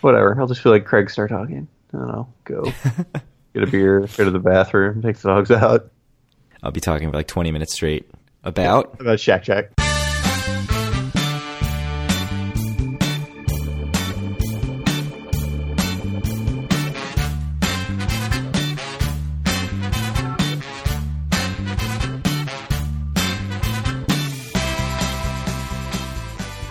Whatever. 0.00 0.38
I'll 0.40 0.46
just 0.46 0.60
feel 0.60 0.72
like 0.72 0.84
Craig 0.84 1.10
start 1.10 1.30
talking. 1.30 1.68
I 1.94 1.98
don't 1.98 2.08
know. 2.08 2.28
Go 2.44 2.64
get 3.54 3.62
a 3.62 3.66
beer, 3.66 4.00
go 4.00 4.24
to 4.24 4.30
the 4.30 4.38
bathroom, 4.38 5.02
take 5.02 5.16
the 5.18 5.28
dogs 5.28 5.50
out. 5.50 5.90
I'll 6.62 6.70
be 6.72 6.80
talking 6.80 7.10
for 7.10 7.16
like 7.16 7.28
20 7.28 7.50
minutes 7.52 7.72
straight 7.72 8.10
about 8.44 9.00
About 9.00 9.20
Shack 9.20 9.44
Jack. 9.44 9.72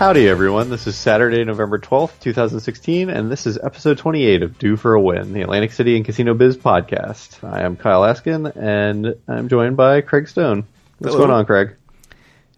Howdy, 0.05 0.29
everyone. 0.29 0.69
This 0.69 0.85
is 0.85 0.95
Saturday, 0.95 1.43
November 1.43 1.79
12th, 1.79 2.19
2016, 2.19 3.09
and 3.09 3.31
this 3.31 3.47
is 3.47 3.57
episode 3.57 3.97
28 3.97 4.43
of 4.43 4.59
Due 4.59 4.77
for 4.77 4.93
a 4.93 5.01
Win, 5.01 5.33
the 5.33 5.41
Atlantic 5.41 5.71
City 5.71 5.95
and 5.95 6.05
Casino 6.05 6.35
Biz 6.35 6.57
podcast. 6.57 7.43
I 7.43 7.63
am 7.63 7.75
Kyle 7.75 8.03
Askin, 8.03 8.45
and 8.45 9.15
I'm 9.27 9.49
joined 9.49 9.77
by 9.77 10.01
Craig 10.01 10.27
Stone. 10.27 10.67
What's 10.99 11.15
Hello. 11.15 11.25
going 11.25 11.35
on, 11.35 11.47
Craig? 11.47 11.75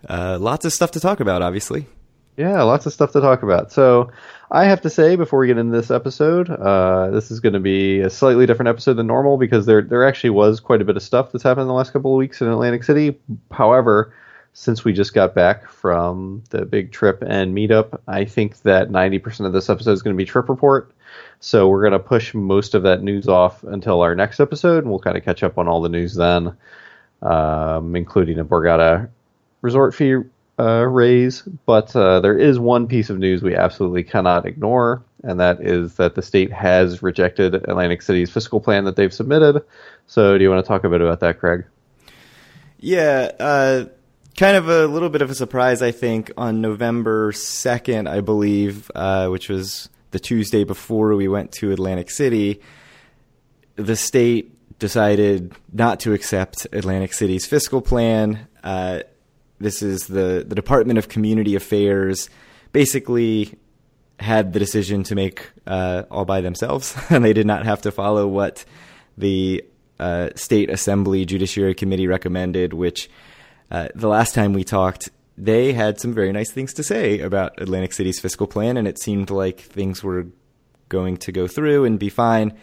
uh, 0.10 0.38
lots 0.42 0.66
of 0.66 0.74
stuff 0.74 0.92
to 0.92 1.00
talk 1.00 1.22
about, 1.22 1.42
obviously. 1.42 1.86
Yeah, 2.36 2.64
lots 2.64 2.86
of 2.86 2.92
stuff 2.92 3.14
to 3.14 3.22
talk 3.22 3.44
about. 3.44 3.72
So, 3.72 4.12
I 4.52 4.66
have 4.66 4.82
to 4.82 4.90
say 4.90 5.16
before 5.16 5.40
we 5.40 5.48
get 5.48 5.58
into 5.58 5.72
this 5.72 5.90
episode, 5.90 6.50
uh, 6.50 7.12
this 7.12 7.32
is 7.32 7.40
going 7.40 7.54
to 7.54 7.62
be 7.62 8.02
a 8.02 8.10
slightly 8.10 8.46
different 8.46 8.68
episode 8.68 8.96
than 8.96 9.08
normal 9.08 9.38
because 9.38 9.66
there 9.66 9.84
there 9.84 10.06
actually 10.06 10.32
was 10.32 10.60
quite 10.60 10.82
a 10.82 10.86
bit 10.86 10.98
of 10.98 11.02
stuff 11.02 11.32
that's 11.32 11.46
happened 11.46 11.62
in 11.62 11.68
the 11.70 11.74
last 11.74 11.94
couple 11.94 12.12
of 12.12 12.18
weeks 12.18 12.42
in 12.42 12.50
Atlantic 12.50 12.84
City. 12.84 13.18
However, 13.52 14.12
since 14.60 14.84
we 14.84 14.92
just 14.92 15.14
got 15.14 15.36
back 15.36 15.70
from 15.70 16.44
the 16.50 16.66
big 16.66 16.92
trip 16.92 17.22
and 17.22 17.56
meetup, 17.56 18.00
I 18.08 18.26
think 18.26 18.64
that 18.64 18.90
90% 18.90 19.46
of 19.46 19.54
this 19.54 19.70
episode 19.70 19.92
is 19.92 20.02
going 20.02 20.16
to 20.16 20.18
be 20.18 20.26
trip 20.26 20.50
report. 20.50 20.92
So 21.40 21.70
we're 21.70 21.82
going 21.82 21.92
to 21.92 22.00
push 22.00 22.34
most 22.34 22.74
of 22.74 22.82
that 22.82 23.04
news 23.04 23.28
off 23.28 23.64
until 23.64 24.02
our 24.02 24.16
next 24.16 24.40
episode, 24.40 24.80
and 24.80 24.90
we'll 24.90 25.00
kind 25.00 25.16
of 25.16 25.24
catch 25.24 25.44
up 25.44 25.60
on 25.60 25.68
all 25.68 25.80
the 25.80 25.90
news 25.90 26.16
then, 26.16 26.58
um, 27.22 27.96
including 27.96 28.40
a 28.40 28.46
Borgata 28.46 29.10
resort 29.62 29.94
fee 29.94 30.24
uh, 30.58 30.88
raise. 30.88 31.44
But 31.44 31.96
uh, 31.96 32.22
there 32.22 32.38
is 32.38 32.58
one 32.58 32.88
piece 32.88 33.12
of 33.12 33.20
news 33.20 33.44
we 33.44 33.56
absolutely 33.56 34.06
cannot 34.06 34.48
ignore, 34.48 35.04
and 35.22 35.40
that 35.40 35.62
is 35.62 35.98
that 35.98 36.16
the 36.16 36.24
state 36.24 36.52
has 36.52 37.04
rejected 37.04 37.54
Atlantic 37.54 38.02
City's 38.02 38.32
fiscal 38.32 38.60
plan 38.60 38.86
that 38.86 38.96
they've 38.96 39.14
submitted. 39.14 39.64
So 40.08 40.36
do 40.36 40.44
you 40.44 40.50
want 40.50 40.66
to 40.66 40.68
talk 40.68 40.84
a 40.84 40.90
bit 40.90 41.02
about 41.02 41.20
that, 41.20 41.40
Craig? 41.40 41.66
Yeah, 42.80 43.32
uh, 43.40 43.86
kind 44.38 44.56
of 44.56 44.70
a 44.70 44.86
little 44.86 45.10
bit 45.10 45.24
of 45.24 45.32
a 45.32 45.36
surprise, 45.36 45.82
I 45.82 45.92
think, 45.92 46.32
on 46.38 46.62
November 46.62 47.32
2nd, 47.32 48.08
I 48.08 48.22
believe, 48.22 48.90
uh, 48.94 49.28
which 49.28 49.50
was 49.50 49.90
the 50.12 50.20
Tuesday 50.20 50.64
before 50.64 51.16
we 51.16 51.28
went 51.28 51.52
to 51.54 51.72
Atlantic 51.72 52.12
City. 52.12 52.62
The 53.76 53.96
state 53.96 54.54
decided 54.78 55.54
not 55.74 56.00
to 56.02 56.14
accept 56.14 56.68
Atlantic 56.72 57.14
City's 57.14 57.48
fiscal 57.48 57.82
plan. 57.82 58.48
Uh, 58.64 59.02
this 59.60 59.82
is 59.82 60.06
the, 60.06 60.46
the 60.48 60.56
Department 60.56 61.00
of 61.00 61.10
Community 61.10 61.56
Affairs 61.56 62.30
basically 62.72 63.58
had 64.20 64.54
the 64.54 64.60
decision 64.60 65.02
to 65.04 65.16
make 65.16 65.50
uh, 65.66 66.04
all 66.12 66.26
by 66.26 66.42
themselves, 66.42 66.96
and 67.10 67.26
they 67.26 67.34
did 67.34 67.48
not 67.48 67.66
have 67.66 67.82
to 67.82 67.92
follow 67.92 68.28
what 68.28 68.66
the 69.18 69.66
uh, 70.00 70.30
State 70.36 70.70
Assembly 70.70 71.26
Judiciary 71.26 71.74
Committee 71.74 72.06
recommended, 72.06 72.74
which 72.74 73.10
uh, 73.72 73.90
the 73.96 74.08
last 74.08 74.34
time 74.34 74.54
we 74.54 74.64
talked, 74.64 75.10
they 75.38 75.74
had 75.74 76.00
some 76.00 76.14
very 76.14 76.32
nice 76.32 76.52
things 76.52 76.74
to 76.74 76.84
say 76.84 77.20
about 77.20 77.62
Atlantic 77.62 77.94
City's 77.94 78.20
fiscal 78.20 78.48
plan, 78.48 78.78
and 78.78 78.88
it 78.88 79.00
seemed 79.00 79.30
like 79.30 79.60
things 79.60 80.04
were 80.04 80.28
going 80.90 81.18
to 81.18 81.32
go 81.32 81.48
through 81.48 81.86
and 81.86 82.00
be 82.00 82.10
fine. 82.10 82.54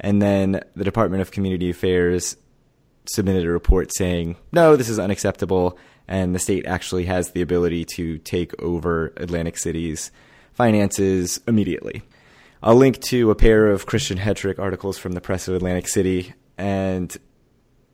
And 0.00 0.20
then 0.20 0.60
the 0.74 0.84
Department 0.84 1.22
of 1.22 1.30
Community 1.30 1.70
Affairs 1.70 2.36
submitted 3.06 3.44
a 3.44 3.50
report 3.50 3.94
saying, 3.94 4.36
no, 4.50 4.76
this 4.76 4.88
is 4.88 4.98
unacceptable, 4.98 5.78
and 6.08 6.34
the 6.34 6.38
state 6.38 6.66
actually 6.66 7.04
has 7.04 7.30
the 7.30 7.42
ability 7.42 7.84
to 7.96 8.18
take 8.18 8.60
over 8.60 9.12
Atlantic 9.16 9.58
City's 9.58 10.10
finances 10.52 11.40
immediately. 11.46 12.02
I'll 12.62 12.76
link 12.76 13.00
to 13.02 13.30
a 13.30 13.34
pair 13.34 13.66
of 13.66 13.86
Christian 13.86 14.18
Hetrick 14.18 14.58
articles 14.58 14.96
from 14.96 15.12
the 15.12 15.20
Press 15.20 15.48
of 15.48 15.54
Atlantic 15.54 15.86
City, 15.86 16.34
and 16.56 17.14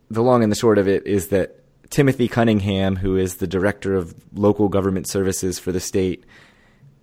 the 0.09 0.23
long 0.23 0.43
and 0.43 0.51
the 0.51 0.55
short 0.55 0.77
of 0.77 0.87
it 0.87 1.05
is 1.05 1.27
that 1.27 1.60
Timothy 1.91 2.29
Cunningham, 2.29 2.95
who 2.95 3.17
is 3.17 3.35
the 3.35 3.47
director 3.47 3.95
of 3.95 4.15
local 4.33 4.69
government 4.69 5.07
services 5.07 5.59
for 5.59 5.71
the 5.71 5.79
state, 5.79 6.25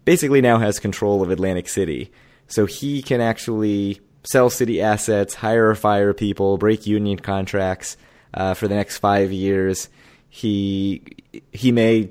basically 0.05 0.41
now 0.41 0.59
has 0.59 0.81
control 0.81 1.23
of 1.23 1.31
Atlantic 1.31 1.69
City. 1.69 2.11
So 2.47 2.65
he 2.65 3.03
can 3.03 3.21
actually 3.21 4.01
sell 4.25 4.49
city 4.49 4.81
assets, 4.81 5.35
hire 5.35 5.69
or 5.69 5.75
fire 5.75 6.15
people, 6.15 6.57
break 6.57 6.87
union 6.87 7.19
contracts 7.19 7.99
uh, 8.33 8.55
for 8.55 8.67
the 8.67 8.75
next 8.75 8.99
five 8.99 9.31
years. 9.31 9.91
He 10.31 11.03
he 11.53 11.71
may 11.71 12.11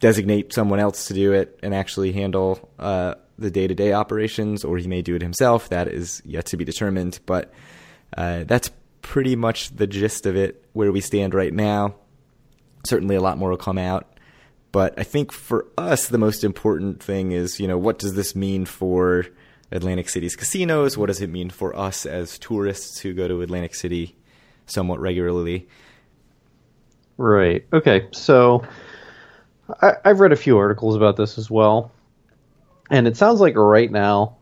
designate 0.00 0.52
someone 0.52 0.80
else 0.80 1.08
to 1.08 1.14
do 1.14 1.32
it 1.32 1.58
and 1.62 1.74
actually 1.74 2.12
handle 2.12 2.70
uh, 2.78 3.14
the 3.38 3.50
day 3.50 3.66
to 3.66 3.74
day 3.74 3.94
operations, 3.94 4.62
or 4.62 4.76
he 4.76 4.86
may 4.86 5.00
do 5.00 5.16
it 5.16 5.22
himself. 5.22 5.70
That 5.70 5.88
is 5.88 6.20
yet 6.26 6.46
to 6.46 6.58
be 6.58 6.64
determined. 6.64 7.20
But 7.24 7.52
uh, 8.16 8.44
that's 8.44 8.70
pretty 9.04 9.36
much 9.36 9.76
the 9.76 9.86
gist 9.86 10.26
of 10.26 10.34
it 10.34 10.64
where 10.72 10.90
we 10.90 11.00
stand 11.00 11.34
right 11.34 11.52
now. 11.52 11.94
Certainly, 12.86 13.14
a 13.14 13.20
lot 13.20 13.38
more 13.38 13.50
will 13.50 13.56
come 13.56 13.78
out. 13.78 14.18
But 14.72 14.98
I 14.98 15.04
think 15.04 15.30
for 15.30 15.66
us, 15.78 16.08
the 16.08 16.18
most 16.18 16.42
important 16.42 17.00
thing 17.00 17.30
is, 17.30 17.60
you 17.60 17.68
know, 17.68 17.78
what 17.78 18.00
does 18.00 18.14
this 18.14 18.34
mean 18.34 18.64
for 18.64 19.26
Atlantic 19.70 20.08
City's 20.08 20.34
casinos? 20.34 20.98
What 20.98 21.06
does 21.06 21.20
it 21.20 21.30
mean 21.30 21.50
for 21.50 21.76
us 21.76 22.06
as 22.06 22.38
tourists 22.38 22.98
who 22.98 23.12
go 23.12 23.28
to 23.28 23.42
Atlantic 23.42 23.74
City 23.76 24.16
somewhat 24.66 24.98
regularly? 24.98 25.68
Right. 27.16 27.64
Okay. 27.72 28.08
So 28.10 28.64
I, 29.80 29.92
I've 30.04 30.18
read 30.18 30.32
a 30.32 30.36
few 30.36 30.58
articles 30.58 30.96
about 30.96 31.16
this 31.16 31.38
as 31.38 31.48
well, 31.48 31.92
and 32.90 33.06
it 33.06 33.16
sounds 33.16 33.40
like 33.40 33.54
right 33.54 33.90
now, 33.90 34.38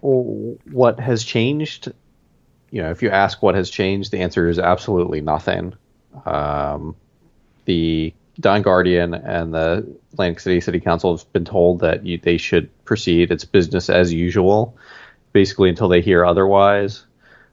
what 0.00 0.98
has 0.98 1.22
changed. 1.22 1.92
You 2.72 2.82
know, 2.82 2.90
if 2.90 3.02
you 3.02 3.10
ask 3.10 3.42
what 3.42 3.54
has 3.54 3.70
changed, 3.70 4.10
the 4.10 4.18
answer 4.18 4.48
is 4.48 4.58
absolutely 4.58 5.20
nothing. 5.20 5.74
Um, 6.26 6.96
the 7.66 8.12
Don 8.40 8.62
Guardian 8.62 9.14
and 9.14 9.52
the 9.54 9.86
Atlantic 10.14 10.40
City 10.40 10.60
City 10.60 10.80
Council 10.80 11.16
have 11.16 11.32
been 11.32 11.44
told 11.44 11.80
that 11.80 12.04
you, 12.04 12.18
they 12.18 12.38
should 12.38 12.68
proceed. 12.84 13.30
It's 13.30 13.44
business 13.44 13.90
as 13.90 14.12
usual, 14.12 14.76
basically 15.32 15.68
until 15.68 15.88
they 15.88 16.00
hear 16.00 16.24
otherwise. 16.24 17.04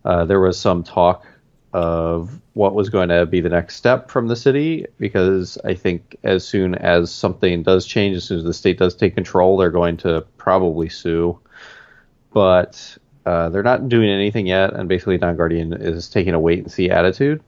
Uh, 0.05 0.23
there 0.23 0.39
was 0.39 0.57
some 0.57 0.83
talk 0.83 1.27
of 1.73 2.41
what 2.53 2.73
was 2.73 2.89
going 2.89 3.09
to 3.09 3.25
be 3.25 3.41
the 3.41 3.49
next 3.49 3.75
step 3.75 4.09
from 4.09 4.27
the 4.27 4.35
city 4.35 4.85
because 4.97 5.57
I 5.63 5.75
think 5.75 6.15
as 6.23 6.47
soon 6.47 6.75
as 6.75 7.11
something 7.11 7.61
does 7.61 7.85
change, 7.85 8.15
as 8.17 8.23
soon 8.23 8.39
as 8.39 8.43
the 8.45 8.53
state 8.53 8.79
does 8.79 8.95
take 8.95 9.15
control, 9.15 9.57
they're 9.57 9.69
going 9.69 9.97
to 9.97 10.25
probably 10.37 10.89
sue. 10.89 11.37
But 12.33 12.97
uh, 13.29 13.49
they're 13.49 13.61
not 13.61 13.87
doing 13.89 14.09
anything 14.09 14.47
yet, 14.47 14.73
and 14.73 14.89
basically 14.89 15.19
Don 15.19 15.35
Guardian 15.35 15.73
is 15.73 16.09
taking 16.09 16.33
a 16.33 16.39
wait 16.39 16.59
and 16.59 16.71
see 16.71 16.89
attitude. 16.89 17.43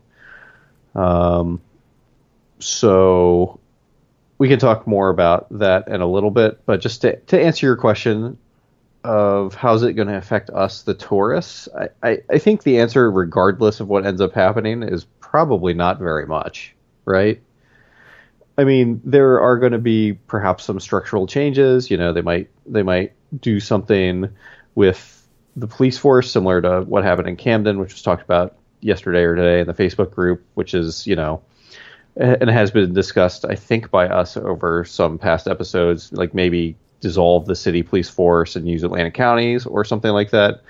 Um, 0.94 1.60
so 2.60 3.60
we 4.38 4.48
can 4.48 4.60
talk 4.60 4.86
more 4.86 5.10
about 5.10 5.48
that 5.58 5.88
in 5.88 6.02
a 6.02 6.06
little 6.06 6.30
bit, 6.30 6.64
but 6.68 6.82
just 6.82 7.02
to, 7.02 7.16
to 7.18 7.42
answer 7.42 7.66
your 7.66 7.78
question 7.78 8.38
of 9.04 9.56
how's 9.56 9.82
it 9.82 9.94
going 9.94 10.08
to 10.08 10.18
affect 10.18 10.52
us, 10.52 10.84
the 10.84 10.94
tourists, 10.94 11.68
I, 11.76 11.90
I, 12.04 12.20
I 12.30 12.38
think 12.38 12.62
the 12.62 12.80
answer, 12.80 13.10
regardless 13.10 13.80
of 13.80 13.88
what 13.88 14.06
ends 14.06 14.22
up 14.22 14.34
happening, 14.34 14.84
is 14.84 15.06
probably 15.20 15.74
not 15.74 15.98
very 15.98 16.28
much, 16.28 16.76
right? 17.06 17.42
I 18.56 18.66
mean, 18.66 19.02
there 19.04 19.42
are 19.42 19.58
going 19.58 19.72
to 19.72 19.80
be 19.80 20.14
perhaps 20.28 20.64
some 20.64 20.80
structural 20.80 21.26
changes. 21.26 21.90
You 21.90 21.98
know, 21.98 22.14
they 22.14 22.22
might 22.22 22.50
they 22.68 22.84
might 22.84 23.14
do 23.40 23.60
something 23.60 24.30
with 24.76 25.21
the 25.56 25.68
police 25.68 25.98
force, 25.98 26.32
similar 26.32 26.62
to 26.62 26.82
what 26.82 27.04
happened 27.04 27.28
in 27.28 27.36
Camden, 27.36 27.80
which 27.80 27.94
was 27.94 28.02
talked 28.02 28.24
about 28.24 28.56
yesterday 28.80 29.24
or 29.24 29.36
today 29.36 29.60
in 29.60 29.68
the 29.68 29.74
Facebook 29.74 30.12
group, 30.12 30.44
which 30.56 30.74
is 30.74 31.06
you 31.06 31.16
know 31.16 31.42
and 32.16 32.50
has 32.50 32.72
been 32.72 32.94
discussed, 32.94 33.46
I 33.46 33.56
think, 33.56 33.90
by 33.90 34.08
us 34.08 34.36
over 34.36 34.84
some 34.84 35.18
past 35.18 35.48
episodes, 35.48 36.12
like 36.12 36.34
maybe 36.34 36.76
dissolve 37.00 37.46
the 37.46 37.56
city 37.56 37.84
police 37.84 38.10
force 38.10 38.56
and 38.56 38.68
use 38.68 38.84
Atlantic 38.84 39.14
County's 39.14 39.66
or 39.66 39.86
something 39.86 40.12
like 40.12 40.32
that. 40.32 40.62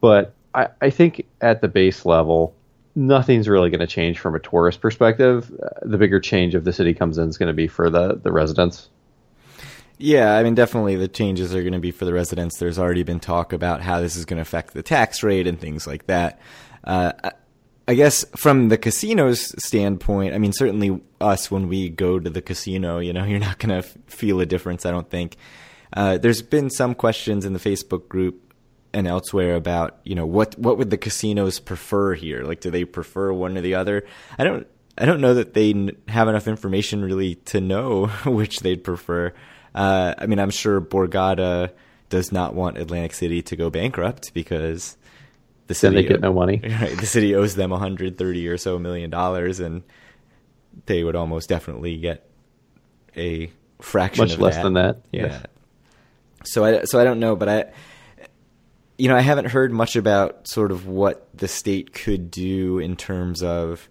But 0.00 0.34
I, 0.54 0.68
I 0.80 0.90
think 0.90 1.26
at 1.40 1.60
the 1.60 1.68
base 1.68 2.04
level, 2.04 2.54
nothing's 2.94 3.48
really 3.48 3.70
going 3.70 3.80
to 3.80 3.86
change 3.86 4.18
from 4.18 4.34
a 4.34 4.38
tourist 4.38 4.80
perspective. 4.80 5.50
The 5.80 5.96
bigger 5.96 6.20
change 6.20 6.54
if 6.54 6.64
the 6.64 6.72
city 6.72 6.92
comes 6.92 7.16
in 7.16 7.28
is 7.28 7.38
going 7.38 7.48
to 7.48 7.54
be 7.54 7.68
for 7.68 7.88
the, 7.88 8.20
the 8.22 8.30
residents. 8.30 8.88
Yeah, 10.02 10.34
I 10.34 10.42
mean, 10.42 10.56
definitely 10.56 10.96
the 10.96 11.06
changes 11.06 11.54
are 11.54 11.62
going 11.62 11.74
to 11.74 11.78
be 11.78 11.92
for 11.92 12.04
the 12.04 12.12
residents. 12.12 12.58
There's 12.58 12.78
already 12.78 13.04
been 13.04 13.20
talk 13.20 13.52
about 13.52 13.82
how 13.82 14.00
this 14.00 14.16
is 14.16 14.24
going 14.24 14.38
to 14.38 14.42
affect 14.42 14.74
the 14.74 14.82
tax 14.82 15.22
rate 15.22 15.46
and 15.46 15.60
things 15.60 15.86
like 15.86 16.06
that. 16.06 16.40
Uh, 16.82 17.12
I- 17.22 17.94
guess 17.94 18.24
from 18.36 18.68
the 18.68 18.78
casino's 18.78 19.54
standpoint, 19.64 20.34
I 20.34 20.38
mean, 20.38 20.52
certainly 20.52 21.00
us 21.20 21.50
when 21.50 21.68
we 21.68 21.88
go 21.88 22.18
to 22.18 22.30
the 22.30 22.42
casino, 22.42 22.98
you 22.98 23.12
know, 23.12 23.24
you're 23.30 23.38
not 23.38 23.58
going 23.58 23.68
to 23.70 23.86
f- 23.88 23.96
feel 24.06 24.40
a 24.40 24.46
difference, 24.46 24.84
I 24.86 24.90
don't 24.90 25.08
think. 25.08 25.36
Uh, 25.92 26.18
there's 26.18 26.42
been 26.42 26.68
some 26.70 26.94
questions 26.94 27.44
in 27.44 27.52
the 27.52 27.60
Facebook 27.60 28.08
group 28.08 28.52
and 28.94 29.06
elsewhere 29.06 29.54
about 29.54 29.98
you 30.04 30.14
know 30.14 30.26
what 30.26 30.58
what 30.58 30.78
would 30.78 30.90
the 30.90 30.98
casinos 30.98 31.60
prefer 31.60 32.14
here? 32.14 32.42
Like, 32.44 32.60
do 32.60 32.70
they 32.70 32.84
prefer 32.84 33.32
one 33.32 33.56
or 33.56 33.60
the 33.60 33.74
other? 33.74 34.04
I 34.38 34.44
don't 34.44 34.66
I 34.98 35.04
don't 35.06 35.20
know 35.20 35.34
that 35.34 35.54
they 35.54 35.90
have 36.08 36.28
enough 36.28 36.48
information 36.48 37.02
really 37.04 37.36
to 37.46 37.60
know 37.60 38.06
which 38.26 38.60
they'd 38.60 38.82
prefer. 38.82 39.32
Uh, 39.74 40.14
I 40.18 40.26
mean, 40.26 40.38
I'm 40.38 40.50
sure 40.50 40.80
Borgata 40.80 41.70
does 42.08 42.30
not 42.30 42.54
want 42.54 42.78
Atlantic 42.78 43.14
City 43.14 43.42
to 43.42 43.56
go 43.56 43.70
bankrupt 43.70 44.34
because 44.34 44.96
the 45.66 45.74
city 45.74 45.94
then 45.94 46.02
they 46.02 46.08
get 46.08 46.20
no 46.20 46.32
money. 46.32 46.60
Right, 46.80 46.96
the 46.98 47.06
city 47.06 47.34
owes 47.34 47.54
them 47.54 47.70
130 47.70 48.48
or 48.48 48.58
so 48.58 48.78
million 48.78 49.10
dollars, 49.10 49.60
and 49.60 49.82
they 50.86 51.02
would 51.02 51.16
almost 51.16 51.48
definitely 51.48 51.96
get 51.96 52.28
a 53.16 53.50
fraction 53.80 54.26
much 54.26 54.38
less 54.38 54.56
that. 54.56 54.62
than 54.62 54.74
that. 54.74 55.02
Yeah. 55.10 55.22
Yes. 55.22 55.46
So 56.44 56.64
I 56.64 56.84
so 56.84 57.00
I 57.00 57.04
don't 57.04 57.20
know, 57.20 57.36
but 57.36 57.48
I 57.48 57.64
you 58.98 59.08
know 59.08 59.16
I 59.16 59.20
haven't 59.20 59.46
heard 59.46 59.72
much 59.72 59.96
about 59.96 60.48
sort 60.48 60.72
of 60.72 60.86
what 60.86 61.28
the 61.34 61.48
state 61.48 61.92
could 61.92 62.30
do 62.30 62.78
in 62.78 62.96
terms 62.96 63.42
of 63.42 63.88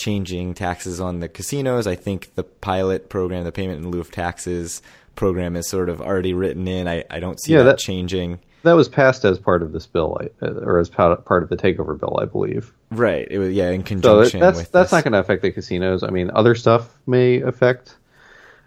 changing 0.00 0.54
taxes 0.54 0.98
on 0.98 1.20
the 1.20 1.28
casinos. 1.28 1.86
I 1.86 1.94
think 1.94 2.34
the 2.34 2.42
pilot 2.42 3.10
program, 3.10 3.44
the 3.44 3.52
payment 3.52 3.84
in 3.84 3.90
lieu 3.90 4.00
of 4.00 4.10
taxes 4.10 4.80
program, 5.14 5.56
is 5.56 5.68
sort 5.68 5.90
of 5.90 6.00
already 6.00 6.32
written 6.32 6.66
in. 6.66 6.88
I, 6.88 7.04
I 7.10 7.20
don't 7.20 7.38
see 7.38 7.52
yeah, 7.52 7.58
that, 7.58 7.64
that, 7.64 7.78
changing. 7.78 8.40
That 8.62 8.72
was 8.72 8.88
passed 8.88 9.26
as 9.26 9.38
part 9.38 9.62
of 9.62 9.72
this 9.72 9.86
bill, 9.86 10.18
or 10.40 10.78
as 10.78 10.88
part 10.88 11.42
of 11.42 11.50
the 11.50 11.56
takeover 11.56 12.00
bill, 12.00 12.18
I 12.20 12.24
believe. 12.24 12.72
Right. 12.90 13.28
It 13.30 13.38
was 13.38 13.52
yeah 13.52 13.70
in 13.70 13.82
conjunction. 13.82 14.40
So 14.40 14.46
that's 14.46 14.58
with 14.58 14.72
that's 14.72 14.90
this. 14.90 14.96
not 14.96 15.04
going 15.04 15.12
to 15.12 15.18
affect 15.18 15.42
the 15.42 15.50
casinos. 15.50 16.02
I 16.02 16.08
mean, 16.08 16.30
other 16.34 16.54
stuff 16.54 16.96
may 17.06 17.42
affect 17.42 17.96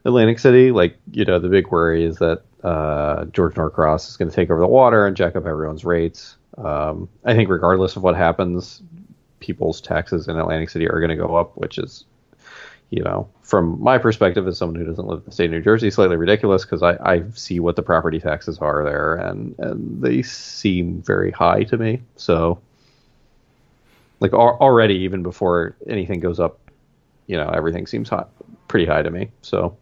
Atlantic 0.06 0.38
City. 0.38 0.72
Like 0.72 0.98
you 1.12 1.26
know, 1.26 1.40
the 1.40 1.50
big 1.50 1.70
worry 1.70 2.06
is 2.06 2.18
that 2.18 2.44
uh, 2.64 3.26
George 3.26 3.56
Norcross 3.56 4.08
is 4.08 4.18
going 4.18 4.30
to 4.30 4.36
take 4.36 4.52
over 4.52 4.62
the 4.62 4.68
water 4.68 5.08
and 5.08 5.18
jack 5.18 5.36
up 5.36 5.48
everyone's 5.48 5.84
rates. 5.84 6.38
Um, 6.58 7.10
I 7.26 7.34
think 7.34 7.50
regardless 7.50 7.96
of 7.96 8.04
what 8.04 8.16
happens, 8.16 8.82
people's 9.44 9.82
taxes 9.82 10.28
in 10.28 10.38
Atlantic 10.38 10.70
City 10.70 10.88
are 10.88 11.00
going 11.00 11.10
to 11.10 11.16
go 11.16 11.36
up, 11.36 11.56
which 11.58 11.78
is, 11.78 12.06
you 12.90 13.04
know, 13.04 13.28
from 13.42 13.82
my 13.82 13.98
perspective 13.98 14.48
as 14.48 14.58
someone 14.58 14.80
who 14.80 14.86
doesn't 14.86 15.06
live 15.06 15.20
in 15.20 15.26
the 15.26 15.32
state 15.32 15.46
of 15.46 15.52
New 15.52 15.62
Jersey, 15.62 15.92
slightly 15.92 16.16
ridiculous 16.16 16.64
because 16.64 16.82
I, 16.82 16.94
I 17.04 17.24
see 17.34 17.60
what 17.60 17.76
the 17.76 17.84
property 17.84 18.20
taxes 18.20 18.58
are 18.60 18.84
there 18.84 19.16
and, 19.16 19.56
and 19.60 20.02
they 20.02 20.22
seem 20.22 21.02
very 21.02 21.32
high 21.32 21.64
to 21.64 21.78
me. 21.78 22.02
So, 22.16 22.62
like 24.22 24.32
al- 24.32 24.58
already, 24.62 24.96
even 25.00 25.24
before 25.24 25.76
anything 25.88 26.22
goes 26.22 26.40
up, 26.40 26.60
you 27.28 27.38
know, 27.38 27.50
everything 27.50 27.86
seems 27.86 28.10
hot, 28.10 28.30
pretty 28.68 28.86
high 28.86 29.02
to 29.02 29.12
me. 29.12 29.32
So, 29.42 29.78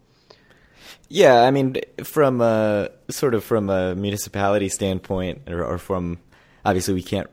yeah, 1.08 1.42
I 1.42 1.50
mean, 1.50 1.76
from 2.02 2.40
a 2.40 2.90
sort 3.10 3.34
of 3.34 3.44
from 3.44 3.70
a 3.70 3.94
municipality 3.94 4.68
standpoint, 4.68 5.48
or, 5.48 5.64
or 5.64 5.78
from 5.78 6.18
obviously 6.64 6.94
we 6.94 7.02
can't 7.02 7.28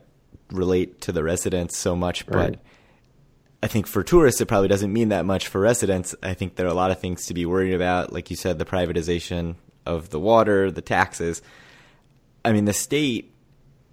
relate 0.52 1.00
to 1.02 1.12
the 1.12 1.22
residents 1.22 1.76
so 1.78 1.96
much, 1.96 2.26
but. 2.26 2.58
I 3.62 3.66
think 3.66 3.86
for 3.86 4.02
tourists 4.02 4.40
it 4.40 4.46
probably 4.46 4.68
doesn't 4.68 4.90
mean 4.90 5.10
that 5.10 5.26
much 5.26 5.46
for 5.46 5.60
residents. 5.60 6.14
I 6.22 6.32
think 6.32 6.56
there 6.56 6.64
are 6.64 6.70
a 6.70 6.74
lot 6.74 6.90
of 6.90 6.98
things 6.98 7.26
to 7.26 7.34
be 7.34 7.44
worried 7.44 7.74
about, 7.74 8.10
like 8.10 8.30
you 8.30 8.36
said, 8.36 8.58
the 8.58 8.64
privatization 8.64 9.56
of 9.84 10.08
the 10.08 10.18
water, 10.18 10.70
the 10.70 10.80
taxes. 10.80 11.42
I 12.42 12.52
mean, 12.52 12.64
the 12.64 12.72
state 12.72 13.34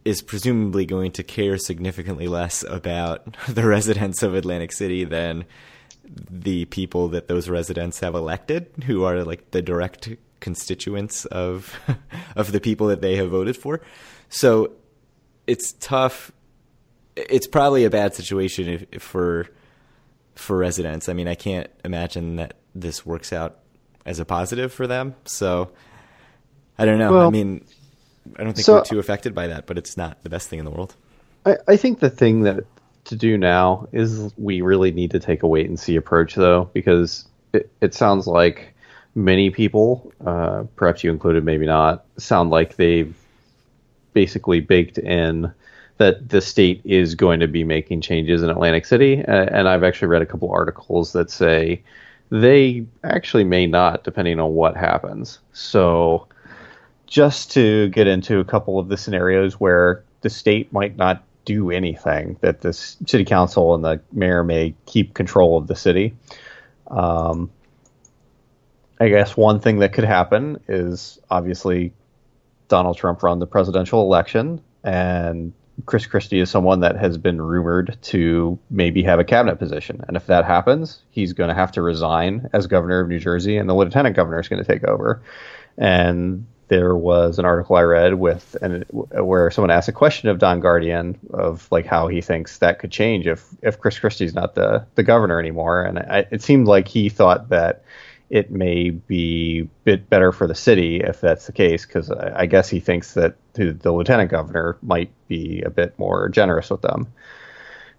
is 0.06 0.22
presumably 0.22 0.86
going 0.86 1.12
to 1.12 1.24
care 1.24 1.58
significantly 1.58 2.30
less 2.30 2.64
about 2.64 3.36
the 3.50 3.68
residents 3.68 4.24
of 4.24 4.36
Atlantic 4.36 4.72
City 4.72 5.04
than 5.04 5.44
the 6.32 6.64
people 6.66 7.10
that 7.10 7.28
those 7.28 7.50
residents 7.50 8.00
have 8.00 8.16
elected, 8.16 8.68
who 8.86 9.04
are 9.04 9.26
like 9.26 9.52
the 9.52 9.62
direct 9.62 10.10
constituents 10.40 11.26
of 11.26 11.78
of 12.38 12.54
the 12.54 12.62
people 12.62 12.88
that 12.88 13.02
they 13.02 13.18
have 13.18 13.30
voted 13.30 13.58
for. 13.58 13.82
So 14.30 14.72
it's 15.46 15.74
tough 15.80 16.32
it's 17.18 17.48
probably 17.48 17.84
a 17.84 17.90
bad 17.90 18.14
situation 18.14 18.68
if, 18.68 18.86
if 18.92 19.02
for 19.02 19.48
for 20.36 20.58
residents. 20.58 21.10
I 21.10 21.14
mean, 21.14 21.28
I 21.28 21.36
can't 21.36 21.70
imagine 21.84 22.36
that 22.36 22.54
this 22.76 23.06
works 23.06 23.34
out 23.34 23.60
as 24.06 24.20
a 24.20 24.26
positive 24.26 24.72
for 24.72 24.88
them. 24.88 25.16
So 25.26 25.72
I 26.78 26.86
don't 26.86 27.00
know. 27.00 27.12
Well, 27.12 27.28
I 27.28 27.32
mean, 27.32 27.66
I 28.38 28.44
don't 28.44 28.54
think 28.54 28.66
so, 28.66 28.76
we're 28.76 28.84
too 28.84 29.00
affected 29.00 29.34
by 29.34 29.48
that, 29.48 29.66
but 29.66 29.78
it's 29.78 29.98
not 29.98 30.22
the 30.24 30.30
best 30.30 30.48
thing 30.48 30.60
in 30.60 30.66
the 30.66 30.72
world. 30.72 30.96
I, 31.46 31.58
I 31.68 31.78
think 31.78 32.00
the 32.00 32.10
thing 32.10 32.44
that 32.44 32.66
to 33.06 33.16
do 33.16 33.38
now 33.38 33.88
is 33.92 34.32
we 34.38 34.62
really 34.62 34.92
need 34.92 35.12
to 35.12 35.20
take 35.20 35.44
a 35.44 35.48
wait 35.48 35.68
and 35.68 35.80
see 35.80 35.96
approach, 35.96 36.36
though, 36.36 36.70
because 36.74 37.26
it, 37.54 37.72
it 37.82 37.94
sounds 37.94 38.28
like 38.28 38.74
many 39.16 39.50
people, 39.50 40.12
uh, 40.26 40.66
perhaps 40.76 41.04
you 41.04 41.10
included, 41.10 41.44
maybe 41.44 41.66
not, 41.66 42.06
sound 42.18 42.50
like 42.50 42.76
they've 42.76 43.16
basically 44.14 44.60
baked 44.60 44.98
in 44.98 45.52
that 45.98 46.30
the 46.30 46.42
state 46.42 46.82
is 46.84 47.16
going 47.16 47.40
to 47.40 47.48
be 47.48 47.64
making 47.64 48.02
changes 48.02 48.44
in 48.44 48.50
Atlantic 48.50 48.86
City. 48.86 49.24
And 49.28 49.68
I've 49.68 49.84
actually 49.84 50.10
read 50.10 50.22
a 50.22 50.26
couple 50.26 50.52
articles 50.52 51.14
that 51.14 51.30
say 51.32 51.82
they 52.30 52.86
actually 53.04 53.44
may 53.44 53.68
not, 53.68 54.04
depending 54.04 54.40
on 54.40 54.54
what 54.54 54.76
happens. 54.76 55.40
So, 55.54 56.28
just 57.08 57.52
to 57.54 57.88
get 57.90 58.06
into 58.06 58.40
a 58.40 58.44
couple 58.44 58.80
of 58.80 58.90
the 58.90 58.98
scenarios 58.98 59.60
where 59.60 60.04
the 60.22 60.30
state 60.30 60.74
might 60.74 60.98
not 60.98 61.24
do 61.46 61.72
anything, 61.72 62.38
that 62.42 62.60
the 62.62 62.74
city 62.74 63.24
council 63.24 63.74
and 63.74 63.84
the 63.84 64.02
mayor 64.12 64.44
may 64.44 64.76
keep 64.86 65.14
control 65.14 65.58
of 65.58 65.68
the 65.68 65.76
city. 65.76 66.14
Um, 66.88 67.50
I 69.00 69.08
guess 69.08 69.38
one 69.38 69.60
thing 69.62 69.80
that 69.80 69.94
could 69.94 70.04
happen 70.04 70.60
is 70.68 71.20
obviously 71.30 71.94
Donald 72.68 72.98
Trump 72.98 73.24
run 73.24 73.40
the 73.40 73.48
presidential 73.48 74.02
election 74.02 74.62
and 74.84 75.54
Chris 75.86 76.06
Christie 76.06 76.40
is 76.40 76.50
someone 76.50 76.80
that 76.80 76.98
has 76.98 77.18
been 77.18 77.42
rumored 77.42 77.98
to 78.04 78.58
maybe 78.70 79.04
have 79.04 79.20
a 79.20 79.24
cabinet 79.24 79.58
position. 79.58 80.04
And 80.08 80.18
if 80.18 80.26
that 80.28 80.46
happens, 80.46 81.02
he's 81.12 81.34
going 81.34 81.50
to 81.50 81.54
have 81.54 81.72
to 81.74 81.82
resign 81.82 82.50
as 82.54 82.68
governor 82.68 83.00
of 83.00 83.10
New 83.10 83.20
Jersey, 83.20 83.58
and 83.58 83.70
the 83.70 83.76
lieutenant 83.76 84.16
governor 84.16 84.40
is 84.40 84.48
going 84.48 84.64
to 84.64 84.68
take 84.68 84.84
over. 84.84 85.22
And 85.78 86.48
there 86.68 86.96
was 86.96 87.40
an 87.40 87.46
article 87.46 87.76
I 87.76 87.84
read 87.84 88.16
with 88.16 88.58
and 88.62 88.84
where 88.92 89.50
someone 89.52 89.72
asked 89.72 89.88
a 89.88 89.94
question 89.94 90.30
of 90.30 90.40
Don 90.40 90.60
Guardian 90.60 91.18
of 91.32 91.68
like 91.72 91.86
how 91.86 92.08
he 92.08 92.22
thinks 92.22 92.58
that 92.58 92.80
could 92.80 92.92
change 92.92 93.26
if 93.26 93.46
if 93.62 93.80
Chris 93.80 94.00
Christie's 94.00 94.34
not 94.34 94.56
the 94.56 94.86
the 94.96 95.04
governor 95.04 95.40
anymore. 95.40 95.84
And 95.84 96.00
I, 96.00 96.26
it 96.30 96.42
seemed 96.42 96.68
like 96.68 96.88
he 96.88 97.10
thought 97.10 97.50
that 97.50 97.84
it 98.30 98.52
may 98.52 98.90
be 98.90 99.62
a 99.62 99.70
bit 99.86 100.10
better 100.10 100.32
for 100.32 100.48
the 100.48 100.56
city 100.56 101.00
if 101.00 101.22
that's 101.22 101.46
the 101.46 101.54
case, 101.54 101.86
because 101.86 102.12
I, 102.12 102.42
I, 102.42 102.46
guess 102.46 102.68
he 102.68 102.82
thinks 102.82 103.14
that 103.14 103.36
the, 103.58 103.74
the, 103.74 103.92
lieutenant 103.92 104.32
governor 104.32 104.78
might 104.82 105.12
be 105.28 105.62
a 105.64 105.70
bit 105.70 105.98
more 106.00 106.30
generous 106.30 106.70
with 106.70 106.82
them. 106.82 107.08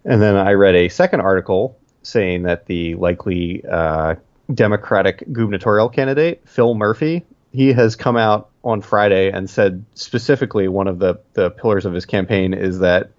And 0.04 0.22
then 0.22 0.36
I 0.36 0.52
read 0.52 0.74
a 0.74 0.88
second 0.88 1.20
article 1.20 1.78
saying 2.02 2.44
that 2.44 2.66
the 2.66 2.94
likely 2.94 3.64
uh, 3.66 4.14
Democratic 4.52 5.24
gubernatorial 5.32 5.88
candidate, 5.88 6.42
Phil 6.46 6.74
Murphy, 6.74 7.24
he 7.52 7.72
has 7.72 7.96
come 7.96 8.16
out 8.16 8.48
on 8.64 8.80
Friday 8.80 9.30
and 9.30 9.48
said 9.48 9.84
specifically 9.94 10.68
one 10.68 10.88
of 10.88 10.98
the, 10.98 11.18
the 11.34 11.50
pillars 11.50 11.84
of 11.84 11.92
his 11.92 12.06
campaign 12.06 12.54
is 12.54 12.78
that 12.78 13.10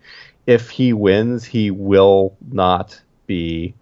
if 0.48 0.70
he 0.70 0.94
wins, 0.94 1.46
he 1.46 1.70
will 1.72 2.36
not 2.52 3.00
be 3.28 3.76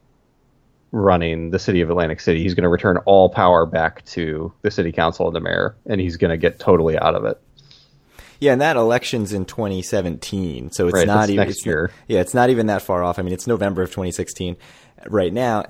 running 0.91 1.51
the 1.51 1.59
city 1.59 1.81
of 1.81 1.89
Atlantic 1.89 2.19
City. 2.19 2.41
He's 2.41 2.53
going 2.53 2.63
to 2.63 2.69
return 2.69 2.97
all 3.05 3.29
power 3.29 3.65
back 3.65 4.03
to 4.05 4.51
the 4.61 4.71
city 4.71 4.91
council 4.91 5.27
and 5.27 5.35
the 5.35 5.39
mayor, 5.39 5.75
and 5.85 6.01
he's 6.01 6.17
going 6.17 6.31
to 6.31 6.37
get 6.37 6.59
totally 6.59 6.97
out 6.97 7.15
of 7.15 7.25
it. 7.25 7.39
Yeah, 8.39 8.53
and 8.53 8.61
that 8.61 8.75
election's 8.75 9.33
in 9.33 9.45
2017, 9.45 10.71
so 10.71 10.87
it's 10.87 10.95
right, 10.95 11.07
not 11.07 11.29
even 11.29 11.47
next 11.47 11.65
year. 11.65 11.91
Yeah, 12.07 12.21
it's 12.21 12.33
not 12.33 12.49
even 12.49 12.67
that 12.67 12.81
far 12.81 13.03
off. 13.03 13.19
I 13.19 13.21
mean, 13.21 13.33
it's 13.33 13.47
November 13.47 13.81
of 13.81 13.89
2016 13.89 14.57
right 15.07 15.33
now, 15.33 15.65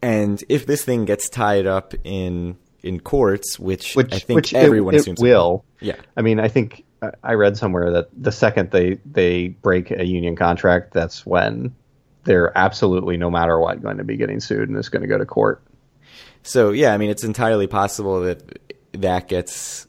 and 0.00 0.42
if 0.48 0.66
this 0.66 0.84
thing 0.84 1.04
gets 1.04 1.28
tied 1.28 1.66
up 1.66 1.94
in 2.04 2.56
in 2.82 3.00
courts, 3.00 3.58
which, 3.60 3.94
which 3.94 4.12
I 4.12 4.18
think 4.18 4.36
which 4.36 4.54
everyone 4.54 4.94
it, 4.94 5.00
assumes 5.00 5.20
it 5.20 5.22
will. 5.22 5.64
Yeah, 5.80 5.96
I 6.16 6.22
mean, 6.22 6.40
I 6.40 6.48
think 6.48 6.84
I 7.22 7.34
read 7.34 7.56
somewhere 7.56 7.90
that 7.92 8.08
the 8.16 8.32
second 8.32 8.70
they 8.70 8.98
they 9.04 9.48
break 9.48 9.90
a 9.90 10.04
union 10.04 10.36
contract, 10.36 10.92
that's 10.92 11.26
when 11.26 11.74
they're 12.24 12.56
absolutely 12.56 13.16
no 13.16 13.30
matter 13.30 13.58
what 13.58 13.82
going 13.82 13.98
to 13.98 14.04
be 14.04 14.16
getting 14.16 14.40
sued 14.40 14.68
and 14.68 14.78
it's 14.78 14.88
going 14.88 15.02
to 15.02 15.08
go 15.08 15.18
to 15.18 15.26
court. 15.26 15.62
So 16.42 16.70
yeah, 16.70 16.94
I 16.94 16.98
mean 16.98 17.10
it's 17.10 17.24
entirely 17.24 17.66
possible 17.66 18.20
that 18.22 18.58
that 18.92 19.28
gets 19.28 19.86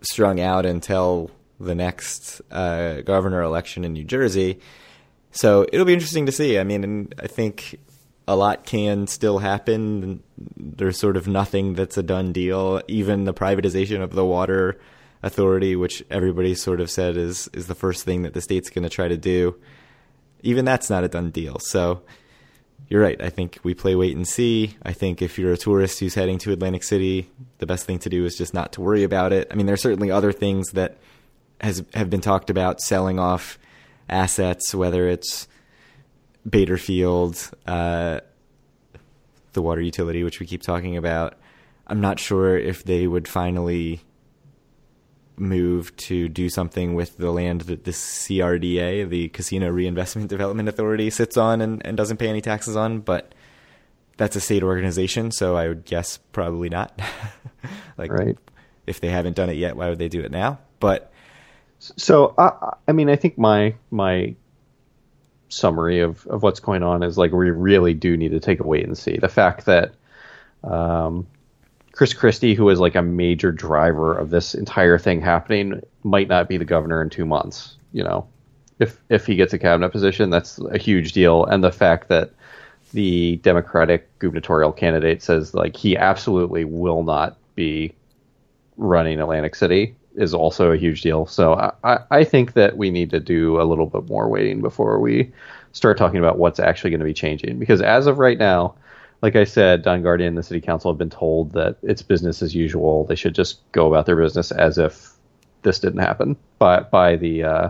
strung 0.00 0.40
out 0.40 0.66
until 0.66 1.30
the 1.60 1.74
next 1.74 2.40
uh, 2.50 3.00
governor 3.02 3.42
election 3.42 3.84
in 3.84 3.92
New 3.92 4.04
Jersey. 4.04 4.60
So 5.32 5.66
it'll 5.72 5.86
be 5.86 5.92
interesting 5.92 6.26
to 6.26 6.32
see. 6.32 6.58
I 6.58 6.64
mean, 6.64 7.12
I 7.18 7.26
think 7.26 7.78
a 8.26 8.36
lot 8.36 8.64
can 8.64 9.06
still 9.06 9.38
happen. 9.38 10.22
There's 10.56 10.98
sort 10.98 11.16
of 11.16 11.26
nothing 11.26 11.74
that's 11.74 11.98
a 11.98 12.02
done 12.02 12.32
deal. 12.32 12.80
Even 12.88 13.24
the 13.24 13.34
privatization 13.34 14.02
of 14.02 14.12
the 14.12 14.24
water 14.24 14.78
authority, 15.22 15.74
which 15.76 16.02
everybody 16.10 16.54
sort 16.54 16.80
of 16.80 16.90
said 16.90 17.16
is 17.16 17.48
is 17.52 17.66
the 17.66 17.74
first 17.74 18.04
thing 18.04 18.22
that 18.22 18.34
the 18.34 18.40
state's 18.40 18.70
going 18.70 18.84
to 18.84 18.90
try 18.90 19.08
to 19.08 19.16
do 19.16 19.56
even 20.42 20.64
that's 20.64 20.90
not 20.90 21.04
a 21.04 21.08
done 21.08 21.30
deal. 21.30 21.58
So 21.58 22.02
you're 22.88 23.02
right. 23.02 23.20
I 23.20 23.28
think 23.28 23.58
we 23.62 23.74
play 23.74 23.94
wait 23.94 24.16
and 24.16 24.26
see. 24.26 24.76
I 24.82 24.92
think 24.92 25.20
if 25.20 25.38
you're 25.38 25.52
a 25.52 25.58
tourist 25.58 26.00
who's 26.00 26.14
heading 26.14 26.38
to 26.38 26.52
Atlantic 26.52 26.82
City, 26.82 27.30
the 27.58 27.66
best 27.66 27.84
thing 27.84 27.98
to 28.00 28.08
do 28.08 28.24
is 28.24 28.36
just 28.36 28.54
not 28.54 28.72
to 28.72 28.80
worry 28.80 29.04
about 29.04 29.32
it. 29.32 29.46
I 29.50 29.54
mean, 29.56 29.66
there's 29.66 29.82
certainly 29.82 30.10
other 30.10 30.32
things 30.32 30.70
that 30.70 30.96
has 31.60 31.84
have 31.94 32.08
been 32.08 32.20
talked 32.20 32.50
about 32.50 32.80
selling 32.80 33.18
off 33.18 33.58
assets, 34.08 34.74
whether 34.74 35.06
it's 35.08 35.48
Bader 36.48 36.78
Field, 36.78 37.50
uh, 37.66 38.20
the 39.52 39.62
water 39.62 39.82
utility, 39.82 40.24
which 40.24 40.40
we 40.40 40.46
keep 40.46 40.62
talking 40.62 40.96
about. 40.96 41.34
I'm 41.86 42.00
not 42.00 42.18
sure 42.18 42.56
if 42.56 42.84
they 42.84 43.06
would 43.06 43.28
finally 43.28 44.00
move 45.40 45.94
to 45.96 46.28
do 46.28 46.48
something 46.48 46.94
with 46.94 47.16
the 47.16 47.30
land 47.30 47.62
that 47.62 47.84
the 47.84 47.90
CRDA, 47.90 49.08
the 49.08 49.28
Casino 49.28 49.70
Reinvestment 49.70 50.28
Development 50.28 50.68
Authority, 50.68 51.10
sits 51.10 51.36
on 51.36 51.60
and, 51.60 51.84
and 51.84 51.96
doesn't 51.96 52.18
pay 52.18 52.28
any 52.28 52.40
taxes 52.40 52.76
on, 52.76 53.00
but 53.00 53.34
that's 54.16 54.36
a 54.36 54.40
state 54.40 54.62
organization, 54.62 55.30
so 55.30 55.56
I 55.56 55.68
would 55.68 55.84
guess 55.84 56.18
probably 56.32 56.68
not. 56.68 57.00
like, 57.98 58.12
right. 58.12 58.36
if 58.86 59.00
they 59.00 59.08
haven't 59.08 59.36
done 59.36 59.48
it 59.48 59.56
yet, 59.56 59.76
why 59.76 59.88
would 59.88 59.98
they 59.98 60.08
do 60.08 60.20
it 60.20 60.30
now? 60.30 60.58
But 60.80 61.12
so, 61.78 62.34
I, 62.36 62.74
I 62.88 62.92
mean, 62.92 63.08
I 63.08 63.16
think 63.16 63.38
my 63.38 63.74
my 63.90 64.34
summary 65.48 66.00
of, 66.00 66.26
of 66.26 66.42
what's 66.42 66.60
going 66.60 66.82
on 66.82 67.02
is 67.02 67.16
like 67.16 67.32
we 67.32 67.50
really 67.50 67.94
do 67.94 68.16
need 68.16 68.32
to 68.32 68.40
take 68.40 68.60
a 68.60 68.66
wait 68.66 68.84
and 68.84 68.98
see. 68.98 69.16
The 69.16 69.28
fact 69.28 69.66
that 69.66 69.94
um, 70.64 71.26
Chris 71.98 72.14
Christie, 72.14 72.54
who 72.54 72.68
is 72.68 72.78
like 72.78 72.94
a 72.94 73.02
major 73.02 73.50
driver 73.50 74.16
of 74.16 74.30
this 74.30 74.54
entire 74.54 74.98
thing 74.98 75.20
happening, 75.20 75.82
might 76.04 76.28
not 76.28 76.48
be 76.48 76.56
the 76.56 76.64
governor 76.64 77.02
in 77.02 77.10
two 77.10 77.24
months. 77.24 77.76
You 77.92 78.04
know, 78.04 78.28
if 78.78 79.02
if 79.08 79.26
he 79.26 79.34
gets 79.34 79.52
a 79.52 79.58
cabinet 79.58 79.88
position, 79.88 80.30
that's 80.30 80.60
a 80.60 80.78
huge 80.78 81.10
deal. 81.10 81.44
And 81.46 81.64
the 81.64 81.72
fact 81.72 82.06
that 82.06 82.30
the 82.92 83.40
Democratic 83.42 84.16
gubernatorial 84.20 84.70
candidate 84.70 85.24
says 85.24 85.54
like 85.54 85.74
he 85.74 85.96
absolutely 85.96 86.64
will 86.64 87.02
not 87.02 87.36
be 87.56 87.92
running 88.76 89.18
Atlantic 89.18 89.56
City 89.56 89.96
is 90.14 90.32
also 90.32 90.70
a 90.70 90.76
huge 90.76 91.02
deal. 91.02 91.26
So 91.26 91.54
I, 91.82 91.98
I 92.12 92.22
think 92.22 92.52
that 92.52 92.76
we 92.76 92.90
need 92.90 93.10
to 93.10 93.18
do 93.18 93.60
a 93.60 93.64
little 93.64 93.86
bit 93.86 94.08
more 94.08 94.28
waiting 94.28 94.60
before 94.60 95.00
we 95.00 95.32
start 95.72 95.98
talking 95.98 96.20
about 96.20 96.38
what's 96.38 96.60
actually 96.60 96.90
going 96.90 97.00
to 97.00 97.06
be 97.06 97.12
changing. 97.12 97.58
Because 97.58 97.82
as 97.82 98.06
of 98.06 98.20
right 98.20 98.38
now, 98.38 98.76
like 99.20 99.36
I 99.36 99.44
said, 99.44 99.82
Don 99.82 100.02
Guardian 100.02 100.28
and 100.28 100.38
the 100.38 100.42
city 100.42 100.60
council 100.60 100.92
have 100.92 100.98
been 100.98 101.10
told 101.10 101.52
that 101.52 101.76
it's 101.82 102.02
business 102.02 102.42
as 102.42 102.54
usual. 102.54 103.04
They 103.04 103.16
should 103.16 103.34
just 103.34 103.60
go 103.72 103.86
about 103.86 104.06
their 104.06 104.16
business 104.16 104.50
as 104.52 104.78
if 104.78 105.10
this 105.62 105.80
didn't 105.80 106.00
happen 106.00 106.36
by 106.58 106.80
by 106.80 107.16
the 107.16 107.42
uh, 107.42 107.68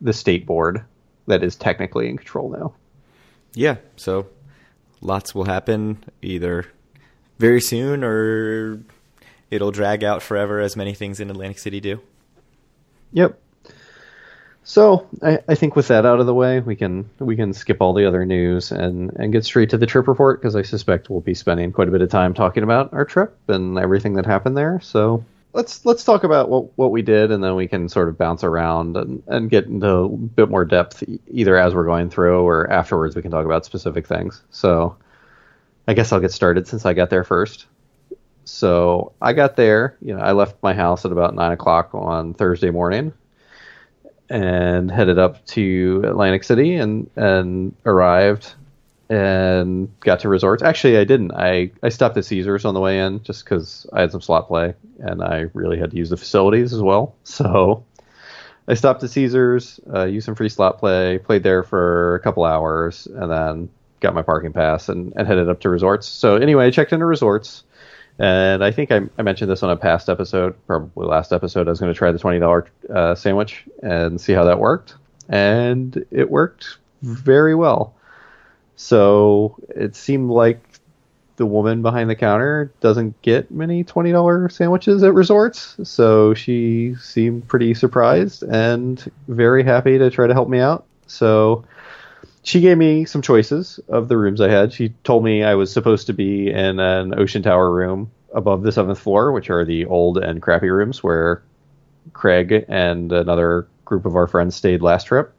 the 0.00 0.12
state 0.12 0.46
board 0.46 0.84
that 1.26 1.42
is 1.42 1.56
technically 1.56 2.08
in 2.08 2.16
control 2.16 2.50
now. 2.50 2.74
Yeah, 3.54 3.76
so 3.96 4.28
lots 5.00 5.34
will 5.34 5.44
happen 5.44 6.04
either 6.22 6.66
very 7.38 7.60
soon 7.60 8.04
or 8.04 8.80
it'll 9.50 9.70
drag 9.70 10.04
out 10.04 10.22
forever, 10.22 10.60
as 10.60 10.76
many 10.76 10.94
things 10.94 11.20
in 11.20 11.30
Atlantic 11.30 11.58
City 11.58 11.80
do. 11.80 12.00
Yep. 13.12 13.40
So 14.68 15.08
I, 15.22 15.38
I, 15.48 15.54
think 15.54 15.76
with 15.76 15.88
that 15.88 16.04
out 16.04 16.20
of 16.20 16.26
the 16.26 16.34
way, 16.34 16.60
we 16.60 16.76
can 16.76 17.08
we 17.18 17.36
can 17.36 17.54
skip 17.54 17.78
all 17.80 17.94
the 17.94 18.04
other 18.04 18.26
news 18.26 18.70
and, 18.70 19.10
and 19.16 19.32
get 19.32 19.46
straight 19.46 19.70
to 19.70 19.78
the 19.78 19.86
trip 19.86 20.06
report 20.06 20.42
because 20.42 20.54
I 20.54 20.60
suspect 20.60 21.08
we'll 21.08 21.22
be 21.22 21.32
spending 21.32 21.72
quite 21.72 21.88
a 21.88 21.90
bit 21.90 22.02
of 22.02 22.10
time 22.10 22.34
talking 22.34 22.62
about 22.62 22.92
our 22.92 23.06
trip 23.06 23.34
and 23.48 23.78
everything 23.78 24.12
that 24.16 24.26
happened 24.26 24.58
there. 24.58 24.78
So 24.80 25.24
let's 25.54 25.86
let's 25.86 26.04
talk 26.04 26.22
about 26.22 26.50
what 26.50 26.76
what 26.76 26.90
we 26.90 27.00
did 27.00 27.30
and 27.30 27.42
then 27.42 27.56
we 27.56 27.66
can 27.66 27.88
sort 27.88 28.10
of 28.10 28.18
bounce 28.18 28.44
around 28.44 28.98
and, 28.98 29.22
and 29.26 29.48
get 29.48 29.64
into 29.64 29.88
a 29.88 30.08
bit 30.10 30.50
more 30.50 30.66
depth 30.66 31.02
either 31.28 31.56
as 31.56 31.74
we're 31.74 31.86
going 31.86 32.10
through 32.10 32.42
or 32.42 32.70
afterwards 32.70 33.16
we 33.16 33.22
can 33.22 33.30
talk 33.30 33.46
about 33.46 33.64
specific 33.64 34.06
things. 34.06 34.42
So 34.50 34.98
I 35.86 35.94
guess 35.94 36.12
I'll 36.12 36.20
get 36.20 36.32
started 36.32 36.68
since 36.68 36.84
I 36.84 36.92
got 36.92 37.08
there 37.08 37.24
first. 37.24 37.64
So 38.44 39.14
I 39.22 39.32
got 39.32 39.56
there, 39.56 39.96
you 40.02 40.14
know, 40.14 40.20
I 40.20 40.32
left 40.32 40.62
my 40.62 40.74
house 40.74 41.06
at 41.06 41.12
about 41.12 41.34
nine 41.34 41.52
o'clock 41.52 41.94
on 41.94 42.34
Thursday 42.34 42.70
morning 42.70 43.14
and 44.30 44.90
headed 44.90 45.18
up 45.18 45.44
to 45.46 46.02
Atlantic 46.04 46.44
City 46.44 46.74
and 46.74 47.10
and 47.16 47.74
arrived 47.86 48.54
and 49.08 49.88
got 50.00 50.20
to 50.20 50.28
resorts. 50.28 50.62
Actually, 50.62 50.98
I 50.98 51.04
didn't. 51.04 51.32
I, 51.32 51.70
I 51.82 51.88
stopped 51.88 52.16
at 52.18 52.24
Caesars 52.26 52.64
on 52.64 52.74
the 52.74 52.80
way 52.80 53.00
in 53.00 53.22
just 53.22 53.44
because 53.44 53.86
I 53.92 54.02
had 54.02 54.12
some 54.12 54.20
slot 54.20 54.48
play 54.48 54.74
and 54.98 55.22
I 55.22 55.46
really 55.54 55.78
had 55.78 55.92
to 55.92 55.96
use 55.96 56.10
the 56.10 56.16
facilities 56.16 56.72
as 56.72 56.82
well. 56.82 57.14
So 57.24 57.84
I 58.66 58.74
stopped 58.74 59.02
at 59.02 59.10
Caesars, 59.10 59.80
uh, 59.92 60.04
used 60.04 60.26
some 60.26 60.34
free 60.34 60.50
slot 60.50 60.78
play, 60.78 61.18
played 61.18 61.42
there 61.42 61.62
for 61.62 62.16
a 62.16 62.20
couple 62.20 62.44
hours, 62.44 63.06
and 63.06 63.30
then 63.30 63.70
got 64.00 64.14
my 64.14 64.22
parking 64.22 64.52
pass 64.52 64.90
and, 64.90 65.12
and 65.16 65.26
headed 65.26 65.48
up 65.48 65.60
to 65.60 65.70
resorts. 65.70 66.06
So 66.06 66.36
anyway, 66.36 66.66
I 66.66 66.70
checked 66.70 66.92
into 66.92 67.06
resorts. 67.06 67.64
And 68.18 68.64
I 68.64 68.72
think 68.72 68.90
I, 68.90 69.02
I, 69.16 69.22
mentioned 69.22 69.50
this 69.50 69.62
on 69.62 69.70
a 69.70 69.76
past 69.76 70.08
episode, 70.08 70.56
probably 70.66 71.06
last 71.06 71.32
episode. 71.32 71.68
I 71.68 71.70
was 71.70 71.78
going 71.78 71.92
to 71.92 71.96
try 71.96 72.10
the 72.10 72.18
twenty 72.18 72.40
dollar 72.40 72.66
uh, 72.92 73.14
sandwich 73.14 73.64
and 73.82 74.20
see 74.20 74.32
how 74.32 74.44
that 74.44 74.58
worked, 74.58 74.96
and 75.28 76.04
it 76.10 76.28
worked 76.28 76.78
very 77.02 77.54
well. 77.54 77.94
So 78.74 79.56
it 79.68 79.94
seemed 79.94 80.30
like 80.30 80.60
the 81.36 81.46
woman 81.46 81.82
behind 81.82 82.10
the 82.10 82.16
counter 82.16 82.72
doesn't 82.80 83.22
get 83.22 83.52
many 83.52 83.84
twenty 83.84 84.10
dollar 84.10 84.48
sandwiches 84.48 85.04
at 85.04 85.14
resorts, 85.14 85.76
so 85.84 86.34
she 86.34 86.96
seemed 87.00 87.46
pretty 87.46 87.72
surprised 87.72 88.42
and 88.42 89.10
very 89.28 89.62
happy 89.62 89.96
to 89.96 90.10
try 90.10 90.26
to 90.26 90.34
help 90.34 90.48
me 90.48 90.58
out. 90.58 90.86
So 91.06 91.64
she 92.48 92.62
gave 92.62 92.78
me 92.78 93.04
some 93.04 93.20
choices 93.20 93.78
of 93.88 94.08
the 94.08 94.16
rooms 94.16 94.40
I 94.40 94.48
had. 94.48 94.72
She 94.72 94.88
told 95.04 95.22
me 95.22 95.44
I 95.44 95.54
was 95.54 95.70
supposed 95.70 96.06
to 96.06 96.14
be 96.14 96.48
in 96.48 96.80
an 96.80 97.18
ocean 97.18 97.42
tower 97.42 97.70
room 97.70 98.10
above 98.32 98.62
the 98.62 98.72
seventh 98.72 98.98
floor, 98.98 99.32
which 99.32 99.50
are 99.50 99.66
the 99.66 99.84
old 99.84 100.16
and 100.16 100.40
crappy 100.40 100.70
rooms 100.70 101.02
where 101.02 101.42
Craig 102.14 102.64
and 102.66 103.12
another 103.12 103.68
group 103.84 104.06
of 104.06 104.16
our 104.16 104.26
friends 104.26 104.56
stayed 104.56 104.80
last 104.80 105.04
trip. 105.04 105.34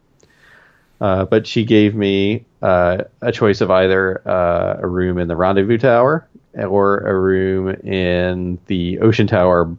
Uh, 1.02 1.26
but 1.26 1.48
she 1.48 1.66
gave 1.66 1.96
me 1.96 2.46
uh, 2.62 3.06
a 3.22 3.32
choice 3.32 3.62
of 3.62 3.72
either 3.72 4.22
uh, 4.28 4.78
a 4.80 4.88
room 4.88 5.18
in 5.18 5.28
the 5.28 5.36
rendezvous 5.36 5.80
tower 5.80 6.28
or 6.60 7.00
a 7.00 7.20
room 7.20 7.70
in 7.70 8.60
the 8.68 9.00
ocean 9.00 9.26
tower 9.26 9.76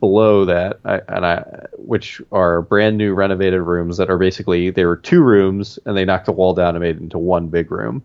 below 0.00 0.46
that, 0.46 0.80
I, 0.84 1.00
and 1.08 1.24
I, 1.26 1.66
which 1.74 2.20
are 2.32 2.62
brand 2.62 2.96
new 2.96 3.14
renovated 3.14 3.60
rooms 3.60 3.98
that 3.98 4.10
are 4.10 4.18
basically 4.18 4.70
they 4.70 4.86
were 4.86 4.96
two 4.96 5.22
rooms 5.22 5.78
and 5.84 5.96
they 5.96 6.04
knocked 6.04 6.26
the 6.26 6.32
wall 6.32 6.54
down 6.54 6.74
and 6.74 6.82
made 6.82 6.96
it 6.96 7.02
into 7.02 7.18
one 7.18 7.48
big 7.48 7.70
room. 7.70 8.02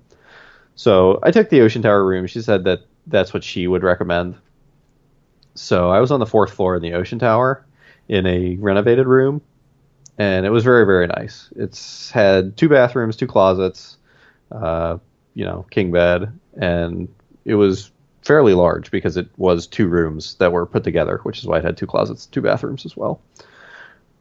So 0.76 1.20
I 1.24 1.32
took 1.32 1.50
the 1.50 1.62
Ocean 1.62 1.82
Tower 1.82 2.06
room. 2.06 2.28
She 2.28 2.42
said 2.42 2.66
that 2.66 2.82
that's 3.08 3.34
what 3.34 3.44
she 3.44 3.66
would 3.66 3.82
recommend. 3.82 4.36
So 5.56 5.90
I 5.90 6.02
was 6.02 6.12
on 6.12 6.20
the 6.20 6.26
fourth 6.26 6.54
floor 6.54 6.76
in 6.76 6.82
the 6.82 6.94
Ocean 6.94 7.18
Tower 7.18 7.66
in 8.10 8.26
a 8.26 8.58
renovated 8.58 9.08
room, 9.08 9.42
and 10.18 10.46
it 10.46 10.50
was 10.50 10.66
very 10.66 10.86
very 10.86 11.08
nice. 11.08 11.50
It's 11.56 12.12
had 12.12 12.58
two 12.58 12.68
bathrooms, 12.68 13.16
two 13.16 13.28
closets, 13.28 13.98
uh, 14.52 14.98
you 15.34 15.46
know, 15.46 15.66
king 15.72 15.92
bed, 15.92 16.38
and 16.60 17.08
it 17.46 17.56
was 17.56 17.92
fairly 18.26 18.54
large 18.54 18.92
because 18.92 19.16
it 19.16 19.30
was 19.38 19.68
two 19.68 19.88
rooms 19.88 20.36
that 20.36 20.52
were 20.52 20.66
put 20.66 20.84
together, 20.84 21.20
which 21.24 21.40
is 21.40 21.46
why 21.46 21.60
it 21.60 21.64
had 21.64 21.78
two 21.78 21.88
closets, 21.88 22.26
two 22.26 22.42
bathrooms 22.42 22.86
as 22.86 22.98
well. 22.98 23.22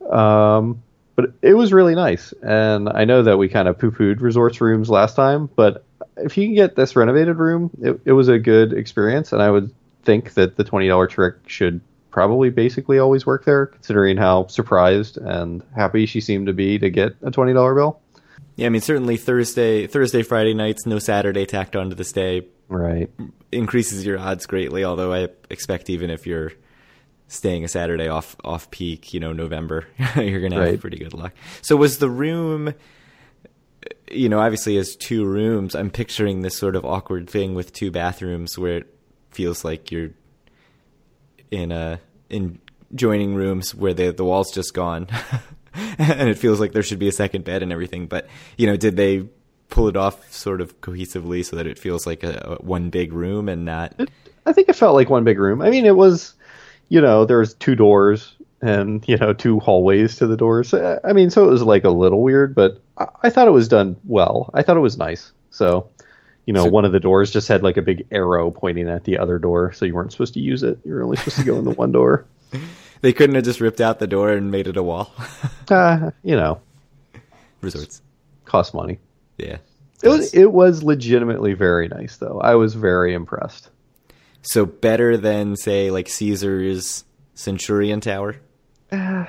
Um, 0.08 0.82
but 1.16 1.32
it 1.42 1.54
was 1.54 1.72
really 1.72 1.94
nice, 1.94 2.34
and 2.42 2.88
I 2.88 3.04
know 3.04 3.22
that 3.22 3.38
we 3.38 3.48
kind 3.48 3.68
of 3.68 3.78
poo-pooed 3.78 4.20
resorts 4.20 4.60
rooms 4.60 4.90
last 4.90 5.16
time, 5.16 5.48
but 5.56 5.84
if 6.16 6.36
you 6.36 6.46
can 6.46 6.54
get 6.54 6.76
this 6.76 6.96
renovated 6.96 7.36
room, 7.36 7.70
it, 7.80 8.00
it 8.04 8.12
was 8.12 8.28
a 8.28 8.38
good 8.38 8.72
experience, 8.72 9.32
and 9.32 9.40
I 9.40 9.50
would 9.50 9.72
think 10.02 10.34
that 10.34 10.56
the 10.56 10.64
twenty 10.64 10.88
dollar 10.88 11.06
trick 11.06 11.36
should 11.46 11.80
probably 12.10 12.50
basically 12.50 12.98
always 12.98 13.24
work 13.24 13.44
there, 13.44 13.66
considering 13.66 14.16
how 14.16 14.46
surprised 14.48 15.16
and 15.16 15.62
happy 15.74 16.06
she 16.06 16.20
seemed 16.20 16.46
to 16.48 16.52
be 16.52 16.78
to 16.78 16.90
get 16.90 17.14
a 17.22 17.30
twenty 17.30 17.52
dollar 17.52 17.74
bill. 17.74 18.00
Yeah, 18.56 18.66
I 18.66 18.70
mean 18.70 18.82
certainly 18.82 19.16
Thursday, 19.16 19.86
Thursday, 19.86 20.22
Friday 20.22 20.52
nights, 20.52 20.84
no 20.84 20.98
Saturday 20.98 21.46
tacked 21.46 21.74
onto 21.74 21.94
this 21.94 22.10
stay 22.10 22.46
right 22.68 23.10
increases 23.52 24.04
your 24.04 24.18
odds 24.18 24.46
greatly. 24.46 24.84
Although 24.84 25.12
I 25.12 25.28
expect 25.50 25.90
even 25.90 26.10
if 26.10 26.26
you're 26.26 26.52
staying 27.28 27.64
a 27.64 27.68
Saturday 27.68 28.08
off 28.08 28.36
off 28.44 28.70
peak, 28.70 29.14
you 29.14 29.20
know, 29.20 29.32
November, 29.32 29.86
you're 30.16 30.40
gonna 30.40 30.64
have 30.64 30.80
pretty 30.80 30.98
good 30.98 31.14
luck. 31.14 31.32
So 31.62 31.76
was 31.76 31.98
the 31.98 32.10
room 32.10 32.74
you 34.10 34.28
know, 34.28 34.40
obviously 34.40 34.76
as 34.76 34.96
two 34.96 35.24
rooms, 35.24 35.74
I'm 35.74 35.90
picturing 35.90 36.42
this 36.42 36.56
sort 36.56 36.76
of 36.76 36.84
awkward 36.84 37.28
thing 37.28 37.54
with 37.54 37.72
two 37.72 37.90
bathrooms 37.90 38.58
where 38.58 38.78
it 38.78 38.98
feels 39.30 39.64
like 39.64 39.90
you're 39.90 40.10
in 41.50 41.72
a 41.72 42.00
in 42.30 42.60
joining 42.94 43.34
rooms 43.34 43.74
where 43.74 43.94
the 43.94 44.10
the 44.10 44.24
wall's 44.24 44.52
just 44.52 44.74
gone. 44.74 45.08
and 45.98 46.28
it 46.28 46.38
feels 46.38 46.60
like 46.60 46.72
there 46.72 46.82
should 46.82 46.98
be 46.98 47.08
a 47.08 47.12
second 47.12 47.44
bed 47.44 47.62
and 47.62 47.72
everything, 47.72 48.06
but 48.06 48.28
you 48.56 48.66
know, 48.66 48.76
did 48.76 48.96
they 48.96 49.26
pull 49.68 49.88
it 49.88 49.96
off 49.96 50.30
sort 50.32 50.60
of 50.60 50.80
cohesively 50.80 51.44
so 51.44 51.56
that 51.56 51.66
it 51.66 51.78
feels 51.78 52.06
like 52.06 52.22
a, 52.22 52.56
a 52.60 52.64
one 52.64 52.90
big 52.90 53.12
room 53.12 53.48
and 53.48 53.64
not. 53.64 53.94
It, 53.98 54.10
I 54.46 54.52
think 54.52 54.68
it 54.68 54.76
felt 54.76 54.94
like 54.94 55.10
one 55.10 55.24
big 55.24 55.38
room. 55.38 55.62
I 55.62 55.70
mean, 55.70 55.86
it 55.86 55.96
was, 55.96 56.34
you 56.88 57.00
know, 57.00 57.24
there 57.24 57.38
was 57.38 57.54
two 57.54 57.74
doors 57.74 58.34
and 58.62 59.06
you 59.08 59.16
know 59.16 59.32
two 59.32 59.58
hallways 59.60 60.16
to 60.16 60.26
the 60.26 60.36
doors. 60.36 60.72
I 60.72 61.12
mean, 61.12 61.30
so 61.30 61.46
it 61.46 61.50
was 61.50 61.62
like 61.62 61.84
a 61.84 61.90
little 61.90 62.22
weird, 62.22 62.54
but 62.54 62.80
I, 62.98 63.06
I 63.24 63.30
thought 63.30 63.48
it 63.48 63.52
was 63.52 63.68
done 63.68 63.96
well. 64.04 64.50
I 64.54 64.62
thought 64.62 64.76
it 64.76 64.80
was 64.80 64.96
nice. 64.98 65.32
So, 65.50 65.88
you 66.46 66.52
know, 66.52 66.64
So- 66.64 66.70
one 66.70 66.84
of 66.84 66.92
the 66.92 67.00
doors 67.00 67.30
just 67.30 67.48
had 67.48 67.62
like 67.62 67.76
a 67.76 67.82
big 67.82 68.06
arrow 68.10 68.50
pointing 68.50 68.88
at 68.88 69.04
the 69.04 69.18
other 69.18 69.38
door, 69.38 69.72
so 69.72 69.84
you 69.84 69.94
weren't 69.94 70.12
supposed 70.12 70.34
to 70.34 70.40
use 70.40 70.62
it. 70.62 70.78
You 70.84 70.94
were 70.94 71.02
only 71.02 71.16
supposed 71.16 71.36
to 71.38 71.44
go 71.44 71.56
in 71.58 71.64
the 71.64 71.72
one 71.72 71.92
door. 71.92 72.26
They 73.00 73.12
couldn't 73.12 73.34
have 73.34 73.44
just 73.44 73.60
ripped 73.60 73.82
out 73.82 73.98
the 73.98 74.06
door 74.06 74.30
and 74.30 74.50
made 74.50 74.66
it 74.66 74.78
a 74.78 74.82
wall. 74.82 75.12
Uh, 75.70 76.10
you 76.22 76.36
know, 76.36 76.58
Resorts. 77.60 78.00
cost 78.46 78.72
money. 78.74 78.98
Yeah. 79.38 79.58
It 80.02 80.08
was 80.08 80.34
it 80.34 80.52
was 80.52 80.82
legitimately 80.82 81.54
very 81.54 81.88
nice 81.88 82.16
though. 82.18 82.40
I 82.40 82.56
was 82.56 82.74
very 82.74 83.14
impressed. 83.14 83.70
So 84.42 84.66
better 84.66 85.16
than 85.16 85.56
say 85.56 85.90
like 85.90 86.08
Caesar's 86.08 87.04
Centurion 87.34 88.00
Tower. 88.00 88.36
Uh, 88.92 89.24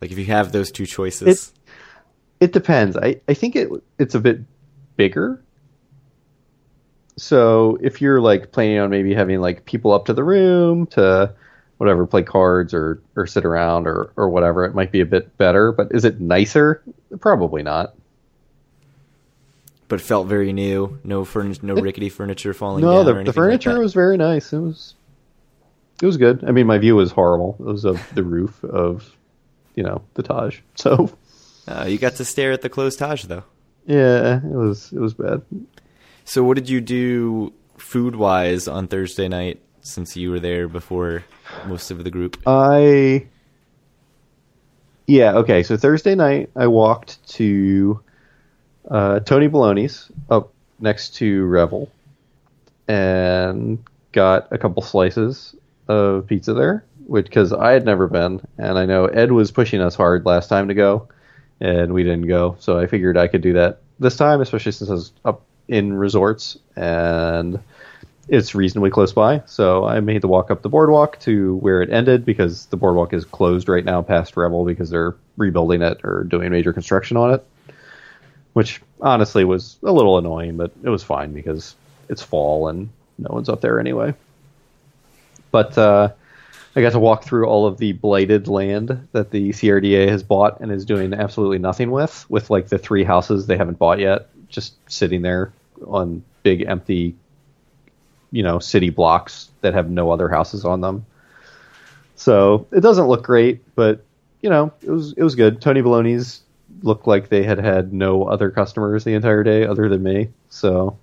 like 0.00 0.10
if 0.10 0.18
you 0.18 0.26
have 0.26 0.50
those 0.50 0.72
two 0.72 0.86
choices. 0.86 1.52
It 2.40 2.52
depends. 2.52 2.96
I, 2.96 3.20
I 3.28 3.34
think 3.34 3.56
it 3.56 3.68
it's 3.98 4.14
a 4.14 4.20
bit 4.20 4.40
bigger. 4.96 5.42
So 7.16 7.78
if 7.80 8.00
you're 8.00 8.20
like 8.20 8.52
planning 8.52 8.78
on 8.78 8.90
maybe 8.90 9.14
having 9.14 9.40
like 9.40 9.64
people 9.64 9.92
up 9.92 10.06
to 10.06 10.12
the 10.12 10.24
room 10.24 10.86
to 10.88 11.34
whatever 11.78 12.06
play 12.06 12.22
cards 12.22 12.74
or 12.74 13.02
or 13.16 13.26
sit 13.26 13.44
around 13.44 13.86
or 13.86 14.12
or 14.16 14.28
whatever, 14.28 14.64
it 14.64 14.74
might 14.74 14.92
be 14.92 15.00
a 15.00 15.06
bit 15.06 15.36
better. 15.38 15.72
But 15.72 15.88
is 15.92 16.04
it 16.04 16.20
nicer? 16.20 16.82
Probably 17.20 17.62
not. 17.62 17.94
But 19.88 20.00
felt 20.00 20.26
very 20.28 20.52
new. 20.52 20.98
No 21.04 21.24
furniture, 21.24 21.64
no 21.66 21.74
rickety 21.74 22.08
furniture 22.08 22.52
falling 22.54 22.82
No, 22.84 22.96
down. 22.96 22.98
the, 22.98 23.04
the 23.04 23.10
anything 23.20 23.26
like 23.26 23.34
furniture 23.34 23.80
was 23.80 23.94
very 23.94 24.16
nice. 24.16 24.52
It 24.52 24.58
was 24.60 24.94
it 26.02 26.06
was 26.06 26.16
good. 26.16 26.44
I 26.46 26.52
mean, 26.52 26.66
my 26.66 26.78
view 26.78 26.94
was 26.96 27.10
horrible. 27.10 27.56
It 27.58 27.64
was 27.64 27.84
of 27.84 28.00
the 28.14 28.22
roof 28.22 28.62
of 28.64 29.16
you 29.74 29.82
know 29.82 30.02
the 30.14 30.22
Taj. 30.22 30.58
So 30.76 31.10
Uh, 31.66 31.84
you 31.88 31.98
got 31.98 32.14
to 32.16 32.24
stare 32.24 32.52
at 32.52 32.62
the 32.62 32.68
closed 32.70 32.98
Taj 32.98 33.24
though. 33.24 33.44
yeah, 33.86 34.36
it 34.38 34.44
was 34.56 34.92
it 34.92 34.98
was 35.00 35.14
bad. 35.14 35.42
So 36.24 36.44
what 36.44 36.54
did 36.56 36.68
you 36.68 36.80
do 36.80 37.52
food 37.78 38.16
wise 38.16 38.68
on 38.68 38.88
Thursday 38.88 39.28
night 39.28 39.60
since 39.80 40.16
you 40.16 40.30
were 40.30 40.40
there 40.40 40.68
before 40.68 41.24
most 41.66 41.90
of 41.90 42.04
the 42.04 42.10
group? 42.10 42.36
I 42.46 43.26
yeah 45.06 45.36
okay. 45.36 45.62
So 45.62 45.76
Thursday 45.76 46.14
night, 46.14 46.50
I 46.56 46.66
walked 46.66 47.26
to 47.36 48.00
uh, 48.90 49.20
Tony 49.20 49.48
Baloney's 49.48 50.10
up 50.30 50.52
next 50.80 51.16
to 51.16 51.44
Revel, 51.44 51.90
and 52.86 53.84
got 54.12 54.48
a 54.50 54.58
couple 54.58 54.82
slices 54.82 55.54
of 55.88 56.26
pizza 56.26 56.54
there, 56.54 56.84
which 57.06 57.26
because 57.26 57.52
I 57.52 57.72
had 57.72 57.84
never 57.84 58.06
been, 58.06 58.40
and 58.56 58.78
I 58.78 58.86
know 58.86 59.06
Ed 59.06 59.32
was 59.32 59.50
pushing 59.50 59.80
us 59.80 59.94
hard 59.94 60.24
last 60.26 60.48
time 60.48 60.68
to 60.68 60.74
go, 60.74 61.08
and 61.60 61.92
we 61.92 62.02
didn't 62.02 62.28
go. 62.28 62.56
So 62.60 62.78
I 62.78 62.86
figured 62.86 63.16
I 63.16 63.28
could 63.28 63.42
do 63.42 63.54
that 63.54 63.80
this 63.98 64.16
time, 64.16 64.40
especially 64.40 64.72
since 64.72 64.90
I 64.90 64.94
was 64.94 65.12
up 65.24 65.42
in 65.68 65.92
resorts 65.92 66.58
and 66.76 67.58
it's 68.28 68.54
reasonably 68.54 68.90
close 68.90 69.12
by. 69.12 69.42
So 69.46 69.84
I 69.84 70.00
made 70.00 70.22
the 70.22 70.28
walk 70.28 70.50
up 70.50 70.62
the 70.62 70.68
boardwalk 70.68 71.18
to 71.20 71.56
where 71.56 71.82
it 71.82 71.90
ended 71.90 72.24
because 72.24 72.66
the 72.66 72.76
boardwalk 72.76 73.12
is 73.12 73.24
closed 73.24 73.68
right 73.68 73.84
now 73.84 74.02
past 74.02 74.36
Revel 74.36 74.64
because 74.64 74.90
they're 74.90 75.16
rebuilding 75.36 75.82
it 75.82 76.00
or 76.04 76.24
doing 76.24 76.50
major 76.50 76.72
construction 76.72 77.16
on 77.16 77.34
it. 77.34 77.44
Which 78.58 78.82
honestly 79.00 79.44
was 79.44 79.78
a 79.84 79.92
little 79.92 80.18
annoying, 80.18 80.56
but 80.56 80.72
it 80.82 80.88
was 80.88 81.04
fine 81.04 81.32
because 81.32 81.76
it's 82.08 82.24
fall 82.24 82.66
and 82.66 82.88
no 83.16 83.28
one's 83.30 83.48
up 83.48 83.60
there 83.60 83.78
anyway. 83.78 84.14
But 85.52 85.78
uh, 85.78 86.10
I 86.74 86.80
got 86.80 86.90
to 86.90 86.98
walk 86.98 87.22
through 87.22 87.46
all 87.46 87.66
of 87.66 87.78
the 87.78 87.92
blighted 87.92 88.48
land 88.48 89.06
that 89.12 89.30
the 89.30 89.50
CRDA 89.50 90.08
has 90.08 90.24
bought 90.24 90.58
and 90.58 90.72
is 90.72 90.84
doing 90.84 91.14
absolutely 91.14 91.58
nothing 91.58 91.92
with, 91.92 92.26
with 92.28 92.50
like 92.50 92.66
the 92.66 92.78
three 92.78 93.04
houses 93.04 93.46
they 93.46 93.56
haven't 93.56 93.78
bought 93.78 94.00
yet, 94.00 94.28
just 94.48 94.74
sitting 94.90 95.22
there 95.22 95.52
on 95.86 96.24
big 96.42 96.62
empty 96.66 97.14
you 98.32 98.42
know 98.42 98.58
city 98.58 98.90
blocks 98.90 99.50
that 99.60 99.74
have 99.74 99.88
no 99.88 100.10
other 100.10 100.28
houses 100.28 100.64
on 100.64 100.80
them. 100.80 101.06
So 102.16 102.66
it 102.72 102.80
doesn't 102.80 103.06
look 103.06 103.22
great, 103.22 103.62
but 103.76 104.04
you 104.42 104.50
know 104.50 104.72
it 104.82 104.90
was 104.90 105.12
it 105.12 105.22
was 105.22 105.36
good. 105.36 105.62
Tony 105.62 105.80
Baloney's 105.80 106.42
looked 106.82 107.06
like 107.06 107.28
they 107.28 107.42
had 107.42 107.58
had 107.58 107.92
no 107.92 108.24
other 108.24 108.50
customers 108.50 109.04
the 109.04 109.14
entire 109.14 109.42
day 109.42 109.66
other 109.66 109.88
than 109.88 110.02
me. 110.02 110.28
So 110.48 110.98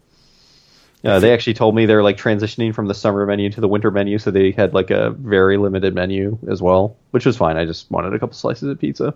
uh, 1.04 1.20
they 1.20 1.34
actually 1.34 1.54
told 1.54 1.76
me 1.76 1.86
they're 1.86 2.04
like 2.04 2.18
transitioning 2.18 2.74
from 2.74 2.88
the 2.88 2.94
summer 2.94 3.26
menu 3.26 3.50
to 3.52 3.62
the 3.62 3.68
winter 3.68 3.92
menu, 3.92 4.18
so 4.18 4.32
they 4.32 4.52
had 4.52 4.74
like 4.74 4.90
a 4.90 5.12
very 5.12 5.58
limited 5.58 5.94
menu 5.94 6.38
as 6.50 6.62
well, 6.62 6.96
which 7.12 7.26
was 7.26 7.38
fine. 7.38 7.58
I 7.58 7.66
just 7.66 7.90
wanted 7.92 8.14
a 8.14 8.20
couple 8.20 8.36
slices 8.36 8.70
of 8.70 8.80
pizza, 8.80 9.14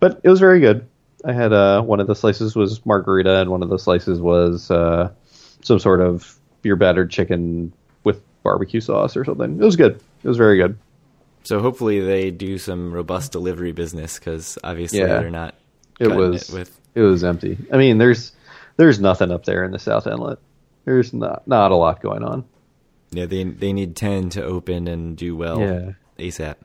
but 0.00 0.20
it 0.22 0.30
was 0.30 0.40
very 0.40 0.60
good. 0.60 0.86
I 1.24 1.32
had 1.32 1.52
uh, 1.52 1.82
one 1.82 2.00
of 2.00 2.06
the 2.06 2.14
slices 2.14 2.54
was 2.54 2.84
margarita, 2.86 3.40
and 3.40 3.50
one 3.50 3.62
of 3.62 3.68
the 3.68 3.78
slices 3.78 4.20
was 4.20 4.70
uh, 4.70 5.10
some 5.62 5.78
sort 5.78 6.00
of 6.00 6.38
beer 6.62 6.76
battered 6.76 7.10
chicken 7.10 7.72
with 8.04 8.22
barbecue 8.42 8.80
sauce 8.80 9.16
or 9.16 9.24
something. 9.24 9.60
It 9.60 9.64
was 9.64 9.76
good. 9.76 10.00
It 10.22 10.28
was 10.28 10.36
very 10.36 10.56
good. 10.56 10.78
So 11.42 11.60
hopefully 11.60 12.00
they 12.00 12.30
do 12.30 12.58
some 12.58 12.92
robust 12.92 13.32
delivery 13.32 13.72
business 13.72 14.18
because 14.18 14.56
obviously 14.64 15.00
Yeah. 15.00 15.06
they're 15.20 15.30
not. 15.30 15.54
It 15.98 16.08
was 16.08 16.50
it 16.50 16.54
with. 16.54 16.80
it 16.94 17.00
was 17.00 17.24
empty. 17.24 17.58
I 17.72 17.76
mean, 17.76 17.98
there's 17.98 18.32
there's 18.76 19.00
nothing 19.00 19.30
up 19.30 19.44
there 19.44 19.64
in 19.64 19.70
the 19.70 19.78
South 19.78 20.06
Inlet. 20.06 20.38
There's 20.84 21.12
not 21.12 21.46
not 21.46 21.72
a 21.72 21.76
lot 21.76 22.00
going 22.02 22.22
on. 22.22 22.44
Yeah, 23.10 23.26
they 23.26 23.44
they 23.44 23.72
need 23.72 23.96
ten 23.96 24.30
to 24.30 24.44
open 24.44 24.88
and 24.88 25.16
do 25.16 25.36
well. 25.36 25.60
Yeah. 25.60 25.92
ASAP. 26.18 26.56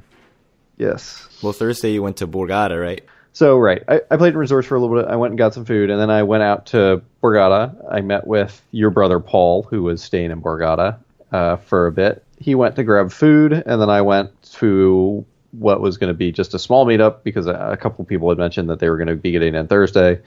Yes. 0.77 1.27
Well, 1.41 1.53
Thursday 1.53 1.93
you 1.93 2.01
went 2.01 2.17
to 2.17 2.27
Borgata, 2.27 2.81
right? 2.81 3.05
So 3.33 3.57
right, 3.57 3.81
I, 3.87 4.01
I 4.09 4.17
played 4.17 4.33
in 4.33 4.39
resorts 4.39 4.67
for 4.67 4.75
a 4.75 4.79
little 4.79 4.95
bit. 4.95 5.09
I 5.09 5.15
went 5.15 5.31
and 5.31 5.37
got 5.37 5.53
some 5.53 5.63
food, 5.63 5.89
and 5.89 5.99
then 5.99 6.09
I 6.09 6.23
went 6.23 6.43
out 6.43 6.65
to 6.67 7.01
Borgata. 7.23 7.75
I 7.89 8.01
met 8.01 8.27
with 8.27 8.61
your 8.71 8.89
brother 8.89 9.19
Paul, 9.19 9.63
who 9.63 9.83
was 9.83 10.03
staying 10.03 10.31
in 10.31 10.41
Borgata 10.41 10.97
uh, 11.31 11.55
for 11.57 11.87
a 11.87 11.91
bit. 11.91 12.25
He 12.39 12.55
went 12.55 12.75
to 12.75 12.83
grab 12.83 13.11
food, 13.11 13.53
and 13.53 13.81
then 13.81 13.89
I 13.89 14.01
went 14.01 14.31
to 14.53 15.25
what 15.51 15.81
was 15.81 15.97
going 15.97 16.09
to 16.09 16.17
be 16.17 16.31
just 16.31 16.53
a 16.53 16.59
small 16.59 16.85
meetup 16.85 17.23
because 17.23 17.47
a, 17.47 17.77
couple 17.79 18.05
people 18.05 18.29
had 18.29 18.37
mentioned 18.37 18.69
that 18.69 18.79
they 18.79 18.89
were 18.89 18.97
going 18.97 19.07
to 19.07 19.15
be 19.15 19.31
getting 19.31 19.55
in 19.55 19.67
Thursday, 19.67 20.21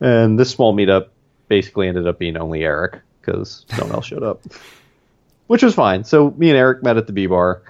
and 0.00 0.38
this 0.38 0.50
small 0.50 0.74
meetup 0.74 1.08
basically 1.48 1.88
ended 1.88 2.06
up 2.06 2.18
being 2.18 2.36
only 2.36 2.64
Eric 2.64 3.00
because 3.20 3.64
no 3.78 3.84
one 3.84 3.94
else 3.94 4.06
showed 4.06 4.22
up, 4.22 4.42
which 5.46 5.62
was 5.62 5.74
fine. 5.74 6.04
So 6.04 6.30
me 6.32 6.50
and 6.50 6.58
Eric 6.58 6.82
met 6.82 6.96
at 6.96 7.06
the 7.06 7.12
B 7.12 7.26
bar 7.26 7.62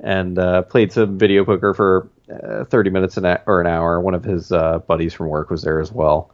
and 0.00 0.38
uh, 0.38 0.62
played 0.62 0.92
some 0.92 1.18
video 1.18 1.44
poker 1.44 1.74
for 1.74 2.08
uh, 2.30 2.64
30 2.64 2.90
minutes 2.90 3.16
an 3.16 3.38
or 3.46 3.60
an 3.60 3.66
hour. 3.66 4.00
One 4.00 4.14
of 4.14 4.24
his 4.24 4.52
uh, 4.52 4.78
buddies 4.78 5.14
from 5.14 5.28
work 5.28 5.50
was 5.50 5.62
there 5.62 5.80
as 5.80 5.92
well. 5.92 6.30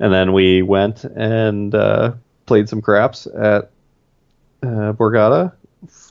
And 0.00 0.12
then 0.12 0.32
we 0.32 0.62
went 0.62 1.04
and 1.04 1.74
uh, 1.74 2.14
played 2.46 2.68
some 2.68 2.80
craps 2.80 3.26
at 3.26 3.70
uh, 4.62 4.92
Borgata 4.92 5.52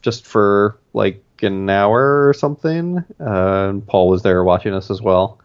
just 0.02 0.26
for 0.26 0.78
like 0.94 1.24
an 1.44 1.70
hour 1.70 2.28
or 2.28 2.34
something. 2.34 3.00
Uh, 3.20 3.70
and 3.70 3.86
Paul 3.88 4.10
was 4.10 4.24
there 4.24 4.44
watching 4.44 4.74
us 4.74 4.90
as 4.92 5.02
well. 5.02 5.40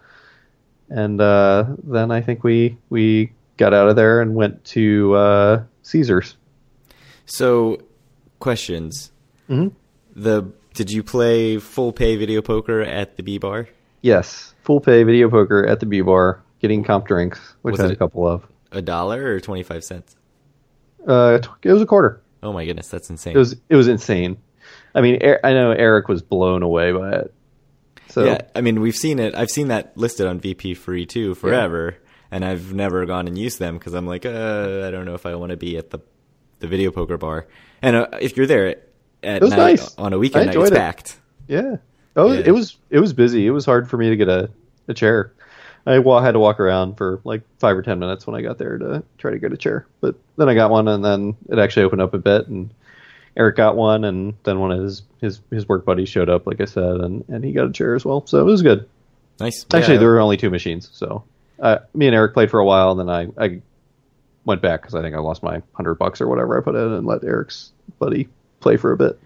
And 0.88 1.20
uh, 1.20 1.66
then 1.84 2.10
I 2.10 2.20
think 2.20 2.44
we 2.44 2.76
we 2.90 3.32
got 3.56 3.72
out 3.72 3.88
of 3.88 3.96
there 3.96 4.20
and 4.20 4.34
went 4.34 4.64
to 4.66 5.14
uh, 5.14 5.62
Caesars. 5.82 6.36
So, 7.26 7.82
questions. 8.40 9.10
Mhm. 9.48 9.72
The 10.14 10.50
did 10.74 10.90
you 10.90 11.02
play 11.02 11.58
full 11.58 11.92
pay 11.92 12.16
video 12.16 12.42
poker 12.42 12.82
at 12.82 13.16
the 13.16 13.22
B 13.22 13.38
bar? 13.38 13.68
Yes, 14.02 14.54
full 14.62 14.80
pay 14.80 15.02
video 15.04 15.30
poker 15.30 15.66
at 15.66 15.80
the 15.80 15.86
B 15.86 16.00
bar, 16.00 16.42
getting 16.60 16.82
comp 16.84 17.06
drinks, 17.06 17.38
which 17.62 17.72
Was 17.72 17.80
I 17.80 17.84
had 17.84 17.92
a 17.92 17.96
couple 17.96 18.26
of. 18.26 18.46
A 18.72 18.82
dollar 18.82 19.34
or 19.34 19.40
twenty 19.40 19.62
five 19.62 19.84
cents? 19.84 20.16
Uh, 21.06 21.38
it 21.40 21.48
it 21.62 21.72
was 21.72 21.82
a 21.82 21.86
quarter. 21.86 22.20
Oh 22.42 22.52
my 22.52 22.64
goodness, 22.66 22.88
that's 22.88 23.08
insane. 23.10 23.34
It 23.34 23.38
was 23.38 23.56
it 23.68 23.76
was 23.76 23.88
insane. 23.88 24.36
I 24.94 25.00
mean, 25.00 25.20
I 25.42 25.52
know 25.52 25.72
Eric 25.72 26.08
was 26.08 26.22
blown 26.22 26.62
away 26.62 26.92
by 26.92 27.12
it. 27.12 27.34
So 28.08 28.24
yeah, 28.24 28.42
I 28.54 28.60
mean 28.60 28.80
we've 28.80 28.96
seen 28.96 29.18
it. 29.18 29.34
I've 29.34 29.50
seen 29.50 29.68
that 29.68 29.96
listed 29.96 30.26
on 30.26 30.38
VP 30.38 30.74
Free 30.74 31.06
2 31.06 31.34
forever, 31.34 31.96
and 32.30 32.44
I've 32.44 32.74
never 32.74 33.06
gone 33.06 33.26
and 33.26 33.38
used 33.38 33.58
them 33.58 33.78
because 33.78 33.94
I'm 33.94 34.06
like, 34.06 34.26
uh, 34.26 34.84
I 34.86 34.90
don't 34.90 35.06
know 35.06 35.14
if 35.14 35.24
I 35.24 35.34
want 35.34 35.50
to 35.50 35.56
be 35.56 35.78
at 35.78 35.90
the 35.90 36.00
the 36.58 36.68
video 36.68 36.90
poker 36.90 37.16
bar. 37.16 37.46
And 37.80 37.96
uh, 37.96 38.08
if 38.20 38.36
you're 38.36 38.46
there 38.46 38.76
at 39.22 39.42
night 39.42 39.56
nice. 39.56 39.94
on 39.96 40.12
a 40.12 40.18
weekend 40.18 40.46
night, 40.46 40.56
it's 40.56 40.70
it. 40.70 40.74
packed. 40.74 41.16
yeah. 41.48 41.76
Oh, 42.14 42.32
Yeah. 42.32 42.42
it 42.44 42.50
was 42.52 42.76
it 42.90 43.00
was 43.00 43.14
busy. 43.14 43.46
It 43.46 43.50
was 43.50 43.64
hard 43.64 43.88
for 43.88 43.96
me 43.96 44.10
to 44.10 44.16
get 44.16 44.28
a, 44.28 44.50
a 44.88 44.94
chair. 44.94 45.32
I 45.86 45.94
had 45.94 46.32
to 46.32 46.38
walk 46.38 46.60
around 46.60 46.96
for 46.96 47.20
like 47.24 47.42
five 47.58 47.76
or 47.76 47.82
ten 47.82 47.98
minutes 47.98 48.26
when 48.26 48.36
I 48.36 48.42
got 48.42 48.58
there 48.58 48.78
to 48.78 49.02
try 49.18 49.32
to 49.32 49.38
get 49.38 49.52
a 49.52 49.56
chair. 49.56 49.86
But 50.00 50.14
then 50.36 50.48
I 50.48 50.54
got 50.54 50.70
one, 50.70 50.86
and 50.86 51.04
then 51.04 51.36
it 51.48 51.58
actually 51.58 51.84
opened 51.84 52.02
up 52.02 52.14
a 52.14 52.18
bit, 52.18 52.46
and 52.46 52.72
Eric 53.36 53.56
got 53.56 53.76
one, 53.76 54.04
and 54.04 54.34
then 54.44 54.60
one 54.60 54.72
of 54.72 54.80
his 54.82 55.02
his, 55.20 55.40
his 55.50 55.68
work 55.68 55.84
buddies 55.84 56.08
showed 56.08 56.28
up, 56.28 56.46
like 56.46 56.60
I 56.60 56.64
said, 56.66 56.96
and, 56.96 57.24
and 57.28 57.44
he 57.44 57.52
got 57.52 57.66
a 57.66 57.72
chair 57.72 57.94
as 57.94 58.04
well. 58.04 58.26
So 58.26 58.40
it 58.40 58.44
was 58.44 58.60
good. 58.62 58.88
Nice. 59.40 59.64
Actually, 59.72 59.94
Yeah. 59.94 60.00
there 60.00 60.08
were 60.10 60.20
only 60.20 60.36
two 60.36 60.50
machines, 60.50 60.90
so 60.92 61.24
uh, 61.60 61.78
me 61.94 62.06
and 62.06 62.14
Eric 62.14 62.34
played 62.34 62.50
for 62.50 62.58
a 62.60 62.64
while, 62.64 62.90
and 62.90 63.00
then 63.00 63.08
I, 63.08 63.28
I 63.44 63.62
went 64.44 64.60
back 64.60 64.82
because 64.82 64.94
I 64.94 65.00
think 65.02 65.14
I 65.14 65.20
lost 65.20 65.42
my 65.42 65.62
hundred 65.74 65.94
bucks 65.94 66.20
or 66.20 66.28
whatever 66.28 66.58
I 66.58 66.62
put 66.64 66.74
in, 66.74 66.92
and 66.92 67.06
let 67.06 67.22
Eric's 67.24 67.70
buddy 67.98 68.28
play 68.60 68.76
for 68.76 68.92
a 68.92 68.96
bit. 68.96 69.18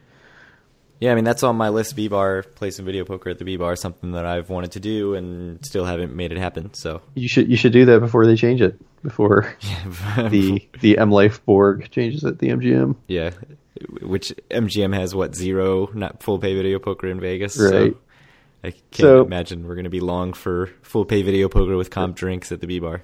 Yeah, 1.00 1.12
I 1.12 1.14
mean 1.14 1.24
that's 1.24 1.42
on 1.42 1.56
my 1.56 1.68
list. 1.70 1.94
B 1.96 2.08
bar, 2.08 2.42
play 2.42 2.70
some 2.70 2.86
video 2.86 3.04
poker 3.04 3.28
at 3.30 3.38
the 3.38 3.44
B 3.44 3.56
bar, 3.58 3.76
something 3.76 4.12
that 4.12 4.24
I've 4.24 4.48
wanted 4.48 4.72
to 4.72 4.80
do 4.80 5.14
and 5.14 5.62
still 5.64 5.84
haven't 5.84 6.14
made 6.14 6.32
it 6.32 6.38
happen. 6.38 6.72
So 6.72 7.02
You 7.14 7.28
should 7.28 7.50
you 7.50 7.56
should 7.56 7.72
do 7.72 7.84
that 7.86 8.00
before 8.00 8.24
they 8.26 8.36
change 8.36 8.62
it. 8.62 8.78
Before 9.02 9.54
the 10.30 10.66
the 10.80 10.96
M 10.96 11.10
Life 11.10 11.44
Borg 11.44 11.90
changes 11.90 12.24
at 12.24 12.38
the 12.38 12.48
MGM. 12.48 12.96
yeah, 13.08 13.30
which 14.02 14.32
MGM 14.50 14.94
has 14.94 15.14
what 15.14 15.34
zero 15.34 15.88
not 15.94 16.22
full 16.22 16.38
pay 16.38 16.54
video 16.54 16.78
poker 16.78 17.08
in 17.08 17.20
Vegas. 17.20 17.58
Right. 17.58 17.70
So 17.92 17.96
I 18.64 18.70
can't 18.70 18.82
So- 18.96 19.24
imagine 19.24 19.66
we're 19.66 19.74
going 19.74 19.84
to 19.84 19.90
be 19.90 20.00
long 20.00 20.32
for 20.32 20.70
full 20.82 21.04
pay 21.04 21.22
video 21.22 21.48
poker 21.48 21.76
with 21.76 21.90
comp 21.90 22.16
drinks 22.16 22.50
at 22.52 22.60
the 22.60 22.66
B 22.66 22.78
bar. 22.80 23.02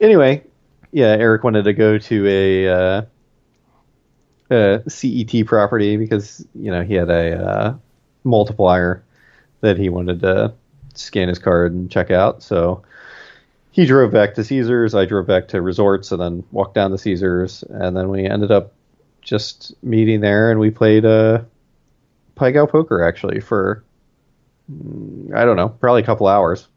Anyway, 0.00 0.44
yeah, 0.92 1.08
Eric 1.08 1.44
wanted 1.44 1.64
to 1.64 1.72
go 1.72 1.98
to 1.98 2.26
a, 2.26 2.68
uh, 2.68 3.02
a 4.50 4.82
CET 4.88 5.46
property 5.46 5.96
because 5.96 6.44
you 6.54 6.70
know 6.70 6.82
he 6.82 6.94
had 6.94 7.10
a 7.10 7.36
uh, 7.44 7.74
multiplier 8.24 9.02
that 9.60 9.76
he 9.78 9.88
wanted 9.88 10.20
to 10.20 10.52
scan 10.94 11.28
his 11.28 11.38
card 11.38 11.72
and 11.72 11.90
check 11.90 12.10
out. 12.10 12.42
So 12.42 12.82
he 13.70 13.86
drove 13.86 14.10
back 14.10 14.34
to 14.34 14.44
Caesars. 14.44 14.94
I 14.94 15.04
drove 15.04 15.26
back 15.26 15.48
to 15.48 15.62
Resorts 15.62 16.10
and 16.12 16.20
then 16.20 16.44
walked 16.50 16.74
down 16.74 16.90
to 16.90 16.98
Caesars, 16.98 17.62
and 17.68 17.96
then 17.96 18.08
we 18.08 18.24
ended 18.26 18.50
up 18.50 18.72
just 19.22 19.74
meeting 19.82 20.20
there 20.20 20.50
and 20.50 20.60
we 20.60 20.70
played 20.70 21.04
uh, 21.04 21.42
Pai 22.34 22.52
Gow 22.52 22.66
poker 22.66 23.02
actually 23.02 23.40
for 23.40 23.84
mm, 24.70 25.34
I 25.34 25.44
don't 25.44 25.56
know, 25.56 25.68
probably 25.68 26.02
a 26.02 26.06
couple 26.06 26.26
hours. 26.26 26.68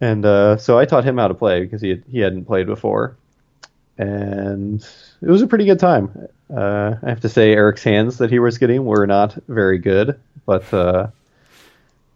And 0.00 0.26
uh, 0.26 0.56
so 0.56 0.78
I 0.78 0.84
taught 0.84 1.04
him 1.04 1.18
how 1.18 1.28
to 1.28 1.34
play 1.34 1.62
because 1.62 1.80
he 1.80 1.90
had, 1.90 2.02
he 2.10 2.18
hadn't 2.18 2.46
played 2.46 2.66
before, 2.66 3.16
and 3.96 4.84
it 5.20 5.30
was 5.30 5.42
a 5.42 5.46
pretty 5.46 5.64
good 5.64 5.78
time. 5.78 6.28
Uh, 6.52 6.96
I 7.00 7.08
have 7.08 7.20
to 7.20 7.28
say, 7.28 7.52
Eric's 7.52 7.84
hands 7.84 8.18
that 8.18 8.28
he 8.28 8.40
was 8.40 8.58
getting 8.58 8.84
were 8.84 9.06
not 9.06 9.36
very 9.46 9.78
good, 9.78 10.18
but 10.44 10.74
uh, 10.74 11.06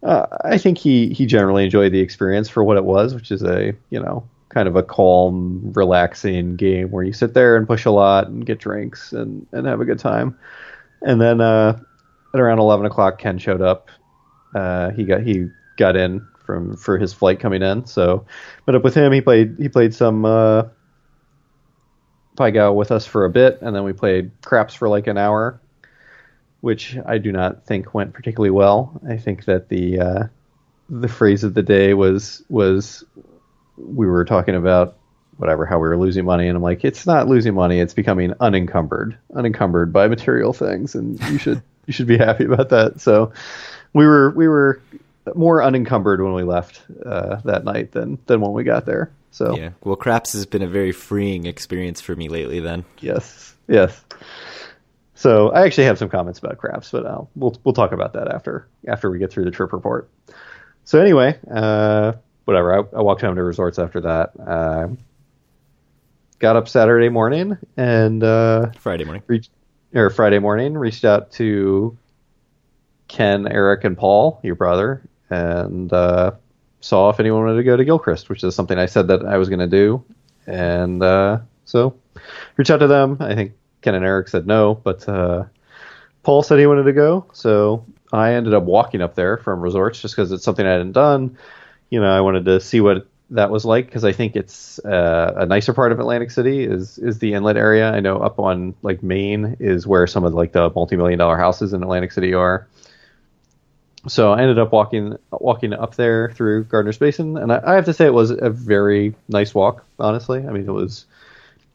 uh, 0.03 0.25
I 0.43 0.57
think 0.57 0.77
he 0.77 1.13
he 1.13 1.25
generally 1.25 1.63
enjoyed 1.63 1.93
the 1.93 2.01
experience 2.01 2.49
for 2.49 2.61
what 2.61 2.75
it 2.75 2.83
was, 2.83 3.15
which 3.15 3.31
is 3.31 3.41
a 3.41 3.73
you 3.89 4.01
know 4.01 4.27
kind 4.57 4.67
of 4.67 4.75
a 4.75 4.81
calm, 4.81 5.71
relaxing 5.75 6.55
game 6.55 6.89
where 6.89 7.03
you 7.03 7.13
sit 7.13 7.35
there 7.35 7.57
and 7.57 7.67
push 7.67 7.85
a 7.85 7.91
lot 7.91 8.27
and 8.27 8.43
get 8.43 8.57
drinks 8.57 9.13
and 9.13 9.45
and 9.51 9.67
have 9.67 9.81
a 9.81 9.85
good 9.85 9.99
time. 9.99 10.35
And 11.03 11.21
then 11.21 11.41
uh, 11.41 11.79
at 12.33 12.39
around 12.39 12.57
eleven 12.57 12.87
o'clock, 12.87 13.19
Ken 13.19 13.37
showed 13.37 13.61
up. 13.61 13.91
Uh, 14.55 14.89
he 14.89 15.03
got 15.03 15.21
he 15.21 15.49
got 15.77 15.95
in 15.95 16.25
from 16.43 16.75
for 16.75 16.97
his 16.97 17.13
flight 17.13 17.39
coming 17.39 17.61
in. 17.61 17.85
So 17.85 18.25
met 18.65 18.75
up 18.75 18.83
with 18.83 18.95
him. 18.95 19.11
He 19.11 19.21
played 19.21 19.57
he 19.59 19.69
played 19.69 19.93
some 19.93 20.25
uh, 20.25 20.63
Pai 22.35 22.49
Gow 22.49 22.73
with 22.73 22.91
us 22.91 23.05
for 23.05 23.25
a 23.25 23.29
bit, 23.29 23.59
and 23.61 23.75
then 23.75 23.83
we 23.83 23.93
played 23.93 24.31
craps 24.41 24.73
for 24.73 24.89
like 24.89 25.05
an 25.05 25.19
hour, 25.19 25.61
which 26.61 26.97
I 27.05 27.19
do 27.19 27.31
not 27.31 27.67
think 27.67 27.93
went 27.93 28.11
particularly 28.11 28.49
well. 28.49 28.99
I 29.07 29.17
think 29.17 29.45
that 29.45 29.69
the 29.69 29.99
uh, 29.99 30.23
the 30.89 31.07
phrase 31.07 31.43
of 31.43 31.53
the 31.53 31.61
day 31.61 31.93
was 31.93 32.41
was 32.49 33.03
we 33.77 34.07
were 34.07 34.25
talking 34.25 34.55
about 34.55 34.97
whatever 35.37 35.65
how 35.65 35.77
we 35.77 35.87
were 35.87 35.97
losing 35.97 36.25
money, 36.25 36.47
and 36.47 36.55
I'm 36.55 36.63
like, 36.63 36.83
it's 36.83 37.05
not 37.05 37.27
losing 37.27 37.53
money, 37.53 37.79
it's 37.79 37.93
becoming 37.93 38.33
unencumbered, 38.39 39.17
unencumbered 39.33 39.93
by 39.93 40.07
material 40.07 40.53
things, 40.53 40.95
and 40.95 41.19
you 41.29 41.37
should 41.37 41.61
you 41.85 41.93
should 41.93 42.07
be 42.07 42.17
happy 42.17 42.45
about 42.45 42.69
that. 42.69 43.01
So 43.01 43.31
we 43.93 44.05
were 44.05 44.31
we 44.31 44.47
were 44.47 44.81
more 45.35 45.63
unencumbered 45.63 46.21
when 46.21 46.33
we 46.33 46.43
left 46.43 46.81
uh, 47.05 47.37
that 47.45 47.63
night 47.63 47.91
than 47.91 48.17
than 48.25 48.41
when 48.41 48.53
we 48.53 48.63
got 48.63 48.85
there. 48.85 49.11
So 49.31 49.55
Yeah. 49.55 49.69
Well, 49.83 49.95
craps 49.95 50.33
has 50.33 50.45
been 50.45 50.61
a 50.61 50.67
very 50.67 50.91
freeing 50.91 51.45
experience 51.45 52.01
for 52.01 52.15
me 52.15 52.27
lately. 52.29 52.59
Then. 52.59 52.85
yes, 52.99 53.53
yes. 53.67 54.03
So 55.13 55.49
I 55.49 55.65
actually 55.65 55.85
have 55.85 55.97
some 55.97 56.09
comments 56.09 56.37
about 56.39 56.59
craps, 56.59 56.91
but 56.91 57.05
uh, 57.05 57.23
we'll 57.35 57.59
we'll 57.63 57.73
talk 57.73 57.91
about 57.91 58.13
that 58.13 58.27
after 58.27 58.67
after 58.87 59.09
we 59.09 59.19
get 59.19 59.31
through 59.31 59.45
the 59.45 59.51
trip 59.51 59.73
report. 59.73 60.09
So 60.85 61.01
anyway, 61.01 61.37
uh, 61.51 62.13
whatever. 62.47 62.73
I, 62.73 62.97
I 62.97 63.01
walked 63.01 63.21
home 63.21 63.35
to 63.35 63.43
resorts 63.43 63.77
after 63.77 63.99
that. 64.01 64.31
Uh, 64.39 64.87
got 66.39 66.55
up 66.55 66.69
Saturday 66.69 67.09
morning 67.09 67.57
and 67.75 68.23
uh, 68.23 68.71
Friday 68.79 69.03
morning. 69.03 69.21
reached 69.27 69.51
or 69.93 70.09
Friday 70.09 70.39
morning 70.39 70.77
reached 70.77 71.03
out 71.03 71.31
to 71.33 71.97
Ken, 73.09 73.47
Eric, 73.47 73.83
and 73.83 73.97
Paul, 73.97 74.39
your 74.43 74.55
brother, 74.55 75.01
and 75.29 75.91
uh, 75.91 76.31
saw 76.79 77.09
if 77.09 77.19
anyone 77.19 77.43
wanted 77.43 77.57
to 77.57 77.63
go 77.63 77.75
to 77.75 77.83
Gilchrist, 77.83 78.29
which 78.29 78.43
is 78.43 78.55
something 78.55 78.79
I 78.79 78.85
said 78.85 79.09
that 79.09 79.25
I 79.25 79.37
was 79.37 79.49
going 79.49 79.59
to 79.59 79.67
do, 79.67 80.03
and 80.45 81.03
uh, 81.03 81.39
so 81.65 81.97
reached 82.55 82.71
out 82.71 82.79
to 82.79 82.87
them. 82.87 83.17
I 83.19 83.35
think 83.35 83.53
Ken 83.81 83.93
and 83.93 84.05
Eric 84.05 84.29
said 84.29 84.47
no, 84.47 84.75
but 84.75 85.07
uh, 85.09 85.43
Paul 86.23 86.43
said 86.43 86.59
he 86.59 86.65
wanted 86.65 86.83
to 86.83 86.93
go, 86.93 87.25
so 87.33 87.85
I 88.13 88.33
ended 88.33 88.53
up 88.53 88.63
walking 88.63 89.01
up 89.01 89.15
there 89.15 89.35
from 89.35 89.59
resorts 89.59 90.01
just 90.01 90.15
because 90.15 90.31
it's 90.31 90.45
something 90.45 90.65
I 90.65 90.71
hadn't 90.71 90.93
done. 90.93 91.37
You 91.89 92.01
know, 92.01 92.11
I 92.11 92.21
wanted 92.21 92.45
to 92.45 92.59
see 92.59 92.81
what 92.81 93.07
that 93.29 93.51
was 93.51 93.65
like 93.65 93.87
because 93.87 94.05
I 94.05 94.13
think 94.13 94.35
it's 94.35 94.79
uh, 94.79 95.33
a 95.37 95.45
nicer 95.45 95.73
part 95.73 95.91
of 95.91 95.99
Atlantic 95.99 96.31
City 96.31 96.63
is 96.63 96.97
is 96.97 97.19
the 97.19 97.33
inlet 97.33 97.57
area. 97.57 97.91
I 97.91 97.99
know 97.99 98.17
up 98.17 98.39
on 98.39 98.75
like 98.81 99.03
Maine 99.03 99.57
is 99.59 99.85
where 99.85 100.07
some 100.07 100.23
of 100.23 100.33
like 100.33 100.53
the 100.53 100.69
multi 100.73 100.95
million 100.95 101.19
dollar 101.19 101.37
houses 101.37 101.73
in 101.73 101.83
Atlantic 101.83 102.11
City 102.11 102.33
are. 102.33 102.67
So 104.07 104.31
I 104.31 104.41
ended 104.41 104.59
up 104.59 104.71
walking 104.71 105.17
walking 105.31 105.73
up 105.73 105.95
there 105.95 106.31
through 106.31 106.65
Gardner's 106.65 106.97
Basin, 106.97 107.37
and 107.37 107.51
I, 107.51 107.61
I 107.65 107.75
have 107.75 107.85
to 107.85 107.93
say 107.93 108.05
it 108.05 108.13
was 108.13 108.31
a 108.31 108.49
very 108.49 109.15
nice 109.27 109.53
walk. 109.53 109.85
Honestly, 109.99 110.39
I 110.39 110.51
mean 110.51 110.67
it 110.67 110.71
was, 110.71 111.05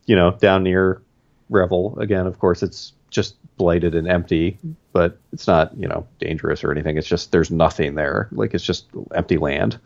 you 0.06 0.16
know, 0.16 0.30
down 0.32 0.62
near 0.62 1.02
Revel 1.50 1.98
again. 1.98 2.26
Of 2.26 2.38
course, 2.38 2.62
it's 2.62 2.92
just 3.10 3.34
blighted 3.58 3.94
and 3.94 4.08
empty, 4.08 4.58
but 4.92 5.18
it's 5.32 5.46
not 5.46 5.76
you 5.76 5.88
know 5.88 6.06
dangerous 6.18 6.62
or 6.62 6.70
anything. 6.70 6.96
It's 6.96 7.08
just 7.08 7.32
there's 7.32 7.50
nothing 7.50 7.94
there. 7.94 8.28
Like 8.32 8.54
it's 8.54 8.64
just 8.64 8.86
empty 9.14 9.38
land. 9.38 9.78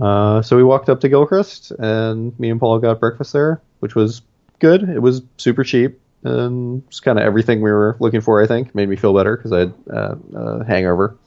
Uh, 0.00 0.40
so 0.40 0.56
we 0.56 0.64
walked 0.64 0.88
up 0.88 1.00
to 1.00 1.08
Gilchrist, 1.08 1.72
and 1.72 2.38
me 2.40 2.50
and 2.50 2.58
Paul 2.58 2.78
got 2.78 3.00
breakfast 3.00 3.32
there, 3.32 3.60
which 3.80 3.94
was 3.94 4.22
good. 4.58 4.88
It 4.88 5.00
was 5.00 5.22
super 5.36 5.62
cheap, 5.62 6.00
and 6.24 6.82
it's 6.88 7.00
kind 7.00 7.18
of 7.18 7.24
everything 7.24 7.60
we 7.60 7.70
were 7.70 7.96
looking 8.00 8.22
for. 8.22 8.42
I 8.42 8.46
think 8.46 8.74
made 8.74 8.88
me 8.88 8.96
feel 8.96 9.12
better 9.12 9.36
because 9.36 9.52
I 9.52 9.58
had 9.60 9.74
uh, 9.92 10.14
a 10.34 10.64
hangover. 10.64 11.18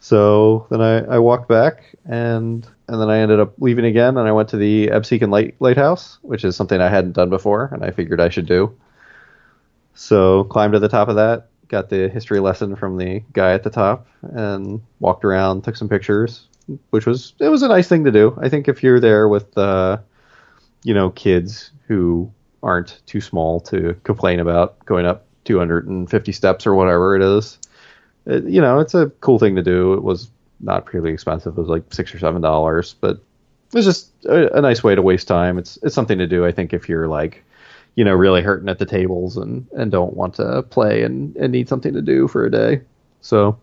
So 0.00 0.66
then 0.70 0.80
I, 0.80 1.16
I 1.16 1.18
walked 1.18 1.48
back, 1.48 1.94
and 2.04 2.66
and 2.88 3.00
then 3.00 3.10
I 3.10 3.18
ended 3.18 3.40
up 3.40 3.54
leaving 3.58 3.84
again, 3.84 4.16
and 4.16 4.28
I 4.28 4.32
went 4.32 4.48
to 4.50 4.56
the 4.56 4.88
Absecon 4.88 5.30
Light 5.30 5.54
Lighthouse, 5.60 6.18
which 6.22 6.44
is 6.44 6.56
something 6.56 6.80
I 6.80 6.88
hadn't 6.88 7.12
done 7.12 7.30
before, 7.30 7.70
and 7.72 7.84
I 7.84 7.90
figured 7.90 8.20
I 8.20 8.28
should 8.28 8.46
do. 8.46 8.76
So 9.96 10.44
climbed 10.44 10.74
to 10.74 10.78
the 10.78 10.90
top 10.90 11.08
of 11.08 11.16
that, 11.16 11.48
got 11.68 11.88
the 11.88 12.08
history 12.08 12.38
lesson 12.38 12.76
from 12.76 12.98
the 12.98 13.22
guy 13.32 13.52
at 13.54 13.62
the 13.62 13.70
top, 13.70 14.06
and 14.22 14.82
walked 15.00 15.24
around, 15.24 15.64
took 15.64 15.74
some 15.74 15.88
pictures, 15.88 16.46
which 16.90 17.06
was 17.06 17.32
it 17.40 17.48
was 17.48 17.62
a 17.62 17.68
nice 17.68 17.88
thing 17.88 18.04
to 18.04 18.12
do. 18.12 18.38
I 18.40 18.50
think 18.50 18.68
if 18.68 18.82
you're 18.82 19.00
there 19.00 19.26
with 19.26 19.56
uh, 19.56 19.98
you 20.84 20.92
know 20.92 21.10
kids 21.10 21.70
who 21.88 22.30
aren't 22.62 23.00
too 23.06 23.22
small 23.22 23.58
to 23.60 23.96
complain 24.04 24.38
about 24.38 24.84
going 24.84 25.06
up 25.06 25.24
250 25.44 26.32
steps 26.32 26.66
or 26.66 26.74
whatever 26.74 27.16
it 27.16 27.22
is, 27.22 27.58
it, 28.26 28.44
you 28.44 28.60
know 28.60 28.80
it's 28.80 28.94
a 28.94 29.06
cool 29.22 29.38
thing 29.38 29.56
to 29.56 29.62
do. 29.62 29.94
It 29.94 30.02
was 30.02 30.30
not 30.60 30.84
particularly 30.84 31.14
expensive. 31.14 31.56
It 31.56 31.60
was 31.60 31.70
like 31.70 31.84
six 31.92 32.14
or 32.14 32.18
seven 32.18 32.42
dollars, 32.42 32.94
but 33.00 33.16
it 33.16 33.74
was 33.74 33.86
just 33.86 34.10
a, 34.26 34.58
a 34.58 34.60
nice 34.60 34.84
way 34.84 34.94
to 34.94 35.00
waste 35.00 35.26
time. 35.26 35.56
It's 35.56 35.78
it's 35.82 35.94
something 35.94 36.18
to 36.18 36.26
do. 36.26 36.44
I 36.44 36.52
think 36.52 36.74
if 36.74 36.86
you're 36.86 37.08
like 37.08 37.42
you 37.96 38.04
know 38.04 38.14
really 38.14 38.42
hurting 38.42 38.68
at 38.68 38.78
the 38.78 38.86
tables 38.86 39.36
and 39.36 39.66
and 39.72 39.90
don't 39.90 40.14
want 40.14 40.34
to 40.34 40.62
play 40.62 41.02
and 41.02 41.34
and 41.36 41.50
need 41.50 41.68
something 41.68 41.92
to 41.94 42.02
do 42.02 42.28
for 42.28 42.44
a 42.46 42.50
day. 42.50 42.82
So 43.22 43.58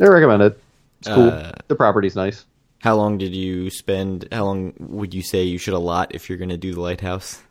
I 0.00 0.06
recommend 0.06 0.42
it. 0.42 0.62
It's 1.00 1.08
cool. 1.08 1.28
Uh, 1.28 1.52
the 1.68 1.74
property's 1.74 2.16
nice. 2.16 2.46
How 2.78 2.96
long 2.96 3.18
did 3.18 3.34
you 3.34 3.68
spend? 3.68 4.26
How 4.32 4.46
long 4.46 4.72
would 4.78 5.12
you 5.12 5.22
say 5.22 5.42
you 5.42 5.58
should 5.58 5.74
allot 5.74 6.14
if 6.14 6.28
you're 6.28 6.38
going 6.38 6.48
to 6.50 6.56
do 6.56 6.72
the 6.72 6.80
lighthouse? 6.80 7.42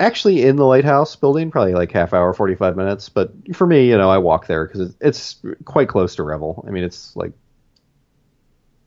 Actually, 0.00 0.44
in 0.44 0.56
the 0.56 0.64
lighthouse 0.64 1.14
building, 1.14 1.52
probably 1.52 1.74
like 1.74 1.92
half 1.92 2.12
hour, 2.12 2.32
forty 2.32 2.56
five 2.56 2.76
minutes. 2.76 3.08
But 3.08 3.32
for 3.54 3.66
me, 3.66 3.88
you 3.88 3.96
know, 3.96 4.10
I 4.10 4.18
walk 4.18 4.48
there 4.48 4.66
because 4.66 4.80
it's, 4.80 4.96
it's 5.00 5.42
quite 5.64 5.88
close 5.88 6.16
to 6.16 6.24
Revel. 6.24 6.64
I 6.66 6.70
mean, 6.70 6.82
it's 6.82 7.14
like, 7.14 7.32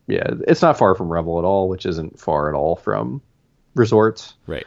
yeah, 0.07 0.27
it's 0.47 0.61
not 0.61 0.77
far 0.77 0.95
from 0.95 1.09
Revel 1.09 1.39
at 1.39 1.45
all, 1.45 1.69
which 1.69 1.85
isn't 1.85 2.19
far 2.19 2.49
at 2.49 2.55
all 2.55 2.75
from 2.75 3.21
resorts. 3.77 4.33
Right. 4.47 4.65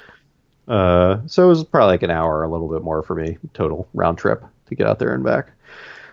Uh, 0.68 1.18
so 1.27 1.44
it 1.44 1.49
was 1.49 1.64
probably 1.64 1.94
like 1.94 2.03
an 2.03 2.11
hour, 2.11 2.42
a 2.42 2.49
little 2.49 2.68
bit 2.68 2.83
more 2.83 3.03
for 3.03 3.14
me 3.14 3.38
total 3.55 3.88
round 3.94 4.18
trip 4.18 4.42
to 4.66 4.75
get 4.75 4.87
out 4.87 4.99
there 4.99 5.12
and 5.14 5.25
back. 5.25 5.51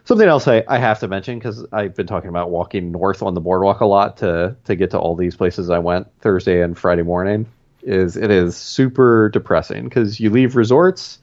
Something 0.06 0.28
else 0.28 0.48
I, 0.48 0.64
I 0.68 0.78
have 0.78 1.00
to 1.02 1.08
mention 1.08 1.38
because 1.38 1.66
I've 1.74 1.94
been 1.94 2.08
talking 2.08 2.30
about 2.30 2.50
walking 2.50 2.92
north 2.92 3.22
on 3.22 3.34
the 3.34 3.42
boardwalk 3.42 3.82
a 3.82 3.86
lot 3.86 4.18
to 4.18 4.56
to 4.66 4.76
get 4.76 4.92
to 4.92 5.00
all 5.00 5.16
these 5.16 5.36
places 5.36 5.70
I 5.70 5.80
went 5.80 6.08
Thursday 6.22 6.62
and 6.62 6.78
Friday 6.78 7.04
morning. 7.04 7.46
Is 7.84 8.16
it 8.18 8.32
is 8.32 8.56
super 8.58 9.30
depressing 9.30 9.84
because 9.84 10.20
you 10.20 10.30
leave 10.30 10.56
resorts, 10.56 11.20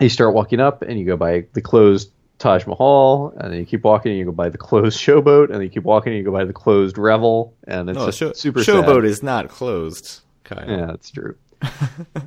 you 0.00 0.08
start 0.08 0.34
walking 0.34 0.60
up 0.60 0.82
and 0.82 0.98
you 0.98 1.06
go 1.06 1.16
by 1.16 1.46
the 1.52 1.60
closed 1.60 2.10
Taj 2.38 2.66
Mahal, 2.66 3.32
and 3.38 3.52
then 3.52 3.58
you 3.60 3.64
keep 3.64 3.82
walking 3.84 4.10
and 4.10 4.18
you 4.18 4.26
go 4.26 4.32
by 4.32 4.48
the 4.50 4.58
closed 4.58 4.98
Showboat, 5.00 5.44
and 5.46 5.54
then 5.54 5.62
you 5.62 5.70
keep 5.70 5.84
walking 5.84 6.12
and 6.12 6.18
you 6.18 6.24
go 6.24 6.32
by 6.32 6.44
the 6.44 6.52
closed 6.52 6.98
Revel, 6.98 7.54
and 7.66 7.88
it's 7.88 7.96
No, 7.98 8.06
just 8.06 8.18
show, 8.18 8.32
super 8.32 8.60
Showboat 8.60 8.96
sad. 9.02 9.04
is 9.04 9.22
not 9.22 9.48
closed. 9.48 10.20
Kyle. 10.46 10.68
Yeah, 10.68 10.86
that's 10.86 11.10
true. 11.10 11.36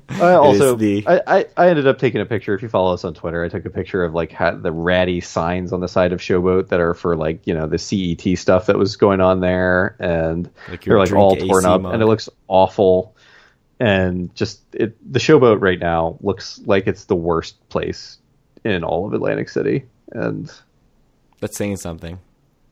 I 0.09 0.33
also 0.33 0.75
the- 0.75 1.05
I, 1.07 1.21
I, 1.27 1.45
I 1.55 1.69
ended 1.69 1.87
up 1.87 1.99
taking 1.99 2.19
a 2.21 2.25
picture. 2.25 2.53
If 2.55 2.61
you 2.61 2.69
follow 2.69 2.93
us 2.93 3.03
on 3.03 3.13
Twitter, 3.13 3.43
I 3.43 3.49
took 3.49 3.65
a 3.65 3.69
picture 3.69 4.03
of 4.03 4.13
like 4.13 4.31
ha- 4.31 4.51
the 4.55 4.71
ratty 4.71 5.21
signs 5.21 5.71
on 5.71 5.79
the 5.81 5.87
side 5.87 6.13
of 6.13 6.19
Showboat 6.19 6.69
that 6.69 6.79
are 6.79 6.93
for 6.95 7.15
like 7.15 7.45
you 7.45 7.53
know 7.53 7.67
the 7.67 7.77
CET 7.77 8.37
stuff 8.37 8.65
that 8.67 8.77
was 8.77 8.95
going 8.97 9.21
on 9.21 9.39
there, 9.39 9.95
and 9.99 10.49
Like 10.69 10.83
they're 10.83 10.97
like 10.97 11.11
all 11.13 11.35
AC 11.35 11.47
torn 11.47 11.65
up, 11.65 11.81
mug. 11.81 11.93
and 11.93 12.01
it 12.03 12.05
looks 12.07 12.27
awful. 12.47 13.15
And 13.79 14.33
just 14.35 14.61
it, 14.73 14.97
the 15.13 15.19
Showboat 15.19 15.61
right 15.61 15.79
now 15.79 16.17
looks 16.21 16.59
like 16.65 16.87
it's 16.87 17.05
the 17.05 17.15
worst 17.15 17.69
place 17.69 18.17
in 18.65 18.83
all 18.83 19.05
of 19.05 19.13
Atlantic 19.13 19.47
City, 19.49 19.85
and 20.11 20.51
That's 21.39 21.55
saying 21.55 21.77
something. 21.77 22.19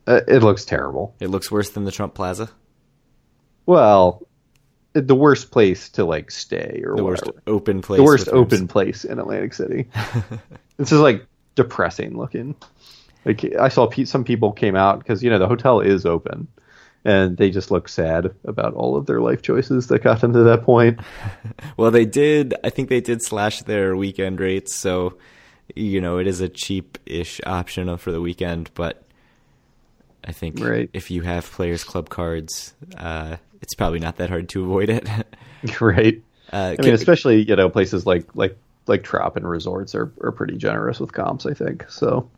uh, 0.07 0.21
it 0.27 0.41
looks 0.43 0.65
terrible. 0.65 1.15
It 1.21 1.29
looks 1.29 1.49
worse 1.51 1.69
than 1.69 1.86
the 1.86 1.91
Trump 1.91 2.13
Plaza. 2.13 2.49
Well, 3.65 4.26
the 5.01 5.15
worst 5.15 5.51
place 5.51 5.89
to 5.89 6.05
like 6.05 6.31
stay 6.31 6.81
or 6.86 6.95
The 6.95 7.03
whatever. 7.03 7.25
worst 7.31 7.39
open 7.47 7.81
place. 7.81 7.97
the 7.97 8.03
worst 8.03 8.25
with 8.27 8.33
rooms. 8.33 8.53
open 8.53 8.67
place 8.67 9.03
in 9.05 9.19
Atlantic 9.19 9.53
City. 9.53 9.88
this 10.77 10.91
is 10.91 10.99
like 10.99 11.25
depressing 11.55 12.17
looking. 12.17 12.55
Like 13.25 13.43
I 13.60 13.67
saw 13.69 13.88
pe- 13.88 14.05
some 14.05 14.23
people 14.23 14.51
came 14.51 14.75
out 14.75 14.99
because 14.99 15.21
you 15.23 15.29
know 15.29 15.39
the 15.39 15.47
hotel 15.47 15.79
is 15.81 16.05
open, 16.05 16.47
and 17.03 17.36
they 17.38 17.49
just 17.51 17.71
look 17.71 17.89
sad 17.89 18.33
about 18.45 18.73
all 18.73 18.95
of 18.95 19.05
their 19.05 19.19
life 19.21 19.41
choices 19.41 19.88
that 19.88 20.03
got 20.03 20.21
them 20.21 20.33
to 20.33 20.43
that 20.43 20.63
point. 20.63 20.99
Well, 21.77 21.91
they 21.91 22.05
did. 22.05 22.53
I 22.63 22.69
think 22.69 22.89
they 22.89 23.01
did 23.01 23.21
slash 23.21 23.62
their 23.63 23.95
weekend 23.95 24.39
rates, 24.39 24.73
so 24.75 25.17
you 25.75 25.99
know 26.01 26.17
it 26.19 26.27
is 26.27 26.39
a 26.41 26.47
cheap-ish 26.49 27.41
option 27.45 27.95
for 27.97 28.12
the 28.12 28.21
weekend. 28.21 28.71
But 28.73 29.03
I 30.23 30.31
think 30.31 30.60
Right. 30.60 30.89
if 30.93 31.12
you 31.12 31.21
have 31.21 31.49
Players 31.49 31.83
Club 31.83 32.10
cards, 32.10 32.73
uh, 32.97 33.38
it's 33.61 33.73
probably 33.73 33.99
not 33.99 34.17
that 34.17 34.29
hard 34.29 34.49
to 34.49 34.63
avoid 34.63 34.89
it. 34.89 35.07
right. 35.81 36.21
uh, 36.51 36.75
I 36.79 36.81
mean, 36.81 36.93
especially 36.93 37.43
you 37.43 37.55
know 37.55 37.69
places 37.69 38.05
like 38.05 38.35
like 38.35 38.57
like 38.87 39.03
Trop 39.03 39.35
and 39.35 39.47
resorts 39.47 39.95
are 39.95 40.11
are 40.21 40.31
pretty 40.31 40.57
generous 40.57 40.99
with 40.99 41.13
comps. 41.13 41.45
I 41.45 41.53
think 41.53 41.89
so. 41.89 42.29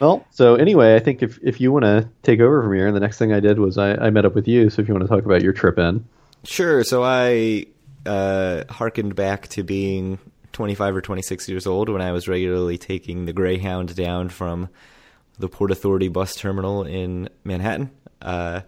Well, 0.00 0.26
so 0.30 0.54
anyway, 0.54 0.96
I 0.96 0.98
think 0.98 1.22
if 1.22 1.38
if 1.42 1.60
you 1.60 1.72
want 1.72 1.84
to 1.84 2.08
take 2.22 2.40
over 2.40 2.62
from 2.62 2.72
here, 2.72 2.86
and 2.86 2.96
the 2.96 3.00
next 3.00 3.18
thing 3.18 3.32
I 3.32 3.40
did 3.40 3.58
was 3.58 3.78
I, 3.78 3.94
I 3.94 4.10
met 4.10 4.24
up 4.24 4.34
with 4.34 4.48
you. 4.48 4.70
So 4.70 4.80
if 4.82 4.88
you 4.88 4.94
want 4.94 5.06
to 5.06 5.14
talk 5.14 5.24
about 5.24 5.42
your 5.42 5.52
trip 5.52 5.78
in, 5.78 6.04
Sure. 6.44 6.84
So 6.84 7.02
I 7.04 7.66
uh, 8.06 8.64
harkened 8.68 9.14
back 9.14 9.48
to 9.48 9.62
being 9.62 10.18
25 10.52 10.96
or 10.96 11.00
26 11.00 11.48
years 11.48 11.66
old 11.66 11.88
when 11.88 12.02
I 12.02 12.12
was 12.12 12.28
regularly 12.28 12.78
taking 12.78 13.26
the 13.26 13.32
Greyhound 13.32 13.94
down 13.94 14.28
from 14.28 14.68
the 15.38 15.48
Port 15.48 15.70
Authority 15.70 16.08
bus 16.08 16.34
terminal 16.34 16.84
in 16.84 17.28
Manhattan 17.44 17.90
uh, 18.22 18.62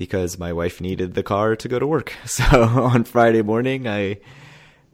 because 0.00 0.38
my 0.38 0.50
wife 0.50 0.80
needed 0.80 1.12
the 1.12 1.22
car 1.22 1.54
to 1.54 1.68
go 1.68 1.78
to 1.78 1.86
work. 1.86 2.14
So 2.24 2.62
on 2.62 3.04
Friday 3.04 3.42
morning, 3.42 3.86
I 3.86 4.20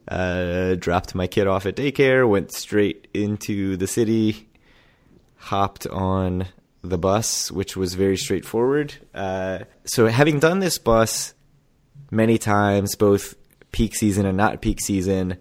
uh, 0.05 0.75
dropped 0.75 1.15
my 1.15 1.27
kid 1.27 1.47
off 1.47 1.65
at 1.65 1.77
daycare, 1.77 2.27
went 2.27 2.51
straight 2.51 3.07
into 3.13 3.77
the 3.77 3.87
city, 3.87 4.49
hopped 5.37 5.87
on 5.87 6.47
the 6.81 6.97
bus, 6.97 7.49
which 7.49 7.77
was 7.77 7.93
very 7.93 8.17
straightforward. 8.17 8.95
Uh, 9.15 9.59
so 9.85 10.07
having 10.07 10.39
done 10.39 10.59
this 10.59 10.77
bus 10.77 11.33
many 12.11 12.37
times, 12.37 12.95
both 12.95 13.33
peak 13.71 13.95
season 13.95 14.25
and 14.25 14.35
not 14.35 14.61
peak 14.61 14.81
season. 14.81 15.37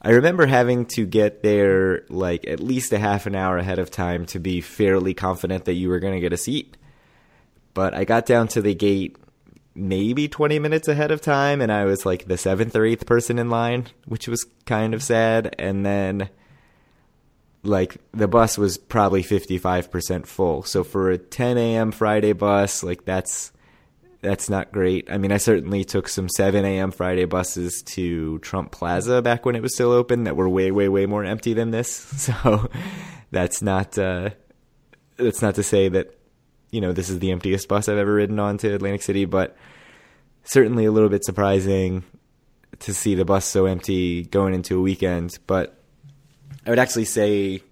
I 0.00 0.10
remember 0.10 0.46
having 0.46 0.86
to 0.94 1.06
get 1.06 1.42
there 1.42 2.04
like 2.08 2.46
at 2.46 2.60
least 2.60 2.92
a 2.92 3.00
half 3.00 3.26
an 3.26 3.34
hour 3.34 3.58
ahead 3.58 3.80
of 3.80 3.90
time 3.90 4.26
to 4.26 4.38
be 4.38 4.60
fairly 4.60 5.12
confident 5.12 5.64
that 5.64 5.74
you 5.74 5.88
were 5.88 5.98
going 5.98 6.14
to 6.14 6.20
get 6.20 6.32
a 6.32 6.36
seat. 6.36 6.76
But 7.74 7.94
I 7.94 8.04
got 8.04 8.26
down 8.26 8.48
to 8.48 8.62
the 8.62 8.74
gate 8.74 9.16
maybe 9.74 10.28
20 10.28 10.58
minutes 10.58 10.88
ahead 10.88 11.10
of 11.10 11.20
time 11.22 11.60
and 11.62 11.72
I 11.72 11.84
was 11.84 12.04
like 12.04 12.26
the 12.26 12.36
seventh 12.36 12.76
or 12.76 12.84
eighth 12.84 13.06
person 13.06 13.38
in 13.38 13.48
line, 13.48 13.86
which 14.06 14.28
was 14.28 14.44
kind 14.66 14.92
of 14.92 15.02
sad. 15.02 15.54
And 15.58 15.84
then 15.84 16.28
like 17.62 17.96
the 18.12 18.28
bus 18.28 18.58
was 18.58 18.76
probably 18.76 19.22
55% 19.22 20.26
full. 20.26 20.62
So 20.62 20.84
for 20.84 21.10
a 21.10 21.18
10 21.18 21.58
a.m. 21.58 21.92
Friday 21.92 22.32
bus, 22.32 22.82
like 22.82 23.04
that's 23.04 23.52
that's 24.20 24.48
not 24.48 24.70
great. 24.70 25.10
I 25.10 25.18
mean, 25.18 25.32
I 25.32 25.36
certainly 25.38 25.84
took 25.84 26.06
some 26.06 26.28
7 26.28 26.64
a.m. 26.64 26.92
Friday 26.92 27.24
buses 27.24 27.82
to 27.86 28.38
Trump 28.38 28.70
Plaza 28.70 29.20
back 29.20 29.44
when 29.44 29.56
it 29.56 29.62
was 29.62 29.74
still 29.74 29.90
open 29.90 30.24
that 30.24 30.36
were 30.36 30.48
way, 30.48 30.70
way, 30.70 30.88
way 30.88 31.06
more 31.06 31.24
empty 31.24 31.54
than 31.54 31.70
this. 31.70 32.06
So 32.22 32.70
that's 33.32 33.62
not 33.62 33.98
uh, 33.98 34.30
that's 35.16 35.42
not 35.42 35.56
to 35.56 35.62
say 35.62 35.88
that 35.88 36.16
you 36.72 36.80
know 36.80 36.92
this 36.92 37.08
is 37.08 37.20
the 37.20 37.30
emptiest 37.30 37.68
bus 37.68 37.88
I've 37.88 37.98
ever 37.98 38.14
ridden 38.14 38.40
on 38.40 38.58
to 38.58 38.74
Atlantic 38.74 39.02
City, 39.02 39.26
but 39.26 39.56
certainly 40.42 40.86
a 40.86 40.90
little 40.90 41.10
bit 41.10 41.24
surprising 41.24 42.02
to 42.80 42.92
see 42.92 43.14
the 43.14 43.24
bus 43.24 43.44
so 43.44 43.66
empty 43.66 44.24
going 44.24 44.54
into 44.54 44.78
a 44.78 44.80
weekend. 44.80 45.38
But 45.46 45.78
I 46.66 46.70
would 46.70 46.80
actually 46.80 47.04
say 47.04 47.62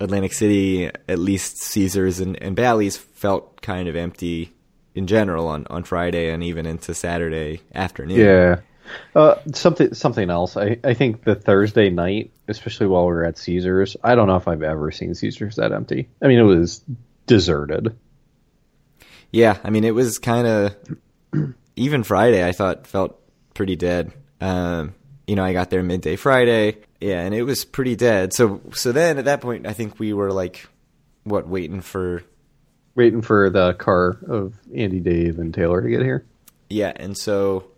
Atlantic 0.00 0.32
City, 0.32 0.86
at 0.86 1.18
least 1.18 1.58
Caesars 1.58 2.20
and, 2.20 2.40
and 2.42 2.56
Bally's, 2.56 2.96
felt 2.96 3.62
kind 3.62 3.88
of 3.88 3.96
empty 3.96 4.52
in 4.94 5.06
general 5.06 5.46
on, 5.46 5.66
on 5.70 5.84
Friday 5.84 6.30
and 6.30 6.42
even 6.42 6.66
into 6.66 6.94
Saturday 6.94 7.60
afternoon. 7.74 8.18
Yeah. 8.18 8.60
Uh, 9.14 9.36
something 9.54 9.94
something 9.94 10.30
else. 10.30 10.56
I, 10.56 10.78
I 10.82 10.94
think 10.94 11.22
the 11.22 11.36
Thursday 11.36 11.90
night, 11.90 12.32
especially 12.48 12.88
while 12.88 13.02
we 13.02 13.12
were 13.12 13.24
at 13.24 13.38
Caesars, 13.38 13.96
I 14.02 14.16
don't 14.16 14.26
know 14.26 14.34
if 14.34 14.48
I've 14.48 14.64
ever 14.64 14.90
seen 14.90 15.14
Caesars 15.14 15.56
that 15.56 15.70
empty. 15.70 16.08
I 16.20 16.26
mean, 16.26 16.40
it 16.40 16.42
was 16.42 16.82
deserted. 17.26 17.96
Yeah, 19.32 19.58
I 19.62 19.70
mean, 19.70 19.84
it 19.84 19.94
was 19.94 20.18
kind 20.18 20.46
of 20.46 20.76
even 21.76 22.02
Friday. 22.02 22.46
I 22.46 22.52
thought 22.52 22.86
felt 22.86 23.20
pretty 23.54 23.76
dead. 23.76 24.12
Um, 24.40 24.94
you 25.26 25.36
know, 25.36 25.44
I 25.44 25.52
got 25.52 25.70
there 25.70 25.82
midday 25.82 26.16
Friday. 26.16 26.78
Yeah, 27.00 27.20
and 27.20 27.34
it 27.34 27.42
was 27.44 27.64
pretty 27.64 27.96
dead. 27.96 28.32
So, 28.32 28.60
so 28.74 28.92
then 28.92 29.18
at 29.18 29.26
that 29.26 29.40
point, 29.40 29.66
I 29.66 29.72
think 29.72 29.98
we 29.98 30.12
were 30.12 30.32
like, 30.32 30.66
what, 31.24 31.46
waiting 31.48 31.80
for 31.80 32.22
Waiting 32.96 33.22
for 33.22 33.48
the 33.50 33.74
car 33.74 34.18
of 34.26 34.54
Andy, 34.74 34.98
Dave, 34.98 35.38
and 35.38 35.54
Taylor 35.54 35.80
to 35.80 35.88
get 35.88 36.02
here. 36.02 36.26
yeah, 36.68 36.92
and 36.96 37.16
so 37.16 37.70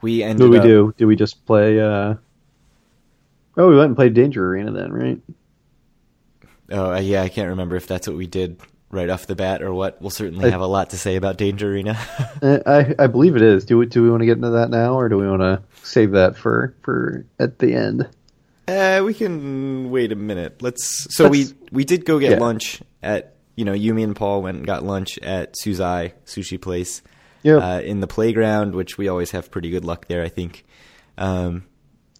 we 0.00 0.22
ended. 0.22 0.38
What 0.38 0.46
did 0.46 0.50
we 0.52 0.58
up- 0.58 0.64
do? 0.64 0.94
Did 0.96 1.04
we 1.06 1.16
just 1.16 1.44
play? 1.44 1.80
Uh... 1.80 2.14
Oh, 3.56 3.68
we 3.68 3.76
went 3.76 3.88
and 3.88 3.96
played 3.96 4.14
Danger 4.14 4.46
Arena 4.46 4.70
then, 4.70 4.92
right? 4.92 5.18
Oh, 6.72 6.92
uh, 6.94 6.98
yeah, 7.00 7.22
I 7.22 7.28
can't 7.28 7.50
remember 7.50 7.76
if 7.76 7.86
that's 7.86 8.08
what 8.08 8.16
we 8.16 8.26
did 8.26 8.60
right 8.90 9.08
off 9.10 9.26
the 9.26 9.34
bat 9.36 9.62
or 9.62 9.72
what. 9.72 10.00
We'll 10.00 10.10
certainly 10.10 10.46
I- 10.46 10.50
have 10.50 10.60
a 10.60 10.66
lot 10.66 10.90
to 10.90 10.98
say 10.98 11.16
about 11.16 11.36
Danger 11.38 11.70
Arena. 11.70 11.98
Uh, 12.42 12.58
I 12.66 13.04
I 13.04 13.06
believe 13.06 13.36
it 13.36 13.42
is. 13.42 13.64
Do 13.64 13.78
we 13.78 13.86
do 13.86 14.02
we 14.02 14.10
want 14.10 14.22
to 14.22 14.26
get 14.26 14.36
into 14.36 14.50
that 14.50 14.68
now, 14.68 14.94
or 14.98 15.08
do 15.08 15.16
we 15.16 15.28
want 15.28 15.42
to 15.42 15.62
save 15.84 16.10
that 16.12 16.36
for 16.36 16.74
for 16.82 17.24
at 17.38 17.60
the 17.60 17.74
end? 17.74 18.08
Uh, 18.66 19.02
we 19.04 19.14
can 19.14 19.90
wait 19.92 20.10
a 20.10 20.16
minute. 20.16 20.60
Let's. 20.60 21.06
So 21.14 21.28
Let's- 21.28 21.52
we 21.52 21.68
we 21.70 21.84
did 21.84 22.04
go 22.04 22.18
get 22.18 22.32
yeah. 22.32 22.38
lunch 22.38 22.82
at 23.00 23.36
you 23.54 23.64
know 23.64 23.74
you 23.74 23.94
me 23.94 24.02
and 24.02 24.16
Paul 24.16 24.42
went 24.42 24.56
and 24.56 24.66
got 24.66 24.82
lunch 24.82 25.18
at 25.20 25.54
Suzai 25.54 26.14
Sushi 26.26 26.60
Place. 26.60 27.00
Yeah. 27.44 27.56
Uh, 27.58 27.80
in 27.80 28.00
the 28.00 28.06
playground, 28.08 28.74
which 28.74 28.98
we 28.98 29.06
always 29.08 29.30
have 29.32 29.50
pretty 29.52 29.70
good 29.70 29.84
luck 29.84 30.06
there, 30.08 30.22
I 30.24 30.28
think. 30.28 30.64
Um, 31.18 31.64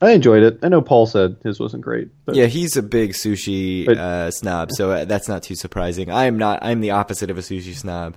I 0.03 0.11
enjoyed 0.13 0.43
it. 0.43 0.59
I 0.63 0.69
know 0.69 0.83
Paul 0.83 1.07
said 1.07 1.37
his 1.45 1.59
wasn't 1.61 1.83
great, 1.83 2.09
but 2.27 2.35
yeah, 2.35 2.47
he's 2.47 2.77
a 2.77 2.83
big 2.83 3.13
sushi 3.13 3.87
But- 3.87 3.97
uh, 3.99 4.31
snob, 4.33 4.71
so 4.73 4.91
uh, 4.91 5.05
that's 5.07 5.29
not 5.29 5.43
too 5.43 5.55
surprising. 5.55 6.11
I 6.11 6.25
am 6.25 6.37
not. 6.39 6.59
I'm 6.63 6.81
the 6.81 6.91
opposite 6.91 7.31
of 7.31 7.39
a 7.39 7.41
sushi 7.41 7.75
snob. 7.75 8.17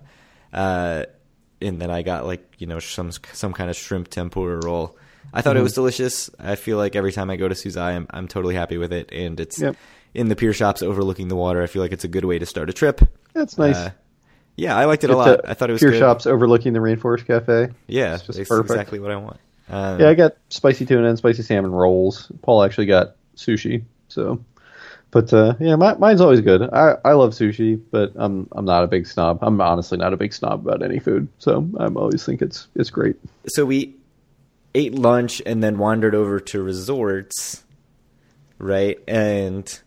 Uh, 0.51 1.05
in 1.61 1.79
that 1.79 1.89
I 1.89 2.01
got 2.01 2.25
like 2.25 2.43
you 2.57 2.67
know 2.67 2.79
some 2.79 3.11
some 3.33 3.53
kind 3.53 3.69
of 3.69 3.75
shrimp 3.75 4.09
tempura 4.09 4.59
roll. 4.65 4.97
I 5.33 5.41
thought 5.41 5.55
it 5.55 5.59
Mm-hmm. 5.59 5.63
was 5.63 5.73
delicious. 5.73 6.29
I 6.39 6.55
feel 6.55 6.77
like 6.77 6.95
every 6.95 7.11
time 7.11 7.29
I 7.29 7.35
go 7.37 7.47
to 7.47 7.55
Suzai, 7.55 7.95
I'm 7.95 8.07
I'm 8.09 8.27
totally 8.27 8.55
happy 8.55 8.77
with 8.77 8.91
it, 8.91 9.09
and 9.11 9.39
it's 9.39 9.59
Yep. 9.61 9.75
in 10.13 10.27
the 10.27 10.35
pier 10.35 10.53
shops 10.53 10.81
overlooking 10.83 11.27
the 11.29 11.35
water. 11.35 11.61
I 11.63 11.67
feel 11.67 11.81
like 11.81 11.91
it's 11.93 12.03
a 12.03 12.07
good 12.09 12.25
way 12.25 12.39
to 12.39 12.45
start 12.45 12.69
a 12.69 12.73
trip. 12.73 13.01
that's 13.33 13.57
nice. 13.57 13.75
Uh, 13.77 13.91
yeah, 14.57 14.77
I 14.77 14.85
liked 14.85 15.03
it 15.03 15.09
a 15.09 15.17
lot. 15.17 15.41
I 15.47 15.53
thought 15.53 15.69
it 15.69 15.73
was 15.73 15.81
pier 15.81 15.91
good. 15.91 15.99
shops 15.99 16.25
overlooking 16.25 16.73
the 16.73 16.79
Rainforest 16.79 17.25
Cafe. 17.27 17.69
Yeah, 17.87 18.15
It's 18.15 18.23
just 18.25 18.39
it's 18.39 18.49
perfect. 18.49 18.71
exactly 18.71 18.99
what 18.99 19.11
I 19.11 19.17
want. 19.17 19.37
Um, 19.69 19.99
Yeah, 19.99 20.09
I 20.09 20.13
got 20.13 20.35
spicy 20.49 20.85
tuna 20.85 21.07
and 21.07 21.17
spicy 21.17 21.43
salmon 21.43 21.71
rolls. 21.71 22.31
Paul 22.41 22.63
actually 22.63 22.85
got 22.85 23.15
sushi. 23.35 23.83
So, 24.07 24.43
but 25.11 25.33
uh, 25.33 25.55
yeah, 25.59 25.75
my, 25.75 25.95
mine's 25.95 26.21
always 26.21 26.41
good. 26.41 26.61
I, 26.61 26.95
I 27.03 27.13
love 27.13 27.31
sushi, 27.31 27.81
but 27.91 28.11
I'm 28.15 28.47
I'm 28.51 28.65
not 28.65 28.83
a 28.83 28.87
big 28.87 29.07
snob. 29.07 29.39
I'm 29.41 29.59
honestly 29.61 29.97
not 29.97 30.13
a 30.13 30.17
big 30.17 30.33
snob 30.33 30.67
about 30.67 30.83
any 30.83 30.99
food. 30.99 31.27
So 31.39 31.67
I'm 31.77 31.97
always 31.97 32.23
think 32.25 32.41
it's 32.41 32.67
it's 32.75 32.89
great. 32.89 33.15
so 33.47 33.65
we 33.65 33.95
ate 34.75 34.93
lunch 34.93 35.41
and 35.45 35.63
then 35.63 35.77
wandered 35.77 36.13
over 36.13 36.39
to 36.41 36.61
resorts, 36.61 37.63
right? 38.59 38.99
And 39.07 39.79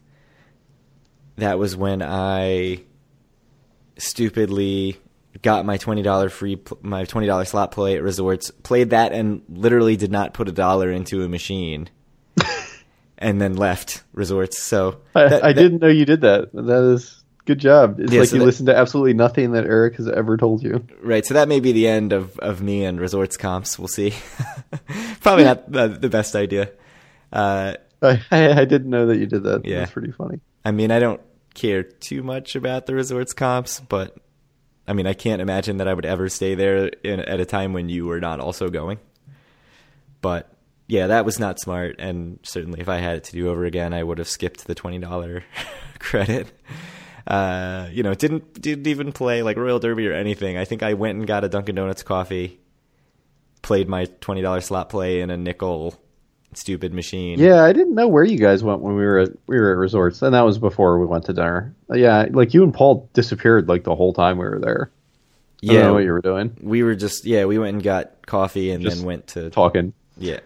that 1.37 1.59
was 1.59 1.77
when 1.77 2.03
I 2.03 2.81
stupidly 3.99 4.97
got 5.43 5.65
my 5.65 5.77
twenty 5.77 6.03
dollar 6.03 6.29
free 6.29 6.61
my 6.83 7.05
twenty 7.05 7.27
dollar 7.27 7.45
slot 7.45 7.71
play 7.73 7.97
at 7.97 8.03
resorts, 8.03 8.51
played 8.51 8.91
that, 8.91 9.13
and 9.13 9.43
literally 9.49 9.97
did 9.97 10.11
not 10.11 10.35
put 10.35 10.49
a 10.49 10.53
dollar 10.53 10.91
into 10.91 11.23
a 11.25 11.29
machine, 11.29 11.89
and 13.19 13.41
then 13.41 13.57
left 13.57 14.03
resorts. 14.13 14.63
So 14.63 15.01
I, 15.15 15.29
that- 15.29 15.45
I 15.45 15.53
that- 15.53 15.61
didn't 15.61 15.81
know 15.83 15.89
you 15.89 16.05
did 16.05 16.21
that. 16.23 16.53
That 16.53 16.93
is 16.95 17.15
Good 17.45 17.61
job. 17.61 17.99
It's 17.99 18.13
Yeah, 18.13 18.21
like 18.21 18.29
so 18.29 18.37
you 18.37 18.41
that- 18.41 18.45
listened 18.45 18.67
to 18.67 18.77
absolutely 18.77 19.15
nothing 19.15 19.53
that 19.53 19.65
Eric 19.65 19.97
has 19.97 20.07
ever 20.07 20.37
told 20.37 20.63
you. 20.63 20.87
Right, 21.01 21.25
so 21.25 21.33
that 21.33 21.49
may 21.49 21.61
be 21.61 21.73
the 21.73 21.89
end 21.89 22.13
of, 22.13 22.39
of 22.41 22.61
me 22.61 22.85
and 22.85 23.01
resorts 23.01 23.39
comps. 23.39 23.79
We'll 23.79 23.89
see. 23.89 24.13
Probably 25.23 25.45
not 25.45 25.73
the, 25.73 25.89
the 25.89 26.11
best 26.11 26.37
idea. 26.37 26.71
Uh, 27.33 27.73
I, 28.03 28.21
I, 28.31 28.53
I 28.61 28.65
didn't 28.67 28.91
know 28.91 29.07
that 29.07 29.17
you 29.17 29.25
did 29.25 29.45
that. 29.45 29.65
Yeah. 29.65 29.79
That's 29.79 29.93
pretty 29.93 30.13
funny. 30.13 30.41
I 30.63 30.73
mean, 30.73 30.91
I 30.91 30.99
don't 30.99 31.23
care 31.55 31.83
too 31.83 32.23
much 32.23 32.55
about 32.55 32.85
the 32.85 32.95
resorts 32.95 33.33
comps, 33.33 33.81
but 33.81 34.15
I 34.89 34.95
mean, 34.95 35.07
I 35.07 35.13
can't 35.13 35.43
imagine 35.43 35.77
that 35.77 35.87
I 35.87 35.93
would 35.93 36.07
ever 36.07 36.29
stay 36.31 36.55
there 36.55 36.87
in, 37.05 37.21
at 37.21 37.41
a 37.41 37.45
time 37.45 37.75
when 37.75 37.91
you 37.91 38.07
were 38.07 38.21
not 38.21 38.41
also 38.41 38.71
going. 38.71 38.99
But 40.23 40.51
yeah, 40.87 41.09
that 41.09 41.27
was 41.27 41.39
not 41.39 41.61
smart, 41.61 41.97
and 41.99 42.41
certainly 42.43 42.81
if 42.81 42.89
I 42.89 42.97
had 42.97 43.17
it 43.17 43.25
to 43.25 43.33
do 43.33 43.51
over 43.51 43.67
again, 43.67 43.93
I 43.93 44.03
would 44.03 44.17
have 44.19 44.29
skipped 44.29 44.67
the 44.67 44.75
twenty 44.75 44.99
dollar 44.99 45.45
credit. 45.99 46.51
Uh, 47.27 47.89
you 47.93 48.03
know, 48.03 48.15
didn't 48.15 48.61
didn't 48.61 48.87
even 48.87 49.13
play 49.13 49.43
like 49.43 49.59
Royal 49.59 49.79
Derby 49.79 50.09
or 50.09 50.15
anything. 50.15 50.57
I 50.57 50.65
think 50.65 50.83
I 50.83 50.95
went 50.95 51.19
and 51.19 51.27
got 51.27 51.45
a 51.45 51.49
Dunkin' 51.51 51.75
Donuts 51.75 52.03
coffee, 52.03 52.59
played 53.61 53.89
my 53.89 54.07
twenty 54.07 54.41
dollar 54.41 54.63
slot 54.63 54.89
play 54.89 55.21
in 55.21 55.29
a 55.29 55.37
nickel 55.37 55.95
stupid 56.55 56.93
machine. 56.93 57.39
Yeah, 57.39 57.63
I 57.63 57.73
didn't 57.73 57.95
know 57.95 58.09
where 58.09 58.25
you 58.25 58.39
guys 58.39 58.63
went 58.63 58.81
when 58.81 58.97
we 58.97 59.05
were 59.05 59.19
at 59.21 59.31
we 59.47 59.59
were 59.59 59.73
at 59.73 59.79
resorts, 59.79 60.23
and 60.23 60.35
that 60.35 60.43
was 60.43 60.59
before 60.59 60.99
we 60.99 61.07
went 61.07 61.25
to 61.27 61.33
dinner. 61.33 61.75
Yeah, 61.93 62.27
like 62.31 62.55
you 62.55 62.63
and 62.63 62.75
Paul 62.75 63.09
disappeared 63.13 63.69
like 63.69 63.85
the 63.85 63.95
whole 63.95 64.13
time 64.13 64.39
we 64.39 64.45
were 64.45 64.59
there. 64.59 64.91
I 65.63 65.67
don't 65.67 65.75
yeah. 65.75 65.83
know 65.83 65.95
what 65.95 66.05
you 66.05 66.13
were 66.13 66.21
doing. 66.21 66.57
we 66.61 66.83
were 66.83 66.95
just 66.95 67.25
yeah, 67.25 67.45
we 67.45 67.59
went 67.59 67.75
and 67.75 67.83
got 67.83 68.27
coffee 68.27 68.71
and 68.71 68.83
Just 68.83 68.99
then 68.99 69.07
went 69.07 69.27
to 69.29 69.51
Talking. 69.51 69.93
Yeah. 70.17 70.41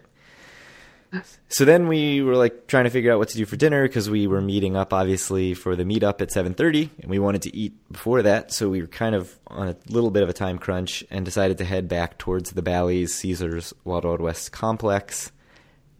So 1.49 1.67
then 1.67 1.88
we 1.88 2.23
were 2.23 2.37
like 2.37 2.67
trying 2.67 2.85
to 2.85 2.91
figure 2.91 3.12
out 3.12 3.19
what 3.19 3.29
to 3.29 3.37
do 3.37 3.45
for 3.45 3.57
dinner 3.57 3.87
because 3.87 4.09
we 4.09 4.27
were 4.27 4.41
meeting 4.41 4.77
up 4.77 4.95
obviously 4.95 5.53
for 5.53 5.77
the 5.77 5.85
meetup 5.85 6.23
at 6.23 6.31
7:30 6.31 6.88
and 7.01 7.11
we 7.11 7.19
wanted 7.19 7.43
to 7.43 7.55
eat 7.55 7.75
before 7.93 8.23
that 8.23 8.51
so 8.51 8.71
we 8.71 8.81
were 8.81 8.87
kind 8.87 9.15
of 9.15 9.38
on 9.49 9.69
a 9.69 9.77
little 9.88 10.11
bit 10.11 10.23
of 10.23 10.31
a 10.31 10.33
time 10.33 10.57
crunch 10.59 11.05
and 11.11 11.27
decided 11.27 11.59
to 11.59 11.65
head 11.65 11.88
back 11.88 12.17
towards 12.17 12.53
the 12.53 12.62
Bally's 12.62 13.15
Caesars 13.17 13.75
Wild 13.85 14.05
Wild 14.05 14.23
West 14.23 14.53
complex 14.53 15.31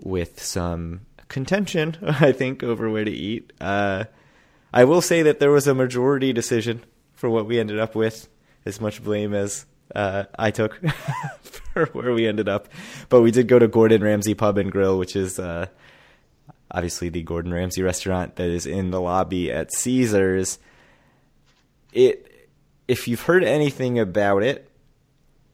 with 0.03 0.43
some 0.43 1.03
contention 1.29 1.97
I 2.03 2.33
think 2.33 2.63
over 2.63 2.91
where 2.91 3.05
to 3.05 3.11
eat. 3.11 3.53
Uh, 3.61 4.05
I 4.73 4.85
will 4.85 5.03
say 5.03 5.23
that 5.23 5.41
there 5.41 5.51
was 5.51 5.67
a 5.67 5.75
majority 5.75 6.33
decision 6.33 6.85
for 7.15 7.29
what 7.29 7.47
we 7.47 7.59
ended 7.59 7.79
up 7.79 7.95
with 7.95 8.29
as 8.65 8.81
much 8.81 9.03
blame 9.03 9.35
as 9.35 9.67
uh, 9.95 10.25
I 10.39 10.51
took 10.51 10.81
for 11.43 11.87
where 11.87 12.13
we 12.13 12.27
ended 12.27 12.49
up. 12.49 12.69
But 13.09 13.21
we 13.23 13.31
did 13.31 13.49
go 13.49 13.59
to 13.59 13.69
Gordon 13.69 14.03
Ramsay 14.03 14.35
Pub 14.35 14.59
and 14.59 14.73
Grill, 14.73 14.99
which 14.99 15.17
is 15.17 15.39
uh, 15.39 15.67
obviously 16.71 17.09
the 17.09 17.23
Gordon 17.23 17.53
Ramsay 17.53 17.83
restaurant 17.83 18.37
that 18.37 18.49
is 18.49 18.67
in 18.67 18.91
the 18.91 19.01
lobby 19.01 19.53
at 19.53 19.73
Caesars. 19.73 20.59
It, 21.93 22.49
if 22.89 23.07
you've 23.07 23.23
heard 23.23 23.45
anything 23.45 23.99
about 23.99 24.43
it, 24.43 24.71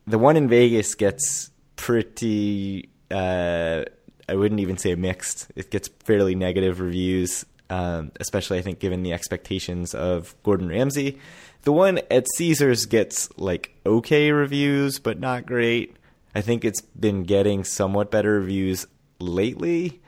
the 0.07 0.19
one 0.19 0.37
in 0.37 0.49
Vegas 0.49 0.95
gets 0.95 1.51
pretty. 1.77 2.89
Uh, 3.11 3.85
I 4.29 4.35
wouldn't 4.35 4.61
even 4.61 4.77
say 4.77 4.95
mixed. 4.95 5.49
It 5.57 5.71
gets 5.71 5.89
fairly 6.05 6.35
negative 6.35 6.81
reviews, 6.81 7.45
um, 7.71 8.13
especially 8.21 8.59
I 8.59 8.63
think 8.63 8.79
given 8.79 9.03
the 9.03 9.13
expectations 9.13 9.95
of 9.95 10.35
Gordon 10.43 10.69
Ramsay. 10.69 11.19
The 11.63 11.73
one 11.73 12.01
at 12.11 12.27
Caesars 12.37 12.87
gets 12.87 13.29
like 13.39 13.75
okay 13.85 14.31
reviews, 14.31 14.99
but 14.99 15.19
not 15.19 15.47
great. 15.47 15.97
I 16.35 16.41
think 16.41 16.65
it's 16.65 16.81
been 16.81 17.25
getting 17.25 17.65
somewhat 17.65 18.11
better 18.11 18.39
reviews 18.39 18.87
lately, 19.19 20.01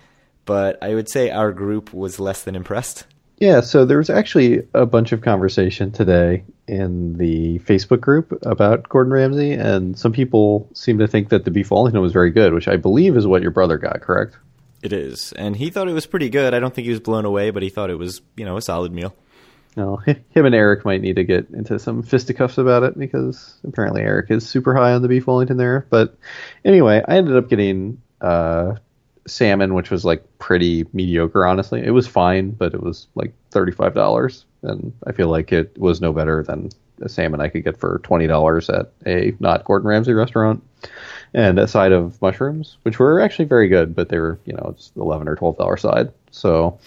but 0.44 0.82
I 0.82 0.94
would 0.94 1.10
say 1.10 1.30
our 1.30 1.52
group 1.52 1.92
was 1.92 2.20
less 2.20 2.44
than 2.44 2.54
impressed. 2.54 3.06
Yeah, 3.38 3.62
so 3.62 3.86
there 3.86 3.98
was 3.98 4.10
actually 4.10 4.66
a 4.74 4.84
bunch 4.84 5.12
of 5.12 5.22
conversation 5.22 5.90
today 5.90 6.44
in 6.70 7.18
the 7.18 7.58
Facebook 7.60 8.00
group 8.00 8.38
about 8.46 8.88
Gordon 8.88 9.12
Ramsay, 9.12 9.52
and 9.52 9.98
some 9.98 10.12
people 10.12 10.68
seem 10.72 10.98
to 10.98 11.08
think 11.08 11.30
that 11.30 11.44
the 11.44 11.50
beef 11.50 11.70
Wellington 11.70 12.00
was 12.00 12.12
very 12.12 12.30
good, 12.30 12.54
which 12.54 12.68
I 12.68 12.76
believe 12.76 13.16
is 13.16 13.26
what 13.26 13.42
your 13.42 13.50
brother 13.50 13.76
got, 13.76 14.00
correct? 14.00 14.36
It 14.82 14.92
is, 14.92 15.32
and 15.32 15.56
he 15.56 15.68
thought 15.68 15.88
it 15.88 15.92
was 15.92 16.06
pretty 16.06 16.30
good. 16.30 16.54
I 16.54 16.60
don't 16.60 16.72
think 16.72 16.84
he 16.84 16.90
was 16.90 17.00
blown 17.00 17.24
away, 17.24 17.50
but 17.50 17.62
he 17.62 17.68
thought 17.68 17.90
it 17.90 17.98
was, 17.98 18.22
you 18.36 18.44
know, 18.44 18.56
a 18.56 18.62
solid 18.62 18.92
meal. 18.92 19.14
No, 19.76 19.96
him 20.06 20.46
and 20.46 20.54
Eric 20.54 20.84
might 20.84 21.00
need 21.00 21.16
to 21.16 21.24
get 21.24 21.50
into 21.50 21.78
some 21.78 22.02
fisticuffs 22.02 22.56
about 22.56 22.84
it 22.84 22.98
because 22.98 23.58
apparently 23.64 24.02
Eric 24.02 24.30
is 24.30 24.48
super 24.48 24.74
high 24.74 24.92
on 24.92 25.02
the 25.02 25.08
beef 25.08 25.26
Wellington 25.26 25.56
there. 25.56 25.86
But 25.90 26.16
anyway, 26.64 27.02
I 27.06 27.16
ended 27.16 27.36
up 27.36 27.48
getting 27.48 28.00
uh, 28.20 28.76
salmon, 29.26 29.74
which 29.74 29.90
was 29.90 30.04
like 30.04 30.24
pretty 30.38 30.86
mediocre. 30.92 31.44
Honestly, 31.46 31.84
it 31.84 31.90
was 31.90 32.06
fine, 32.06 32.50
but 32.50 32.74
it 32.74 32.82
was 32.82 33.08
like 33.14 33.34
thirty 33.50 33.72
five 33.72 33.94
dollars, 33.94 34.46
and 34.62 34.92
I 35.06 35.12
feel 35.12 35.28
like 35.28 35.52
it 35.52 35.76
was 35.78 36.00
no 36.00 36.12
better 36.12 36.42
than 36.42 36.70
a 37.00 37.08
salmon 37.08 37.40
I 37.40 37.48
could 37.48 37.64
get 37.64 37.78
for 37.78 38.00
twenty 38.02 38.26
dollars 38.26 38.68
at 38.68 38.92
a 39.06 39.34
not 39.40 39.64
Gordon 39.64 39.88
Ramsay 39.88 40.12
restaurant. 40.12 40.62
And 41.32 41.60
a 41.60 41.68
side 41.68 41.92
of 41.92 42.20
mushrooms, 42.20 42.76
which 42.82 42.98
were 42.98 43.20
actually 43.20 43.44
very 43.44 43.68
good, 43.68 43.94
but 43.94 44.08
they 44.08 44.18
were 44.18 44.38
you 44.44 44.52
know 44.52 44.74
just 44.76 44.96
eleven 44.96 45.28
or 45.28 45.36
twelve 45.36 45.56
dollar 45.56 45.76
side. 45.76 46.12
So 46.30 46.78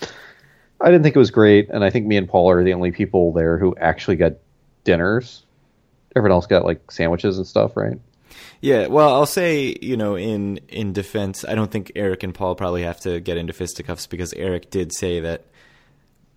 I 0.82 0.88
didn't 0.88 1.04
think 1.04 1.16
it 1.16 1.20
was 1.20 1.32
great, 1.32 1.70
and 1.70 1.84
I 1.84 1.90
think 1.90 2.06
me 2.06 2.18
and 2.18 2.28
Paul 2.28 2.50
are 2.50 2.64
the 2.64 2.74
only 2.74 2.92
people 2.92 3.32
there 3.32 3.58
who 3.58 3.76
actually 3.78 4.18
got 4.18 4.34
dinners. 4.84 5.44
Everyone 6.16 6.36
else 6.36 6.46
got 6.46 6.66
like 6.66 6.92
sandwiches 6.92 7.38
and 7.38 7.48
stuff, 7.48 7.78
right? 7.78 7.98
Yeah, 8.60 8.88
well, 8.88 9.14
I'll 9.14 9.26
say, 9.26 9.76
you 9.82 9.98
know, 9.98 10.16
in 10.16 10.58
in 10.68 10.94
defense, 10.94 11.46
I 11.46 11.56
don't 11.56 11.72
think 11.72 11.92
Eric 11.96 12.24
and 12.24 12.34
Paul 12.34 12.56
probably 12.56 12.84
have 12.84 13.00
to 13.02 13.20
get 13.20 13.38
into 13.38 13.54
fisticuffs 13.54 14.08
because 14.08 14.34
Eric 14.34 14.70
did 14.70 14.94
say 14.94 15.20
that 15.22 15.46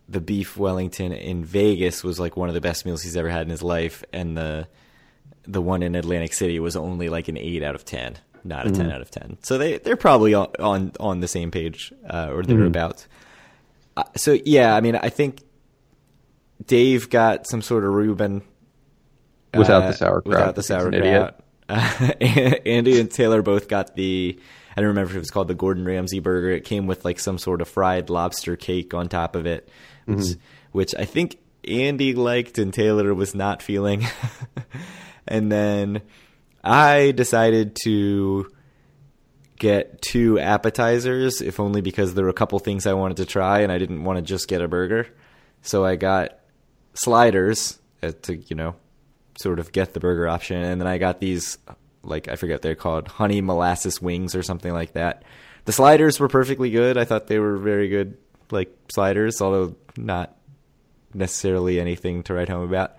the 0.09 0.21
beef 0.21 0.57
Wellington 0.57 1.13
in 1.13 1.45
Vegas 1.45 2.05
was 2.05 2.21
like 2.21 2.37
one 2.37 2.49
of 2.49 2.55
the 2.55 2.61
best 2.61 2.87
meals 2.87 3.03
he's 3.03 3.17
ever 3.17 3.29
had 3.29 3.43
in 3.43 3.51
his 3.51 3.63
life, 3.63 4.05
and 4.13 4.37
the 4.37 4.69
the 5.47 5.63
one 5.63 5.83
in 5.83 5.95
Atlantic 5.95 6.33
City 6.33 6.59
was 6.59 6.77
only 6.77 7.09
like 7.09 7.29
an 7.29 7.37
eight 7.37 7.63
out 7.63 7.75
of 7.75 7.85
ten, 7.85 8.17
not 8.45 8.67
a 8.67 8.71
ten 8.71 8.91
out 8.91 9.01
of 9.01 9.11
ten. 9.11 9.39
So 9.43 9.59
they 9.59 9.79
they're 9.79 9.97
probably 9.97 10.35
on 10.35 10.49
on, 10.59 10.93
on 11.01 11.21
the 11.21 11.29
same 11.29 11.51
page 11.51 11.93
uh, 12.09 12.31
or 12.33 12.43
thereabouts. 12.43 13.09
Uh, 13.97 14.05
so 14.17 14.39
yeah, 14.45 14.75
I 14.77 14.81
mean, 14.81 14.97
I 14.97 15.09
think 15.09 15.43
Dave 16.67 17.11
got 17.11 17.47
some 17.47 17.63
sort 17.63 17.85
of 17.85 17.93
Reuben 17.93 18.43
Without 19.55 19.83
uh, 19.85 19.89
the 19.89 19.93
sauerkraut, 19.95 20.27
Without 20.27 20.55
the 20.55 20.63
because 20.63 20.85
an 20.85 20.95
idiot. 20.95 21.15
sauerkraut. 21.15 21.43
Uh, 21.69 22.13
Andy 22.65 23.01
and 23.01 23.11
Taylor 23.11 23.43
both 23.43 23.67
got 23.67 23.97
the. 23.97 24.39
I 24.77 24.81
don't 24.81 24.89
remember 24.89 25.11
if 25.11 25.17
it 25.17 25.19
was 25.19 25.31
called 25.31 25.49
the 25.49 25.55
Gordon 25.55 25.85
Ramsay 25.85 26.21
burger. 26.21 26.51
It 26.51 26.65
came 26.65 26.87
with 26.87 27.05
like 27.05 27.19
some 27.19 27.39
sort 27.39 27.61
of 27.61 27.67
fried 27.67 28.09
lobster 28.09 28.55
cake 28.55 28.95
on 28.95 29.09
top 29.09 29.35
of 29.35 29.47
it, 29.47 29.69
Mm-hmm. 30.07 30.41
which 30.73 30.95
I 30.97 31.05
think 31.05 31.39
Andy 31.67 32.15
liked 32.15 32.59
and 32.59 32.73
Taylor 32.73 33.13
was 33.15 33.35
not 33.35 33.63
feeling. 33.63 34.07
and 35.27 35.51
then 35.51 36.03
I 36.63 37.13
decided 37.13 37.77
to 37.85 38.51
get 39.59 40.03
two 40.03 40.39
appetizers, 40.39 41.41
if 41.41 41.59
only 41.61 41.81
because 41.81 42.15
there 42.15 42.25
were 42.25 42.31
a 42.31 42.35
couple 42.35 42.59
things 42.59 42.87
I 42.87 42.93
wanted 42.93 43.19
to 43.19 43.27
try 43.27 43.61
and 43.61 43.73
I 43.73 43.79
didn't 43.79 44.05
want 44.05 44.19
to 44.19 44.23
just 44.23 44.49
get 44.49 44.61
a 44.61 44.69
burger. 44.69 45.09
So 45.63 45.85
I 45.85 45.97
got 45.97 46.39
sliders 46.95 47.79
uh, 48.03 48.13
to, 48.23 48.37
you 48.37 48.57
know, 48.57 48.77
sort 49.39 49.59
of 49.59 49.73
get 49.73 49.95
the 49.95 50.01
burger 50.01 50.29
option. 50.29 50.63
And 50.63 50.81
then 50.81 50.89
I 50.89 50.99
got 50.99 51.21
these, 51.21 51.59
like, 52.03 52.29
I 52.29 52.37
forget 52.37 52.63
they're 52.63 52.75
called, 52.75 53.09
honey 53.09 53.41
molasses 53.41 54.01
wings 54.01 54.35
or 54.35 54.43
something 54.43 54.73
like 54.73 54.93
that. 54.93 55.25
The 55.65 55.73
sliders 55.73 56.21
were 56.21 56.29
perfectly 56.29 56.71
good. 56.71 56.97
I 56.97 57.05
thought 57.05 57.27
they 57.27 57.39
were 57.39 57.57
very 57.57 57.89
good, 57.89 58.17
like, 58.51 58.73
sliders, 58.93 59.41
although 59.41 59.75
not 59.99 60.37
necessarily 61.15 61.81
anything 61.81 62.23
to 62.25 62.35
write 62.35 62.49
home 62.49 62.63
about. 62.63 62.97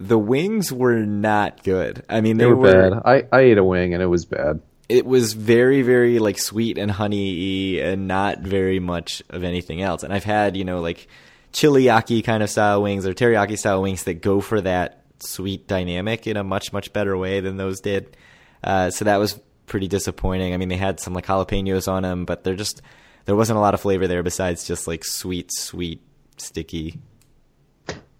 The 0.00 0.18
wings 0.18 0.72
were 0.72 1.04
not 1.04 1.64
good. 1.64 2.04
I 2.08 2.20
mean, 2.20 2.36
They, 2.38 2.44
they, 2.44 2.52
were, 2.52 2.90
bad. 2.90 3.02
I, 3.04 3.24
I 3.32 3.40
ate 3.40 3.58
a 3.58 3.64
wing 3.64 3.94
and 3.94 4.02
it 4.02 4.06
was 4.06 4.24
bad. 4.24 4.60
it 4.88 5.04
was 5.04 5.32
very 5.34 5.82
very 5.82 6.18
like 6.18 6.38
sweet 6.38 6.78
and 6.78 6.90
honey 6.90 7.80
and 7.80 8.06
not 8.08 8.38
very 8.38 8.78
much 8.80 9.22
of 9.28 9.44
anything 9.44 9.82
else 9.82 10.02
and 10.02 10.14
i've 10.14 10.24
had 10.24 10.56
you 10.56 10.64
know 10.64 10.80
like 10.80 11.08
chiliaki 11.52 12.24
kind 12.24 12.42
of 12.42 12.48
style 12.48 12.82
wings 12.82 13.06
or 13.06 13.12
teriyaki 13.12 13.58
style 13.58 13.82
wings 13.82 14.04
that 14.04 14.22
go 14.22 14.40
for 14.40 14.60
that 14.62 15.02
sweet 15.20 15.66
dynamic 15.68 16.26
in 16.26 16.36
a 16.38 16.44
much 16.44 16.72
much 16.72 16.92
better 16.94 17.18
way 17.18 17.40
than 17.40 17.56
those 17.58 17.80
did 17.80 18.16
uh, 18.64 18.88
so 18.90 19.04
that 19.04 19.18
was 19.18 19.38
pretty 19.66 19.88
disappointing 19.88 20.54
i 20.54 20.56
mean 20.56 20.68
they 20.70 20.76
had 20.76 20.98
some 21.00 21.12
like 21.12 21.26
jalapenos 21.26 21.86
on 21.86 22.02
them 22.02 22.24
but 22.24 22.42
they're 22.44 22.54
just 22.56 22.80
there 23.28 23.36
wasn't 23.36 23.56
a 23.56 23.60
lot 23.60 23.74
of 23.74 23.80
flavor 23.82 24.06
there 24.08 24.22
besides 24.22 24.66
just 24.66 24.86
like 24.88 25.04
sweet 25.04 25.50
sweet 25.52 26.00
sticky 26.38 26.98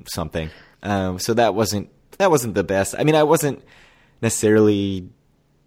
something 0.07 0.51
um, 0.83 1.19
so 1.19 1.33
that 1.35 1.55
wasn't 1.55 1.89
that 2.19 2.31
wasn't 2.31 2.55
the 2.55 2.63
best 2.65 2.95
i 2.99 3.05
mean 3.05 3.15
i 3.15 3.23
wasn't 3.23 3.63
necessarily 4.23 5.09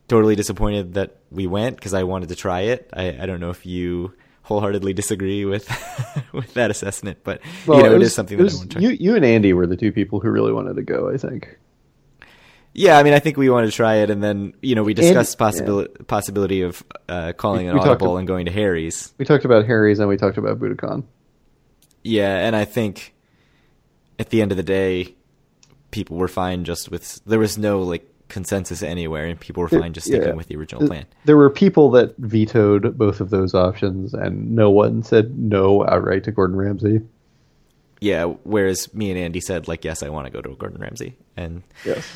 totally 0.08 0.36
disappointed 0.36 0.93
that 0.95 1.15
we 1.32 1.47
went 1.47 1.77
because 1.77 1.94
I 1.94 2.04
wanted 2.04 2.27
to 2.29 2.35
try 2.35 2.62
it. 2.62 2.89
I, 2.92 3.17
I 3.21 3.25
don't 3.25 3.39
know 3.39 3.50
if 3.50 3.65
you 3.65 4.13
wholeheartedly 4.42 4.92
disagree 4.92 5.46
with 5.46 5.65
with 6.33 6.54
that 6.56 6.69
assessment, 6.69 7.19
but 7.23 7.39
you 7.65 7.77
know, 7.77 7.94
it 7.94 7.98
was- 8.00 8.08
is 8.10 8.13
something 8.13 8.35
it 8.35 8.39
that 8.39 8.44
was- 8.44 8.56
I 8.56 8.58
want 8.58 8.71
to 8.71 8.79
try. 8.79 8.89
You, 8.89 8.98
you 9.00 9.15
and 9.15 9.23
Andy 9.23 9.54
were 9.54 9.65
the 9.65 9.77
two 9.77 9.94
people 9.94 10.19
who 10.19 10.29
really 10.29 10.52
wanted 10.52 10.75
to 10.75 10.81
go. 10.81 11.10
I 11.10 11.15
think. 11.15 11.58
Yeah, 12.74 12.98
I 12.98 13.04
mean, 13.04 13.13
I 13.13 13.19
think 13.19 13.36
we 13.38 13.50
wanted 13.50 13.67
to 13.67 13.74
try 13.74 13.96
it, 13.96 14.10
and 14.10 14.24
then 14.24 14.54
you 14.62 14.76
know, 14.76 14.84
we 14.84 14.94
discussed 14.94 15.36
yeah. 15.36 15.46
possibility 15.46 16.04
possibility 16.06 16.62
of 16.62 16.84
uh, 17.10 17.34
calling 17.34 17.67
an 17.67 17.76
We 17.76 17.82
audible 17.82 18.17
and 18.17 18.28
going 18.28 18.46
to 18.46 18.52
Harry's. 18.52 19.13
We 19.17 19.26
talked 19.26 19.44
about 19.44 19.65
Harry's 19.65 20.00
and 20.00 20.08
we 20.08 20.17
talked 20.17 20.38
about 20.38 20.60
Buddakan. 20.60 21.04
Yeah, 22.04 22.38
and 22.38 22.56
I 22.56 22.65
think 22.65 23.13
at 24.19 24.30
the 24.30 24.42
end 24.42 24.52
of 24.52 24.58
the 24.58 24.63
day, 24.63 25.15
people 25.92 26.17
were 26.17 26.30
fine 26.30 26.63
just 26.63 26.90
with 26.90 27.24
there 27.26 27.40
was 27.40 27.58
no 27.58 27.82
like 27.82 28.08
consensus 28.30 28.82
anywhere, 28.82 29.26
and 29.26 29.38
people 29.38 29.62
were 29.62 29.69
fine 29.69 29.92
just 29.92 30.08
sticking 30.08 30.30
yeah. 30.30 30.34
with 30.34 30.48
the 30.48 30.56
original 30.56 30.88
plan. 30.88 31.06
There 31.26 31.36
were 31.36 31.50
people 31.50 31.92
that 31.92 32.15
vetoed 32.17 32.98
both 32.98 33.19
of 33.19 33.30
those 33.30 33.54
options, 33.54 34.13
and 34.13 34.56
no 34.56 34.69
one 34.69 35.04
said 35.04 35.38
no 35.38 35.86
outright 35.86 36.24
to 36.24 36.32
Gordon 36.32 36.56
Ramsay. 36.56 37.02
Yeah, 38.00 38.26
whereas 38.44 38.92
me 38.94 39.12
and 39.12 39.19
Andy 39.19 39.42
said 39.42 39.67
like, 39.67 39.84
yes, 39.84 40.02
I 40.02 40.10
want 40.10 40.26
to 40.26 40.32
go 40.32 40.42
to 40.42 40.56
Gordon 40.56 40.80
Ramsay, 40.80 41.17
and 41.36 41.63
Yes. 41.86 42.08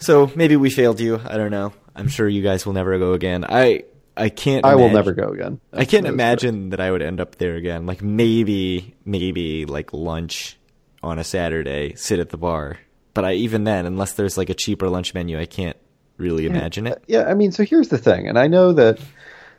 So 0.00 0.30
maybe 0.34 0.56
we 0.56 0.70
failed 0.70 0.98
you. 1.00 1.20
I 1.24 1.36
don't 1.36 1.50
know. 1.52 1.72
I'm 1.94 2.08
sure 2.08 2.28
you 2.28 2.42
guys 2.42 2.66
will 2.66 2.72
never 2.72 2.98
go 2.98 3.12
again. 3.12 3.44
I 3.48 3.84
I 4.16 4.28
can't. 4.28 4.64
I 4.66 4.74
will 4.74 4.90
never 4.90 5.12
go 5.12 5.28
again. 5.28 5.60
I 5.72 5.84
can't 5.84 6.02
That's- 6.04 6.12
imagine 6.12 6.70
that 6.70 6.80
I 6.80 6.90
would 6.90 7.02
end 7.02 7.20
up 7.20 7.36
there 7.36 7.54
again. 7.56 7.86
Like 7.86 8.02
maybe, 8.02 8.96
maybe 9.04 9.64
like 9.66 9.92
lunch 9.92 10.58
on 11.02 11.18
a 11.18 11.24
Saturday, 11.24 11.94
sit 11.94 12.18
at 12.18 12.30
the 12.30 12.36
bar. 12.36 12.78
But 13.14 13.24
I 13.24 13.32
even 13.34 13.64
then, 13.64 13.86
unless 13.86 14.12
there's 14.14 14.36
like 14.36 14.50
a 14.50 14.54
cheaper 14.54 14.88
lunch 14.88 15.14
menu, 15.14 15.38
I 15.38 15.46
can't 15.46 15.76
really 16.16 16.44
imagine 16.46 16.86
it. 16.86 17.02
Yeah, 17.06 17.24
I 17.24 17.34
mean, 17.34 17.50
so 17.52 17.64
here's 17.64 17.88
the 17.88 17.98
thing, 17.98 18.28
and 18.28 18.38
I 18.38 18.46
know 18.46 18.72
that. 18.72 18.98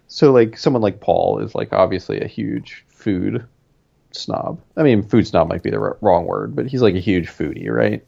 So, 0.08 0.34
like, 0.34 0.58
someone 0.58 0.82
like 0.82 1.00
Paul 1.00 1.40
is 1.40 1.56
like 1.56 1.72
obviously 1.72 2.20
a 2.20 2.28
huge 2.28 2.86
food 2.90 3.46
snob. 4.12 4.62
I 4.76 4.84
mean, 4.84 5.04
food 5.04 5.26
snob 5.26 5.48
might 5.48 5.64
be 5.64 5.70
the 5.70 5.80
r- 5.80 5.98
wrong 6.02 6.26
word, 6.26 6.54
but 6.56 6.68
he's 6.68 6.82
like 6.82 6.96
a 6.96 7.00
huge 7.00 7.30
foodie, 7.30 7.70
right? 7.70 8.06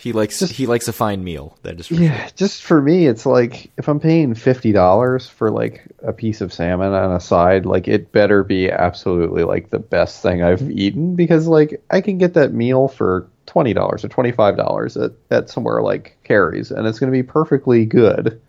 He 0.00 0.12
likes 0.12 0.38
Just- 0.38 0.54
he 0.54 0.66
likes 0.66 0.88
a 0.88 0.94
fine 0.94 1.22
meal. 1.22 1.58
That 1.62 1.78
is 1.78 1.90
Yeah, 1.90 2.28
just 2.34 2.62
for 2.62 2.80
me, 2.80 3.06
it's 3.06 3.26
like 3.26 3.70
if 3.76 3.86
I'm 3.86 4.00
paying 4.00 4.34
fifty 4.34 4.72
dollars 4.72 5.28
for 5.28 5.50
like 5.50 5.82
a 6.02 6.12
piece 6.12 6.40
of 6.40 6.54
salmon 6.54 6.94
on 6.94 7.12
a 7.12 7.20
side, 7.20 7.66
like 7.66 7.86
it 7.86 8.10
better 8.10 8.42
be 8.42 8.70
absolutely 8.70 9.44
like 9.44 9.68
the 9.68 9.78
best 9.78 10.22
thing 10.22 10.42
I've 10.42 10.60
mm-hmm. 10.60 10.78
eaten 10.78 11.16
because 11.16 11.46
like 11.46 11.82
I 11.90 12.00
can 12.00 12.16
get 12.16 12.32
that 12.34 12.54
meal 12.54 12.88
for 12.88 13.28
twenty 13.44 13.74
dollars 13.74 14.02
or 14.02 14.08
twenty 14.08 14.32
five 14.32 14.56
dollars 14.56 14.96
at 14.96 15.12
at 15.30 15.50
somewhere 15.50 15.82
like 15.82 16.16
Carrie's, 16.24 16.70
and 16.70 16.86
it's 16.86 16.98
going 16.98 17.12
to 17.12 17.16
be 17.16 17.22
perfectly 17.22 17.84
good. 17.84 18.40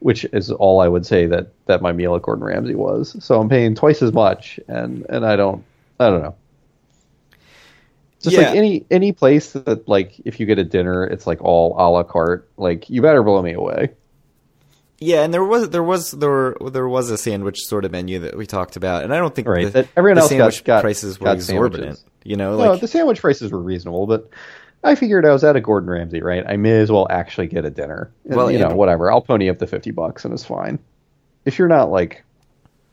Which 0.00 0.24
is 0.32 0.50
all 0.50 0.80
I 0.80 0.88
would 0.88 1.06
say 1.06 1.26
that 1.26 1.52
that 1.66 1.80
my 1.80 1.92
meal 1.92 2.16
at 2.16 2.22
Gordon 2.22 2.44
Ramsay 2.44 2.74
was. 2.74 3.14
So 3.24 3.40
I'm 3.40 3.48
paying 3.48 3.76
twice 3.76 4.02
as 4.02 4.12
much, 4.12 4.58
and 4.66 5.06
and 5.08 5.24
I 5.24 5.36
don't 5.36 5.64
I 6.00 6.10
don't 6.10 6.22
know. 6.22 6.34
Just 8.22 8.36
Yeah. 8.36 8.48
like 8.48 8.56
any 8.56 8.86
any 8.90 9.12
place 9.12 9.52
that 9.52 9.88
like 9.88 10.14
if 10.24 10.38
you 10.40 10.46
get 10.46 10.58
a 10.58 10.64
dinner, 10.64 11.04
it's 11.04 11.26
like 11.26 11.42
all 11.42 11.74
a 11.76 11.90
la 11.90 12.02
carte. 12.04 12.48
Like 12.56 12.88
you 12.88 13.02
better 13.02 13.22
blow 13.22 13.42
me 13.42 13.52
away. 13.52 13.90
Yeah, 14.98 15.22
and 15.24 15.34
there 15.34 15.44
was 15.44 15.70
there 15.70 15.82
was 15.82 16.12
there 16.12 16.54
there 16.70 16.86
was 16.88 17.10
a 17.10 17.18
sandwich 17.18 17.58
sort 17.62 17.84
of 17.84 17.90
menu 17.90 18.20
that 18.20 18.36
we 18.36 18.46
talked 18.46 18.76
about, 18.76 19.02
and 19.02 19.12
I 19.12 19.18
don't 19.18 19.34
think 19.34 19.48
Right, 19.48 19.64
the, 19.64 19.70
that 19.72 19.88
everyone 19.96 20.16
the 20.16 20.20
else 20.22 20.30
got- 20.30 20.36
sandwich 20.36 20.64
got- 20.64 20.82
prices 20.82 21.18
were 21.18 21.24
got 21.24 21.36
exorbitant. 21.36 21.96
sandwiches. 21.98 22.04
You 22.24 22.36
know, 22.36 22.56
no, 22.56 22.76
the 22.76 22.86
sandwich 22.86 23.20
prices 23.20 23.50
were 23.50 23.58
reasonable, 23.58 24.06
but 24.06 24.30
I 24.84 24.94
figured 24.94 25.26
I 25.26 25.32
was 25.32 25.42
at 25.42 25.56
a 25.56 25.60
Gordon 25.60 25.90
Ramsay, 25.90 26.22
right? 26.22 26.44
I 26.46 26.56
may 26.56 26.78
as 26.78 26.92
well 26.92 27.08
actually 27.10 27.48
get 27.48 27.64
a 27.64 27.70
dinner. 27.70 28.12
And, 28.24 28.36
Well, 28.36 28.48
you 28.50 28.60
know, 28.60 28.76
whatever. 28.76 29.10
I'll 29.10 29.20
pony 29.22 29.50
up 29.50 29.58
the 29.58 29.66
fifty 29.66 29.90
bucks 29.90 30.24
and 30.24 30.32
it's 30.32 30.44
fine. 30.44 30.78
If 31.44 31.58
you're 31.58 31.66
not 31.66 31.90
like 31.90 32.22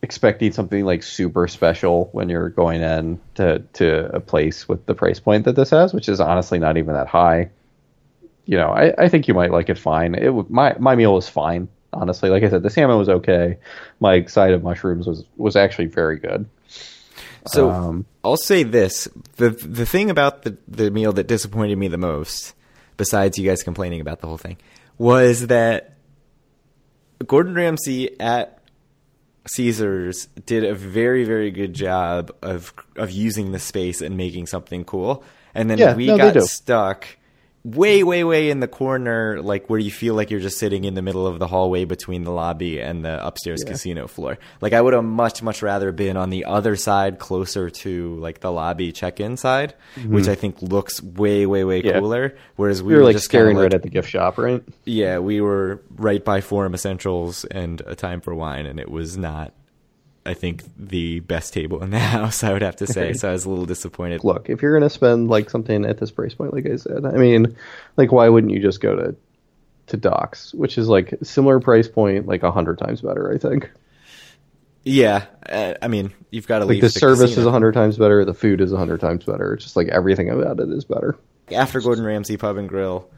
expecting 0.01 0.51
something 0.51 0.85
like 0.85 1.03
super 1.03 1.47
special 1.47 2.09
when 2.13 2.29
you're 2.29 2.49
going 2.49 2.81
in 2.81 3.19
to 3.35 3.59
to 3.73 4.15
a 4.15 4.19
place 4.19 4.67
with 4.67 4.85
the 4.85 4.95
price 4.95 5.19
point 5.19 5.45
that 5.45 5.55
this 5.55 5.71
has, 5.71 5.93
which 5.93 6.07
is 6.07 6.19
honestly 6.19 6.59
not 6.59 6.77
even 6.77 6.93
that 6.93 7.07
high, 7.07 7.49
you 8.45 8.57
know, 8.57 8.69
I, 8.69 8.93
I 8.97 9.09
think 9.09 9.27
you 9.27 9.33
might 9.33 9.51
like 9.51 9.69
it 9.69 9.77
fine. 9.77 10.15
It 10.15 10.49
my 10.49 10.75
my 10.79 10.95
meal 10.95 11.13
was 11.13 11.27
fine, 11.27 11.67
honestly. 11.93 12.29
Like 12.29 12.43
I 12.43 12.49
said, 12.49 12.63
the 12.63 12.69
salmon 12.69 12.97
was 12.97 13.09
okay. 13.09 13.57
My 13.99 14.25
side 14.25 14.53
of 14.53 14.63
mushrooms 14.63 15.05
was 15.05 15.23
was 15.37 15.55
actually 15.55 15.87
very 15.87 16.17
good. 16.17 16.49
So 17.47 17.69
Um, 17.69 18.05
I'll 18.23 18.37
say 18.37 18.63
this: 18.63 19.07
the 19.37 19.49
the 19.49 19.85
thing 19.85 20.09
about 20.09 20.43
the 20.43 20.57
the 20.67 20.91
meal 20.91 21.13
that 21.13 21.27
disappointed 21.27 21.77
me 21.77 21.87
the 21.87 21.97
most, 21.97 22.53
besides 22.97 23.37
you 23.37 23.47
guys 23.47 23.63
complaining 23.63 24.01
about 24.01 24.21
the 24.21 24.27
whole 24.27 24.37
thing, 24.37 24.57
was 24.97 25.47
that 25.47 25.93
Gordon 27.25 27.53
Ramsay 27.53 28.19
at 28.19 28.58
Caesars 29.47 30.27
did 30.45 30.63
a 30.63 30.73
very 30.75 31.23
very 31.23 31.51
good 31.51 31.73
job 31.73 32.31
of 32.41 32.73
of 32.95 33.11
using 33.11 33.51
the 33.51 33.59
space 33.59 34.01
and 34.01 34.17
making 34.17 34.47
something 34.47 34.83
cool, 34.83 35.23
and 35.53 35.69
then 35.69 35.77
Yeah, 35.77 35.95
we 35.95 36.07
no, 36.07 36.17
got 36.17 36.41
stuck 36.43 37.05
way 37.65 38.03
way 38.03 38.23
way 38.23 38.49
in 38.49 38.61
the 38.61 38.67
corner 38.69 39.41
like 39.41 39.69
where 39.69 39.79
you 39.79 39.91
feel 39.91 40.13
like 40.15 40.29
you're 40.31 40.39
just 40.39 40.57
sitting 40.57 40.85
in 40.85 40.93
the 40.93 41.01
middle 41.01 41.27
of 41.27 41.39
the 41.39 41.47
hallway 41.47 41.83
between 41.83 42.23
the 42.23 42.31
lobby 42.31 42.79
and 42.79 43.03
the 43.03 43.25
upstairs 43.25 43.61
Yeah. 43.65 43.73
casino 43.73 44.07
floor 44.07 44.37
like 44.61 44.71
i 44.71 44.79
would 44.81 44.93
have 44.93 45.03
much 45.03 45.43
much 45.43 45.61
rather 45.61 45.91
been 45.91 46.15
on 46.15 46.29
the 46.29 46.45
other 46.45 46.77
side 46.77 47.19
closer 47.19 47.69
to 47.69 48.15
like 48.15 48.39
the 48.39 48.49
lobby 48.49 48.93
check-in 48.93 49.35
side 49.35 49.73
which 50.07 50.29
i 50.29 50.35
think 50.35 50.61
looks 50.61 51.03
way 51.03 51.45
way 51.45 51.65
way 51.65 51.79
Mm-hmm. 51.81 51.87
Yeah. 51.89 51.99
cooler 51.99 52.35
whereas 52.55 52.81
we 52.81 52.93
we 52.93 52.99
were 52.99 53.03
like 53.03 53.15
just 53.15 53.25
staring 53.25 53.57
like, 53.57 53.63
right 53.63 53.73
at 53.73 53.83
the 53.83 53.89
gift 53.89 54.09
shop, 54.09 54.37
right? 54.37 54.63
yeah 54.85 55.19
we 55.19 55.41
were 55.41 55.81
right 55.97 56.23
by 56.23 56.39
forum 56.39 56.73
essentials 56.73 57.43
and 57.45 57.81
a 57.85 57.93
time 57.95 58.21
for 58.21 58.33
wine 58.33 58.65
and 58.67 58.79
it 58.79 58.89
was 58.89 59.17
not 59.17 59.53
i 60.29 60.33
think 60.33 60.63
the 60.77 61.19
best 61.21 61.53
table 61.53 61.81
in 61.83 61.89
the 61.89 61.99
house 62.17 62.43
i 62.43 62.53
would 62.53 62.61
have 62.61 62.75
to 62.75 62.87
say 62.87 63.13
so 63.13 63.27
i 63.29 63.31
was 63.31 63.45
a 63.45 63.49
little 63.49 63.65
disappointed 63.65 64.23
look, 64.23 64.49
if 64.49 64.61
you're 64.61 64.71
going 64.77 64.87
to 64.87 64.93
spend 64.93 65.27
like 65.29 65.49
something 65.49 65.85
at 65.85 65.97
this 65.97 66.11
price 66.11 66.33
point, 66.33 66.53
like 66.53 66.65
I 66.65 66.75
said, 66.75 67.05
I 67.05 67.17
mean, 67.17 67.55
like 67.97 68.11
why 68.11 68.29
wouldn't 68.29 68.53
you 68.53 68.61
just 68.61 68.79
go 68.81 68.95
to 68.95 69.15
to 69.87 69.97
Dock's, 69.97 70.53
which 70.53 70.77
is 70.77 70.87
like 70.87 71.15
similar 71.23 71.59
price 71.59 71.87
point, 71.87 72.27
like 72.27 72.43
a 72.43 72.51
hundred 72.51 72.77
times 72.77 73.01
better, 73.01 73.33
I 73.33 73.37
think. 73.39 73.69
yeah 74.83 75.25
uh, 75.47 75.73
i 75.81 75.87
mean 75.87 76.13
you've 76.31 76.47
got 76.47 76.59
to 76.59 76.65
Like 76.65 76.75
leave 76.75 76.81
the 76.81 76.89
service 76.89 77.31
casino. 77.31 77.41
is 77.41 77.45
a 77.47 77.51
hundred 77.51 77.73
times 77.73 77.97
better, 77.97 78.23
the 78.23 78.33
food 78.33 78.61
is 78.61 78.71
a 78.71 78.77
hundred 78.77 79.01
times 79.01 79.23
better. 79.25 79.53
It's 79.53 79.63
just 79.63 79.75
like 79.75 79.87
everything 79.89 80.29
about 80.29 80.59
it 80.59 80.69
is 80.69 80.85
better. 80.85 81.17
after 81.51 81.81
Gordon 81.81 82.05
Ramsay 82.05 82.37
Pub 82.37 82.57
and 82.57 82.69
Grill, 82.69 83.09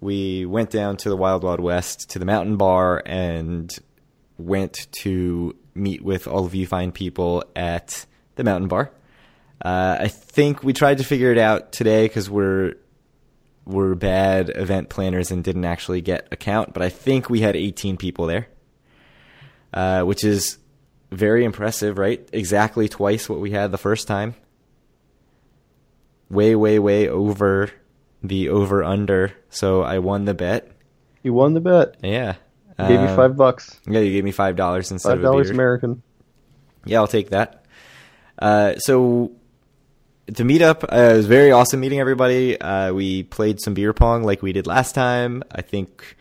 we 0.00 0.46
went 0.46 0.70
down 0.70 0.96
to 0.98 1.08
the 1.08 1.16
Wild 1.16 1.42
Wild 1.44 1.60
West 1.60 2.10
to 2.10 2.18
the 2.18 2.24
Mountain 2.24 2.56
Bar 2.56 3.02
and 3.06 3.70
went 4.36 4.88
to 5.02 5.54
meet 5.74 6.02
with 6.02 6.26
all 6.26 6.46
of 6.46 6.54
you 6.54 6.66
fine 6.66 6.92
people 6.92 7.44
at 7.54 8.06
the 8.36 8.44
Mountain 8.44 8.68
Bar. 8.68 8.90
Uh, 9.62 9.98
I 10.00 10.08
think 10.08 10.62
we 10.62 10.72
tried 10.72 10.98
to 10.98 11.04
figure 11.04 11.30
it 11.32 11.38
out 11.38 11.72
today 11.72 12.06
because 12.06 12.30
we're 12.30 12.74
we're 13.66 13.94
bad 13.94 14.50
event 14.54 14.88
planners 14.88 15.30
and 15.30 15.44
didn't 15.44 15.64
actually 15.64 16.00
get 16.00 16.26
a 16.32 16.36
count, 16.36 16.72
but 16.72 16.82
I 16.82 16.88
think 16.88 17.28
we 17.28 17.40
had 17.40 17.56
18 17.56 17.98
people 17.98 18.26
there, 18.26 18.48
uh, 19.74 20.02
which 20.02 20.24
is 20.24 20.58
very 21.12 21.44
impressive, 21.44 21.98
right? 21.98 22.26
Exactly 22.32 22.88
twice 22.88 23.28
what 23.28 23.38
we 23.38 23.50
had 23.50 23.70
the 23.70 23.78
first 23.78 24.08
time 24.08 24.34
way, 26.30 26.54
way, 26.54 26.78
way 26.78 27.08
over 27.08 27.70
the 28.22 28.48
over 28.48 28.82
under. 28.82 29.32
So 29.50 29.82
I 29.82 29.98
won 29.98 30.24
the 30.24 30.34
bet. 30.34 30.70
You 31.22 31.34
won 31.34 31.54
the 31.54 31.60
bet. 31.60 31.96
Yeah. 32.02 32.36
Gave 32.88 33.00
you 33.00 33.16
five 33.16 33.36
bucks, 33.36 33.80
Yeah, 33.86 34.00
you 34.00 34.12
gave 34.12 34.24
me 34.24 34.32
five 34.32 34.56
dollars 34.56 34.90
instead 34.90 35.10
five 35.10 35.22
dollars. 35.22 35.50
American. 35.50 36.02
Yeah, 36.84 36.98
I'll 36.98 37.06
take 37.06 37.30
that. 37.30 37.64
Uh, 38.38 38.76
so 38.76 39.32
the 40.26 40.44
meet 40.44 40.62
up, 40.62 40.84
uh, 40.84 41.10
it 41.12 41.16
was 41.16 41.26
very 41.26 41.52
awesome 41.52 41.80
meeting 41.80 42.00
everybody. 42.00 42.60
Uh, 42.60 42.92
we 42.92 43.24
played 43.24 43.60
some 43.60 43.74
beer 43.74 43.92
pong 43.92 44.22
like 44.22 44.42
we 44.42 44.52
did 44.52 44.66
last 44.66 44.94
time. 44.94 45.42
I 45.52 45.62
think 45.62 46.16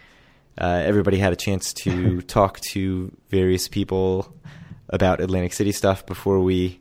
uh, 0.57 0.82
everybody 0.86 1.18
had 1.18 1.34
a 1.34 1.38
chance 1.38 1.74
to 1.74 2.22
talk 2.28 2.60
to 2.72 3.16
various 3.30 3.68
people 3.68 4.34
about 4.89 5.22
Atlantic 5.22 5.53
City 5.53 5.72
stuff 5.72 6.05
before 6.05 6.39
we 6.39 6.80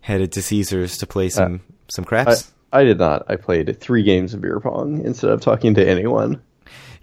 headed 0.00 0.32
to 0.32 0.42
Caesars 0.42 0.98
to 0.98 1.06
play 1.06 1.28
some 1.28 1.60
some 1.88 2.04
I, 2.04 2.08
craps. 2.08 2.52
I 2.72 2.82
did 2.82 2.98
not. 2.98 3.26
I 3.28 3.36
played 3.36 3.80
three 3.80 4.02
games 4.02 4.34
of 4.34 4.40
beer 4.40 4.58
pong 4.58 5.04
instead 5.04 5.30
of 5.30 5.40
talking 5.40 5.74
to 5.74 5.88
anyone, 5.88 6.42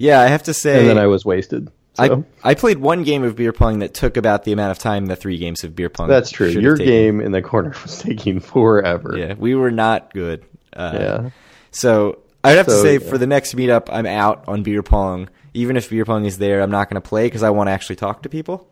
yeah, 0.02 0.20
I 0.20 0.28
have 0.28 0.44
to 0.44 0.54
say, 0.54 0.80
and 0.80 0.90
then 0.90 0.98
I 0.98 1.06
was 1.06 1.24
wasted. 1.24 1.72
So. 1.94 2.26
I 2.44 2.52
I 2.52 2.54
played 2.56 2.78
one 2.78 3.04
game 3.04 3.24
of 3.24 3.36
beer 3.36 3.52
pong 3.52 3.80
that 3.80 3.94
took 3.94 4.16
about 4.16 4.46
the 4.46 4.54
amount 4.54 4.72
of 4.72 4.80
time 4.80 5.08
the 5.08 5.16
three 5.16 5.38
games 5.38 5.64
of 5.64 5.76
beer 5.76 5.90
pong. 5.90 6.08
That's 6.08 6.32
true. 6.32 6.48
Your 6.48 6.78
game 6.78 7.20
in 7.20 7.32
the 7.32 7.42
corner 7.42 7.74
was 7.84 8.00
taking 8.00 8.40
forever. 8.40 9.18
Yeah, 9.18 9.34
we 9.38 9.56
were 9.56 9.72
not 9.72 10.14
good. 10.14 10.46
Uh, 10.74 10.92
Yeah. 10.94 11.30
So 11.72 12.20
I'd 12.44 12.58
have 12.58 12.66
to 12.68 12.82
say 12.82 12.94
yeah. 12.94 13.10
for 13.10 13.18
the 13.18 13.28
next 13.28 13.56
meetup, 13.56 13.88
I'm 13.92 14.06
out 14.06 14.46
on 14.48 14.64
beer 14.64 14.84
pong. 14.84 15.30
Even 15.54 15.76
if 15.76 15.90
beer 15.90 16.06
pong 16.06 16.26
is 16.26 16.38
there, 16.38 16.62
I'm 16.62 16.72
not 16.72 16.90
going 16.90 17.02
to 17.02 17.08
play 17.08 17.26
because 17.26 17.44
I 17.44 17.50
want 17.50 17.68
to 17.68 17.72
actually 17.72 17.98
talk 17.98 18.24
to 18.24 18.30
people. 18.30 18.68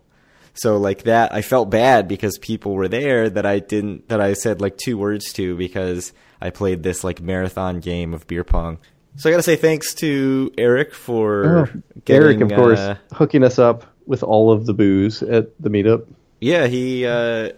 So 0.54 0.78
like 0.78 1.04
that, 1.04 1.34
I 1.34 1.42
felt 1.42 1.70
bad 1.70 2.08
because 2.08 2.38
people 2.38 2.74
were 2.74 2.88
there 2.88 3.30
that 3.30 3.46
I 3.46 3.60
didn't 3.60 4.10
that 4.10 4.22
I 4.22 4.34
said 4.34 4.62
like 4.62 4.78
two 4.78 4.98
words 4.98 5.32
to 5.34 5.56
because 5.56 6.14
I 6.42 6.50
played 6.50 6.84
this 6.84 7.04
like 7.04 7.22
marathon 7.22 7.80
game 7.80 8.14
of 8.14 8.28
beer 8.28 8.44
pong. 8.44 8.80
So 9.20 9.30
I 9.30 9.34
got 9.34 9.38
to 9.38 9.44
say 9.44 9.58
thanks 9.58 9.94
to 9.96 10.50
Eric 10.58 10.94
for 10.94 11.46
Oh, 11.46 11.82
getting, 12.06 12.24
Eric, 12.24 12.42
of 12.42 12.50
course, 12.58 12.80
uh, 12.80 12.96
hooking 13.12 13.44
us 13.44 13.60
up 13.60 13.86
with 14.06 14.24
all 14.24 14.50
of 14.50 14.66
the 14.66 14.74
booze 14.74 15.22
at 15.22 15.62
the 15.62 15.70
meetup. 15.70 16.08
Yeah, 16.40 16.68
he 16.68 17.06
uh, 17.06 17.50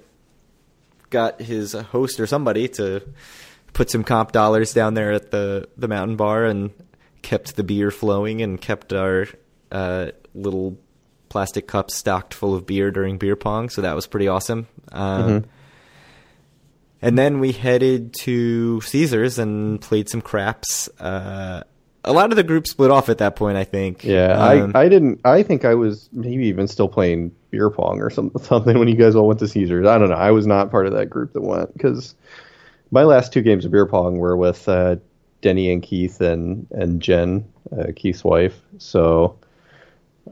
got 1.12 1.40
his 1.40 1.74
host 1.74 2.20
or 2.20 2.26
somebody 2.26 2.68
to 2.70 3.04
put 3.74 3.92
some 3.92 4.04
comp 4.04 4.32
dollars 4.32 4.74
down 4.74 4.96
there 4.96 5.12
at 5.12 5.30
the 5.30 5.70
the 5.78 5.88
mountain 5.88 6.16
bar 6.16 6.46
and 6.46 6.72
kept 7.22 7.56
the 7.56 7.64
beer 7.64 7.92
flowing 7.92 8.42
and 8.42 8.60
kept 8.60 8.92
our 8.92 9.28
uh, 9.72 10.08
little 10.34 10.80
plastic 11.30 11.68
cups 11.68 11.96
stocked 11.96 12.34
full 12.34 12.56
of 12.56 12.66
beer 12.66 12.90
during 12.90 13.20
beer 13.20 13.36
pong. 13.36 13.70
So 13.70 13.84
that 13.84 13.94
was 13.96 14.08
pretty 14.08 14.28
awesome. 14.28 14.68
Um, 14.92 15.46
and 17.02 17.18
then 17.18 17.40
we 17.40 17.52
headed 17.52 18.14
to 18.22 18.82
Caesars 18.82 19.40
and 19.40 19.82
played 19.82 20.10
some 20.10 20.22
craps. 20.22 20.88
Uh, 21.00 21.64
a 22.04 22.14
lot 22.14 22.32
of 22.32 22.36
the 22.36 22.44
group 22.44 22.68
split 22.68 22.90
off 22.92 23.10
at 23.10 23.20
that 23.20 23.36
point. 23.36 23.58
I 23.58 23.64
think. 23.64 24.04
Yeah, 24.04 24.32
Um, 24.32 24.72
I 24.76 24.82
I 24.82 24.90
didn't. 24.90 25.22
I 25.24 25.44
think 25.44 25.66
I 25.66 25.76
was 25.76 26.10
maybe 26.12 26.48
even 26.48 26.68
still 26.68 26.88
playing 26.88 27.32
beer 27.52 27.70
pong 27.70 28.02
or 28.02 28.10
some, 28.10 28.32
something 28.42 28.78
when 28.78 28.88
you 28.88 28.96
guys 28.96 29.16
all 29.16 29.28
went 29.28 29.40
to 29.40 29.48
Caesars. 29.48 29.86
I 29.86 29.98
don't 29.98 30.10
know. 30.10 30.16
I 30.16 30.32
was 30.32 30.48
not 30.48 30.72
part 30.72 30.88
of 30.88 30.94
that 30.94 31.10
group 31.10 31.34
that 31.34 31.42
went 31.42 31.74
because 31.74 32.16
my 32.90 33.04
last 33.04 33.32
two 33.34 33.42
games 33.42 33.66
of 33.66 33.72
beer 33.72 33.86
pong 33.86 34.18
were 34.18 34.36
with 34.36 34.68
uh, 34.68 34.96
Denny 35.42 35.72
and 35.72 35.84
Keith 35.84 36.22
and 36.22 36.68
and 36.72 37.02
Jen, 37.02 37.46
uh, 37.78 37.92
Keith's 37.96 38.24
wife. 38.24 38.60
So, 38.80 39.38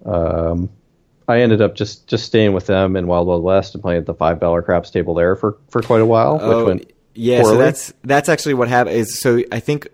um, 0.05 0.69
I 1.29 1.41
ended 1.41 1.61
up 1.61 1.75
just 1.75 2.07
just 2.07 2.25
staying 2.25 2.53
with 2.53 2.65
them 2.65 2.95
in 2.95 3.07
Wild 3.07 3.27
Wild 3.27 3.43
West 3.43 3.75
and 3.75 3.81
playing 3.81 3.99
at 3.99 4.05
the 4.05 4.13
five 4.15 4.39
dollar 4.39 4.61
craps 4.61 4.89
table 4.89 5.13
there 5.13 5.35
for 5.35 5.57
for 5.69 5.81
quite 5.81 6.01
a 6.01 6.05
while, 6.05 6.33
which 6.33 6.41
Oh, 6.43 6.65
went 6.65 6.91
yeah, 7.13 7.43
so 7.43 7.57
that's 7.57 7.93
that's 8.03 8.27
actually 8.29 8.55
what 8.55 8.67
happened. 8.67 8.95
Is 8.97 9.19
so 9.19 9.41
I 9.51 9.59
think 9.59 9.87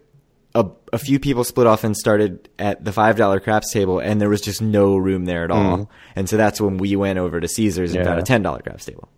a, 0.53 0.65
a 0.93 0.97
few 0.97 1.19
people 1.19 1.43
split 1.43 1.67
off 1.67 1.83
and 1.83 1.95
started 1.97 2.47
at 2.57 2.83
the 2.85 2.91
five 2.93 3.17
dollar 3.17 3.39
craps 3.39 3.71
table, 3.73 3.99
and 3.99 4.21
there 4.21 4.29
was 4.29 4.39
just 4.41 4.61
no 4.61 4.95
room 4.95 5.25
there 5.25 5.43
at 5.43 5.51
all. 5.51 5.89
And 6.15 6.29
so 6.29 6.37
that's 6.37 6.61
when 6.61 6.77
we 6.77 6.95
went 6.95 7.19
over 7.19 7.39
to 7.41 7.47
Caesars 7.47 7.91
and 7.93 7.99
Mm. 7.99 8.03
Yeah. 8.05 8.09
found 8.11 8.19
a 8.21 8.23
ten 8.23 8.41
dollar 8.41 8.59
craps 8.61 8.85
table, 8.85 9.09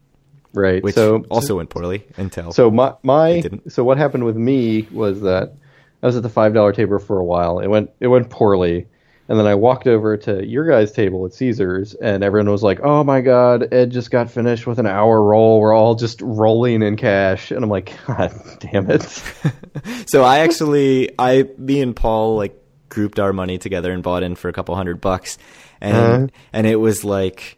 right. 0.54 0.82
which 0.84 0.96
so 0.96 1.24
also 1.30 1.58
went 1.58 1.70
poorly 1.70 2.06
until. 2.18 2.52
So 2.52 2.72
my 2.72 2.94
my 3.04 3.44
so 3.68 3.84
what 3.84 3.98
happened 4.00 4.24
with 4.26 4.36
me 4.38 4.88
was 4.92 5.22
that 5.22 5.54
I 6.02 6.06
was 6.08 6.16
at 6.16 6.24
the 6.24 6.30
five 6.30 6.54
dollar 6.56 6.74
table 6.74 6.98
for 6.98 7.20
a 7.20 7.26
while. 7.26 7.60
It 7.60 7.68
went 7.68 7.92
it 8.00 8.08
went 8.08 8.30
poorly, 8.32 8.88
and 9.30 9.38
then 9.40 9.46
I 9.48 9.56
walked 9.56 9.88
over 9.88 10.16
to 10.18 10.46
your 10.46 10.66
guys' 10.68 10.92
table 10.92 11.26
at 11.26 11.34
Caesars, 11.34 11.94
and 11.96 12.24
everyone 12.24 12.50
was 12.52 12.64
like, 12.64 12.80
"Oh 12.82 13.04
my 13.04 13.22
God, 13.22 13.74
Ed 13.74 13.92
just 13.92 14.10
got 14.12 14.32
finished 14.32 14.66
with 14.68 14.80
an 14.80 14.88
hour 14.88 15.22
roll. 15.22 15.60
We're 15.60 15.74
all 15.74 15.96
just 15.96 16.22
rolling 16.22 16.82
in 16.82 16.96
cash." 16.98 17.52
And 17.52 17.64
I'm 17.64 17.70
like, 17.70 17.94
"God 18.08 18.34
damn 18.60 18.90
it!" 18.90 19.02
so 20.08 20.24
I 20.24 20.40
actually, 20.40 21.12
I, 21.20 21.48
me 21.58 21.82
and 21.82 21.96
Paul 21.96 22.38
like 22.38 22.56
grouped 22.90 23.20
our 23.20 23.34
money 23.34 23.58
together 23.58 23.92
and 23.92 24.02
bought 24.02 24.24
in 24.24 24.36
for 24.36 24.48
a 24.50 24.54
couple 24.54 24.76
hundred 24.76 25.02
bucks, 25.02 25.38
and 25.82 25.96
Uh-huh. 25.96 26.28
and 26.54 26.66
it 26.68 26.78
was 26.78 27.04
like 27.04 27.58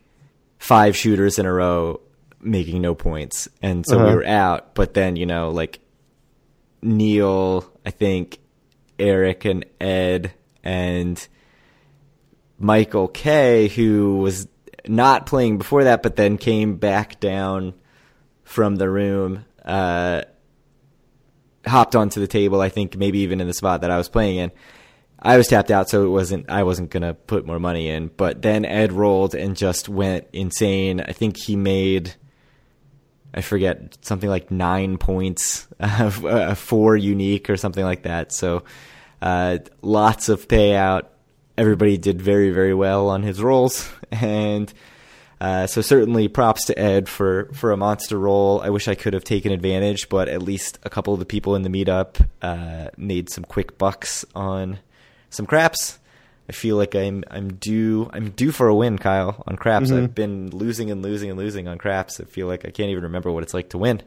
five 0.58 0.96
shooters 0.98 1.40
in 1.40 1.46
a 1.46 1.54
row 1.54 2.00
making 2.42 2.82
no 2.82 2.96
points, 2.96 3.48
and 3.62 3.86
so 3.86 3.98
we 3.98 4.04
Uh-huh. 4.06 4.16
were 4.16 4.26
out. 4.26 4.74
But 4.76 4.94
then 4.96 5.16
you 5.18 5.26
know, 5.26 5.50
like 5.52 5.80
Neil, 6.82 7.66
I 7.86 7.92
think 7.92 8.40
Eric 8.98 9.46
and 9.46 9.66
Ed 9.80 10.32
and 10.64 11.28
Michael 12.60 13.08
K, 13.08 13.70
who 13.70 14.18
was 14.18 14.48
not 14.88 15.26
playing 15.26 15.58
before 15.58 15.86
that, 15.86 16.04
but 16.04 16.16
then 16.16 16.38
came 16.38 16.76
back 16.76 17.20
down 17.20 17.74
from 18.44 18.76
the 18.76 18.90
room. 18.90 19.46
Uh, 19.64 20.24
hopped 21.66 21.96
onto 21.96 22.20
the 22.20 22.28
table. 22.28 22.62
I 22.62 22.70
think 22.70 22.98
maybe 22.98 23.20
even 23.20 23.42
in 23.42 23.48
the 23.48 23.54
spot 23.54 23.82
that 23.82 23.92
I 23.92 23.98
was 23.98 24.10
playing 24.10 24.38
in. 24.38 24.52
I 25.22 25.38
was 25.38 25.48
tapped 25.48 25.70
out, 25.70 25.90
so 25.90 26.06
it 26.06 26.10
wasn't. 26.10 26.50
I 26.50 26.64
wasn't 26.64 26.92
gonna 26.92 27.14
put 27.14 27.46
more 27.46 27.60
money 27.60 27.90
in. 27.90 28.10
But 28.16 28.42
then 28.42 28.66
Ed 28.66 28.94
rolled 28.94 29.36
and 29.36 29.56
just 29.56 29.90
went 29.90 30.28
insane. 30.32 31.02
I 31.02 31.12
think 31.12 31.38
he 31.38 31.56
made. 31.56 32.16
I 33.34 33.42
forget 33.42 33.98
something 34.02 34.30
like 34.30 34.50
nine 34.50 34.98
points, 34.98 35.68
uh, 35.80 36.56
four 36.56 36.96
unique 36.96 37.50
or 37.50 37.58
something 37.58 37.84
like 37.84 38.04
that. 38.04 38.32
So, 38.32 38.64
uh, 39.22 39.60
lots 39.82 40.30
of 40.30 40.48
payout. 40.48 41.04
Everybody 41.60 41.98
did 41.98 42.22
very 42.22 42.52
very 42.52 42.74
well 42.74 43.10
on 43.10 43.22
his 43.22 43.44
rolls, 43.44 43.92
and 44.12 44.72
uh, 45.42 45.68
so 45.68 45.82
certainly 45.82 46.30
props 46.30 46.64
to 46.66 46.80
Ed 46.80 47.10
for 47.10 47.50
for 47.54 47.74
a 47.74 47.78
monster 47.78 48.18
roll. 48.18 48.62
I 48.62 48.70
wish 48.70 48.88
I 48.88 48.96
could 48.96 49.14
have 49.14 49.26
taken 49.26 49.52
advantage, 49.52 50.08
but 50.08 50.30
at 50.30 50.42
least 50.42 50.80
a 50.84 50.90
couple 50.90 51.14
of 51.14 51.20
the 51.20 51.26
people 51.26 51.58
in 51.58 51.64
the 51.64 51.70
meetup 51.70 52.26
uh, 52.42 52.92
made 52.96 53.30
some 53.30 53.44
quick 53.44 53.78
bucks 53.78 54.24
on 54.34 54.80
some 55.32 55.46
craps. 55.46 56.00
I 56.48 56.54
feel 56.54 56.78
like 56.78 56.96
I'm 56.96 57.26
I'm 57.30 57.56
due 57.56 58.10
I'm 58.14 58.30
due 58.30 58.54
for 58.54 58.70
a 58.70 58.74
win, 58.74 58.98
Kyle, 58.98 59.44
on 59.46 59.58
craps. 59.58 59.92
I've 59.92 60.16
been 60.16 60.52
losing 60.52 60.90
and 60.92 61.02
losing 61.02 61.30
and 61.30 61.38
losing 61.38 61.68
on 61.68 61.78
craps. 61.78 62.22
I 62.22 62.24
feel 62.24 62.48
like 62.48 62.64
I 62.64 62.72
can't 62.72 62.90
even 62.90 63.04
remember 63.04 63.34
what 63.34 63.44
it's 63.44 63.54
like 63.54 63.72
to 63.72 63.78
win. 63.78 64.02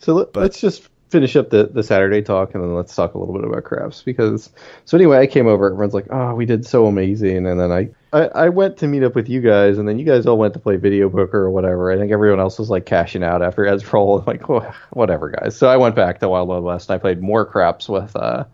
So 0.00 0.14
let, 0.14 0.34
let's 0.34 0.60
just 0.60 0.89
finish 1.10 1.34
up 1.34 1.50
the, 1.50 1.66
the 1.66 1.82
Saturday 1.82 2.22
talk 2.22 2.54
and 2.54 2.62
then 2.62 2.74
let's 2.74 2.94
talk 2.94 3.14
a 3.14 3.18
little 3.18 3.34
bit 3.34 3.44
about 3.44 3.64
craps 3.64 4.00
because 4.02 4.50
so 4.84 4.96
anyway 4.96 5.18
I 5.18 5.26
came 5.26 5.48
over 5.48 5.66
everyone's 5.66 5.92
like 5.92 6.06
oh 6.10 6.34
we 6.34 6.46
did 6.46 6.64
so 6.64 6.86
amazing. 6.86 7.46
And 7.46 7.58
then 7.60 7.72
I, 7.72 7.90
I 8.12 8.28
I 8.28 8.48
went 8.48 8.76
to 8.78 8.86
meet 8.86 9.02
up 9.02 9.14
with 9.14 9.28
you 9.28 9.40
guys 9.40 9.76
and 9.76 9.88
then 9.88 9.98
you 9.98 10.04
guys 10.04 10.24
all 10.24 10.38
went 10.38 10.54
to 10.54 10.60
play 10.60 10.76
video 10.76 11.10
poker 11.10 11.40
or 11.40 11.50
whatever. 11.50 11.90
I 11.90 11.98
think 11.98 12.12
everyone 12.12 12.40
else 12.40 12.58
was 12.58 12.70
like 12.70 12.86
cashing 12.86 13.24
out 13.24 13.42
after 13.42 13.66
Ed's 13.66 13.92
roll. 13.92 14.18
I'm 14.26 14.26
like 14.26 14.42
whatever 14.90 15.30
guys. 15.30 15.56
So 15.56 15.68
I 15.68 15.76
went 15.76 15.96
back 15.96 16.20
to 16.20 16.28
Wild 16.28 16.48
Wild 16.48 16.64
West. 16.64 16.88
And 16.88 16.94
I 16.94 16.98
played 16.98 17.20
more 17.20 17.44
craps 17.44 17.88
with 17.88 18.14
uh 18.14 18.44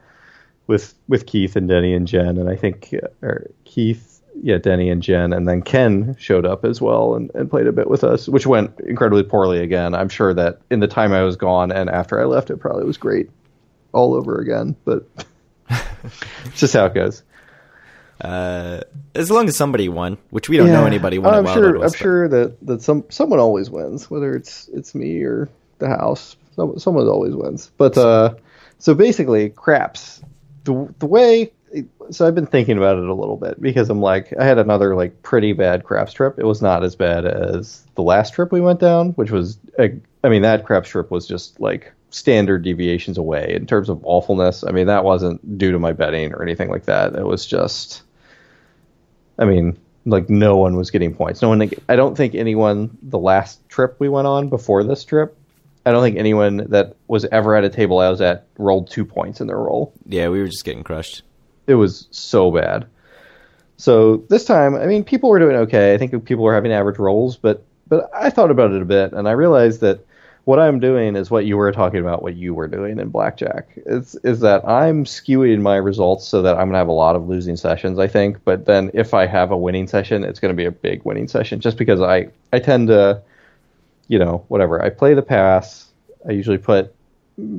with 0.66 0.94
with 1.09 1.26
Keith 1.26 1.57
and 1.57 1.68
Denny 1.68 1.94
and 1.94 2.09
Jen. 2.09 2.38
And 2.38 2.48
I 2.48 2.57
think 2.57 2.94
uh, 2.94 3.26
or 3.26 3.50
Keith 3.64 4.16
yeah, 4.43 4.59
Denny 4.59 4.91
and 4.91 5.03
Jen, 5.03 5.32
and 5.32 5.49
then 5.49 5.62
Ken 5.62 6.16
showed 6.18 6.47
up 6.47 6.64
as 6.64 6.80
well 6.80 7.14
and, 7.14 7.30
and 7.34 7.51
played 7.51 7.66
a 7.66 7.72
bit 7.72 7.89
with 7.89 8.05
us, 8.05 8.28
which 8.28 8.47
went 8.47 8.78
incredibly 8.80 9.22
poorly 9.22 9.61
again. 9.61 9.95
I'm 9.95 10.09
sure 10.09 10.34
that 10.34 10.61
in 10.70 10.80
the 10.80 10.89
time 10.89 11.12
I 11.12 11.22
was 11.22 11.37
gone 11.37 11.72
and 11.72 11.89
after 11.91 12.20
I 12.20 12.24
left, 12.24 12.51
it 12.51 12.59
probably 12.59 12.84
was 12.84 12.97
great 12.97 13.30
all 13.93 14.14
over 14.14 14.39
again, 14.39 14.76
but 14.84 15.07
it's 16.45 16.61
just 16.61 16.74
how 16.74 16.87
it 16.87 16.95
goes. 16.95 17.22
Uh, 18.20 18.80
as 19.14 19.30
long 19.30 19.47
as 19.47 19.57
somebody 19.57 19.89
won, 19.89 20.16
which 20.30 20.49
we 20.49 20.57
don't 20.57 20.68
know 20.68 20.87
anybody 20.87 21.18
won. 21.18 21.34
I'm 21.34 21.47
sure. 21.47 21.84
I'm 21.84 21.93
sure 21.93 22.28
that, 22.28 22.57
that 22.66 22.82
some 22.82 23.05
someone 23.11 23.41
always 23.41 23.68
wins, 23.68 24.11
whether 24.11 24.34
it's 24.34 24.68
it's 24.68 24.95
me 24.95 25.22
or 25.22 25.51
the 25.78 25.89
house. 25.89 26.37
Some, 26.55 26.78
someone 26.78 27.07
always 27.09 27.34
wins. 27.34 27.70
But 27.76 27.99
uh, 27.99 28.34
so 28.78 28.95
basically, 28.95 29.51
craps. 29.51 30.22
The 30.64 30.93
the 30.99 31.07
way. 31.07 31.53
So 32.11 32.26
I've 32.26 32.34
been 32.34 32.46
thinking 32.46 32.78
about 32.78 32.98
it 32.98 33.09
a 33.09 33.14
little 33.14 33.36
bit 33.36 33.61
because 33.61 33.90
I'm 33.90 34.00
like 34.00 34.32
I 34.38 34.44
had 34.44 34.59
another 34.59 34.94
like 34.94 35.22
pretty 35.22 35.52
bad 35.52 35.84
craps 35.84 36.12
trip. 36.12 36.38
It 36.38 36.44
was 36.44 36.62
not 36.62 36.84
as 36.84 36.96
bad 36.96 37.24
as 37.24 37.84
the 37.94 38.02
last 38.02 38.34
trip 38.34 38.52
we 38.52 38.61
went 38.61 38.80
down, 38.80 39.11
which 39.11 39.30
was 39.30 39.59
I 39.78 40.28
mean 40.28 40.42
that 40.42 40.64
craps 40.64 40.88
trip 40.88 41.11
was 41.11 41.26
just 41.26 41.61
like 41.61 41.92
standard 42.11 42.62
deviations 42.62 43.18
away 43.18 43.54
in 43.54 43.66
terms 43.66 43.88
of 43.88 44.04
awfulness. 44.04 44.64
I 44.64 44.72
mean 44.72 44.86
that 44.86 45.04
wasn't 45.04 45.59
due 45.59 45.72
to 45.72 45.78
my 45.78 45.92
betting 45.92 46.32
or 46.32 46.42
anything 46.42 46.70
like 46.70 46.84
that. 46.84 47.14
It 47.14 47.24
was 47.24 47.46
just 47.46 48.02
I 49.38 49.44
mean, 49.44 49.78
like 50.04 50.30
no 50.30 50.57
one 50.57 50.76
was 50.76 50.90
getting 50.90 51.14
points. 51.14 51.42
No 51.42 51.48
one. 51.48 51.70
I 51.88 51.96
don't 51.96 52.16
think 52.16 52.34
anyone. 52.34 52.96
The 53.02 53.18
last 53.18 53.66
trip 53.68 53.96
we 53.98 54.09
went 54.09 54.26
on 54.26 54.48
before 54.48 54.84
this 54.84 55.04
trip, 55.04 55.36
I 55.84 55.92
don't 55.92 56.02
think 56.02 56.16
anyone 56.16 56.68
that 56.70 56.96
was 57.07 57.24
ever 57.26 57.54
at 57.54 57.64
a 57.64 57.68
table 57.68 57.98
I 57.98 58.09
was 58.09 58.20
at 58.20 58.46
rolled 58.59 58.90
two 58.90 59.04
points 59.04 59.40
in 59.40 59.46
their 59.46 59.59
roll. 59.59 59.92
yeah, 60.07 60.28
we 60.28 60.40
were 60.40 60.46
just 60.46 60.64
getting 60.64 60.84
crushed. 60.84 61.22
It 61.67 61.75
was 61.75 62.09
so 62.11 62.51
bad. 62.51 62.87
So 63.77 64.19
this 64.29 64.45
time, 64.45 64.75
I 64.75 64.87
mean, 64.87 65.05
people 65.05 65.29
were 65.29 65.39
doing 65.39 65.57
okay. 65.57 65.95
I 65.95 65.99
think 65.99 66.25
people 66.25 66.45
were 66.45 66.55
having 66.55 66.73
average 66.73 66.99
rolls, 66.99 67.37
but 67.37 67.62
but 67.89 68.11
I 68.14 68.31
thought 68.31 68.51
about 68.51 68.73
it 68.73 68.83
a 68.83 68.87
bit, 68.87 69.12
and 69.12 69.29
I 69.29 69.33
realized 69.33 69.81
that 69.83 70.05
what 70.45 70.61
I'm 70.61 70.79
doing 70.79 71.17
is 71.17 71.29
what 71.29 71.45
you 71.45 71.57
were 71.57 71.73
talking 71.73 72.01
about, 72.01 72.23
what 72.23 72.37
you 72.37 72.55
were 72.55 72.69
doing 72.69 72.99
in 72.99 73.09
blackjack. 73.09 73.69
Is 73.85 74.14
is 74.23 74.41
that 74.41 74.67
I'm 74.67 75.05
skewing 75.05 75.61
my 75.61 75.77
results 75.77 76.27
so 76.27 76.41
that 76.43 76.57
I'm 76.57 76.69
gonna 76.69 76.79
have 76.79 76.89
a 76.89 76.93
lot 76.93 77.17
of 77.17 77.29
losing 77.29 77.57
sessions, 77.57 77.99
I 77.99 78.07
think. 78.07 78.39
But 78.45 78.64
then 78.64 78.91
if 78.95 79.12
I 79.12 79.27
have 79.27 79.51
a 79.51 79.57
winning 79.57 79.89
session, 79.89 80.25
it's 80.25 80.41
gonna 80.41 80.55
be 80.55 80.64
a 80.64 80.71
big 80.71 81.05
winning 81.05 81.29
session, 81.29 81.61
just 81.61 81.77
because 81.77 82.01
I 82.01 82.29
I 82.53 82.61
tend 82.61 82.89
to, 82.89 83.21
you 84.09 84.19
know, 84.19 84.45
whatever. 84.49 84.83
I 84.83 84.89
play 84.89 85.14
the 85.14 85.23
pass. 85.23 85.89
I 86.27 86.33
usually 86.33 86.59
put 86.59 86.95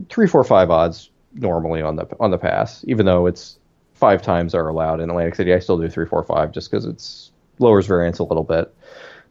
three, 0.10 0.28
four, 0.28 0.44
five 0.44 0.72
odds 0.72 1.10
normally 1.34 1.82
on 1.82 1.98
the 1.98 2.08
on 2.20 2.32
the 2.32 2.38
pass, 2.38 2.84
even 2.88 3.06
though 3.06 3.28
it's 3.28 3.60
five 3.98 4.22
times 4.22 4.54
are 4.54 4.68
allowed 4.68 5.00
in 5.02 5.10
Atlantic 5.10 5.36
City. 5.36 5.54
I 5.54 5.60
still 5.60 5.78
do 5.78 5.90
three, 5.90 6.06
four, 6.06 6.24
five 6.24 6.52
just 6.52 6.70
because 6.70 6.86
it's 6.86 7.32
lowers 7.60 7.88
variance 7.88 8.20
a 8.20 8.24
little 8.24 8.44
bit. 8.44 8.74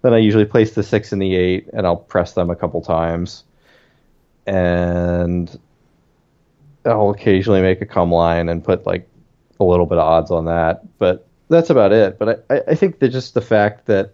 Then 0.02 0.12
I 0.12 0.18
usually 0.18 0.44
place 0.44 0.74
the 0.74 0.82
six 0.82 1.12
and 1.12 1.22
the 1.22 1.34
eight, 1.34 1.68
and 1.72 1.86
I'll 1.86 1.96
press 1.96 2.32
them 2.32 2.50
a 2.50 2.56
couple 2.56 2.82
times, 2.82 3.44
and 4.46 5.58
I'll 6.84 7.10
occasionally 7.10 7.62
make 7.62 7.80
a 7.80 7.86
come 7.86 8.12
line 8.12 8.48
and 8.48 8.62
put 8.62 8.86
like 8.86 9.08
a 9.58 9.64
little 9.64 9.86
bit 9.86 9.98
of 9.98 10.04
odds 10.04 10.30
on 10.30 10.44
that. 10.46 10.98
But 10.98 11.26
that's 11.48 11.70
about 11.70 11.92
it. 11.92 12.18
But 12.18 12.44
I, 12.50 12.62
I 12.68 12.74
think 12.74 12.98
that 12.98 13.08
just 13.08 13.34
the 13.34 13.40
fact 13.40 13.86
that 13.86 14.12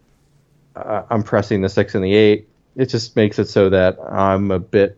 uh, 0.76 1.02
I'm 1.10 1.22
pressing 1.22 1.62
the 1.62 1.68
six 1.68 1.94
and 1.94 2.04
the 2.04 2.14
eight, 2.14 2.48
it 2.76 2.86
just 2.86 3.16
makes 3.16 3.38
it 3.38 3.48
so 3.48 3.70
that 3.70 3.98
I'm 4.00 4.50
a 4.50 4.58
bit 4.58 4.96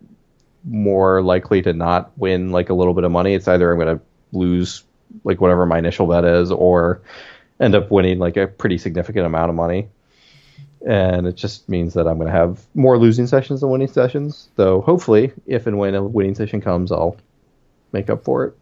more 0.63 1.21
likely 1.21 1.61
to 1.61 1.73
not 1.73 2.17
win 2.17 2.51
like 2.51 2.69
a 2.69 2.73
little 2.73 2.93
bit 2.93 3.03
of 3.03 3.11
money. 3.11 3.33
It's 3.33 3.47
either 3.47 3.71
I'm 3.71 3.79
going 3.79 3.97
to 3.97 4.03
lose 4.31 4.83
like 5.23 5.41
whatever 5.41 5.65
my 5.65 5.79
initial 5.79 6.07
bet 6.07 6.25
is, 6.25 6.51
or 6.51 7.01
end 7.59 7.75
up 7.75 7.91
winning 7.91 8.19
like 8.19 8.37
a 8.37 8.47
pretty 8.47 8.77
significant 8.77 9.25
amount 9.25 9.49
of 9.49 9.55
money. 9.55 9.89
And 10.85 11.25
it 11.25 11.35
just 11.35 11.67
means 11.67 11.95
that 11.95 12.07
I'm 12.07 12.17
going 12.17 12.27
to 12.27 12.37
have 12.37 12.63
more 12.75 12.97
losing 12.97 13.25
sessions 13.25 13.61
than 13.61 13.69
winning 13.71 13.87
sessions. 13.87 14.49
Though 14.55 14.81
hopefully, 14.81 15.33
if 15.47 15.65
and 15.65 15.79
when 15.79 15.95
a 15.95 16.03
winning 16.03 16.35
session 16.35 16.61
comes, 16.61 16.91
I'll 16.91 17.17
make 17.91 18.09
up 18.09 18.23
for 18.23 18.45
it. 18.45 18.57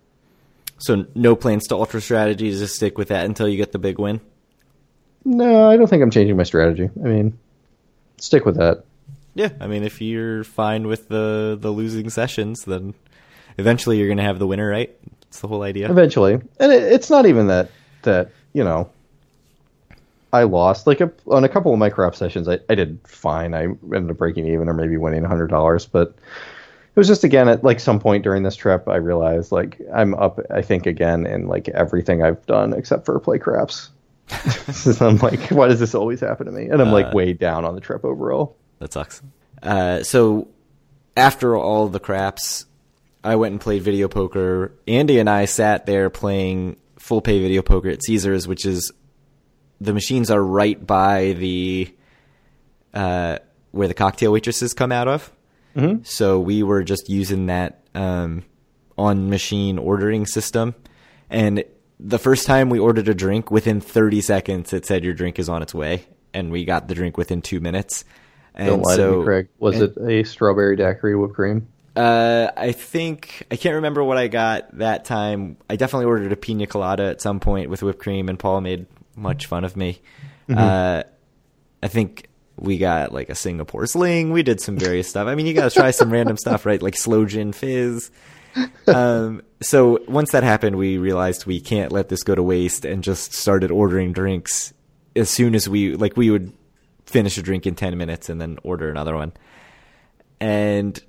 So 0.77 1.05
no 1.15 1.35
plans 1.35 1.67
to 1.67 1.75
alter 1.75 1.99
strategies. 1.99 2.59
Just 2.59 2.75
stick 2.75 2.97
with 2.97 3.09
that 3.09 3.25
until 3.25 3.47
you 3.47 3.57
get 3.57 3.71
the 3.71 3.79
big 3.79 3.99
win. 3.99 4.21
No, 5.25 5.69
I 5.69 5.77
don't 5.77 5.87
think 5.87 6.03
I'm 6.03 6.11
changing 6.11 6.37
my 6.37 6.43
strategy. 6.43 6.89
I 6.95 7.07
mean, 7.07 7.37
stick 8.17 8.45
with 8.45 8.57
that. 8.57 8.83
Yeah, 9.35 9.49
I 9.59 9.67
mean, 9.67 9.83
if 9.83 10.01
you're 10.01 10.43
fine 10.43 10.87
with 10.87 11.07
the 11.07 11.57
the 11.59 11.71
losing 11.71 12.09
sessions, 12.09 12.65
then 12.65 12.93
eventually 13.57 13.97
you're 13.97 14.07
going 14.07 14.17
to 14.17 14.23
have 14.23 14.39
the 14.39 14.47
winner, 14.47 14.69
right? 14.69 14.95
It's 15.34 15.41
the 15.41 15.47
whole 15.47 15.63
idea. 15.63 15.89
Eventually, 15.89 16.34
and 16.34 16.71
it, 16.71 16.84
it's 16.93 17.09
not 17.09 17.25
even 17.25 17.47
that 17.47 17.71
that 18.03 18.29
you 18.53 18.63
know 18.63 18.91
I 20.31 20.43
lost. 20.43 20.86
Like 20.86 21.01
a, 21.01 21.11
on 21.25 21.43
a 21.43 21.49
couple 21.49 21.73
of 21.73 21.79
my 21.79 21.89
crop 21.89 22.13
sessions, 22.13 22.47
I, 22.47 22.59
I 22.69 22.75
did 22.75 22.99
fine. 23.03 23.55
I 23.55 23.63
ended 23.63 24.11
up 24.11 24.17
breaking 24.17 24.45
even 24.45 24.69
or 24.69 24.75
maybe 24.75 24.95
winning 24.95 25.23
hundred 25.23 25.47
dollars, 25.47 25.88
but 25.88 26.09
it 26.09 26.99
was 26.99 27.07
just 27.07 27.23
again 27.23 27.49
at 27.49 27.63
like 27.63 27.79
some 27.79 27.99
point 27.99 28.23
during 28.23 28.43
this 28.43 28.55
trip, 28.55 28.88
I 28.88 28.97
realized 28.97 29.51
like 29.51 29.81
I'm 29.91 30.13
up. 30.13 30.39
I 30.51 30.61
think 30.61 30.86
again 30.86 31.25
in 31.25 31.47
like 31.47 31.67
everything 31.69 32.21
I've 32.21 32.45
done 32.45 32.71
except 32.73 33.03
for 33.03 33.19
play 33.19 33.39
craps. 33.39 33.89
I'm 35.01 35.17
like, 35.17 35.49
why 35.49 35.67
does 35.67 35.79
this 35.79 35.95
always 35.95 36.19
happen 36.19 36.45
to 36.45 36.51
me? 36.51 36.67
And 36.67 36.79
I'm 36.79 36.91
like 36.91 37.07
Uh, 37.07 37.11
way 37.15 37.34
down 37.34 37.65
on 37.65 37.73
the 37.73 37.81
trip 37.81 38.05
overall. 38.05 38.55
That 38.77 38.93
sucks. 38.93 39.23
Uh, 39.63 40.03
so 40.03 40.47
after 41.17 41.57
all 41.57 41.88
the 41.88 41.99
craps, 41.99 42.67
I 43.24 43.36
went 43.36 43.51
and 43.53 43.61
played 43.61 43.82
video 43.84 44.07
poker. 44.07 44.74
Andy 44.88 45.19
and 45.19 45.30
I 45.30 45.45
sat 45.45 45.86
there 45.86 46.09
playing 46.09 46.78
full 46.99 47.21
pay 47.21 47.39
video 47.41 47.61
poker 47.61 47.89
at 47.89 48.03
Caesars, 48.03 48.47
which 48.47 48.65
is 48.65 48.91
the 49.80 49.93
machines 49.93 50.30
are 50.32 50.43
right 50.43 50.86
by 50.86 51.34
the 51.34 51.93
uh, 52.93 53.39
where 53.71 53.88
the 53.88 53.93
cocktail 53.93 54.32
waitresses 54.32 54.74
come 54.74 54.91
out 54.91 55.07
of. 55.07 55.32
Mhm. 55.76 56.05
So 56.05 56.39
we 56.39 56.61
were 56.63 56.84
just 56.84 57.09
using 57.09 57.47
that 57.47 57.84
um, 57.95 58.43
on 58.97 59.30
machine 59.30 59.78
ordering 59.78 60.26
system, 60.26 60.76
and 61.30 61.63
the 61.99 62.19
first 62.19 62.45
time 62.45 62.69
we 62.69 62.78
ordered 62.80 63.07
a 63.07 63.13
drink, 63.15 63.49
within 63.49 63.80
30 63.82 64.21
seconds, 64.21 64.74
it 64.74 64.86
said 64.86 65.03
your 65.03 65.13
drink 65.13 65.39
is 65.39 65.49
on 65.49 65.61
its 65.63 65.74
way, 65.74 66.05
and 66.34 66.51
we 66.51 66.65
got 66.65 66.88
the 66.88 66.93
drink 66.95 67.17
within 67.17 67.41
two 67.41 67.59
minutes. 67.59 68.03
And 68.55 68.67
Don't 68.67 68.82
lie 68.82 68.95
so, 68.95 69.11
to 69.13 69.17
me, 69.19 69.24
Craig. 69.26 69.47
Was 69.57 69.82
and- 69.82 69.97
it 69.97 70.11
a 70.11 70.24
strawberry 70.24 70.76
daiquiri 70.76 71.15
whipped 71.15 71.34
cream? 71.34 71.67
Uh, 71.95 72.51
I 72.55 72.71
think 72.71 73.45
I 73.51 73.55
can't 73.55 73.75
remember 73.75 74.03
what 74.03 74.17
I 74.17 74.27
got 74.27 74.77
that 74.77 75.05
time. 75.05 75.57
I 75.69 75.75
definitely 75.75 76.05
ordered 76.05 76.31
a 76.31 76.35
pina 76.35 76.67
colada 76.67 77.05
at 77.05 77.21
some 77.21 77.39
point 77.39 77.69
with 77.69 77.83
whipped 77.83 77.99
cream, 77.99 78.29
and 78.29 78.39
Paul 78.39 78.61
made 78.61 78.85
much 79.15 79.45
fun 79.45 79.63
of 79.63 79.77
me. 79.77 80.01
Uh, 80.49 81.03
I 81.81 81.87
think 81.87 82.27
we 82.57 82.77
got 82.77 83.13
like 83.13 83.29
a 83.29 83.35
Singapore 83.35 83.85
sling. 83.87 84.31
We 84.31 84.43
did 84.43 84.61
some 84.61 84.77
various 84.77 85.07
stuff. 85.07 85.27
I 85.27 85.35
mean, 85.35 85.45
you 85.45 85.53
got 85.53 85.71
to 85.71 85.75
try 85.75 85.91
some 85.91 86.11
random 86.11 86.37
stuff, 86.37 86.65
right? 86.65 86.81
Like 86.81 86.95
slow 86.95 87.25
gin 87.25 87.53
fizz. 87.53 88.11
Um, 88.87 89.41
so 89.61 89.99
once 90.07 90.31
that 90.31 90.43
happened, 90.43 90.75
we 90.75 90.97
realized 90.97 91.45
we 91.45 91.59
can't 91.59 91.91
let 91.91 92.09
this 92.09 92.23
go 92.23 92.35
to 92.35 92.43
waste, 92.43 92.85
and 92.85 93.03
just 93.03 93.33
started 93.33 93.71
ordering 93.71 94.13
drinks 94.13 94.73
as 95.15 95.29
soon 95.29 95.55
as 95.55 95.69
we 95.69 95.95
like 95.95 96.17
we 96.17 96.29
would 96.29 96.53
finish 97.05 97.37
a 97.37 97.41
drink 97.41 97.65
in 97.65 97.75
ten 97.75 97.97
minutes 97.97 98.29
and 98.29 98.39
then 98.39 98.59
order 98.63 98.89
another 98.89 99.15
one. 99.15 99.33
And 100.39 101.01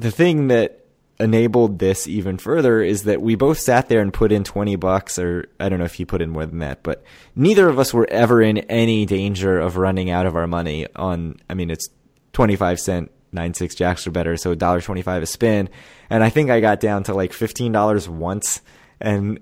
the 0.00 0.10
thing 0.10 0.48
that 0.48 0.80
enabled 1.18 1.78
this 1.78 2.08
even 2.08 2.38
further 2.38 2.80
is 2.80 3.02
that 3.02 3.20
we 3.20 3.34
both 3.34 3.58
sat 3.58 3.88
there 3.88 4.00
and 4.00 4.12
put 4.12 4.32
in 4.32 4.42
20 4.42 4.76
bucks 4.76 5.18
or 5.18 5.46
I 5.60 5.68
don't 5.68 5.78
know 5.78 5.84
if 5.84 6.00
you 6.00 6.06
put 6.06 6.22
in 6.22 6.30
more 6.30 6.46
than 6.46 6.60
that, 6.60 6.82
but 6.82 7.04
neither 7.36 7.68
of 7.68 7.78
us 7.78 7.92
were 7.92 8.08
ever 8.10 8.40
in 8.40 8.58
any 8.58 9.04
danger 9.04 9.58
of 9.58 9.76
running 9.76 10.10
out 10.10 10.24
of 10.24 10.34
our 10.34 10.46
money 10.46 10.86
on 10.96 11.38
I 11.48 11.54
mean 11.54 11.70
it's 11.70 11.90
25 12.32 12.80
cent 12.80 13.10
96 13.32 13.74
jacks 13.74 14.06
or 14.06 14.10
better, 14.10 14.36
so 14.36 14.56
$1.25 14.56 15.22
a 15.22 15.26
spin. 15.26 15.68
And 16.08 16.24
I 16.24 16.30
think 16.30 16.50
I 16.50 16.60
got 16.60 16.80
down 16.80 17.04
to 17.04 17.14
like 17.14 17.32
$15 17.32 18.08
once 18.08 18.62
and 19.00 19.40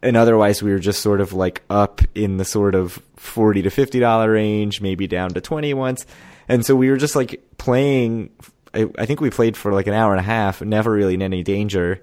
and 0.00 0.16
otherwise 0.16 0.62
we 0.62 0.70
were 0.70 0.78
just 0.78 1.02
sort 1.02 1.20
of 1.20 1.32
like 1.32 1.62
up 1.68 2.00
in 2.14 2.38
the 2.38 2.44
sort 2.44 2.74
of 2.74 3.02
40 3.16 3.62
to 3.62 3.70
50 3.70 4.00
dollar 4.00 4.32
range, 4.32 4.80
maybe 4.80 5.06
down 5.06 5.30
to 5.30 5.40
20 5.40 5.74
once. 5.74 6.06
And 6.48 6.64
so 6.64 6.74
we 6.74 6.88
were 6.88 6.96
just 6.96 7.16
like 7.16 7.42
playing 7.58 8.30
I, 8.78 8.86
I 8.96 9.06
think 9.06 9.20
we 9.20 9.30
played 9.30 9.56
for 9.56 9.72
like 9.72 9.88
an 9.88 9.94
hour 9.94 10.12
and 10.12 10.20
a 10.20 10.24
half, 10.24 10.62
never 10.62 10.92
really 10.92 11.14
in 11.14 11.22
any 11.22 11.42
danger, 11.42 12.02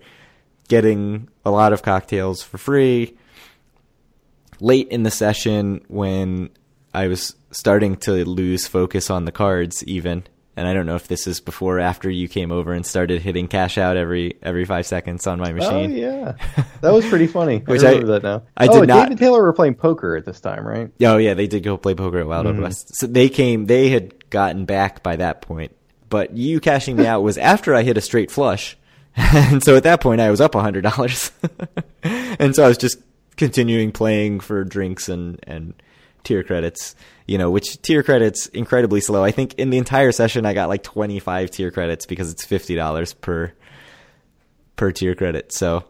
getting 0.68 1.30
a 1.46 1.52
lot 1.52 1.72
of 1.72 1.82
cocktails 1.82 2.42
for 2.42 2.58
free. 2.58 3.18
Late 4.60 4.90
in 4.90 5.04
the 5.04 5.12
session, 5.12 5.86
when 5.88 6.50
I 6.94 7.08
was 7.08 7.36
starting 7.52 7.96
to 7.98 8.26
lose 8.26 8.68
focus 8.68 9.10
on 9.10 9.26
the 9.26 9.32
cards, 9.32 9.84
even, 9.86 10.26
and 10.58 10.68
I 10.68 10.74
don't 10.74 10.86
know 10.86 10.96
if 10.96 11.08
this 11.08 11.28
is 11.28 11.40
before 11.40 11.78
or 11.78 11.82
after 11.82 12.10
you 12.10 12.28
came 12.28 12.52
over 12.52 12.74
and 12.74 12.86
started 12.86 13.22
hitting 13.22 13.48
cash 13.48 13.78
out 13.78 13.98
every 13.98 14.38
every 14.42 14.66
five 14.66 14.86
seconds 14.86 15.28
on 15.28 15.40
my 15.40 15.52
oh, 15.52 15.56
machine. 15.56 15.92
Oh 15.92 15.96
yeah, 15.96 16.64
that 16.82 16.94
was 16.94 17.06
pretty 17.06 17.28
funny. 17.28 17.60
Which 17.60 17.84
I 17.84 17.96
I- 17.96 18.04
that 18.04 18.24
now. 18.24 18.44
I 18.56 18.68
oh, 18.68 18.80
did 18.80 18.88
not- 18.88 18.96
David 18.96 19.10
and 19.12 19.20
Taylor 19.20 19.44
were 19.44 19.54
playing 19.54 19.76
poker 19.76 20.16
at 20.16 20.26
this 20.26 20.40
time, 20.40 20.66
right? 20.66 20.90
Oh 21.02 21.18
yeah, 21.18 21.34
they 21.34 21.48
did 21.48 21.64
go 21.64 21.78
play 21.78 21.96
poker 21.96 22.20
at 22.20 22.28
Wild 22.28 22.46
Wild 22.46 22.56
mm-hmm. 22.56 22.64
West. 22.64 22.96
So 22.96 23.08
they 23.08 23.30
came. 23.30 23.66
They 23.66 23.90
had 23.90 24.30
gotten 24.30 24.66
back 24.66 25.04
by 25.04 25.18
that 25.18 25.42
point, 25.42 25.76
but 26.16 26.32
you 26.32 26.62
cashing 26.62 26.96
me 26.96 27.06
out 27.06 27.24
was 27.24 27.38
after 27.38 27.76
I 27.76 27.84
hit 27.84 27.98
a 27.98 28.02
straight 28.02 28.32
flush, 28.32 28.78
and 29.18 29.62
so 29.62 29.76
at 29.76 29.84
that 29.84 30.00
point 30.00 30.22
I 30.22 30.32
was 30.32 30.40
up 30.40 30.56
a 30.56 30.62
hundred 30.62 30.84
dollars, 30.84 31.30
and 32.04 32.56
so 32.56 32.64
I 32.64 32.70
was 32.70 32.78
just 32.78 33.00
continuing 33.36 33.92
playing 33.92 34.40
for 34.40 34.64
drinks 34.64 35.10
and 35.10 35.38
and 35.44 35.74
tier 36.24 36.42
credits. 36.42 36.96
You 37.28 37.38
know, 37.38 37.52
which 37.52 37.82
tier 37.82 38.02
credits 38.02 38.48
incredibly 38.48 39.02
slow. 39.02 39.26
I 39.26 39.32
think 39.32 39.56
in 39.56 39.72
the 39.72 39.78
entire 39.78 40.14
session 40.14 40.46
I 40.46 40.54
got 40.54 40.70
like 40.70 40.84
twenty 40.84 41.20
five 41.20 41.52
tier 41.52 41.70
credits 41.70 42.06
because 42.06 42.32
it's 42.32 42.46
fifty 42.46 42.76
dollars 42.76 43.12
per 43.12 43.52
per 44.78 44.94
tier 44.94 45.16
credit. 45.16 45.52
So 45.52 45.84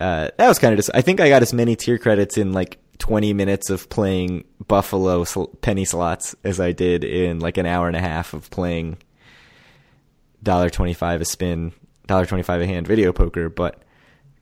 uh, 0.00 0.30
that 0.38 0.48
was 0.48 0.58
kind 0.58 0.72
of 0.72 0.78
just. 0.78 0.88
I 0.94 1.02
think 1.02 1.20
I 1.20 1.28
got 1.28 1.42
as 1.42 1.52
many 1.52 1.76
tier 1.76 1.98
credits 1.98 2.38
in 2.38 2.52
like 2.52 2.78
20 2.96 3.34
minutes 3.34 3.68
of 3.68 3.90
playing 3.90 4.44
Buffalo 4.68 5.26
penny 5.60 5.84
slots 5.84 6.34
as 6.44 6.60
I 6.60 6.72
did 6.72 7.04
in 7.04 7.40
like 7.40 7.58
an 7.58 7.66
hour 7.66 7.88
and 7.88 7.96
a 7.96 8.00
half 8.00 8.32
of 8.32 8.48
playing 8.48 8.96
dollar 10.42 10.70
twenty 10.70 10.94
five 10.94 11.20
a 11.20 11.24
spin, 11.24 11.72
dollar 12.06 12.26
twenty 12.26 12.42
five 12.42 12.60
a 12.60 12.66
hand 12.66 12.86
video 12.86 13.12
poker. 13.12 13.48
But 13.48 13.82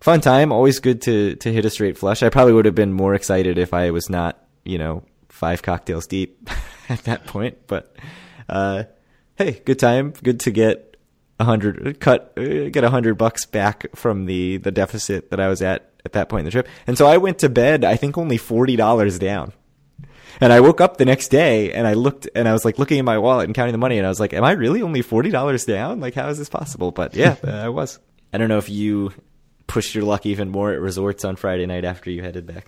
fun 0.00 0.20
time, 0.20 0.52
always 0.52 0.80
good 0.80 1.02
to 1.02 1.36
to 1.36 1.52
hit 1.52 1.64
a 1.64 1.70
straight 1.70 1.98
flush. 1.98 2.22
I 2.22 2.28
probably 2.28 2.52
would 2.52 2.64
have 2.64 2.74
been 2.74 2.92
more 2.92 3.14
excited 3.14 3.58
if 3.58 3.74
I 3.74 3.90
was 3.90 4.08
not, 4.08 4.42
you 4.64 4.78
know, 4.78 5.04
five 5.28 5.62
cocktails 5.62 6.06
deep 6.06 6.48
at 6.88 7.04
that 7.04 7.26
point. 7.26 7.58
But 7.66 7.94
uh, 8.48 8.84
hey, 9.36 9.62
good 9.64 9.78
time, 9.78 10.12
good 10.22 10.40
to 10.40 10.50
get 10.50 10.96
a 11.40 11.44
hundred 11.44 12.00
cut 12.00 12.32
uh, 12.36 12.68
get 12.70 12.84
a 12.84 12.90
hundred 12.90 13.16
bucks 13.16 13.46
back 13.46 13.86
from 13.94 14.26
the 14.26 14.56
the 14.58 14.70
deficit 14.70 15.30
that 15.30 15.40
I 15.40 15.48
was 15.48 15.62
at 15.62 15.90
at 16.04 16.12
that 16.12 16.28
point 16.28 16.40
in 16.40 16.44
the 16.46 16.50
trip. 16.50 16.68
And 16.86 16.98
so 16.98 17.06
I 17.06 17.16
went 17.16 17.38
to 17.40 17.48
bed 17.48 17.84
I 17.84 17.96
think 17.96 18.18
only 18.18 18.36
forty 18.36 18.76
dollars 18.76 19.18
down. 19.18 19.52
And 20.40 20.52
I 20.52 20.60
woke 20.60 20.80
up 20.80 20.96
the 20.96 21.04
next 21.04 21.28
day 21.28 21.72
and 21.72 21.86
I 21.86 21.94
looked 21.94 22.28
and 22.34 22.48
I 22.48 22.52
was 22.52 22.64
like 22.64 22.78
looking 22.78 22.98
in 22.98 23.04
my 23.04 23.18
wallet 23.18 23.46
and 23.46 23.54
counting 23.54 23.72
the 23.72 23.78
money 23.78 23.98
and 23.98 24.06
I 24.06 24.08
was 24.08 24.20
like, 24.20 24.32
Am 24.32 24.44
I 24.44 24.52
really 24.52 24.82
only 24.82 25.02
forty 25.02 25.30
dollars 25.30 25.64
down? 25.64 26.00
Like 26.00 26.14
how 26.14 26.28
is 26.28 26.38
this 26.38 26.48
possible? 26.48 26.90
But 26.90 27.14
yeah, 27.14 27.36
I 27.44 27.68
was. 27.68 27.98
I 28.32 28.38
don't 28.38 28.48
know 28.48 28.58
if 28.58 28.68
you 28.68 29.12
pushed 29.66 29.94
your 29.94 30.04
luck 30.04 30.26
even 30.26 30.50
more 30.50 30.72
at 30.72 30.80
resorts 30.80 31.24
on 31.24 31.36
Friday 31.36 31.66
night 31.66 31.84
after 31.84 32.10
you 32.10 32.22
headed 32.22 32.46
back. 32.46 32.66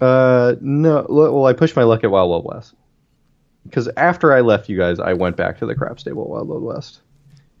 Uh, 0.00 0.54
no. 0.60 1.06
Well, 1.08 1.46
I 1.46 1.52
pushed 1.52 1.76
my 1.76 1.82
luck 1.82 2.04
at 2.04 2.10
Wild 2.10 2.30
Wild 2.30 2.44
West 2.44 2.74
because 3.64 3.88
after 3.96 4.32
I 4.32 4.40
left 4.40 4.68
you 4.68 4.76
guys, 4.76 4.98
I 4.98 5.12
went 5.12 5.36
back 5.36 5.58
to 5.58 5.66
the 5.66 5.74
crap 5.74 6.00
stable 6.00 6.22
at 6.22 6.28
Wild 6.28 6.48
Wild 6.48 6.62
West. 6.62 7.00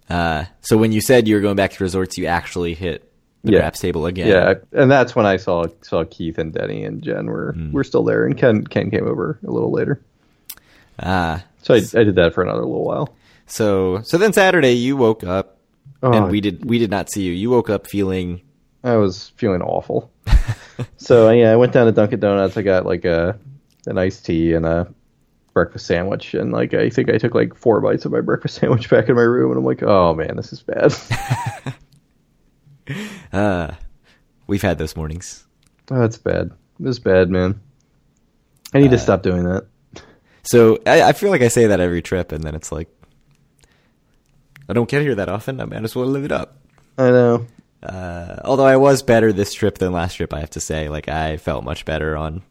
Uh, 0.08 0.44
so 0.60 0.76
when 0.76 0.92
you 0.92 1.00
said 1.00 1.28
you 1.28 1.36
were 1.36 1.40
going 1.40 1.56
back 1.56 1.72
to 1.72 1.84
resorts, 1.84 2.18
you 2.18 2.26
actually 2.26 2.74
hit 2.74 3.09
the 3.44 3.52
Yeah. 3.52 3.58
craps 3.60 3.80
table 3.80 4.06
again. 4.06 4.28
Yeah, 4.28 4.54
and 4.72 4.90
that's 4.90 5.14
when 5.16 5.26
I 5.26 5.36
saw 5.36 5.64
saw 5.82 6.04
Keith 6.04 6.38
and 6.38 6.52
Denny 6.52 6.84
and 6.84 7.02
Jen 7.02 7.26
were 7.26 7.52
Hmm. 7.52 7.72
were 7.72 7.84
still 7.84 8.04
there, 8.04 8.26
and 8.26 8.36
Ken 8.36 8.64
Ken 8.66 8.90
came 8.90 9.06
over 9.06 9.38
a 9.46 9.50
little 9.50 9.70
later. 9.72 10.00
Ah, 11.02 11.42
So 11.62 11.74
I, 11.74 11.78
I 11.78 12.04
did 12.04 12.14
that 12.16 12.34
for 12.34 12.42
another 12.42 12.60
little 12.64 12.84
while. 12.84 13.14
so 13.46 14.00
so 14.04 14.18
then 14.18 14.32
Saturday 14.32 14.72
you 14.72 14.96
woke 14.96 15.24
up 15.24 15.56
Oh, 16.02 16.12
and 16.12 16.30
we 16.30 16.40
did 16.40 16.64
we 16.64 16.78
did 16.78 16.90
not 16.90 17.10
see 17.10 17.22
you. 17.22 17.32
You 17.32 17.50
woke 17.50 17.68
up 17.70 17.86
feeling 17.86 18.40
I 18.84 18.96
was 18.96 19.32
feeling 19.36 19.60
awful. 19.62 20.10
so 20.96 21.30
yeah, 21.30 21.52
I 21.52 21.56
went 21.56 21.72
down 21.72 21.86
to 21.86 21.92
Dunkin' 21.92 22.20
Donuts. 22.20 22.56
I 22.56 22.62
got 22.62 22.86
like 22.86 23.04
a 23.04 23.38
an 23.86 23.98
iced 23.98 24.24
tea 24.24 24.52
and 24.54 24.64
a 24.64 24.86
breakfast 25.52 25.84
sandwich, 25.86 26.32
and 26.34 26.52
like 26.52 26.72
I 26.74 26.88
think 26.88 27.10
I 27.10 27.18
took 27.18 27.34
like 27.34 27.54
four 27.54 27.80
bites 27.82 28.04
of 28.06 28.12
my 28.12 28.20
breakfast 28.22 28.54
sandwich 28.60 28.88
back 28.88 29.08
in 29.10 29.16
my 29.16 29.22
room, 29.22 29.50
and 29.50 29.58
I'm 29.58 29.64
like, 29.64 29.82
oh 29.82 30.14
man, 30.14 30.36
this 30.36 30.52
is 30.52 30.62
bad. 30.62 30.94
uh 33.32 33.72
we've 34.46 34.62
had 34.62 34.78
those 34.78 34.96
mornings. 34.96 35.46
oh, 35.90 35.98
that's 36.00 36.18
bad. 36.18 36.50
This 36.78 36.92
is 36.92 36.98
bad, 36.98 37.30
man. 37.30 37.60
I 38.74 38.78
need 38.80 38.90
to 38.90 38.96
Uh, 38.96 39.00
stop 39.00 39.22
doing 39.22 39.44
that. 39.44 39.66
So 40.42 40.78
I, 40.86 41.02
I 41.02 41.12
feel 41.12 41.30
like 41.30 41.42
I 41.42 41.48
say 41.48 41.66
that 41.66 41.80
every 41.80 42.02
trip, 42.02 42.32
and 42.32 42.42
then 42.42 42.54
it's 42.54 42.72
like 42.72 42.88
I 44.68 44.72
don't 44.72 44.88
get 44.88 45.02
here 45.02 45.14
that 45.16 45.28
often. 45.28 45.60
I 45.60 45.64
might 45.64 45.82
as 45.84 45.94
well 45.96 46.06
live 46.06 46.24
it 46.24 46.32
up. 46.32 46.56
I 46.96 47.10
know. 47.10 47.46
Uh, 47.82 48.36
although 48.44 48.66
I 48.66 48.76
was 48.76 49.02
better 49.02 49.32
this 49.32 49.52
trip 49.54 49.78
than 49.78 49.92
last 49.92 50.14
trip, 50.14 50.32
I 50.32 50.40
have 50.40 50.50
to 50.50 50.60
say. 50.60 50.88
Like 50.88 51.08
I 51.08 51.36
felt 51.38 51.64
much 51.64 51.84
better 51.84 52.16
on 52.16 52.42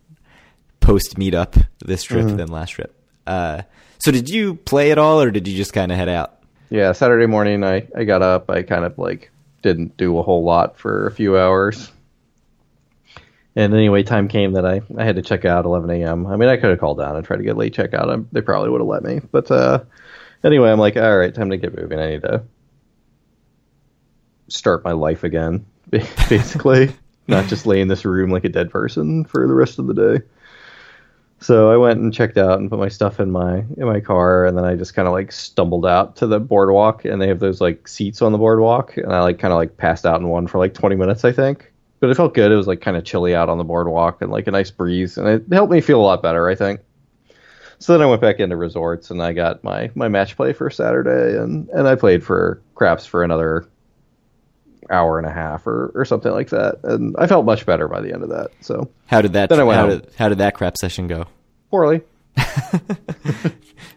post 0.79 1.15
meetup 1.17 1.65
this 1.85 2.03
trip 2.03 2.25
Mm-hmm. 2.25 2.37
than 2.37 2.47
last 2.51 2.71
trip. 2.71 2.95
Uh, 3.27 3.61
so 3.99 4.11
did 4.11 4.29
you 4.29 4.55
play 4.55 4.91
at 4.91 4.97
all, 4.97 5.21
or 5.21 5.31
did 5.31 5.47
you 5.47 5.55
just 5.55 5.73
kind 5.73 5.91
of 5.91 5.97
head 5.97 6.09
out? 6.09 6.35
Yeah, 6.69 6.91
Saturday 6.93 7.25
morning 7.25 7.63
I, 7.63 7.87
I 7.95 8.03
got 8.03 8.21
up. 8.21 8.49
I 8.49 8.63
kind 8.63 8.85
of 8.85 8.97
like 8.97 9.31
didn't 9.61 9.97
do 9.97 10.17
a 10.17 10.23
whole 10.23 10.43
lot 10.43 10.77
for 10.77 11.07
a 11.07 11.11
few 11.11 11.37
hours. 11.37 11.91
And 13.55 13.73
anyway, 13.73 14.03
time 14.03 14.27
came 14.27 14.53
that 14.53 14.65
I, 14.65 14.81
I 14.97 15.03
had 15.03 15.15
to 15.17 15.21
check 15.21 15.43
out 15.43 15.65
11 15.65 15.89
a.m. 15.89 16.27
I 16.27 16.35
mean, 16.37 16.49
I 16.49 16.57
could 16.57 16.69
have 16.69 16.79
called 16.79 16.99
down 16.99 17.15
and 17.15 17.25
tried 17.25 17.37
to 17.37 17.43
get 17.43 17.55
a 17.55 17.59
late 17.59 17.73
checkout. 17.73 18.09
I, 18.09 18.23
they 18.31 18.41
probably 18.41 18.69
would 18.69 18.81
have 18.81 18.87
let 18.87 19.03
me. 19.03 19.21
But 19.31 19.51
uh, 19.51 19.83
Anyway, 20.43 20.69
I'm 20.71 20.79
like, 20.79 20.95
all 20.95 21.17
right, 21.17 21.33
time 21.33 21.49
to 21.49 21.57
get 21.57 21.77
moving. 21.77 21.99
I 21.99 22.11
need 22.11 22.21
to 22.21 22.43
start 24.47 24.83
my 24.83 24.93
life 24.93 25.23
again, 25.23 25.65
basically, 25.89 26.95
not 27.27 27.47
just 27.47 27.65
lay 27.65 27.81
in 27.81 27.87
this 27.87 28.05
room 28.05 28.29
like 28.29 28.45
a 28.45 28.49
dead 28.49 28.71
person 28.71 29.25
for 29.25 29.47
the 29.47 29.53
rest 29.53 29.79
of 29.79 29.87
the 29.87 29.93
day. 29.93 30.25
So 31.41 31.71
I 31.71 31.77
went 31.77 31.99
and 31.99 32.13
checked 32.13 32.37
out 32.37 32.59
and 32.59 32.69
put 32.69 32.79
my 32.79 32.89
stuff 32.89 33.19
in 33.19 33.31
my 33.31 33.59
in 33.77 33.85
my 33.85 34.01
car, 34.01 34.45
and 34.45 34.57
then 34.57 34.65
I 34.65 34.75
just 34.75 34.93
kind 34.93 35.07
of 35.07 35.13
like 35.13 35.31
stumbled 35.31 35.85
out 35.85 36.17
to 36.17 36.27
the 36.27 36.39
boardwalk, 36.39 37.05
and 37.05 37.21
they 37.21 37.27
have 37.27 37.39
those 37.39 37.61
like 37.61 37.87
seats 37.87 38.21
on 38.21 38.33
the 38.33 38.37
boardwalk, 38.37 38.97
and 38.97 39.13
I 39.13 39.21
like 39.21 39.39
kind 39.39 39.53
of 39.53 39.57
like 39.57 39.77
passed 39.77 40.05
out 40.05 40.19
in 40.19 40.27
one 40.27 40.47
for 40.47 40.57
like 40.57 40.73
20 40.73 40.95
minutes, 40.95 41.23
I 41.23 41.31
think. 41.31 41.71
But 42.01 42.09
it 42.09 42.15
felt 42.15 42.33
good. 42.33 42.51
It 42.51 42.55
was 42.55 42.67
like 42.67 42.81
kind 42.81 42.97
of 42.97 43.05
chilly 43.05 43.35
out 43.35 43.49
on 43.49 43.57
the 43.57 43.63
boardwalk 43.63 44.21
and 44.21 44.31
like 44.31 44.47
a 44.47 44.51
nice 44.51 44.71
breeze, 44.71 45.17
and 45.17 45.27
it 45.27 45.45
helped 45.51 45.71
me 45.71 45.81
feel 45.81 46.01
a 46.01 46.03
lot 46.03 46.21
better, 46.21 46.49
I 46.49 46.55
think. 46.55 46.81
So 47.79 47.93
then 47.93 48.01
I 48.01 48.09
went 48.09 48.21
back 48.21 48.41
into 48.41 48.57
resorts, 48.57 49.09
and 49.09 49.23
I 49.23 49.31
got 49.31 49.63
my 49.63 49.91
my 49.95 50.09
match 50.09 50.35
play 50.35 50.51
for 50.51 50.69
Saturday, 50.69 51.37
and 51.41 51.69
and 51.69 51.87
I 51.87 51.95
played 51.95 52.21
for 52.21 52.61
craps 52.75 53.05
for 53.05 53.23
another 53.23 53.65
hour 54.91 55.17
and 55.17 55.27
a 55.27 55.31
half 55.31 55.65
or, 55.67 55.91
or 55.95 56.05
something 56.05 56.31
like 56.31 56.49
that, 56.49 56.79
and 56.83 57.15
I 57.17 57.27
felt 57.27 57.45
much 57.45 57.65
better 57.65 57.87
by 57.87 58.01
the 58.01 58.13
end 58.13 58.23
of 58.23 58.29
that. 58.29 58.49
So 58.61 58.89
How 59.07 59.21
did 59.21 59.33
that 59.33 59.49
Then 59.49 59.59
I 59.59 59.63
went 59.63 59.77
how 59.79 59.87
home. 59.89 59.99
did, 59.99 60.11
how 60.17 60.29
did 60.29 60.37
that 60.39 60.53
crap 60.55 60.77
session 60.77 61.07
go? 61.07 61.25
poorly. 61.69 62.01
I, 62.37 63.53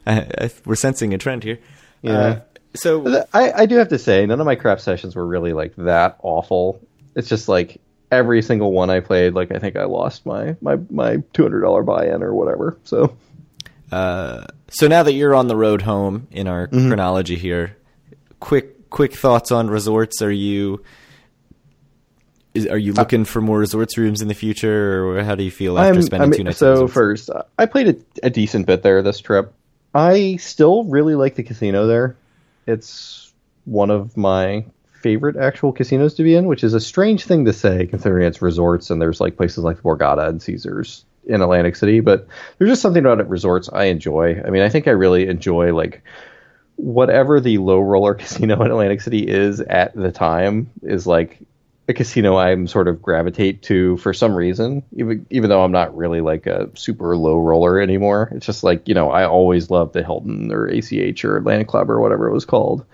I, 0.06 0.50
we're 0.64 0.74
sensing 0.74 1.14
a 1.14 1.18
trend 1.18 1.44
here. 1.44 1.58
Yeah. 2.02 2.12
Uh, 2.18 2.40
so 2.74 3.24
I, 3.32 3.52
I 3.52 3.66
do 3.66 3.76
have 3.76 3.88
to 3.88 3.98
say, 3.98 4.24
none 4.26 4.40
of 4.40 4.46
my 4.46 4.54
crap 4.56 4.80
sessions 4.80 5.14
were 5.14 5.26
really 5.26 5.52
like 5.52 5.74
that 5.76 6.18
awful. 6.22 6.80
It's 7.14 7.28
just 7.28 7.48
like 7.48 7.80
every 8.10 8.42
single 8.42 8.72
one 8.72 8.90
I 8.90 9.00
played, 9.00 9.34
like 9.34 9.52
I 9.52 9.58
think 9.58 9.76
I 9.76 9.84
lost 9.84 10.26
my 10.26 10.56
my 10.60 10.76
my 10.90 11.22
two 11.32 11.42
hundred 11.42 11.60
dollar 11.60 11.82
buy 11.82 12.06
in 12.06 12.22
or 12.22 12.34
whatever. 12.34 12.78
So 12.84 13.14
Uh, 13.90 14.46
so 14.68 14.88
now 14.88 15.02
that 15.02 15.12
you're 15.12 15.34
on 15.34 15.48
the 15.48 15.56
road 15.56 15.82
home 15.82 16.26
in 16.30 16.48
our 16.48 16.66
Mm-hmm. 16.68 16.88
chronology 16.88 17.36
here, 17.36 17.76
quick 18.40 18.74
quick 18.92 19.14
thoughts 19.14 19.50
on 19.50 19.68
resorts. 19.68 20.22
Are 20.22 20.30
you 20.30 20.82
is, 22.54 22.66
are 22.66 22.72
Uh, 22.72 22.76
you 22.76 22.92
looking 22.92 23.24
for 23.24 23.40
more 23.40 23.58
resorts 23.58 23.96
rooms 23.96 24.20
in 24.20 24.28
the 24.28 24.34
future, 24.34 25.04
or 25.06 25.24
how 25.24 25.34
do 25.34 25.42
you 25.42 25.50
feel 25.50 25.78
after 25.78 25.94
I'm, 25.94 26.02
spending 26.02 26.28
I'm- 26.30 26.36
two 26.36 26.44
nights? 26.44 26.58
so 26.58 26.86
first, 26.86 27.30
I 27.58 27.66
played 27.66 27.88
a, 27.88 28.26
a 28.26 28.30
decent 28.30 28.66
bit 28.66 28.82
there 28.82 29.02
this 29.02 29.18
trip. 29.20 29.52
I 29.94 30.36
still 30.36 30.84
really 30.84 31.14
like 31.14 31.34
the 31.34 31.42
casino 31.42 31.86
there. 31.86 32.16
It's 32.66 33.32
one 33.64 33.90
of 33.90 34.16
my 34.16 34.64
favorite 34.92 35.36
actual 35.36 35.72
casinos 35.72 36.14
to 36.14 36.22
be 36.22 36.34
in, 36.36 36.46
which 36.46 36.62
is 36.62 36.74
a 36.74 36.80
strange 36.80 37.24
thing 37.24 37.44
to 37.46 37.52
say 37.52 37.86
considering 37.86 38.26
it's 38.26 38.40
resorts 38.40 38.90
and 38.90 39.02
there's 39.02 39.20
like 39.20 39.36
places 39.36 39.58
like 39.64 39.76
the 39.76 39.82
Borgata 39.82 40.28
and 40.28 40.40
Caesars 40.40 41.04
in 41.26 41.40
Atlantic 41.42 41.76
City, 41.76 42.00
but 42.00 42.26
there's 42.58 42.70
just 42.70 42.82
something 42.82 43.04
about 43.04 43.20
it 43.20 43.26
resorts 43.28 43.68
I 43.72 43.84
enjoy. 43.84 44.40
I 44.46 44.50
mean, 44.50 44.62
I 44.62 44.68
think 44.68 44.86
I 44.88 44.92
really 44.92 45.26
enjoy 45.28 45.74
like 45.74 46.02
whatever 46.82 47.40
the 47.40 47.58
low 47.58 47.78
roller 47.80 48.14
casino 48.22 48.60
in 48.60 48.70
Atlantic 48.70 49.00
City 49.00 49.26
is 49.26 49.60
at 49.60 49.94
the 49.94 50.10
time 50.10 50.68
is 50.82 51.06
like 51.06 51.38
a 51.88 51.94
casino 51.94 52.36
I'm 52.36 52.66
sort 52.66 52.88
of 52.88 53.00
gravitate 53.00 53.62
to 53.62 53.96
for 53.98 54.12
some 54.12 54.34
reason, 54.34 54.82
even 54.92 55.26
even 55.30 55.48
though 55.48 55.62
I'm 55.62 55.72
not 55.72 55.96
really 55.96 56.20
like 56.20 56.46
a 56.46 56.70
super 56.74 57.16
low 57.16 57.38
roller 57.38 57.80
anymore. 57.80 58.30
It's 58.32 58.46
just 58.46 58.64
like 58.64 58.86
you 58.88 58.94
know 58.94 59.10
I 59.10 59.24
always 59.26 59.70
loved 59.70 59.92
the 59.92 60.02
Hilton 60.02 60.52
or 60.52 60.66
ACH 60.66 61.24
or 61.24 61.36
Atlantic 61.36 61.68
Club 61.68 61.90
or 61.90 62.00
whatever 62.00 62.28
it 62.28 62.32
was 62.32 62.44
called, 62.44 62.84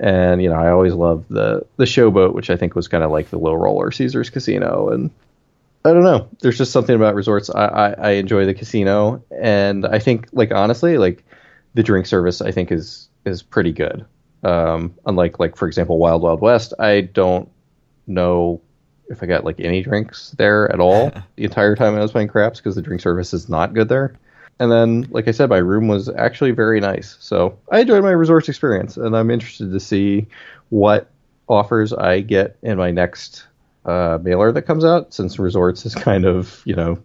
and 0.00 0.42
you 0.42 0.48
know 0.48 0.56
I 0.56 0.70
always 0.70 0.94
loved 0.94 1.28
the 1.28 1.64
the 1.76 1.84
Showboat, 1.84 2.34
which 2.34 2.50
I 2.50 2.56
think 2.56 2.74
was 2.74 2.88
kind 2.88 3.04
of 3.04 3.10
like 3.10 3.30
the 3.30 3.38
low 3.38 3.54
roller 3.54 3.90
Caesars 3.90 4.30
Casino, 4.30 4.88
and 4.88 5.10
I 5.84 5.92
don't 5.92 6.04
know. 6.04 6.28
There's 6.40 6.58
just 6.58 6.72
something 6.72 6.94
about 6.94 7.16
resorts. 7.16 7.50
I, 7.50 7.66
I, 7.66 7.90
I 7.92 8.10
enjoy 8.12 8.46
the 8.46 8.54
casino, 8.54 9.22
and 9.30 9.84
I 9.84 9.98
think 9.98 10.28
like 10.32 10.52
honestly, 10.52 10.96
like 10.96 11.24
the 11.74 11.82
drink 11.82 12.06
service 12.06 12.40
I 12.40 12.52
think 12.52 12.70
is 12.70 13.08
is 13.24 13.42
pretty 13.42 13.72
good. 13.72 14.04
Um, 14.44 14.94
unlike 15.06 15.38
like 15.38 15.56
for 15.56 15.68
example 15.68 15.98
Wild 15.98 16.22
Wild 16.22 16.40
West, 16.40 16.74
I 16.78 17.02
don't 17.02 17.48
know 18.06 18.60
if 19.08 19.22
I 19.22 19.26
got 19.26 19.44
like 19.44 19.60
any 19.60 19.82
drinks 19.82 20.30
there 20.32 20.70
at 20.72 20.80
all 20.80 21.10
the 21.36 21.44
entire 21.44 21.76
time 21.76 21.94
I 21.94 22.00
was 22.00 22.12
playing 22.12 22.28
craps 22.28 22.58
because 22.58 22.74
the 22.74 22.82
drink 22.82 23.00
service 23.00 23.32
is 23.32 23.48
not 23.48 23.74
good 23.74 23.88
there. 23.88 24.14
And 24.58 24.70
then, 24.70 25.08
like 25.10 25.28
I 25.28 25.32
said, 25.32 25.48
my 25.48 25.58
room 25.58 25.88
was 25.88 26.08
actually 26.08 26.52
very 26.52 26.78
nice. 26.78 27.16
So 27.20 27.58
I 27.70 27.80
enjoyed 27.80 28.04
my 28.04 28.10
resorts 28.10 28.48
experience, 28.48 28.96
and 28.96 29.16
I'm 29.16 29.30
interested 29.30 29.72
to 29.72 29.80
see 29.80 30.26
what 30.68 31.10
offers 31.48 31.92
I 31.92 32.20
get 32.20 32.58
in 32.62 32.78
my 32.78 32.90
next 32.90 33.46
uh, 33.84 34.18
mailer 34.22 34.52
that 34.52 34.62
comes 34.62 34.84
out. 34.84 35.12
Since 35.12 35.38
resorts 35.38 35.84
is 35.86 35.94
kind 35.94 36.24
of 36.24 36.62
you 36.64 36.74
know 36.74 37.02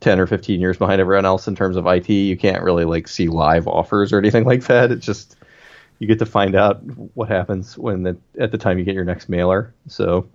10 0.00 0.20
or 0.20 0.26
15 0.26 0.60
years 0.60 0.78
behind 0.78 1.00
everyone 1.00 1.26
else 1.26 1.46
in 1.46 1.54
terms 1.54 1.76
of 1.76 1.86
IT, 1.86 2.08
you 2.08 2.36
can't 2.36 2.62
really 2.62 2.84
like 2.84 3.08
see 3.08 3.28
live 3.28 3.68
offers 3.68 4.12
or 4.12 4.18
anything 4.18 4.44
like 4.44 4.64
that. 4.64 4.90
It's 4.90 5.06
just 5.06 5.36
you 5.98 6.06
get 6.06 6.18
to 6.18 6.26
find 6.26 6.54
out 6.54 6.80
what 7.14 7.28
happens 7.28 7.76
when 7.78 8.02
the, 8.02 8.16
at 8.38 8.50
the 8.52 8.58
time 8.58 8.78
you 8.78 8.84
get 8.84 8.94
your 8.94 9.04
next 9.04 9.28
mailer. 9.28 9.72
So 9.88 10.28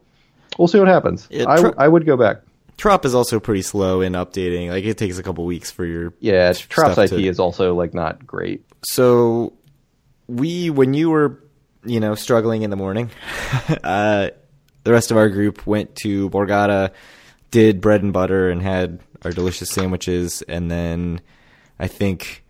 we'll 0.57 0.67
see 0.67 0.79
what 0.79 0.87
happens. 0.87 1.27
Yeah, 1.29 1.45
I, 1.47 1.85
I 1.85 1.87
would 1.87 2.05
go 2.05 2.17
back. 2.17 2.41
Trop 2.77 3.05
is 3.05 3.13
also 3.13 3.39
pretty 3.39 3.61
slow 3.61 4.01
in 4.01 4.13
updating. 4.13 4.69
Like 4.69 4.85
it 4.85 4.97
takes 4.97 5.17
a 5.19 5.23
couple 5.23 5.45
weeks 5.45 5.69
for 5.69 5.85
your 5.85 6.13
Yeah, 6.19 6.51
Trops 6.51 6.97
IT 7.03 7.09
to- 7.09 7.27
is 7.27 7.39
also 7.39 7.75
like 7.75 7.93
not 7.93 8.25
great. 8.25 8.63
so 8.83 9.53
we 10.27 10.69
when 10.69 10.93
you 10.93 11.09
were 11.09 11.43
you 11.83 11.99
know 11.99 12.15
struggling 12.15 12.61
in 12.61 12.69
the 12.69 12.75
morning 12.77 13.09
uh 13.83 14.29
the 14.83 14.91
rest 14.91 15.11
of 15.11 15.17
our 15.17 15.29
group 15.29 15.67
went 15.67 15.93
to 15.95 16.29
borgata 16.29 16.91
did 17.49 17.81
bread 17.81 18.01
and 18.01 18.13
butter 18.13 18.49
and 18.49 18.61
had 18.61 18.99
our 19.25 19.31
delicious 19.31 19.69
sandwiches 19.69 20.41
and 20.43 20.71
then 20.71 21.19
i 21.79 21.87
think 21.87 22.45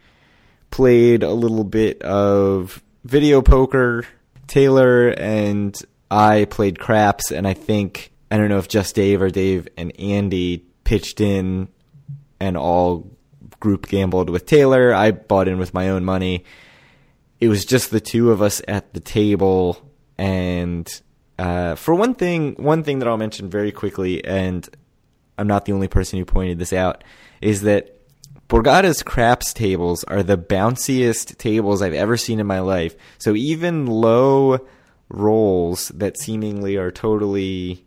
played 0.70 1.24
a 1.24 1.32
little 1.32 1.64
bit 1.64 2.02
of 2.04 2.84
video 3.04 3.42
poker 3.42 4.06
taylor 4.48 5.10
and 5.10 5.82
i 6.10 6.46
played 6.46 6.80
craps 6.80 7.32
and 7.32 7.48
i 7.48 7.54
think 7.54 8.12
i 8.30 8.38
don't 8.38 8.50
know 8.50 8.58
if 8.58 8.68
just 8.68 8.96
dave 8.96 9.22
or 9.22 9.30
dave 9.30 9.68
and 9.78 9.98
andy 10.00 10.66
pitched 10.84 11.22
in 11.22 11.68
and 12.40 12.58
all 12.58 13.10
group 13.62 13.88
gambled 13.88 14.30
with 14.30 14.46
taylor. 14.46 14.94
I 14.94 15.12
bought 15.12 15.48
in 15.48 15.58
with 15.58 15.74
my 15.74 15.90
own 15.90 16.04
money. 16.04 16.44
It 17.40 17.48
was 17.48 17.64
just 17.64 17.92
the 17.92 18.02
two 18.02 18.32
of 18.32 18.42
us 18.42 18.62
at 18.68 18.94
the 18.94 19.00
table 19.00 19.78
and 20.18 20.90
uh, 21.40 21.76
for 21.76 21.96
one 21.96 22.14
thing 22.14 22.56
one 22.56 22.84
thing 22.84 23.00
that 23.00 23.08
i'll 23.08 23.18
mention 23.18 23.50
very 23.50 23.72
quickly 23.72 24.24
and 24.24 24.70
i'm 25.40 25.48
not 25.48 25.66
the 25.66 25.72
only 25.72 25.88
person 25.88 26.20
who 26.20 26.26
pointed 26.26 26.60
this 26.60 26.74
out 26.74 27.04
is 27.42 27.62
that 27.62 27.98
borgata's 28.52 29.02
craps 29.02 29.54
tables 29.54 30.04
are 30.06 30.22
the 30.22 30.38
bounciest 30.38 31.38
tables 31.38 31.82
i've 31.82 31.94
ever 31.94 32.18
seen 32.18 32.40
in 32.40 32.46
my 32.46 32.60
life 32.60 32.96
so 33.18 33.34
even 33.34 33.86
low 33.86 34.60
rolls 35.10 35.90
that 35.90 36.18
seemingly 36.18 36.76
are 36.76 36.92
totally 36.92 37.86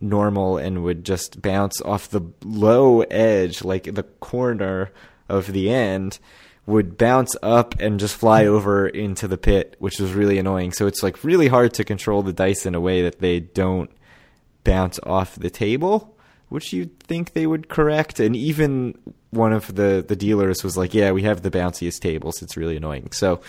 normal 0.00 0.58
and 0.58 0.82
would 0.82 1.04
just 1.04 1.40
bounce 1.40 1.80
off 1.82 2.10
the 2.10 2.20
low 2.44 3.00
edge 3.02 3.64
like 3.64 3.84
the 3.94 4.02
corner 4.02 4.90
of 5.28 5.52
the 5.52 5.70
end 5.70 6.18
would 6.66 6.96
bounce 6.96 7.34
up 7.42 7.74
and 7.80 7.98
just 7.98 8.14
fly 8.14 8.46
over 8.46 8.86
into 8.86 9.26
the 9.26 9.38
pit, 9.38 9.74
which 9.78 9.98
was 9.98 10.12
really 10.12 10.38
annoying. 10.38 10.72
So 10.72 10.86
it's 10.86 11.02
like 11.02 11.24
really 11.24 11.48
hard 11.48 11.74
to 11.74 11.84
control 11.84 12.22
the 12.22 12.32
dice 12.32 12.66
in 12.66 12.74
a 12.74 12.80
way 12.80 13.02
that 13.02 13.18
they 13.18 13.40
don't 13.40 13.90
bounce 14.62 15.00
off 15.02 15.34
the 15.34 15.50
table, 15.50 16.11
which 16.52 16.72
you'd 16.72 17.00
think 17.00 17.32
they 17.32 17.46
would 17.46 17.68
correct. 17.68 18.20
And 18.20 18.36
even 18.36 18.96
one 19.30 19.52
of 19.52 19.74
the, 19.74 20.04
the 20.06 20.14
dealers 20.14 20.62
was 20.62 20.76
like, 20.76 20.94
yeah, 20.94 21.10
we 21.12 21.22
have 21.22 21.42
the 21.42 21.50
bounciest 21.50 22.00
tables. 22.00 22.42
It's 22.42 22.56
really 22.56 22.76
annoying. 22.76 23.10
So 23.12 23.40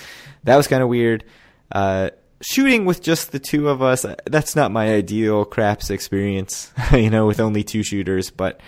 that 0.46 0.56
was 0.56 0.68
kind 0.68 0.82
of 0.82 0.90
weird. 0.90 1.26
Uh, 1.72 2.12
shooting 2.42 2.86
with 2.86 3.02
just 3.02 3.32
the 3.32 3.40
two 3.40 3.70
of 3.70 3.82
us, 3.82 4.06
uh, 4.06 4.16
that's 4.26 4.56
not 4.56 4.72
my 4.72 4.94
ideal 4.94 5.46
craps 5.46 5.90
experience, 5.90 6.72
you 6.94 7.10
know, 7.10 7.26
with 7.28 7.40
only 7.40 7.64
two 7.64 7.84
shooters, 7.84 8.30
but, 8.30 8.62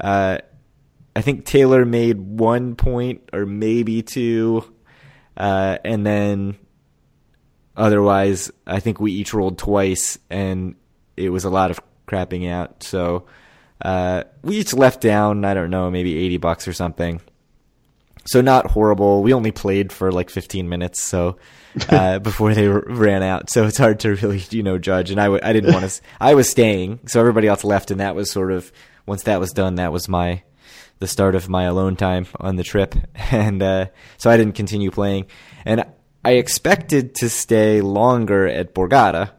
uh, 0.00 0.38
I 1.16 1.20
think 1.20 1.44
Taylor 1.44 1.84
made 1.84 2.18
one 2.18 2.76
point 2.76 3.28
or 3.32 3.44
maybe 3.44 4.02
two, 4.02 4.62
uh, 5.36 5.78
and 5.84 6.06
then 6.06 6.56
otherwise, 7.76 8.52
I 8.66 8.78
think 8.78 9.00
we 9.00 9.12
each 9.12 9.34
rolled 9.34 9.58
twice, 9.58 10.18
and 10.30 10.76
it 11.16 11.30
was 11.30 11.44
a 11.44 11.50
lot 11.50 11.72
of 11.72 11.80
crapping 12.06 12.48
out. 12.48 12.84
So 12.84 13.26
uh, 13.82 14.24
we 14.42 14.56
each 14.58 14.74
left 14.74 15.00
down, 15.00 15.44
I 15.44 15.54
don't 15.54 15.70
know, 15.70 15.90
maybe 15.90 16.16
eighty 16.16 16.36
bucks 16.36 16.66
or 16.68 16.72
something. 16.72 17.20
So 18.26 18.40
not 18.40 18.70
horrible. 18.70 19.22
We 19.22 19.32
only 19.32 19.52
played 19.52 19.92
for 19.92 20.12
like 20.12 20.30
fifteen 20.30 20.68
minutes, 20.68 21.02
so 21.02 21.38
uh, 21.88 22.18
before 22.18 22.54
they 22.54 22.68
r- 22.68 22.82
ran 22.86 23.22
out. 23.22 23.50
So 23.50 23.64
it's 23.64 23.78
hard 23.78 24.00
to 24.00 24.14
really, 24.16 24.42
you 24.50 24.62
know, 24.62 24.78
judge. 24.78 25.10
And 25.10 25.20
I 25.20 25.24
w- 25.24 25.40
I 25.42 25.52
didn't 25.52 25.72
want 25.72 25.88
to. 25.88 26.00
I 26.20 26.34
was 26.34 26.48
staying, 26.48 27.00
so 27.06 27.20
everybody 27.20 27.48
else 27.48 27.64
left, 27.64 27.90
and 27.90 28.00
that 28.00 28.14
was 28.14 28.30
sort 28.30 28.52
of 28.52 28.70
once 29.06 29.22
that 29.24 29.40
was 29.40 29.52
done, 29.52 29.76
that 29.76 29.92
was 29.92 30.08
my 30.08 30.42
the 30.98 31.06
start 31.06 31.34
of 31.34 31.48
my 31.48 31.64
alone 31.64 31.96
time 31.96 32.26
on 32.40 32.56
the 32.56 32.64
trip, 32.64 32.94
and 33.30 33.62
uh, 33.62 33.86
so 34.16 34.30
I 34.30 34.36
didn't 34.36 34.54
continue 34.54 34.90
playing. 34.90 35.26
And 35.64 35.84
I 36.24 36.32
expected 36.32 37.14
to 37.16 37.30
stay 37.30 37.80
longer 37.80 38.46
at 38.46 38.74
Borgata, 38.74 39.30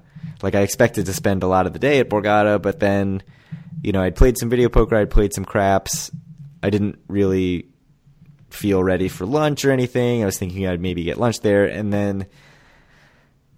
like 0.42 0.56
I 0.56 0.62
expected 0.62 1.06
to 1.06 1.14
spend 1.14 1.44
a 1.44 1.48
lot 1.48 1.68
of 1.68 1.74
the 1.74 1.80
day 1.80 2.00
at 2.00 2.10
Borgata, 2.10 2.62
but 2.62 2.80
then, 2.80 3.22
you 3.82 3.92
know, 3.92 4.02
I'd 4.02 4.16
played 4.16 4.38
some 4.38 4.50
video 4.50 4.70
poker, 4.70 4.96
I'd 4.96 5.10
played 5.10 5.34
some 5.34 5.46
craps. 5.46 6.12
I 6.62 6.70
didn't 6.70 7.00
really 7.08 7.68
feel 8.50 8.84
ready 8.84 9.08
for 9.08 9.26
lunch 9.26 9.64
or 9.64 9.72
anything. 9.72 10.22
I 10.22 10.26
was 10.26 10.38
thinking 10.38 10.68
I'd 10.68 10.82
maybe 10.82 11.04
get 11.04 11.18
lunch 11.18 11.42
there, 11.42 11.66
and 11.66 11.94
then 11.94 12.28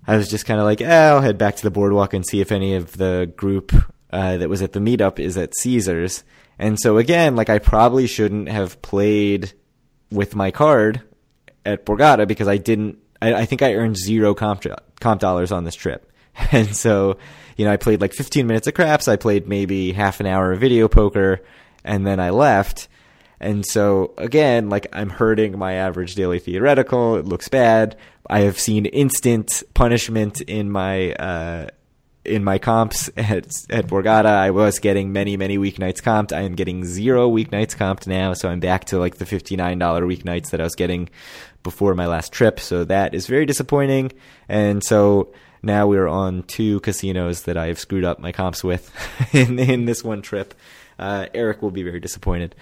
I 0.08 0.18
was 0.18 0.30
just 0.30 0.46
kind 0.46 0.60
of 0.60 0.66
like, 0.66 0.82
eh, 0.82 1.10
I'll 1.10 1.22
head 1.22 1.38
back 1.38 1.56
to 1.58 1.64
the 1.64 1.72
boardwalk 1.72 2.14
and 2.14 2.26
see 2.26 2.42
if 2.42 2.52
any 2.52 2.76
of 2.76 2.98
the 2.98 3.32
group 3.36 3.74
uh, 4.12 4.38
that 4.38 4.50
was 4.50 4.62
at 4.62 4.74
the 4.74 4.80
meetup 4.80 5.20
is 5.20 5.38
at 5.38 5.56
Caesars. 5.56 6.24
And 6.60 6.80
so 6.80 6.98
again, 6.98 7.36
like 7.36 7.50
I 7.50 7.60
probably 7.60 8.08
shouldn't 8.08 8.50
have 8.50 8.82
played 8.82 9.54
with 10.12 10.36
my 10.36 10.52
card 10.52 11.02
at 11.66 11.86
Borgata 11.86 12.28
because 12.28 12.48
I 12.48 12.58
didn't. 12.58 12.98
I, 13.22 13.34
I 13.34 13.46
think 13.46 13.62
I 13.62 13.76
earned 13.76 13.98
zero 13.98 14.34
comp 14.34 14.66
comp 15.00 15.22
dollars 15.22 15.52
on 15.52 15.64
this 15.64 15.76
trip, 15.76 16.12
and 16.52 16.76
so 16.76 17.18
you 17.62 17.68
know 17.68 17.74
I 17.74 17.78
played 17.78 18.02
like 18.02 18.14
15 18.14 18.48
minutes 18.48 18.66
of 18.66 18.74
craps. 18.74 19.08
I 19.08 19.18
played 19.18 19.48
maybe 19.48 19.92
half 19.92 20.20
an 20.20 20.26
hour 20.26 20.52
of 20.52 20.60
video 20.60 20.88
poker, 20.88 21.42
and 21.84 22.08
then 22.08 22.20
I 22.20 22.32
left. 22.32 22.88
And 23.40 23.64
so 23.64 24.16
again, 24.18 24.68
like 24.70 24.88
I'm 24.92 25.12
hurting 25.12 25.60
my 25.60 25.74
average 25.74 26.16
daily 26.16 26.40
theoretical. 26.40 27.18
It 27.18 27.26
looks 27.26 27.50
bad. 27.50 27.98
I 28.28 28.40
have 28.40 28.60
seen 28.60 28.88
instant 28.88 29.62
punishment 29.76 30.42
in 30.42 30.72
my 30.72 31.14
uh, 31.14 31.68
in 32.26 32.44
my 32.44 32.58
comps 32.58 33.12
at 33.16 33.46
at 33.70 33.86
Borgata. 33.86 34.26
I 34.26 34.50
was 34.50 34.80
getting 34.80 35.14
many 35.14 35.38
many 35.38 35.60
weeknights 35.60 36.02
comped. 36.02 36.36
I 36.36 36.42
am 36.42 36.56
getting 36.56 36.84
zero 36.84 37.30
weeknights 37.30 37.78
comped 37.78 38.08
now, 38.08 38.34
so 38.34 38.50
I'm 38.50 38.60
back 38.60 38.86
to 38.86 38.98
like 38.98 39.18
the 39.18 39.28
fifty 39.28 39.56
nine 39.56 39.78
dollar 39.78 40.02
weeknights 40.08 40.50
that 40.50 40.60
I 40.60 40.64
was 40.64 40.74
getting 40.74 41.12
before 41.62 41.94
my 41.94 42.08
last 42.08 42.34
trip. 42.34 42.60
So 42.60 42.86
that 42.86 43.14
is 43.14 43.28
very 43.28 43.46
disappointing. 43.46 44.14
And 44.50 44.84
so 44.84 45.32
now 45.64 45.88
we're 45.88 46.08
on 46.08 46.44
two 46.44 46.80
casinos 46.80 47.44
that 47.44 47.58
I 47.58 47.68
have 47.68 47.80
screwed 47.80 48.04
up 48.04 48.20
my 48.20 48.32
comps 48.32 48.64
with 48.64 48.92
in 49.34 49.60
in 49.60 49.86
this 49.86 50.04
one 50.04 50.22
trip. 50.22 50.54
Uh, 50.98 51.28
Eric 51.34 51.62
will 51.62 51.72
be 51.72 51.84
very 51.84 52.00
disappointed. 52.00 52.56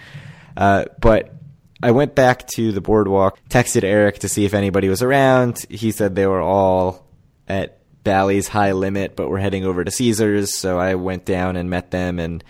Uh, 0.55 0.85
but 0.99 1.33
I 1.81 1.91
went 1.91 2.15
back 2.15 2.47
to 2.55 2.71
the 2.71 2.81
boardwalk, 2.81 3.39
texted 3.49 3.83
Eric 3.83 4.19
to 4.19 4.29
see 4.29 4.45
if 4.45 4.53
anybody 4.53 4.89
was 4.89 5.01
around. 5.01 5.65
He 5.69 5.91
said 5.91 6.15
they 6.15 6.27
were 6.27 6.41
all 6.41 7.05
at 7.47 7.79
Bally's 8.03 8.47
high 8.47 8.73
limit, 8.73 9.15
but 9.15 9.29
we're 9.29 9.39
heading 9.39 9.65
over 9.65 9.83
to 9.83 9.91
Caesars. 9.91 10.53
So 10.55 10.79
I 10.79 10.95
went 10.95 11.25
down 11.25 11.55
and 11.55 11.69
met 11.69 11.91
them 11.91 12.19
and 12.19 12.43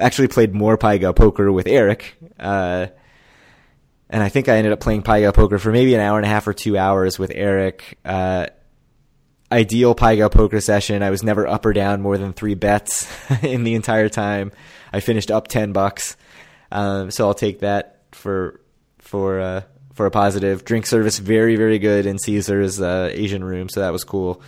actually 0.00 0.28
played 0.28 0.54
more 0.54 0.76
Pai 0.76 0.98
Gow 0.98 1.12
poker 1.12 1.50
with 1.50 1.66
Eric. 1.66 2.16
Uh, 2.38 2.88
and 4.08 4.22
I 4.22 4.28
think 4.28 4.48
I 4.48 4.56
ended 4.56 4.72
up 4.72 4.80
playing 4.80 5.02
Pai 5.02 5.22
Gow 5.22 5.32
poker 5.32 5.58
for 5.58 5.72
maybe 5.72 5.94
an 5.94 6.00
hour 6.00 6.18
and 6.18 6.26
a 6.26 6.28
half 6.28 6.46
or 6.46 6.52
two 6.52 6.76
hours 6.76 7.18
with 7.18 7.32
Eric. 7.34 7.98
Uh, 8.04 8.46
ideal 9.52 9.94
Pai 9.94 10.16
Gow 10.16 10.28
poker 10.28 10.60
session. 10.60 11.02
I 11.02 11.10
was 11.10 11.22
never 11.22 11.46
up 11.46 11.66
or 11.66 11.72
down 11.72 12.00
more 12.00 12.18
than 12.18 12.32
three 12.32 12.54
bets 12.54 13.08
in 13.42 13.64
the 13.64 13.74
entire 13.74 14.08
time. 14.08 14.52
I 14.92 15.00
finished 15.00 15.30
up 15.30 15.48
10 15.48 15.72
bucks. 15.72 16.16
Um, 16.72 17.10
so 17.10 17.26
I'll 17.26 17.34
take 17.34 17.60
that 17.60 18.02
for 18.12 18.60
for 18.98 19.40
uh, 19.40 19.62
for 19.94 20.06
a 20.06 20.10
positive. 20.10 20.64
Drink 20.64 20.86
service 20.86 21.18
very 21.18 21.56
very 21.56 21.78
good 21.78 22.06
in 22.06 22.18
Caesar's 22.18 22.80
uh, 22.80 23.10
Asian 23.12 23.42
room, 23.42 23.68
so 23.68 23.80
that 23.80 23.92
was 23.92 24.04
cool. 24.04 24.40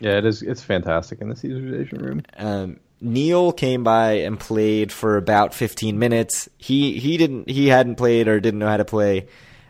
Yeah, 0.00 0.18
it 0.18 0.24
is. 0.24 0.42
It's 0.42 0.62
fantastic 0.62 1.20
in 1.20 1.28
the 1.28 1.36
Caesar's 1.36 1.86
Asian 1.86 1.98
room. 1.98 2.22
Um, 2.36 2.80
Neil 3.00 3.52
came 3.52 3.84
by 3.84 4.12
and 4.12 4.40
played 4.40 4.90
for 4.90 5.16
about 5.16 5.54
15 5.54 5.98
minutes. 5.98 6.48
He 6.56 6.98
he 6.98 7.16
didn't 7.16 7.48
he 7.50 7.68
hadn't 7.68 7.96
played 7.96 8.28
or 8.28 8.40
didn't 8.40 8.60
know 8.60 8.68
how 8.68 8.78
to 8.78 8.84
play. 8.84 9.26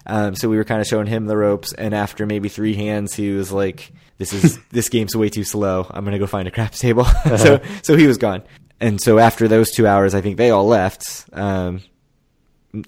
Um, 0.06 0.36
so 0.36 0.48
we 0.48 0.56
were 0.56 0.64
kind 0.64 0.80
of 0.80 0.86
showing 0.86 1.06
him 1.06 1.26
the 1.26 1.36
ropes, 1.36 1.72
and 1.72 1.92
after 1.92 2.26
maybe 2.26 2.48
three 2.48 2.74
hands, 2.74 3.14
he 3.14 3.30
was 3.30 3.50
like, 3.50 3.92
"This 4.18 4.32
is 4.32 4.58
this 4.70 4.88
game's 4.88 5.16
way 5.16 5.28
too 5.28 5.44
slow. 5.44 5.86
I'm 5.90 6.04
gonna 6.04 6.18
go 6.18 6.26
find 6.26 6.46
a 6.46 6.50
craps 6.50 6.78
table." 6.78 7.04
so 7.36 7.60
so 7.82 7.96
he 7.96 8.06
was 8.06 8.16
gone. 8.16 8.42
And 8.80 9.00
so 9.00 9.18
after 9.18 9.48
those 9.48 9.70
two 9.70 9.86
hours, 9.86 10.14
I 10.14 10.20
think 10.20 10.36
they 10.36 10.50
all 10.50 10.66
left. 10.66 11.28
Um, 11.32 11.80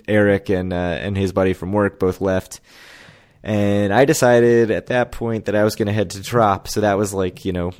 Eric 0.07 0.49
and 0.51 0.73
uh, 0.73 0.77
and 0.77 1.17
his 1.17 1.33
buddy 1.33 1.55
from 1.55 1.73
work 1.73 1.99
both 1.99 2.21
left, 2.21 2.61
and 3.43 3.93
I 3.93 4.05
decided 4.05 4.71
at 4.71 4.87
that 4.87 5.11
point 5.11 5.47
that 5.47 5.57
I 5.57 5.65
was 5.65 5.75
going 5.75 5.87
to 5.87 5.93
head 5.93 6.11
to 6.11 6.23
Trop. 6.23 6.69
So 6.69 6.83
that 6.83 6.99
was 6.99 7.13
like 7.13 7.45
you 7.45 7.53
know, 7.53 7.73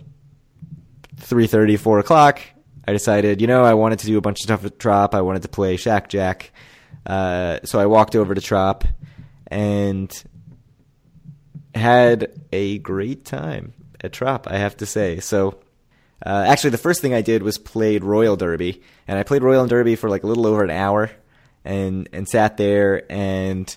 three 1.17 1.47
thirty, 1.47 1.77
four 1.77 2.01
o'clock. 2.01 2.41
I 2.89 2.93
decided, 2.93 3.43
you 3.43 3.47
know, 3.47 3.65
I 3.65 3.75
wanted 3.75 3.99
to 3.99 4.07
do 4.07 4.17
a 4.17 4.23
bunch 4.23 4.41
of 4.41 4.45
stuff 4.45 4.65
at 4.65 4.79
Trop. 4.79 5.15
I 5.15 5.21
wanted 5.21 5.43
to 5.43 5.49
play 5.49 5.77
Shack 5.77 6.09
Jack. 6.09 6.53
Uh, 7.05 7.59
so 7.65 7.79
I 7.79 7.85
walked 7.85 8.17
over 8.17 8.35
to 8.35 8.41
Trop 8.41 8.85
and 9.49 10.13
had 11.75 12.41
a 12.53 12.79
great 12.79 13.25
time 13.25 13.75
at 14.01 14.13
Trop, 14.13 14.47
I 14.49 14.59
have 14.59 14.77
to 14.79 14.87
say. 14.87 15.21
So 15.21 15.61
uh, 16.25 16.45
actually, 16.49 16.71
the 16.71 16.79
first 16.79 17.01
thing 17.01 17.15
I 17.15 17.23
did 17.23 17.43
was 17.43 17.59
played 17.59 18.05
Royal 18.05 18.37
Derby, 18.37 18.83
and 19.07 19.19
I 19.19 19.23
played 19.23 19.43
Royal 19.43 19.63
and 19.63 19.71
Derby 19.71 19.97
for 19.97 20.11
like 20.11 20.23
a 20.23 20.27
little 20.27 20.47
over 20.47 20.65
an 20.65 20.71
hour 20.71 21.11
and 21.65 22.09
and 22.13 22.29
sat 22.29 22.57
there 22.57 23.11
and 23.11 23.77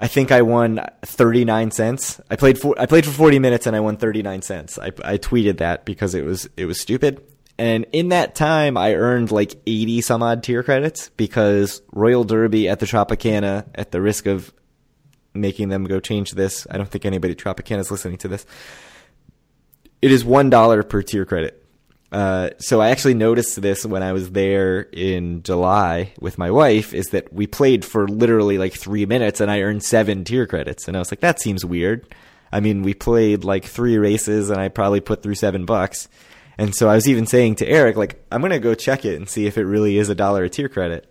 I 0.00 0.08
think 0.08 0.32
I 0.32 0.42
won 0.42 0.84
39 1.02 1.70
cents. 1.70 2.20
I 2.28 2.34
played 2.34 2.58
for 2.58 2.74
I 2.76 2.86
played 2.86 3.04
for 3.04 3.12
40 3.12 3.38
minutes 3.38 3.66
and 3.68 3.76
I 3.76 3.80
won 3.80 3.96
39 3.96 4.42
cents. 4.42 4.78
I 4.78 4.86
I 5.04 5.18
tweeted 5.18 5.58
that 5.58 5.84
because 5.84 6.14
it 6.16 6.24
was 6.24 6.48
it 6.56 6.66
was 6.66 6.80
stupid. 6.80 7.22
And 7.58 7.86
in 7.92 8.08
that 8.08 8.34
time 8.34 8.76
I 8.76 8.94
earned 8.94 9.30
like 9.30 9.54
80 9.66 10.00
some 10.00 10.22
odd 10.22 10.42
tier 10.42 10.62
credits 10.62 11.10
because 11.10 11.82
Royal 11.92 12.24
Derby 12.24 12.68
at 12.68 12.80
the 12.80 12.86
Tropicana 12.86 13.66
at 13.74 13.92
the 13.92 14.00
risk 14.00 14.26
of 14.26 14.52
making 15.34 15.68
them 15.68 15.84
go 15.84 16.00
change 16.00 16.32
this. 16.32 16.66
I 16.70 16.76
don't 16.76 16.88
think 16.88 17.04
anybody 17.04 17.32
at 17.32 17.38
Tropicana 17.38 17.80
is 17.80 17.90
listening 17.90 18.18
to 18.18 18.28
this. 18.28 18.46
It 20.00 20.10
is 20.10 20.24
$1 20.24 20.88
per 20.88 21.02
tier 21.02 21.24
credit. 21.24 21.62
Uh, 22.10 22.50
so 22.58 22.80
I 22.80 22.90
actually 22.90 23.14
noticed 23.14 23.62
this 23.62 23.86
when 23.86 24.02
I 24.02 24.12
was 24.12 24.32
there 24.32 24.80
in 24.92 25.42
July 25.42 26.12
with 26.20 26.36
my 26.36 26.50
wife 26.50 26.92
is 26.92 27.06
that 27.08 27.32
we 27.32 27.46
played 27.46 27.86
for 27.86 28.06
literally 28.06 28.58
like 28.58 28.74
three 28.74 29.06
minutes 29.06 29.40
and 29.40 29.50
I 29.50 29.62
earned 29.62 29.82
seven 29.82 30.24
tier 30.24 30.46
credits. 30.46 30.88
And 30.88 30.96
I 30.96 31.00
was 31.00 31.10
like, 31.10 31.20
that 31.20 31.40
seems 31.40 31.64
weird. 31.64 32.06
I 32.52 32.60
mean, 32.60 32.82
we 32.82 32.92
played 32.92 33.44
like 33.44 33.64
three 33.64 33.96
races 33.96 34.50
and 34.50 34.60
I 34.60 34.68
probably 34.68 35.00
put 35.00 35.22
through 35.22 35.36
seven 35.36 35.64
bucks. 35.64 36.08
And 36.58 36.74
so 36.74 36.88
I 36.88 36.94
was 36.94 37.08
even 37.08 37.26
saying 37.26 37.56
to 37.56 37.68
Eric, 37.68 37.96
like, 37.96 38.24
I'm 38.30 38.40
going 38.40 38.52
to 38.52 38.58
go 38.58 38.74
check 38.74 39.04
it 39.04 39.16
and 39.16 39.28
see 39.28 39.46
if 39.46 39.56
it 39.56 39.64
really 39.64 39.98
is 39.98 40.08
a 40.08 40.14
dollar 40.14 40.44
a 40.44 40.50
tier 40.50 40.68
credit. 40.68 41.10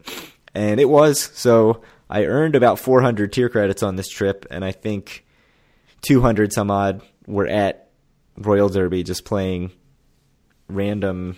And 0.54 0.80
it 0.80 0.89
was. 0.89 1.20
So 1.34 1.82
I 2.10 2.26
earned 2.26 2.56
about 2.56 2.80
400 2.80 3.34
tier 3.34 3.50
credits 3.50 3.84
on 3.84 3.96
this 3.96 4.10
trip. 4.10 4.46
And 4.52 4.64
I 4.64 4.72
think 4.72 5.26
200 6.02 6.54
some 6.54 6.70
odd 6.70 7.02
were 7.26 7.48
at 7.48 7.89
Royal 8.38 8.70
Derby 8.70 9.04
just 9.04 9.26
playing 9.26 9.72
random 10.68 11.38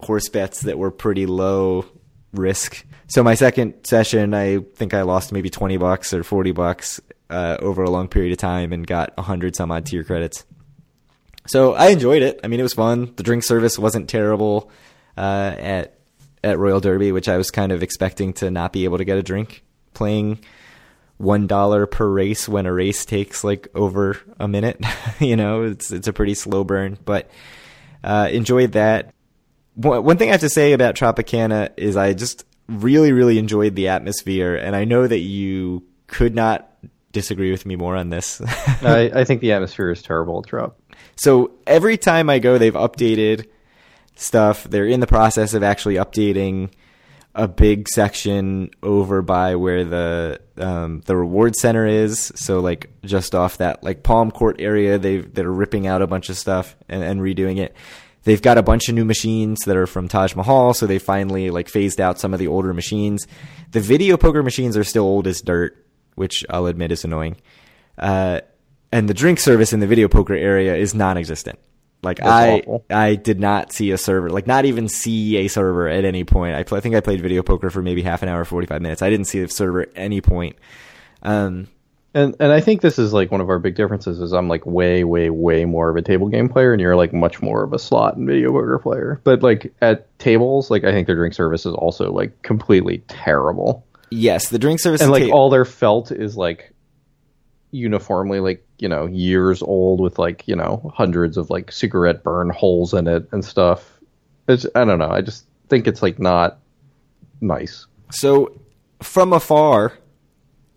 horse 0.00 0.28
bets 0.28 0.62
that 0.62 0.78
were 0.78 0.90
pretty 0.90 1.26
low 1.26 1.86
risk. 2.32 2.84
So 3.08 3.22
my 3.22 3.34
second 3.34 3.84
session, 3.84 4.34
I 4.34 4.58
think 4.58 4.94
I 4.94 5.02
lost 5.02 5.32
maybe 5.32 5.50
20 5.50 5.76
bucks 5.76 6.12
or 6.12 6.22
40 6.22 6.52
bucks 6.52 7.00
uh, 7.30 7.56
over 7.60 7.82
a 7.82 7.90
long 7.90 8.08
period 8.08 8.32
of 8.32 8.38
time 8.38 8.72
and 8.72 8.86
got 8.86 9.16
100 9.16 9.56
some 9.56 9.70
odd 9.70 9.86
tier 9.86 10.04
credits. 10.04 10.44
So 11.46 11.74
I 11.74 11.88
enjoyed 11.88 12.22
it. 12.22 12.40
I 12.42 12.48
mean, 12.48 12.60
it 12.60 12.64
was 12.64 12.74
fun. 12.74 13.12
The 13.16 13.22
drink 13.22 13.44
service 13.44 13.78
wasn't 13.78 14.08
terrible 14.08 14.70
uh, 15.16 15.54
at 15.58 15.98
at 16.44 16.58
Royal 16.58 16.80
Derby, 16.80 17.12
which 17.12 17.28
I 17.28 17.36
was 17.36 17.50
kind 17.50 17.72
of 17.72 17.82
expecting 17.82 18.32
to 18.34 18.50
not 18.50 18.72
be 18.72 18.84
able 18.84 18.98
to 18.98 19.04
get 19.04 19.18
a 19.18 19.22
drink 19.22 19.64
playing 19.94 20.38
one 21.18 21.46
dollar 21.46 21.86
per 21.86 22.06
race 22.08 22.48
when 22.48 22.66
a 22.66 22.72
race 22.72 23.04
takes 23.04 23.42
like 23.42 23.68
over 23.74 24.18
a 24.38 24.46
minute. 24.46 24.82
you 25.20 25.36
know, 25.36 25.62
it's 25.62 25.90
it's 25.90 26.08
a 26.08 26.12
pretty 26.12 26.34
slow 26.34 26.64
burn, 26.64 26.98
but 27.04 27.30
uh, 28.04 28.28
enjoyed 28.30 28.72
that. 28.72 29.12
One 29.74 30.16
thing 30.16 30.30
I 30.30 30.32
have 30.32 30.40
to 30.40 30.48
say 30.48 30.72
about 30.72 30.94
Tropicana 30.94 31.70
is 31.76 31.96
I 31.96 32.14
just 32.14 32.46
really, 32.66 33.12
really 33.12 33.38
enjoyed 33.38 33.74
the 33.74 33.88
atmosphere, 33.88 34.56
and 34.56 34.74
I 34.74 34.84
know 34.84 35.06
that 35.06 35.18
you 35.18 35.84
could 36.06 36.34
not 36.34 36.72
disagree 37.12 37.50
with 37.50 37.66
me 37.66 37.76
more 37.76 37.96
on 37.96 38.10
this. 38.10 38.40
I, 38.82 39.10
I, 39.14 39.24
think 39.24 39.40
the 39.40 39.52
atmosphere 39.52 39.90
is 39.90 40.02
terrible 40.02 40.40
at 40.40 40.48
Trop. 40.48 40.78
So 41.16 41.52
every 41.66 41.96
time 41.96 42.28
I 42.30 42.38
go, 42.38 42.58
they've 42.58 42.72
updated 42.72 43.48
stuff. 44.16 44.64
They're 44.64 44.86
in 44.86 45.00
the 45.00 45.06
process 45.06 45.54
of 45.54 45.62
actually 45.62 45.94
updating 45.94 46.70
a 47.34 47.46
big 47.46 47.86
section 47.88 48.70
over 48.82 49.20
by 49.20 49.56
where 49.56 49.84
the 49.84 50.40
um, 50.56 51.02
the 51.04 51.14
reward 51.16 51.54
center 51.54 51.86
is. 51.86 52.32
So 52.34 52.60
like 52.60 52.90
just 53.04 53.34
off 53.34 53.58
that 53.58 53.84
like 53.84 54.02
Palm 54.02 54.30
Court 54.30 54.56
area, 54.58 54.98
they 54.98 55.18
they're 55.18 55.50
ripping 55.50 55.86
out 55.86 56.02
a 56.02 56.06
bunch 56.06 56.30
of 56.30 56.38
stuff 56.38 56.74
and, 56.88 57.02
and 57.02 57.20
redoing 57.20 57.58
it. 57.58 57.76
They've 58.24 58.42
got 58.42 58.58
a 58.58 58.62
bunch 58.62 58.88
of 58.88 58.94
new 58.96 59.04
machines 59.04 59.60
that 59.66 59.76
are 59.76 59.86
from 59.86 60.08
Taj 60.08 60.34
Mahal, 60.34 60.74
so 60.74 60.86
they 60.86 60.98
finally 60.98 61.50
like 61.50 61.68
phased 61.68 62.00
out 62.00 62.18
some 62.18 62.32
of 62.32 62.40
the 62.40 62.48
older 62.48 62.74
machines. 62.74 63.26
The 63.70 63.80
video 63.80 64.16
poker 64.16 64.42
machines 64.42 64.76
are 64.76 64.82
still 64.82 65.04
old 65.04 65.26
as 65.26 65.42
dirt, 65.42 65.86
which 66.16 66.44
I'll 66.50 66.66
admit 66.66 66.90
is 66.90 67.04
annoying. 67.04 67.36
Uh, 67.98 68.40
and 68.96 69.10
the 69.10 69.14
drink 69.14 69.38
service 69.38 69.74
in 69.74 69.80
the 69.80 69.86
video 69.86 70.08
poker 70.08 70.32
area 70.32 70.74
is 70.74 70.94
non-existent. 70.94 71.58
Like 72.02 72.16
That's 72.16 72.28
I, 72.28 72.58
awful. 72.60 72.84
I 72.88 73.14
did 73.14 73.38
not 73.38 73.70
see 73.70 73.90
a 73.90 73.98
server, 73.98 74.30
like 74.30 74.46
not 74.46 74.64
even 74.64 74.88
see 74.88 75.36
a 75.36 75.48
server 75.48 75.86
at 75.86 76.06
any 76.06 76.24
point. 76.24 76.54
I, 76.54 76.76
I 76.76 76.80
think 76.80 76.94
I 76.94 77.00
played 77.00 77.20
video 77.20 77.42
poker 77.42 77.68
for 77.68 77.82
maybe 77.82 78.00
half 78.00 78.22
an 78.22 78.30
hour, 78.30 78.42
forty 78.46 78.66
five 78.66 78.80
minutes. 78.80 79.02
I 79.02 79.10
didn't 79.10 79.26
see 79.26 79.42
a 79.42 79.48
server 79.48 79.82
at 79.82 79.90
any 79.96 80.22
point. 80.22 80.56
Um, 81.22 81.68
and 82.14 82.34
and 82.40 82.52
I 82.52 82.60
think 82.60 82.80
this 82.80 82.98
is 82.98 83.12
like 83.12 83.30
one 83.30 83.42
of 83.42 83.50
our 83.50 83.58
big 83.58 83.74
differences 83.74 84.18
is 84.18 84.32
I'm 84.32 84.48
like 84.48 84.64
way 84.64 85.04
way 85.04 85.28
way 85.28 85.66
more 85.66 85.90
of 85.90 85.96
a 85.96 86.02
table 86.02 86.28
game 86.28 86.48
player 86.48 86.72
and 86.72 86.80
you're 86.80 86.96
like 86.96 87.12
much 87.12 87.42
more 87.42 87.64
of 87.64 87.74
a 87.74 87.78
slot 87.78 88.16
and 88.16 88.26
video 88.26 88.50
poker 88.50 88.78
player. 88.78 89.20
But 89.24 89.42
like 89.42 89.74
at 89.82 90.18
tables, 90.18 90.70
like 90.70 90.84
I 90.84 90.92
think 90.92 91.06
their 91.06 91.16
drink 91.16 91.34
service 91.34 91.66
is 91.66 91.74
also 91.74 92.12
like 92.12 92.40
completely 92.40 92.98
terrible. 93.08 93.84
Yes, 94.10 94.48
the 94.48 94.58
drink 94.58 94.80
service 94.80 95.02
and 95.02 95.10
like 95.10 95.28
ta- 95.28 95.34
all 95.34 95.50
their 95.50 95.66
felt 95.66 96.12
is 96.12 96.36
like 96.36 96.72
uniformly 97.76 98.40
like 98.40 98.66
you 98.78 98.88
know 98.88 99.06
years 99.06 99.62
old 99.62 100.00
with 100.00 100.18
like 100.18 100.46
you 100.48 100.56
know 100.56 100.92
hundreds 100.94 101.36
of 101.36 101.50
like 101.50 101.70
cigarette 101.70 102.22
burn 102.22 102.50
holes 102.50 102.94
in 102.94 103.06
it 103.06 103.28
and 103.32 103.44
stuff. 103.44 103.98
It's 104.48 104.66
I 104.74 104.84
don't 104.84 104.98
know. 104.98 105.10
I 105.10 105.20
just 105.20 105.44
think 105.68 105.86
it's 105.86 106.02
like 106.02 106.18
not 106.18 106.58
nice. 107.40 107.86
So 108.10 108.58
from 109.02 109.32
afar, 109.32 109.92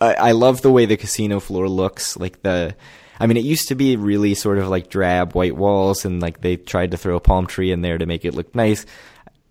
I, 0.02 0.14
I 0.14 0.32
love 0.32 0.62
the 0.62 0.72
way 0.72 0.86
the 0.86 0.97
casino 0.97 1.39
floor 1.39 1.68
looks. 1.70 2.18
Like 2.18 2.41
the, 2.41 2.76
I 3.20 3.28
mean, 3.28 3.38
it 3.38 3.43
used 3.43 3.68
to 3.70 3.76
be 3.76 3.95
really 3.95 4.34
sort 4.34 4.58
of 4.58 4.70
like 4.70 4.89
drab 4.89 5.34
white 5.34 5.56
walls, 5.56 6.06
and 6.06 6.22
like 6.22 6.41
they 6.41 6.58
tried 6.58 6.91
to 6.91 6.97
throw 6.97 7.16
a 7.16 7.22
palm 7.22 7.47
tree 7.47 7.72
in 7.72 7.82
there 7.82 7.97
to 7.97 8.06
make 8.06 8.26
it 8.26 8.34
look 8.34 8.54
nice. 8.56 8.86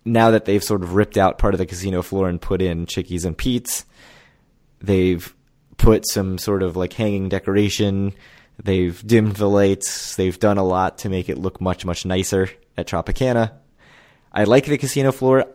Now 0.05 0.31
that 0.31 0.45
they've 0.45 0.63
sort 0.63 0.83
of 0.83 0.95
ripped 0.95 1.17
out 1.17 1.37
part 1.37 1.53
of 1.53 1.57
the 1.57 1.65
casino 1.65 2.01
floor 2.01 2.29
and 2.29 2.41
put 2.41 2.61
in 2.61 2.85
Chickies 2.85 3.25
and 3.25 3.37
Pete's, 3.37 3.85
they've 4.79 5.33
put 5.79 6.07
some 6.07 6.37
sort 6.37 6.61
of 6.61 6.75
like 6.77 6.93
hanging 6.93 7.29
decoration. 7.29 8.13
They've 8.61 9.01
dimmed 9.05 9.37
the 9.37 9.49
lights. 9.49 10.15
They've 10.15 10.37
done 10.37 10.57
a 10.57 10.63
lot 10.63 10.99
to 10.99 11.09
make 11.09 11.29
it 11.29 11.37
look 11.37 11.59
much, 11.59 11.85
much 11.85 12.05
nicer 12.05 12.49
at 12.77 12.87
Tropicana. 12.87 13.53
I 14.31 14.43
like 14.43 14.65
the 14.65 14.77
casino 14.77 15.11
floor. 15.11 15.45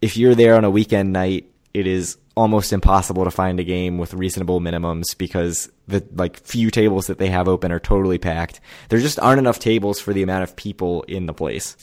If 0.00 0.16
you're 0.16 0.34
there 0.34 0.56
on 0.56 0.64
a 0.64 0.70
weekend 0.70 1.12
night, 1.12 1.50
it 1.74 1.86
is 1.86 2.16
almost 2.36 2.72
impossible 2.72 3.24
to 3.24 3.30
find 3.30 3.60
a 3.60 3.64
game 3.64 3.98
with 3.98 4.14
reasonable 4.14 4.60
minimums 4.60 5.16
because 5.18 5.70
the 5.86 6.04
like 6.14 6.38
few 6.38 6.70
tables 6.70 7.06
that 7.08 7.18
they 7.18 7.28
have 7.28 7.48
open 7.48 7.72
are 7.72 7.80
totally 7.80 8.18
packed. 8.18 8.60
There 8.88 9.00
just 9.00 9.18
aren't 9.20 9.38
enough 9.38 9.58
tables 9.58 10.00
for 10.00 10.12
the 10.12 10.22
amount 10.22 10.44
of 10.44 10.56
people 10.56 11.02
in 11.02 11.26
the 11.26 11.34
place. 11.34 11.76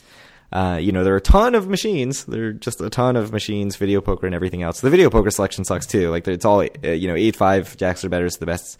Uh, 0.52 0.78
you 0.80 0.92
know, 0.92 1.02
there 1.04 1.14
are 1.14 1.18
a 1.18 1.20
ton 1.20 1.54
of 1.54 1.66
machines. 1.68 2.24
There 2.24 2.48
are 2.48 2.52
just 2.52 2.80
a 2.80 2.90
ton 2.90 3.16
of 3.16 3.32
machines, 3.32 3.76
video 3.76 4.00
poker 4.00 4.26
and 4.26 4.34
everything 4.34 4.62
else. 4.62 4.80
The 4.82 4.90
video 4.90 5.08
poker 5.10 5.30
selection 5.30 5.64
sucks 5.64 5.86
too. 5.86 6.10
Like 6.10 6.28
it's 6.28 6.44
all, 6.44 6.60
uh, 6.60 6.88
you 6.88 7.08
know, 7.08 7.14
eight 7.14 7.36
five 7.36 7.76
jacks 7.76 8.04
or 8.04 8.08
better 8.10 8.26
is 8.26 8.36
the 8.36 8.46
best 8.46 8.78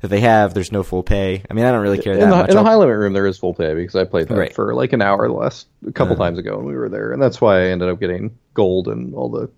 that 0.00 0.08
they 0.08 0.20
have. 0.20 0.54
There's 0.54 0.70
no 0.72 0.82
full 0.82 1.02
pay. 1.02 1.42
I 1.50 1.54
mean, 1.54 1.64
I 1.64 1.72
don't 1.72 1.80
really 1.82 1.98
care 1.98 2.14
that 2.16 2.22
in 2.22 2.30
the, 2.30 2.36
much. 2.36 2.50
in 2.50 2.56
the 2.56 2.62
high 2.62 2.76
limit 2.76 2.96
room, 2.96 3.12
there 3.12 3.26
is 3.26 3.36
full 3.38 3.54
pay 3.54 3.74
because 3.74 3.96
I 3.96 4.04
played 4.04 4.28
that 4.28 4.36
Right. 4.38 4.54
for 4.54 4.74
like 4.74 4.92
an 4.92 5.02
hour 5.02 5.28
last 5.28 5.66
a 5.86 5.92
couple 5.92 6.14
Uh. 6.14 6.18
times 6.18 6.38
ago 6.38 6.56
when 6.56 6.66
we 6.66 6.74
were 6.74 6.88
there, 6.88 7.12
and 7.12 7.20
that's 7.20 7.40
why 7.40 7.58
I 7.62 7.64
ended 7.66 7.88
up 7.88 7.98
getting 7.98 8.36
gold 8.54 8.86
and 8.88 9.14
all 9.14 9.28
the 9.28 9.50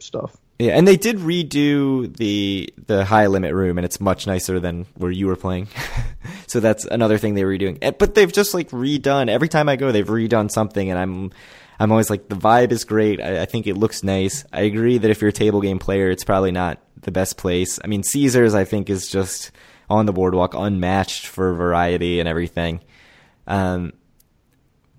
stuff. 0.00 0.36
Yeah, 0.60 0.76
and 0.76 0.86
they 0.86 0.98
did 0.98 1.16
redo 1.16 2.14
the 2.14 2.68
the 2.86 3.06
high 3.06 3.28
limit 3.28 3.54
room, 3.54 3.78
and 3.78 3.84
it's 3.86 3.98
much 3.98 4.26
nicer 4.26 4.60
than 4.60 4.84
where 4.96 5.10
you 5.10 5.26
were 5.26 5.36
playing. 5.36 5.68
so 6.46 6.60
that's 6.60 6.84
another 6.84 7.16
thing 7.16 7.32
they 7.32 7.44
were 7.46 7.52
redoing. 7.56 7.96
But 7.98 8.14
they've 8.14 8.30
just 8.30 8.52
like 8.52 8.68
redone 8.68 9.30
every 9.30 9.48
time 9.48 9.70
I 9.70 9.76
go, 9.76 9.90
they've 9.90 10.06
redone 10.06 10.50
something, 10.50 10.90
and 10.90 10.98
I'm 10.98 11.32
I'm 11.78 11.90
always 11.90 12.10
like 12.10 12.28
the 12.28 12.36
vibe 12.36 12.72
is 12.72 12.84
great. 12.84 13.22
I, 13.22 13.42
I 13.42 13.44
think 13.46 13.66
it 13.66 13.78
looks 13.78 14.02
nice. 14.04 14.44
I 14.52 14.60
agree 14.60 14.98
that 14.98 15.10
if 15.10 15.22
you're 15.22 15.30
a 15.30 15.32
table 15.32 15.62
game 15.62 15.78
player, 15.78 16.10
it's 16.10 16.24
probably 16.24 16.52
not 16.52 16.78
the 17.00 17.10
best 17.10 17.38
place. 17.38 17.78
I 17.82 17.86
mean, 17.86 18.02
Caesars 18.02 18.54
I 18.54 18.64
think 18.64 18.90
is 18.90 19.08
just 19.08 19.52
on 19.88 20.04
the 20.04 20.12
boardwalk, 20.12 20.52
unmatched 20.54 21.26
for 21.26 21.54
variety 21.54 22.20
and 22.20 22.28
everything. 22.28 22.80
Um, 23.46 23.94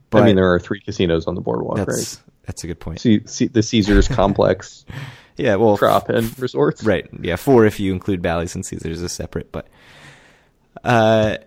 but 0.09 0.24
I 0.24 0.26
mean, 0.26 0.36
there 0.36 0.51
are 0.51 0.59
three 0.59 0.82
casinos 0.82 1.28
on 1.28 1.36
the 1.36 1.41
boardwalk, 1.41 1.78
that's 1.78 2.18
right? 2.18 2.34
that's 2.47 2.64
a 2.64 2.68
good 2.68 2.80
point. 2.80 2.99
C- 2.99 3.22
C- 3.28 3.47
the 3.47 3.62
Caesars 3.62 4.07
Complex, 4.07 4.86
yeah, 5.38 5.56
well, 5.56 5.78
Trop, 5.78 6.10
and 6.10 6.38
Resorts. 6.40 6.84
Right. 6.84 7.08
Yeah, 7.22 7.36
four 7.36 7.66
if 7.66 7.80
you 7.80 7.92
include 7.92 8.22
Bally's 8.22 8.56
and 8.56 8.66
Caesars 8.66 9.02
as 9.02 9.12
separate. 9.12 9.52
But 9.52 9.68
uh, 10.84 11.38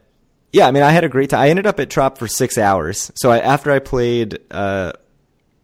yeah, 0.53 0.67
I 0.67 0.71
mean, 0.71 0.83
I 0.83 0.91
had 0.91 1.05
a 1.05 1.09
great 1.09 1.31
time. 1.31 1.41
I 1.41 1.49
ended 1.49 1.67
up 1.67 1.81
at 1.81 1.91
Trop 1.91 2.19
for 2.19 2.29
six 2.29 2.59
hours. 2.59 3.11
So 3.15 3.31
I, 3.31 3.39
after 3.39 3.71
I 3.71 3.79
played 3.81 4.39
uh, 4.51 4.93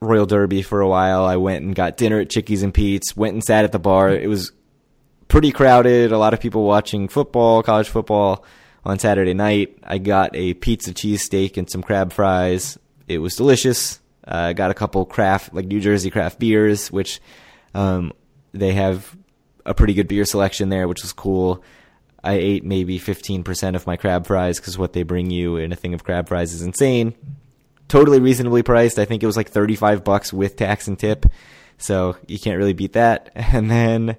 Royal 0.01 0.27
Derby 0.27 0.63
for 0.63 0.81
a 0.81 0.89
while, 0.89 1.25
I 1.25 1.37
went 1.37 1.65
and 1.65 1.75
got 1.75 1.97
dinner 1.97 2.21
at 2.21 2.31
Chickies 2.31 2.63
and 2.63 2.75
Pete's. 2.75 3.17
Went 3.17 3.35
and 3.35 3.45
sat 3.45 3.65
at 3.65 3.73
the 3.73 3.79
bar. 3.79 4.11
It 4.11 4.29
was 4.29 4.53
pretty 5.29 5.53
crowded. 5.53 6.13
A 6.13 6.19
lot 6.19 6.35
of 6.35 6.41
people 6.41 6.65
watching 6.65 7.09
football, 7.09 7.63
college 7.63 7.89
football 7.89 8.45
on 8.85 8.99
Saturday 8.99 9.35
night. 9.35 9.79
I 9.83 9.99
got 9.99 10.35
a 10.35 10.55
pizza 10.55 10.93
cheesesteak 10.93 11.57
and 11.57 11.71
some 11.71 11.83
crab 11.83 12.13
fries. 12.13 12.79
It 13.09 13.19
was 13.19 13.37
delicious. 13.37 14.01
Uh, 14.27 14.37
I 14.37 14.53
got 14.53 14.71
a 14.71 14.75
couple 14.75 15.05
craft, 15.05 15.55
like 15.55 15.67
New 15.67 15.81
Jersey 15.81 16.11
craft 16.11 16.39
beers, 16.39 16.91
which 16.91 17.21
um, 17.75 18.13
they 18.53 18.73
have 18.73 19.17
a 19.65 19.75
pretty 19.75 19.95
good 19.95 20.09
beer 20.09 20.25
selection 20.25 20.69
there, 20.69 20.89
which 20.89 21.03
was 21.03 21.13
cool. 21.13 21.63
I 22.23 22.35
ate 22.35 22.65
maybe 22.65 22.99
15% 22.99 23.77
of 23.77 23.87
my 23.87 23.97
crab 23.97 24.27
fries 24.27 24.61
because 24.61 24.77
what 24.77 24.93
they 24.93 25.03
bring 25.03 25.31
you 25.31 25.57
in 25.57 25.73
a 25.73 25.77
thing 25.77 25.95
of 25.95 26.05
crab 26.05 26.29
fries 26.29 26.53
is 26.53 26.63
insane. 26.63 27.15
Totally 27.89 28.21
reasonably 28.21 28.63
priced. 28.63 28.99
I 28.99 29.05
think 29.05 29.23
it 29.23 29.27
was 29.27 29.37
like 29.37 29.49
35 29.49 30.05
bucks 30.05 30.33
with 30.33 30.57
tax 30.57 30.87
and 30.87 30.99
tip. 30.99 31.27
So 31.79 32.17
you 32.27 32.39
can't 32.39 32.59
really 32.59 32.75
beat 32.75 32.93
that. 32.93 33.31
And 33.37 33.71
then, 33.71 34.17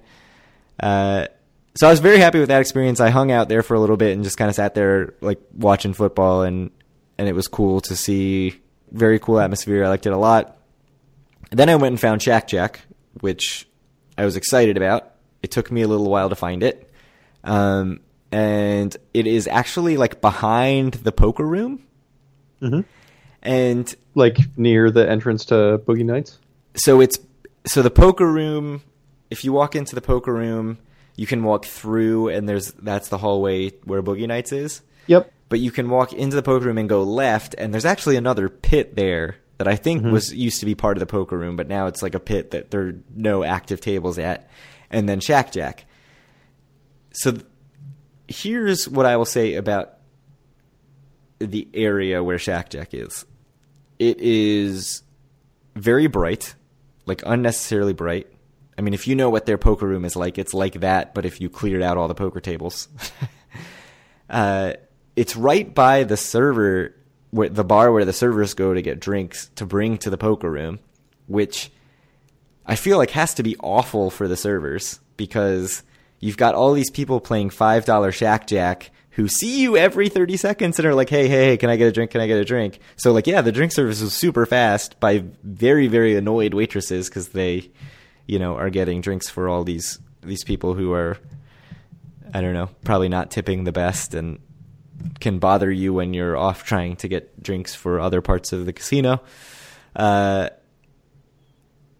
uh, 0.80 1.28
so 1.76 1.88
I 1.88 1.91
was 1.91 1.99
very 1.99 2.18
happy 2.18 2.39
with 2.39 2.49
that 2.49 2.60
experience. 2.62 2.99
I 2.99 3.10
hung 3.12 3.32
out 3.32 3.49
there 3.49 3.62
for 3.62 3.76
a 3.76 3.80
little 3.80 3.97
bit 3.97 4.14
and 4.14 4.24
just 4.24 4.38
kind 4.38 4.49
of 4.49 4.56
sat 4.56 4.74
there 4.74 5.14
like 5.22 5.39
watching 5.54 5.93
football 5.93 6.41
and, 6.41 6.72
and 7.18 7.30
it 7.30 7.34
was 7.34 7.47
cool 7.47 7.82
to 7.82 7.95
see 7.95 8.60
very 8.91 9.20
cool 9.20 9.39
atmosphere. 9.39 9.86
I 9.86 9.89
liked 9.89 10.06
it 10.06 10.12
a 10.12 10.18
lot. 10.18 10.58
Then 11.52 11.70
I 11.70 11.76
went 11.76 11.93
and 11.93 11.99
found 11.99 12.22
Shack 12.22 12.47
Jack, 12.47 12.82
which 13.20 13.68
I 14.18 14.26
was 14.26 14.36
excited 14.38 14.78
about. 14.78 15.12
It 15.43 15.51
took 15.51 15.72
me 15.72 15.82
a 15.82 15.88
little 15.88 16.09
while 16.09 16.30
to 16.30 16.36
find 16.36 16.64
it. 16.64 16.89
Um, 17.43 17.99
and 18.32 18.95
it 19.14 19.28
is 19.28 19.47
actually 19.47 19.97
like 19.97 20.22
behind 20.22 20.93
the 20.95 21.12
poker 21.12 21.45
room. 21.45 21.84
Mhm. 22.62 22.86
And 23.41 23.93
Like 24.14 24.38
near 24.57 24.91
the 24.91 25.09
entrance 25.09 25.45
to 25.45 25.80
Boogie 25.86 26.03
Nights. 26.05 26.38
so 26.76 26.99
it's 27.01 27.18
so 27.66 27.82
the 27.82 27.89
poker 27.89 28.30
room 28.32 28.82
if 29.30 29.43
you 29.45 29.53
walk 29.53 29.76
into 29.76 29.95
the 29.95 30.01
poker 30.01 30.34
room 30.34 30.78
you 31.16 31.26
can 31.26 31.43
walk 31.43 31.66
through 31.66 32.28
and 32.30 32.47
there's 32.47 32.72
that's 32.74 33.07
the 33.09 33.18
hallway 33.20 33.70
where 33.86 34.01
boogie 34.03 34.28
nights 34.28 34.51
is 34.51 34.82
Yep. 35.07 35.32
but 35.49 35.59
you 35.59 35.70
can 35.72 35.89
walk 35.89 36.12
into 36.14 36.36
the 36.36 36.41
poker 36.43 36.66
room 36.66 36.78
and 36.78 36.89
go 36.89 37.03
left 37.03 37.55
and 37.57 37.74
there's 37.74 37.86
actually 37.86 38.16
another 38.18 38.49
pit 38.49 38.95
there 38.95 39.36
that 39.62 39.68
i 39.68 39.76
think 39.76 40.03
was 40.03 40.34
used 40.34 40.59
to 40.59 40.66
be 40.66 40.76
part 40.76 40.97
of 40.97 40.99
the 40.99 41.05
poker 41.05 41.38
room 41.38 41.55
but 41.55 41.68
now 41.68 41.88
it's 41.88 42.01
like 42.01 42.16
a 42.16 42.20
pit 42.20 42.51
that 42.51 42.72
there 42.72 42.82
are 42.82 42.93
no 43.16 43.43
active 43.43 43.80
tables 43.80 44.18
at 44.18 44.49
and 44.89 45.07
then 45.07 45.20
shack 45.20 45.51
jack 45.51 45.86
so 47.14 47.32
th- 47.32 47.45
here's 48.28 48.89
what 48.89 49.05
i 49.05 49.16
will 49.16 49.26
say 49.26 49.53
about 49.55 49.93
the 51.39 51.68
area 51.74 52.24
where 52.24 52.38
shack 52.38 52.70
jack 52.70 52.93
is 52.93 53.26
it 54.01 54.20
is 54.20 55.03
very 55.76 56.07
bright, 56.07 56.55
like 57.05 57.22
unnecessarily 57.24 57.93
bright. 57.93 58.28
I 58.78 58.82
mean, 58.82 58.95
if 58.95 59.07
you 59.07 59.16
know 59.16 59.30
what 59.30 59.45
their 59.45 59.59
poker 59.59 59.88
room 59.88 60.05
is 60.05 60.16
like, 60.16 60.39
it's 60.39 60.55
like 60.55 60.80
that, 60.80 61.14
but 61.14 61.24
if 61.24 61.39
you 61.39 61.49
cleared 61.49 61.84
out 61.84 61.97
all 61.97 62.07
the 62.07 62.16
poker 62.16 62.39
tables. 62.39 62.88
uh, 64.30 64.74
it's 65.16 65.36
right 65.36 65.72
by 65.74 66.03
the 66.03 66.18
server, 66.18 66.95
where, 67.32 67.49
the 67.49 67.63
bar 67.63 67.91
where 67.91 68.05
the 68.05 68.13
servers 68.13 68.53
go 68.53 68.73
to 68.73 68.82
get 68.82 68.99
drinks 68.99 69.49
to 69.55 69.65
bring 69.65 69.97
to 69.99 70.09
the 70.09 70.17
poker 70.17 70.51
room, 70.51 70.79
which 71.27 71.71
I 72.65 72.75
feel 72.75 72.97
like 72.97 73.11
has 73.11 73.34
to 73.36 73.43
be 73.43 73.55
awful 73.59 74.11
for 74.11 74.27
the 74.27 74.38
servers 74.38 74.99
because 75.17 75.84
you've 76.19 76.38
got 76.38 76.55
all 76.55 76.73
these 76.73 76.91
people 76.91 77.19
playing 77.19 77.49
$5 77.49 78.13
Shack 78.13 78.47
Jack 78.47 78.91
who 79.11 79.27
see 79.27 79.61
you 79.61 79.75
every 79.75 80.07
30 80.07 80.38
seconds 80.38 80.79
and 80.79 80.86
are 80.86 80.95
like, 80.95 81.09
hey, 81.09 81.27
hey, 81.27 81.47
hey, 81.47 81.57
can 81.57 81.69
I 81.69 81.75
get 81.75 81.88
a 81.88 81.91
drink? 81.91 82.11
Can 82.11 82.21
I 82.21 82.27
get 82.27 82.39
a 82.39 82.45
drink? 82.45 82.79
So, 82.95 83.11
like, 83.11 83.27
yeah, 83.27 83.41
the 83.41 83.51
drink 83.51 83.73
service 83.73 84.01
was 84.01 84.13
super 84.13 84.45
fast 84.45 84.99
by 84.99 85.25
very, 85.43 85.88
very 85.88 86.15
annoyed 86.15 86.53
waitresses 86.53 87.09
because 87.09 87.29
they, 87.29 87.71
you 88.25 88.39
know, 88.39 88.55
are 88.55 88.69
getting 88.69 89.01
drinks 89.01 89.29
for 89.29 89.49
all 89.49 89.63
these 89.63 89.99
these 90.23 90.43
people 90.43 90.75
who 90.75 90.93
are, 90.93 91.17
I 92.34 92.41
don't 92.41 92.53
know, 92.53 92.69
probably 92.84 93.09
not 93.09 93.32
tipping 93.32 93.63
the 93.63 93.71
best 93.71 94.13
and 94.13 94.39
can 95.20 95.39
bother 95.39 95.72
you 95.72 95.93
when 95.93 96.14
you're 96.14 96.38
off 96.38 96.64
trying 96.64 96.95
to 96.97 97.08
get 97.08 97.41
drinks 97.41 97.74
for 97.76 97.99
other 97.99 98.22
parts 98.22 98.52
of 98.54 98.66
the 98.66 98.74
casino. 98.74 99.22
Uh, 99.95 100.49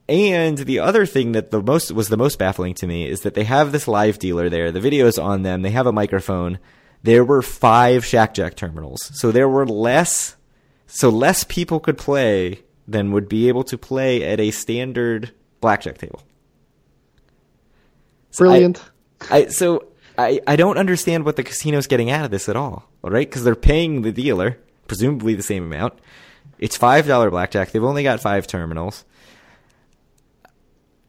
and 0.10 0.58
the 0.58 0.80
other 0.80 1.06
thing 1.06 1.32
that 1.34 1.52
the 1.52 1.62
most 1.62 1.92
was 1.92 2.10
the 2.10 2.18
most 2.18 2.38
baffling 2.38 2.74
to 2.76 2.88
me 2.88 3.08
is 3.08 3.22
that 3.22 3.34
they 3.34 3.44
have 3.46 3.72
this 3.72 3.88
live 3.88 4.20
dealer 4.20 4.50
there. 4.50 4.72
The 4.72 4.80
video's 4.82 5.18
on 5.18 5.44
them. 5.44 5.62
They 5.62 5.72
have 5.72 5.88
a 5.88 5.94
microphone. 5.94 6.60
There 7.04 7.24
were 7.24 7.42
five 7.42 8.06
Shack 8.06 8.34
Jack 8.34 8.56
terminals, 8.56 9.10
so 9.14 9.32
there 9.32 9.48
were 9.50 9.66
less, 9.66 10.36
so 10.86 11.10
less 11.10 11.44
people 11.46 11.80
could 11.80 11.98
play 11.98 12.60
than 12.88 13.12
would 13.12 13.30
be 13.30 13.48
able 13.48 13.64
to 13.66 13.78
play 13.78 14.24
at 14.24 14.40
a 14.40 14.52
standard 14.52 15.32
blackjack 15.62 15.98
table. 15.98 16.22
So 18.32 18.46
I- 18.46 18.48
Brilliant. 18.50 18.84
I 19.30 19.46
so 19.48 19.88
I 20.18 20.42
I 20.48 20.56
don't 20.56 20.78
understand 20.78 21.26
what 21.26 21.36
the 21.38 21.44
casino's 21.44 21.88
getting 21.88 22.10
out 22.10 22.26
of 22.26 22.32
this 22.32 22.50
at 22.50 22.56
all. 22.56 22.90
Right, 23.04 23.28
because 23.28 23.44
they're 23.44 23.56
paying 23.56 24.04
the 24.04 24.12
dealer 24.12 24.58
presumably 24.92 25.36
the 25.36 25.42
same 25.42 25.64
amount. 25.64 25.94
It's 26.60 26.76
five 26.76 27.08
dollar 27.08 27.32
blackjack. 27.32 27.72
They've 27.72 27.82
only 27.82 28.04
got 28.04 28.20
five 28.20 28.46
terminals. 28.46 29.06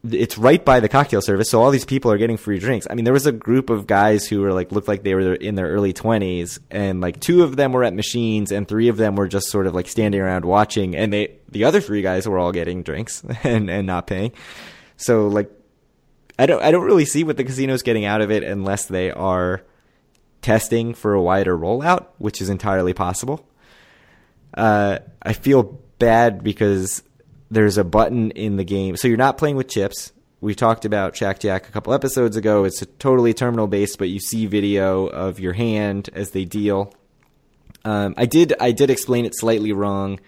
It's 0.09 0.37
right 0.37 0.63
by 0.63 0.79
the 0.79 0.87
cocktail 0.87 1.21
service, 1.21 1.49
so 1.49 1.61
all 1.61 1.69
these 1.69 1.83
people 1.83 2.09
are 2.09 2.17
getting 2.17 2.37
free 2.37 2.59
drinks. 2.59 2.87
I 2.89 2.95
mean, 2.95 3.03
there 3.03 3.13
was 3.13 3.25
a 3.25 3.33
group 3.33 3.69
of 3.69 3.85
guys 3.85 4.25
who 4.25 4.39
were 4.39 4.53
like 4.53 4.71
looked 4.71 4.87
like 4.87 5.03
they 5.03 5.15
were 5.15 5.33
in 5.33 5.55
their 5.55 5.67
early 5.67 5.91
twenties, 5.91 6.61
and 6.71 7.01
like 7.01 7.19
two 7.19 7.43
of 7.43 7.57
them 7.57 7.73
were 7.73 7.83
at 7.83 7.93
machines, 7.93 8.53
and 8.53 8.65
three 8.65 8.87
of 8.87 8.95
them 8.95 9.17
were 9.17 9.27
just 9.27 9.49
sort 9.49 9.67
of 9.67 9.75
like 9.75 9.89
standing 9.89 10.21
around 10.21 10.45
watching, 10.45 10.95
and 10.95 11.11
they 11.11 11.35
the 11.49 11.65
other 11.65 11.81
three 11.81 12.01
guys 12.01 12.25
were 12.25 12.39
all 12.39 12.53
getting 12.53 12.83
drinks 12.83 13.21
and 13.43 13.69
and 13.69 13.85
not 13.85 14.07
paying. 14.07 14.31
So 14.95 15.27
like 15.27 15.51
I 16.39 16.45
don't 16.45 16.63
I 16.63 16.71
don't 16.71 16.85
really 16.85 17.05
see 17.05 17.25
what 17.25 17.35
the 17.35 17.43
casino's 17.43 17.83
getting 17.83 18.05
out 18.05 18.21
of 18.21 18.31
it 18.31 18.43
unless 18.43 18.85
they 18.85 19.11
are 19.11 19.61
testing 20.43 20.93
for 20.93 21.13
a 21.13 21.21
wider 21.21 21.57
rollout, 21.57 22.07
which 22.19 22.41
is 22.41 22.49
entirely 22.49 22.93
possible. 22.93 23.47
Uh, 24.53 24.99
I 25.21 25.33
feel 25.33 25.79
bad 25.97 26.43
because 26.43 27.01
there's 27.49 27.77
a 27.77 27.83
button 27.83 28.31
in 28.31 28.57
the 28.57 28.63
game, 28.63 28.95
so 28.97 29.07
you're 29.07 29.17
not 29.17 29.37
playing 29.37 29.55
with 29.55 29.67
chips. 29.67 30.11
We 30.41 30.53
talked 30.53 30.85
about 30.85 31.15
Shack 31.15 31.39
Jack 31.39 31.67
a 31.69 31.71
couple 31.71 31.93
episodes 31.93 32.35
ago. 32.35 32.65
It's 32.65 32.83
totally 32.99 33.33
terminal 33.33 33.65
based, 33.65 33.97
but 33.97 34.09
you 34.09 34.19
see 34.19 34.45
video 34.45 35.07
of 35.07 35.39
your 35.39 35.53
hand 35.53 36.09
as 36.13 36.31
they 36.31 36.45
deal. 36.45 36.93
Um, 37.85 38.13
I 38.17 38.25
did 38.25 38.53
I 38.59 38.71
did 38.71 38.89
explain 38.89 39.25
it 39.25 39.33
slightly 39.35 39.71
wrong, 39.71 40.19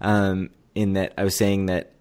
um, 0.00 0.50
in 0.74 0.94
that 0.94 1.12
I 1.18 1.24
was 1.24 1.36
saying 1.36 1.66
that 1.66 1.92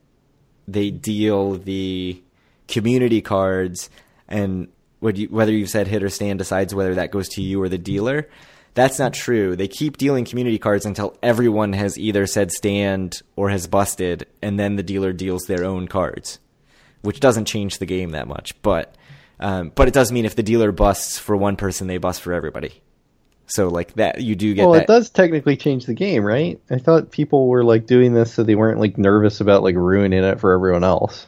they 0.68 0.92
deal 0.92 1.54
the 1.54 2.22
community 2.68 3.22
cards 3.22 3.90
and 4.28 4.68
you, 5.02 5.28
whether 5.28 5.52
you've 5.52 5.70
said 5.70 5.88
hit 5.88 6.04
or 6.04 6.10
stand 6.10 6.40
decides 6.40 6.74
whether 6.74 6.96
that 6.96 7.12
goes 7.12 7.30
to 7.30 7.42
you 7.42 7.62
or 7.62 7.70
the 7.70 7.78
dealer. 7.78 8.28
That's 8.74 9.00
not 9.00 9.14
true. 9.14 9.56
They 9.56 9.68
keep 9.68 9.98
dealing 9.98 10.26
community 10.26 10.60
cards 10.60 10.86
until 10.86 11.18
everyone 11.24 11.74
has 11.74 11.98
either 11.98 12.28
said 12.28 12.52
stand 12.52 13.22
or 13.36 13.50
has 13.50 13.66
busted, 13.66 14.28
and 14.42 14.60
then 14.60 14.76
the 14.76 14.84
dealer 14.84 15.14
deals 15.14 15.46
their 15.46 15.66
own 15.66 15.88
cards, 15.88 16.40
which 17.02 17.20
doesn't 17.20 17.46
change 17.46 17.80
the 17.80 17.88
game 17.88 18.12
that 18.12 18.28
much. 18.28 18.60
But 18.62 18.96
um, 19.40 19.72
but 19.74 19.88
it 19.88 19.96
does 19.96 20.12
mean 20.12 20.26
if 20.26 20.36
the 20.36 20.44
dealer 20.44 20.72
busts 20.72 21.18
for 21.18 21.36
one 21.36 21.56
person, 21.56 21.88
they 21.88 21.98
bust 21.98 22.22
for 22.22 22.34
everybody. 22.34 22.82
So 23.48 23.70
like 23.70 23.94
that, 23.94 24.22
you 24.22 24.36
do 24.36 24.54
get. 24.54 24.64
Well, 24.64 24.74
that. 24.74 24.84
it 24.84 24.88
does 24.88 25.10
technically 25.10 25.58
change 25.58 25.86
the 25.86 25.94
game, 25.94 26.24
right? 26.24 26.62
I 26.70 26.78
thought 26.78 27.12
people 27.12 27.48
were 27.48 27.64
like 27.64 27.88
doing 27.88 28.14
this 28.14 28.34
so 28.34 28.44
they 28.44 28.56
weren't 28.56 28.80
like 28.80 28.98
nervous 28.98 29.42
about 29.42 29.64
like 29.64 29.76
ruining 29.76 30.24
it 30.24 30.40
for 30.40 30.54
everyone 30.54 30.84
else 30.84 31.28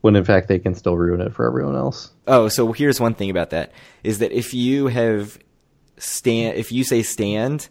when 0.00 0.16
in 0.16 0.24
fact 0.24 0.48
they 0.48 0.58
can 0.58 0.74
still 0.74 0.96
ruin 0.96 1.20
it 1.20 1.34
for 1.34 1.46
everyone 1.46 1.76
else. 1.76 2.10
Oh, 2.26 2.48
so 2.48 2.72
here's 2.72 3.00
one 3.00 3.14
thing 3.14 3.30
about 3.30 3.50
that 3.50 3.72
is 4.04 4.18
that 4.18 4.32
if 4.32 4.54
you 4.54 4.86
have 4.88 5.38
stand, 5.98 6.56
if 6.56 6.72
you 6.72 6.84
say 6.84 7.02
stand, 7.02 7.68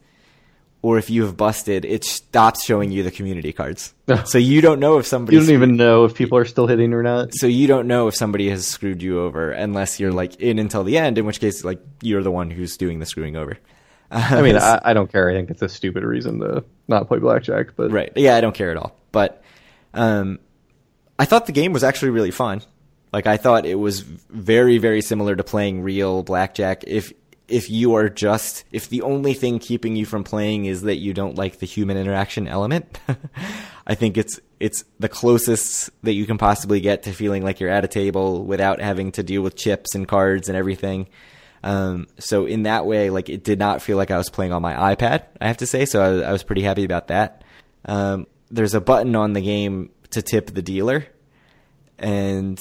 or 0.82 0.98
if 0.98 1.10
you 1.10 1.24
have 1.24 1.36
busted, 1.36 1.86
it 1.86 2.04
stops 2.04 2.64
showing 2.64 2.92
you 2.92 3.04
the 3.04 3.12
community 3.12 3.52
cards. 3.52 3.94
so 4.26 4.38
you 4.38 4.62
don't 4.62 4.80
know 4.80 5.00
if 5.00 5.06
somebody. 5.06 5.36
You 5.36 5.44
don't 5.44 5.54
even 5.54 5.76
know 5.76 6.06
if 6.06 6.16
people 6.16 6.38
are 6.38 6.46
still 6.46 6.68
hitting 6.68 6.94
or 6.94 7.04
not. 7.04 7.34
So 7.34 7.48
you 7.48 7.68
don't 7.68 7.88
know 7.88 8.08
if 8.08 8.16
somebody 8.16 8.50
has 8.50 8.68
screwed 8.68 9.02
you 9.02 9.20
over 9.22 9.52
unless 9.52 10.00
you're 10.00 10.12
like 10.12 10.36
in 10.36 10.60
until 10.60 10.84
the 10.84 10.98
end, 10.98 11.18
in 11.18 11.26
which 11.26 11.40
case 11.40 11.64
like 11.64 11.82
you're 12.02 12.24
the 12.24 12.32
one 12.32 12.52
who's 12.52 12.78
doing 12.78 13.00
the 13.00 13.06
screwing 13.06 13.36
over. 13.36 13.58
I 14.10 14.42
mean, 14.42 14.56
I, 14.58 14.80
I, 14.86 14.94
don't 14.94 15.12
care. 15.12 15.30
I 15.30 15.34
think 15.34 15.50
it's 15.50 15.62
a 15.62 15.68
stupid 15.68 16.04
reason 16.04 16.40
to 16.40 16.64
not 16.88 17.08
play 17.08 17.20
blackjack, 17.20 17.76
but 17.76 17.92
right, 17.92 18.12
yeah, 18.16 18.36
I 18.36 18.42
don't 18.42 18.56
care 18.56 18.72
at 18.72 18.78
all. 18.78 18.96
But 19.12 19.44
um, 19.94 20.40
I 21.20 21.26
thought 21.26 21.46
the 21.46 21.52
game 21.52 21.74
was 21.74 21.84
actually 21.84 22.12
really 22.12 22.32
fun. 22.32 22.62
Like 23.14 23.28
I 23.28 23.38
thought 23.38 23.66
it 23.66 23.76
was 23.76 24.02
very 24.02 24.78
very 24.78 25.02
similar 25.02 25.36
to 25.36 25.44
playing 25.44 25.82
real 25.82 26.24
blackjack. 26.24 26.84
If 26.86 27.14
if 27.48 27.70
you 27.70 27.96
are 27.96 28.10
just 28.10 28.66
if 28.72 28.90
the 28.90 29.02
only 29.02 29.34
thing 29.34 29.60
keeping 29.60 29.96
you 29.96 30.06
from 30.06 30.24
playing 30.24 30.66
is 30.66 30.82
that 30.82 30.98
you 30.98 31.14
don't 31.14 31.36
like 31.36 31.60
the 31.60 31.66
human 31.66 31.98
interaction 31.98 32.48
element, 32.48 33.00
I 33.88 33.96
think 33.96 34.18
it's 34.18 34.40
it's 34.60 34.84
the 35.00 35.10
closest 35.10 35.90
that 36.04 36.14
you 36.14 36.26
can 36.26 36.38
possibly 36.38 36.82
get 36.82 37.04
to 37.04 37.14
feeling 37.14 37.44
like 37.44 37.60
you're 37.60 37.70
at 37.70 37.86
a 37.86 37.88
table 37.88 38.44
without 38.44 38.82
having 38.82 39.12
to 39.14 39.24
deal 39.24 39.42
with 39.42 39.56
chips 39.56 39.96
and 39.96 40.08
cards 40.08 40.50
and 40.50 40.58
everything. 40.58 41.08
Um, 41.64 42.08
so 42.20 42.46
in 42.46 42.64
that 42.64 42.86
way, 42.86 43.10
like 43.10 43.30
it 43.30 43.44
did 43.44 43.60
not 43.60 43.82
feel 43.82 43.98
like 43.98 44.12
I 44.12 44.18
was 44.18 44.30
playing 44.30 44.52
on 44.52 44.62
my 44.62 44.96
iPad. 44.96 45.24
I 45.40 45.48
have 45.48 45.58
to 45.58 45.68
say, 45.68 45.86
so 45.86 46.02
I, 46.02 46.30
I 46.30 46.32
was 46.32 46.44
pretty 46.44 46.62
happy 46.62 46.84
about 46.84 47.08
that. 47.08 47.44
Um, 47.86 48.28
there's 48.50 48.74
a 48.74 48.82
button 48.82 49.16
on 49.16 49.34
the 49.34 49.42
game 49.42 49.90
to 50.12 50.22
tip 50.22 50.54
the 50.54 50.62
dealer. 50.62 51.06
And 51.98 52.60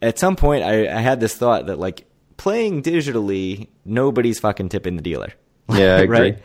at 0.00 0.18
some 0.18 0.36
point, 0.36 0.64
I, 0.64 0.86
I 0.86 1.00
had 1.00 1.20
this 1.20 1.34
thought 1.34 1.66
that 1.66 1.78
like 1.78 2.06
playing 2.36 2.82
digitally, 2.82 3.68
nobody's 3.84 4.38
fucking 4.38 4.68
tipping 4.68 4.96
the 4.96 5.02
dealer. 5.02 5.32
Yeah, 5.68 5.96
I 5.96 6.00
agree. 6.02 6.18
right. 6.18 6.38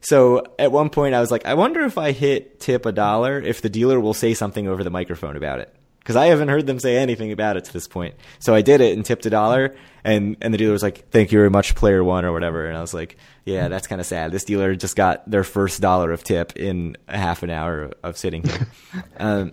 So 0.00 0.42
at 0.58 0.72
one 0.72 0.90
point, 0.90 1.14
I 1.14 1.20
was 1.20 1.30
like, 1.30 1.46
I 1.46 1.54
wonder 1.54 1.82
if 1.82 1.96
I 1.96 2.10
hit 2.10 2.58
tip 2.58 2.86
a 2.86 2.92
dollar, 2.92 3.40
if 3.40 3.62
the 3.62 3.70
dealer 3.70 4.00
will 4.00 4.12
say 4.14 4.34
something 4.34 4.66
over 4.66 4.82
the 4.82 4.90
microphone 4.90 5.36
about 5.36 5.60
it. 5.60 5.74
Because 6.00 6.16
I 6.16 6.26
haven't 6.26 6.48
heard 6.48 6.66
them 6.66 6.78
say 6.78 6.96
anything 6.98 7.32
about 7.32 7.56
it 7.56 7.64
to 7.64 7.72
this 7.72 7.86
point. 7.88 8.14
So 8.40 8.54
I 8.54 8.60
did 8.60 8.82
it 8.82 8.94
and 8.94 9.06
tipped 9.06 9.24
a 9.24 9.30
dollar, 9.30 9.74
and, 10.02 10.36
and 10.42 10.52
the 10.52 10.58
dealer 10.58 10.72
was 10.72 10.82
like, 10.82 11.08
Thank 11.10 11.32
you 11.32 11.38
very 11.38 11.48
much, 11.48 11.74
player 11.74 12.04
one, 12.04 12.26
or 12.26 12.32
whatever. 12.32 12.66
And 12.66 12.76
I 12.76 12.82
was 12.82 12.92
like, 12.92 13.16
Yeah, 13.46 13.68
that's 13.68 13.86
kind 13.86 14.00
of 14.00 14.06
sad. 14.06 14.30
This 14.30 14.44
dealer 14.44 14.74
just 14.74 14.96
got 14.96 15.30
their 15.30 15.44
first 15.44 15.80
dollar 15.80 16.12
of 16.12 16.22
tip 16.24 16.56
in 16.56 16.96
a 17.08 17.16
half 17.16 17.42
an 17.42 17.48
hour 17.48 17.92
of 18.02 18.18
sitting 18.18 18.42
here. 18.42 18.66
um, 19.16 19.52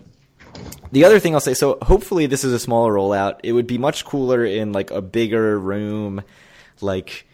the 0.91 1.06
other 1.06 1.20
thing 1.20 1.34
I'll 1.34 1.41
say, 1.41 1.54
so 1.54 1.78
hopefully 1.82 2.26
this 2.26 2.43
is 2.43 2.54
a 2.54 2.60
smaller 2.60 2.93
rollout. 2.93 3.39
It 3.43 3.54
would 3.54 3.68
be 3.68 3.78
much 3.78 4.06
cooler 4.06 4.45
in 4.45 4.74
like 4.74 4.91
a 4.91 5.02
bigger 5.02 5.58
room, 5.58 6.24
like 6.82 7.28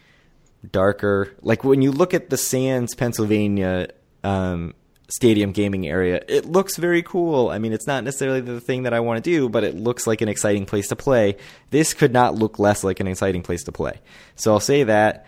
darker. 0.71 1.35
Like 1.41 1.63
when 1.63 1.81
you 1.81 1.91
look 1.91 2.13
at 2.13 2.29
the 2.29 2.37
Sands, 2.37 2.93
Pennsylvania 2.93 3.89
um, 4.23 4.75
stadium 5.09 5.53
gaming 5.53 5.87
area, 5.87 6.21
it 6.27 6.45
looks 6.45 6.77
very 6.77 7.01
cool. 7.01 7.49
I 7.49 7.57
mean, 7.57 7.73
it's 7.73 7.87
not 7.87 8.03
necessarily 8.03 8.41
the 8.41 8.61
thing 8.61 8.83
that 8.83 8.93
I 8.93 8.99
want 8.99 9.23
to 9.23 9.29
do, 9.29 9.49
but 9.49 9.63
it 9.63 9.75
looks 9.75 10.05
like 10.05 10.21
an 10.21 10.29
exciting 10.29 10.65
place 10.65 10.89
to 10.89 10.95
play. 10.95 11.37
This 11.71 11.93
could 11.95 12.13
not 12.13 12.35
look 12.35 12.59
less 12.59 12.83
like 12.83 12.99
an 12.99 13.07
exciting 13.07 13.41
place 13.41 13.63
to 13.63 13.71
play. 13.71 13.99
So 14.35 14.51
I'll 14.51 14.59
say 14.59 14.83
that. 14.83 15.25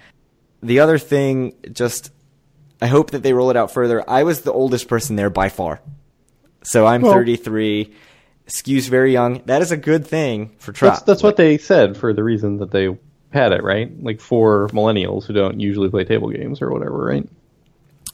The 0.62 0.82
other 0.82 0.98
thing, 0.98 1.56
just 1.72 2.12
I 2.82 2.88
hope 2.88 3.12
that 3.12 3.24
they 3.24 3.34
roll 3.34 3.50
it 3.50 3.58
out 3.58 3.72
further. 3.72 4.08
I 4.08 4.24
was 4.24 4.42
the 4.42 4.52
oldest 4.54 4.88
person 4.88 5.16
there 5.16 5.30
by 5.30 5.50
far. 5.50 5.82
So 6.64 6.86
I'm 6.86 7.02
well, 7.02 7.14
33. 7.14 7.94
Skews 8.48 8.90
very 8.90 9.14
young. 9.14 9.42
That 9.46 9.62
is 9.62 9.72
a 9.72 9.78
good 9.78 10.08
thing 10.08 10.56
for 10.58 10.72
Trop. 10.72 10.94
That's, 10.94 11.04
that's 11.04 11.24
like, 11.24 11.30
what 11.30 11.38
they 11.38 11.58
said 11.58 11.96
for 11.96 12.14
the 12.14 12.24
reason 12.24 12.58
that 12.58 12.72
they 12.72 12.98
had 13.32 13.52
it, 13.52 13.64
right? 13.64 13.92
Like 14.04 14.20
for 14.20 14.68
millennials 14.70 15.26
who 15.26 15.34
don't 15.34 15.60
usually 15.60 15.90
play 15.90 16.04
table 16.04 16.30
games 16.30 16.62
or 16.62 16.72
whatever, 16.72 16.98
right? 17.06 17.30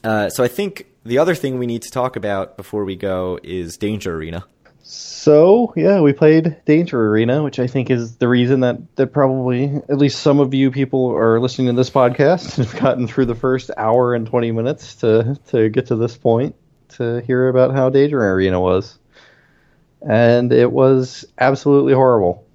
Uh, 0.04 0.30
so 0.30 0.44
I 0.44 0.48
think 0.48 0.88
the 1.06 1.20
other 1.20 1.36
thing 1.36 1.58
we 1.58 1.66
need 1.66 1.84
to 1.84 1.90
talk 1.90 2.16
about 2.16 2.58
before 2.58 2.84
we 2.84 2.96
go 2.96 3.40
is 3.44 3.78
Danger 3.78 4.16
Arena. 4.16 4.46
So 4.84 5.74
yeah, 5.76 6.02
we 6.02 6.14
played 6.14 6.58
Danger 6.66 7.08
Arena, 7.08 7.42
which 7.42 7.58
I 7.58 7.66
think 7.66 7.90
is 7.90 8.18
the 8.18 8.28
reason 8.28 8.60
that 8.60 8.96
that 8.98 9.08
probably 9.08 9.66
at 9.90 9.98
least 9.98 10.20
some 10.20 10.40
of 10.40 10.54
you 10.54 10.70
people 10.70 11.10
are 11.16 11.40
listening 11.40 11.68
to 11.68 11.74
this 11.74 11.90
podcast 11.90 12.58
and 12.58 12.68
have 12.68 12.80
gotten 12.80 13.08
through 13.08 13.26
the 13.26 13.34
first 13.34 13.72
hour 13.78 14.14
and 14.14 14.28
twenty 14.28 14.52
minutes 14.52 14.96
to 14.98 15.40
to 15.48 15.70
get 15.70 15.88
to 15.88 15.96
this 15.96 16.16
point 16.16 16.56
to 16.98 17.22
hear 17.22 17.50
about 17.50 17.74
how 17.74 17.90
Danger 17.90 18.22
Arena 18.22 18.60
was, 18.60 18.98
and 20.08 20.52
it 20.52 20.72
was 20.72 21.26
absolutely 21.40 21.94
horrible. 21.94 22.46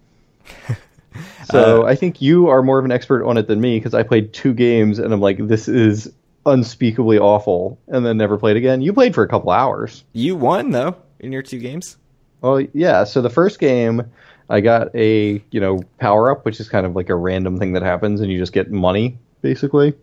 so 1.51 1.83
uh, 1.83 1.87
I 1.87 1.95
think 1.95 2.21
you 2.21 2.49
are 2.49 2.63
more 2.63 2.79
of 2.79 2.85
an 2.85 2.93
expert 2.93 3.25
on 3.25 3.37
it 3.37 3.47
than 3.47 3.61
me 3.61 3.79
because 3.79 3.95
I 3.95 4.03
played 4.03 4.33
two 4.33 4.55
games 4.55 4.99
and 4.99 5.13
I'm 5.13 5.21
like, 5.21 5.39
this 5.47 5.69
is 5.69 6.13
unspeakably 6.47 7.19
awful, 7.19 7.79
and 7.89 8.05
then 8.05 8.17
never 8.17 8.39
played 8.39 8.57
again. 8.57 8.81
You 8.81 8.93
played 8.93 9.15
for 9.15 9.23
a 9.23 9.29
couple 9.29 9.51
hours. 9.51 10.05
You 10.13 10.37
won 10.37 10.71
though 10.71 10.97
in 11.19 11.33
your 11.33 11.43
two 11.43 11.59
games. 11.59 11.97
Well, 12.41 12.61
yeah. 12.73 13.05
So 13.05 13.21
the 13.21 13.31
first 13.31 13.59
game, 13.59 14.03
I 14.49 14.61
got 14.61 14.95
a 14.95 15.43
you 15.51 15.61
know 15.61 15.83
power 15.99 16.31
up, 16.31 16.45
which 16.45 16.61
is 16.61 16.69
kind 16.69 16.87
of 16.87 16.97
like 16.97 17.09
a 17.09 17.15
random 17.15 17.59
thing 17.59 17.73
that 17.75 17.83
happens, 17.83 18.21
and 18.21 18.31
you 18.31 18.39
just 18.39 18.53
get 18.53 18.71
money 18.71 19.19
basically. 19.43 19.95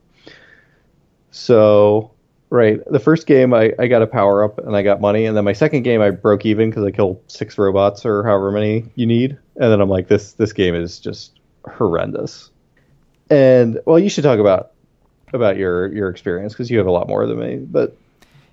So 1.32 2.12
Right. 2.50 2.80
The 2.86 3.00
first 3.00 3.28
game, 3.28 3.54
I, 3.54 3.74
I 3.78 3.88
got 3.88 4.02
a 4.02 4.08
power 4.08 4.44
up 4.44 4.58
and 4.60 4.76
I 4.76 4.82
got 4.82 5.02
money, 5.02 5.26
and 5.26 5.36
then 5.36 5.44
my 5.44 5.54
second 5.54 5.84
game, 5.84 6.02
I 6.02 6.12
broke 6.12 6.46
even 6.46 6.70
because 6.70 6.86
I 6.86 6.92
killed 6.92 7.22
six 7.28 7.58
robots 7.58 8.06
or 8.06 8.24
however 8.24 8.52
many 8.52 8.86
you 8.96 9.06
need, 9.06 9.38
and 9.56 9.72
then 9.72 9.82
I'm 9.82 9.90
like, 9.90 10.08
this 10.08 10.34
this 10.34 10.54
game 10.54 10.74
is 10.74 11.00
just 11.00 11.40
horrendous. 11.66 12.50
And 13.30 13.82
well, 13.86 14.00
you 14.00 14.10
should 14.10 14.24
talk 14.24 14.40
about 14.40 14.72
about 15.34 15.58
your 15.58 15.92
your 15.94 16.10
experience 16.10 16.54
because 16.54 16.72
you 16.72 16.78
have 16.78 16.88
a 16.88 16.92
lot 16.92 17.10
more 17.10 17.28
than 17.28 17.38
me, 17.38 17.58
but 17.58 17.98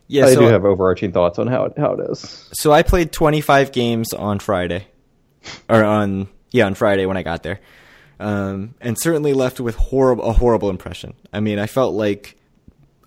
yeah, 0.08 0.26
I 0.26 0.34
so 0.34 0.40
do 0.40 0.46
have 0.46 0.64
overarching 0.64 1.12
thoughts 1.12 1.38
on 1.38 1.46
how 1.46 1.66
it 1.66 1.74
how 1.76 1.92
it 1.92 2.10
is. 2.10 2.48
So 2.52 2.72
I 2.72 2.82
played 2.82 3.12
25 3.12 3.72
games 3.72 4.12
on 4.12 4.38
Friday, 4.38 4.86
or 5.68 5.84
on 5.84 6.28
yeah 6.50 6.66
on 6.66 6.74
Friday 6.74 7.06
when 7.06 7.16
I 7.16 7.22
got 7.22 7.42
there, 7.42 7.60
um, 8.18 8.74
and 8.80 8.98
certainly 8.98 9.32
left 9.32 9.60
with 9.60 9.76
horrible 9.76 10.24
a 10.24 10.32
horrible 10.32 10.70
impression. 10.70 11.14
I 11.32 11.40
mean, 11.40 11.58
I 11.58 11.66
felt 11.66 11.94
like 11.94 12.36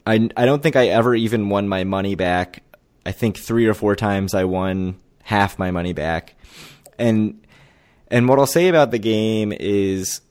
I 0.07 0.29
I 0.37 0.45
don't 0.45 0.63
think 0.63 0.75
I 0.75 0.87
ever 0.87 1.13
even 1.13 1.49
won 1.49 1.67
my 1.67 1.83
money 1.83 2.15
back. 2.15 2.63
I 3.05 3.11
think 3.11 3.37
three 3.37 3.67
or 3.67 3.73
four 3.73 3.95
times 3.95 4.33
I 4.33 4.45
won 4.45 4.99
half 5.21 5.59
my 5.59 5.71
money 5.71 5.91
back. 5.93 6.35
And 6.97 7.45
and 8.07 8.29
what 8.29 8.39
I'll 8.39 8.47
say 8.47 8.69
about 8.69 8.91
the 8.91 8.99
game 8.99 9.51
is 9.51 10.21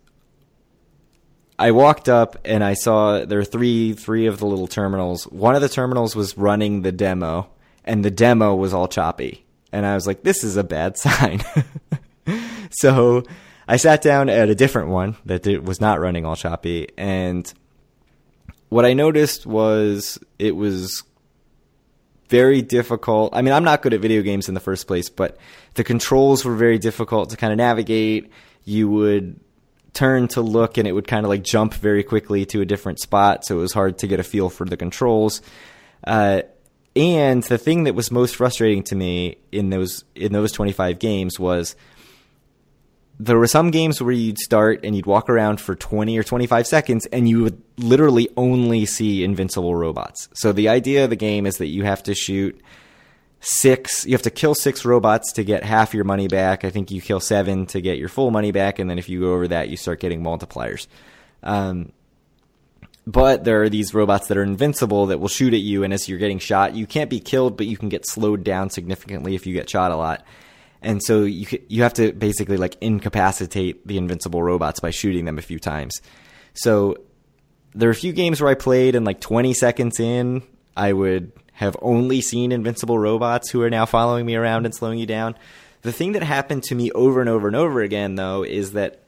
I 1.59 1.73
walked 1.73 2.09
up 2.09 2.39
and 2.44 2.65
I 2.65 2.73
saw 2.73 3.24
there 3.24 3.39
were 3.39 3.44
three 3.44 3.93
three 3.93 4.27
of 4.27 4.39
the 4.39 4.47
little 4.47 4.66
terminals. 4.66 5.24
One 5.24 5.55
of 5.55 5.61
the 5.61 5.69
terminals 5.69 6.16
was 6.16 6.39
running 6.39 6.81
the 6.81 6.93
demo 6.93 7.51
and 7.85 8.03
the 8.03 8.11
demo 8.11 8.55
was 8.55 8.73
all 8.73 8.89
choppy. 8.89 9.44
And 9.73 9.85
I 9.85 9.94
was 9.94 10.07
like, 10.07 10.23
this 10.23 10.43
is 10.43 10.57
a 10.57 10.65
bad 10.65 10.97
sign. 11.07 11.43
so 12.70 13.24
I 13.69 13.77
sat 13.77 14.01
down 14.01 14.31
at 14.31 14.48
a 14.48 14.55
different 14.55 14.89
one 14.89 15.16
that 15.27 15.47
was 15.62 15.82
not 15.82 16.01
running 16.01 16.24
all 16.24 16.36
choppy 16.36 16.89
and 16.97 17.53
what 18.68 18.84
I 18.84 18.93
noticed 18.94 19.47
was 19.47 20.18
it 20.38 20.56
was 20.56 21.02
very 22.28 22.62
difficult. 22.62 23.34
I 23.34 23.43
mean, 23.43 23.55
I'm 23.55 23.64
not 23.64 23.82
good 23.82 23.94
at 23.94 24.01
video 24.01 24.22
games 24.22 24.48
in 24.48 24.55
the 24.55 24.60
first 24.60 24.86
place, 24.86 25.09
but 25.09 25.38
the 25.74 25.84
controls 25.84 26.44
were 26.44 26.56
very 26.56 26.78
difficult 26.78 27.30
to 27.30 27.36
kind 27.36 27.52
of 27.52 27.56
navigate. 27.56 28.30
You 28.64 28.88
would 28.90 29.40
turn 29.93 30.28
to 30.28 30.43
look 30.43 30.76
and 30.76 30.86
it 30.86 30.93
would 30.93 31.06
kind 31.06 31.24
of 31.24 31.30
like 31.30 31.43
jump 31.43 31.74
very 31.74 32.02
quickly 32.02 32.44
to 32.47 32.60
a 32.60 32.64
different 32.64 33.01
spot, 33.01 33.44
so 33.44 33.59
it 33.59 33.60
was 33.60 33.72
hard 33.72 33.98
to 33.98 34.06
get 34.06 34.20
a 34.20 34.24
feel 34.24 34.51
for 34.51 34.66
the 34.66 34.76
controls. 34.76 35.40
Uh, 36.05 36.43
and 36.94 37.43
the 37.44 37.59
thing 37.59 37.84
that 37.84 37.94
was 37.94 38.10
most 38.10 38.36
frustrating 38.36 38.82
to 38.84 38.97
me 38.97 39.36
in 39.52 39.70
those 39.70 40.05
in 40.14 40.32
those 40.32 40.52
25 40.52 40.98
games 40.98 41.38
was 41.38 41.76
there 43.18 43.38
were 43.38 43.47
some 43.47 43.70
games 43.70 44.02
where 44.02 44.12
you'd 44.12 44.38
start 44.38 44.80
and 44.84 44.94
you'd 44.94 45.06
walk 45.06 45.30
around 45.30 45.60
for 45.60 45.74
20 45.74 46.18
or 46.18 46.22
25 46.22 46.66
seconds 46.66 47.06
and 47.06 47.28
you 47.28 47.43
would 47.43 47.62
literally 47.78 48.28
only 48.36 48.84
see 48.84 49.24
invincible 49.24 49.74
robots. 49.74 50.28
So 50.34 50.52
the 50.52 50.68
idea 50.68 51.05
of 51.05 51.10
the 51.10 51.16
game 51.16 51.47
is 51.47 51.59
that 51.59 51.68
you 51.68 51.84
have 51.84 52.02
to 52.05 52.14
shoot 52.14 52.60
six, 53.40 54.05
you 54.05 54.12
have 54.12 54.22
to 54.22 54.30
kill 54.30 54.55
six 54.55 54.84
robots 54.84 55.32
to 55.32 55.44
get 55.44 55.64
half 55.64 55.94
your 55.94 56.05
money 56.05 56.28
back. 56.28 56.64
I 56.64 56.70
think 56.70 56.90
you 56.90 57.01
kill 57.01 57.20
seven 57.20 57.66
to 57.66 57.80
get 57.80 57.97
your 57.97 58.09
full 58.09 58.30
money 58.30 58.52
back. 58.52 58.78
And 58.78 58.90
then 58.90 58.98
if 58.98 59.09
you 59.09 59.20
go 59.20 59.32
over 59.32 59.48
that, 59.48 59.70
you 59.70 59.78
start 59.78 60.01
getting 60.01 60.22
multipliers. 60.22 60.86
Um, 61.43 61.93
but 63.06 63.44
there 63.44 63.62
are 63.62 63.68
these 63.70 63.94
robots 63.94 64.26
that 64.28 64.36
are 64.36 64.43
invincible 64.43 65.06
that 65.06 65.20
will 65.20 65.28
shoot 65.28 65.55
at 65.55 65.60
you. 65.60 65.84
And 65.84 65.94
as 65.94 66.06
you're 66.06 66.18
getting 66.18 66.40
shot, 66.40 66.74
you 66.74 66.86
can't 66.86 67.09
be 67.09 67.20
killed, 67.20 67.56
but 67.56 67.66
you 67.66 67.78
can 67.78 67.88
get 67.88 68.06
slowed 68.06 68.44
down 68.44 68.68
significantly 68.68 69.34
if 69.34 69.47
you 69.47 69.55
get 69.55 69.70
shot 69.70 69.90
a 69.90 69.97
lot 69.97 70.22
and 70.86 71.02
so 71.02 71.24
you 71.24 71.46
you 71.68 71.82
have 71.82 71.94
to 71.94 72.12
basically 72.12 72.56
like 72.56 72.76
incapacitate 72.80 73.86
the 73.86 73.98
invincible 73.98 74.40
robots 74.40 74.78
by 74.78 74.90
shooting 74.90 75.24
them 75.24 75.36
a 75.36 75.42
few 75.42 75.58
times. 75.58 76.00
So 76.54 76.96
there 77.74 77.88
are 77.88 77.92
a 77.92 77.96
few 77.96 78.12
games 78.12 78.40
where 78.40 78.50
I 78.50 78.54
played 78.54 78.94
and 78.94 79.04
like 79.04 79.20
20 79.20 79.52
seconds 79.52 79.98
in, 79.98 80.42
I 80.76 80.92
would 80.92 81.32
have 81.54 81.76
only 81.82 82.20
seen 82.20 82.52
invincible 82.52 82.98
robots 82.98 83.50
who 83.50 83.62
are 83.62 83.68
now 83.68 83.84
following 83.84 84.24
me 84.24 84.36
around 84.36 84.64
and 84.64 84.74
slowing 84.74 84.98
you 84.98 85.06
down. 85.06 85.34
The 85.82 85.92
thing 85.92 86.12
that 86.12 86.22
happened 86.22 86.62
to 86.64 86.74
me 86.76 86.92
over 86.92 87.20
and 87.20 87.28
over 87.28 87.48
and 87.48 87.56
over 87.56 87.82
again 87.82 88.14
though 88.14 88.44
is 88.44 88.72
that 88.72 89.02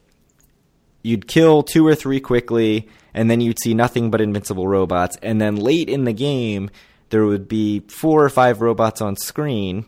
you'd 1.01 1.29
kill 1.29 1.63
two 1.63 1.87
or 1.87 1.95
three 1.95 2.19
quickly 2.19 2.89
and 3.13 3.31
then 3.31 3.39
you'd 3.39 3.59
see 3.59 3.73
nothing 3.73 4.11
but 4.11 4.19
invincible 4.19 4.67
robots 4.67 5.17
and 5.21 5.39
then 5.39 5.55
late 5.55 5.87
in 5.87 6.03
the 6.03 6.13
game 6.13 6.69
there 7.09 7.25
would 7.25 7.47
be 7.47 7.79
four 7.87 8.23
or 8.23 8.29
five 8.29 8.59
robots 8.59 9.01
on 9.01 9.15
screen 9.15 9.85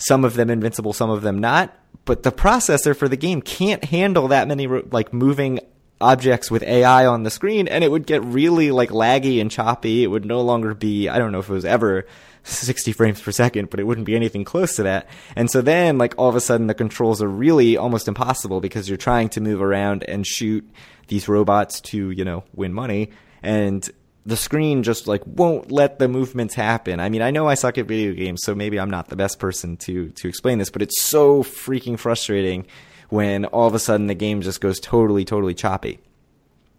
some 0.00 0.24
of 0.24 0.34
them 0.34 0.50
invincible, 0.50 0.92
some 0.92 1.10
of 1.10 1.22
them 1.22 1.38
not. 1.38 1.76
But 2.04 2.22
the 2.22 2.32
processor 2.32 2.96
for 2.96 3.08
the 3.08 3.16
game 3.16 3.42
can't 3.42 3.84
handle 3.84 4.28
that 4.28 4.48
many 4.48 4.66
like 4.66 5.12
moving 5.12 5.60
objects 6.00 6.50
with 6.50 6.62
AI 6.62 7.06
on 7.06 7.22
the 7.22 7.30
screen, 7.30 7.68
and 7.68 7.84
it 7.84 7.90
would 7.90 8.06
get 8.06 8.24
really 8.24 8.70
like 8.70 8.90
laggy 8.90 9.40
and 9.40 9.50
choppy. 9.50 10.02
It 10.02 10.08
would 10.08 10.24
no 10.24 10.40
longer 10.40 10.74
be 10.74 11.08
I 11.08 11.18
don't 11.18 11.32
know 11.32 11.40
if 11.40 11.48
it 11.48 11.52
was 11.52 11.64
ever 11.64 12.06
60 12.42 12.92
frames 12.92 13.20
per 13.20 13.32
second, 13.32 13.70
but 13.70 13.80
it 13.80 13.84
wouldn't 13.84 14.06
be 14.06 14.16
anything 14.16 14.44
close 14.44 14.76
to 14.76 14.82
that. 14.84 15.06
And 15.36 15.50
so 15.50 15.60
then, 15.60 15.98
like, 15.98 16.14
all 16.16 16.28
of 16.28 16.36
a 16.36 16.40
sudden, 16.40 16.66
the 16.66 16.74
controls 16.74 17.22
are 17.22 17.28
really 17.28 17.76
almost 17.76 18.08
impossible 18.08 18.60
because 18.60 18.88
you're 18.88 18.96
trying 18.96 19.28
to 19.30 19.40
move 19.40 19.60
around 19.60 20.04
and 20.08 20.26
shoot 20.26 20.68
these 21.08 21.28
robots 21.28 21.80
to, 21.82 22.10
you 22.10 22.24
know, 22.24 22.44
win 22.54 22.72
money. 22.72 23.10
And 23.42 23.88
the 24.26 24.36
screen 24.36 24.82
just 24.82 25.06
like 25.06 25.22
won't 25.26 25.72
let 25.72 25.98
the 25.98 26.08
movements 26.08 26.54
happen. 26.54 27.00
I 27.00 27.08
mean, 27.08 27.22
I 27.22 27.30
know 27.30 27.48
I 27.48 27.54
suck 27.54 27.78
at 27.78 27.86
video 27.86 28.12
games, 28.12 28.40
so 28.44 28.54
maybe 28.54 28.78
I'm 28.78 28.90
not 28.90 29.08
the 29.08 29.16
best 29.16 29.38
person 29.38 29.76
to 29.78 30.10
to 30.10 30.28
explain 30.28 30.58
this, 30.58 30.70
but 30.70 30.82
it's 30.82 31.00
so 31.00 31.42
freaking 31.42 31.98
frustrating 31.98 32.66
when 33.08 33.44
all 33.46 33.66
of 33.66 33.74
a 33.74 33.78
sudden 33.78 34.06
the 34.06 34.14
game 34.14 34.42
just 34.42 34.60
goes 34.60 34.78
totally 34.78 35.24
totally 35.24 35.54
choppy. 35.54 35.98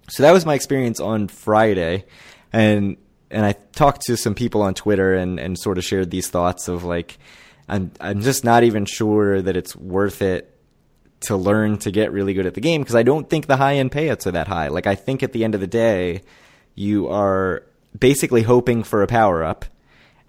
So 0.10 0.24
that 0.24 0.32
was 0.32 0.46
my 0.46 0.56
experience 0.56 1.00
on 1.00 1.28
Friday 1.28 2.06
and 2.54 2.98
and 3.30 3.46
I 3.46 3.54
talked 3.54 4.02
to 4.04 4.18
some 4.18 4.36
people 4.36 4.62
on 4.62 4.74
Twitter 4.74 5.14
and 5.16 5.40
and 5.40 5.58
sort 5.58 5.78
of 5.78 5.84
shared 5.84 6.12
these 6.12 6.30
thoughts 6.30 6.68
of 6.68 6.84
like 6.84 7.18
I'm 7.68 7.92
I'm 8.00 8.22
just 8.22 8.44
not 8.44 8.64
even 8.64 8.86
sure 8.86 9.42
that 9.42 9.56
it's 9.56 9.76
worth 9.76 10.22
it 10.22 10.48
to 11.22 11.38
learn 11.38 11.78
to 11.78 11.92
get 11.92 12.12
really 12.12 12.34
good 12.34 12.46
at 12.46 12.56
the 12.56 12.62
game 12.62 12.82
because 12.82 12.96
I 12.96 13.04
don't 13.04 13.30
think 13.30 13.48
the 13.48 13.58
high 13.58 13.76
end 13.76 13.92
payouts 13.92 14.26
are 14.26 14.32
that 14.32 14.48
high. 14.48 14.68
Like 14.68 14.88
I 14.88 14.96
think 14.96 15.24
at 15.24 15.34
the 15.34 15.44
end 15.44 15.56
of 15.56 15.62
the 15.62 15.68
day 15.68 16.22
you 16.76 17.08
are 17.08 17.64
basically 17.98 18.42
hoping 18.42 18.84
for 18.84 19.04
a 19.04 19.08
power 19.08 19.44
up, 19.44 19.66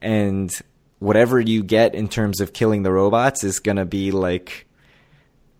and 0.00 0.52
whatever 0.98 1.40
you 1.40 1.62
get 1.62 1.94
in 1.94 2.08
terms 2.08 2.40
of 2.40 2.52
killing 2.52 2.82
the 2.82 2.92
robots 2.92 3.44
is 3.44 3.60
going 3.60 3.76
to 3.76 3.84
be 3.84 4.10
like 4.10 4.66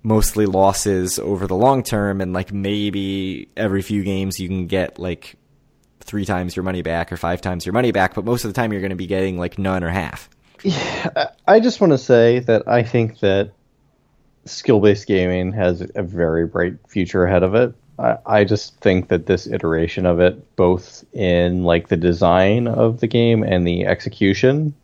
mostly 0.03 0.47
losses 0.47 1.19
over 1.19 1.47
the 1.47 1.57
long 1.57 1.83
term, 1.83 2.21
and 2.21 2.33
like 2.33 2.53
maybe 2.53 3.49
every 3.57 3.83
few 3.83 4.03
games 4.03 4.41
you 4.41 4.49
can 4.49 4.67
get 4.67 4.99
like 4.99 5.37
three 6.01 6.25
times 6.25 6.57
your 6.57 6.65
money 6.65 6.83
back 6.83 7.13
or 7.13 7.17
five 7.17 7.41
times 7.41 7.65
your 7.65 7.73
money 7.73 7.93
back, 7.93 8.15
but 8.15 8.25
most 8.25 8.45
of 8.45 8.53
the 8.53 8.61
time 8.61 8.73
you're 8.73 8.81
going 8.81 8.91
to 8.91 8.97
be 8.97 9.07
getting 9.07 9.39
like 9.39 9.59
none 9.59 9.85
or 9.85 9.89
half. 9.89 10.29
Yeah, 10.65 11.31
I 11.47 11.61
just 11.61 11.81
want 11.81 11.93
to 11.93 11.99
say 11.99 12.41
that 12.41 12.69
I 12.69 12.83
think 12.83 13.21
that 13.21 13.53
skill 14.45 14.81
based 14.81 15.07
gaming 15.07 15.53
has 15.53 15.89
a 15.95 16.03
very 16.03 16.47
bright 16.47 16.75
future 16.89 17.25
ahead 17.25 17.43
of 17.43 17.55
it. 17.55 17.75
I, 18.03 18.19
I 18.27 18.45
just 18.45 18.79
think 18.81 19.09
that 19.09 19.27
this 19.27 19.47
iteration 19.47 20.07
of 20.07 20.21
it, 20.21 20.57
both 20.57 21.05
in 21.13 21.63
like 21.63 21.89
the 21.89 21.97
design 21.97 22.67
of 22.67 23.01
the 23.01 23.07
game 23.07 23.43
and 23.45 23.67
the 23.67 23.87
execution, 23.87 24.75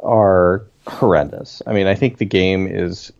are 0.00 0.66
horrendous. 0.86 1.62
I 1.66 1.72
mean, 1.72 1.86
I 1.86 1.94
think 1.94 2.18
the 2.18 2.24
game 2.24 2.66
is 2.66 3.12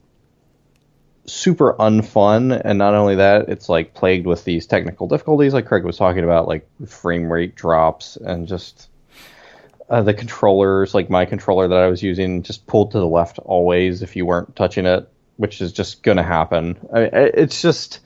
super 1.25 1.75
unfun, 1.75 2.61
and 2.65 2.79
not 2.79 2.95
only 2.95 3.15
that, 3.15 3.49
it's 3.49 3.69
like 3.69 3.95
plagued 3.95 4.27
with 4.27 4.45
these 4.45 4.67
technical 4.67 5.07
difficulties, 5.07 5.55
like 5.55 5.67
Craig 5.67 5.85
was 5.85 5.97
talking 5.97 6.25
about, 6.25 6.49
like 6.49 6.69
frame 6.87 7.33
rate 7.33 7.55
drops 7.55 8.17
and 8.17 8.49
just 8.49 8.89
uh, 9.89 10.03
the 10.03 10.15
controllers, 10.15 10.95
like 10.95 11.09
my 11.09 11.25
controller 11.25 11.69
that 11.69 11.79
I 11.79 11.87
was 11.87 12.03
using, 12.03 12.43
just 12.43 12.67
pulled 12.67 12.91
to 12.93 12.99
the 12.99 13.07
left 13.07 13.39
always 13.39 14.03
if 14.03 14.17
you 14.17 14.27
weren't 14.27 14.57
touching 14.57 14.87
it, 14.87 15.09
which 15.37 15.61
is 15.61 15.73
just 15.73 16.03
going 16.03 16.17
to 16.17 16.25
happen. 16.25 16.77
I 16.93 17.01
mean, 17.01 17.11
it's 17.13 17.63
just 17.63 18.01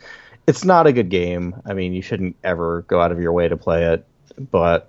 it's 0.46 0.64
not 0.64 0.86
a 0.86 0.92
good 0.92 1.08
game. 1.08 1.60
I 1.64 1.74
mean, 1.74 1.92
you 1.92 2.02
shouldn't 2.02 2.36
ever 2.44 2.82
go 2.82 3.00
out 3.00 3.12
of 3.12 3.20
your 3.20 3.32
way 3.32 3.48
to 3.48 3.56
play 3.56 3.84
it, 3.84 4.06
but 4.50 4.88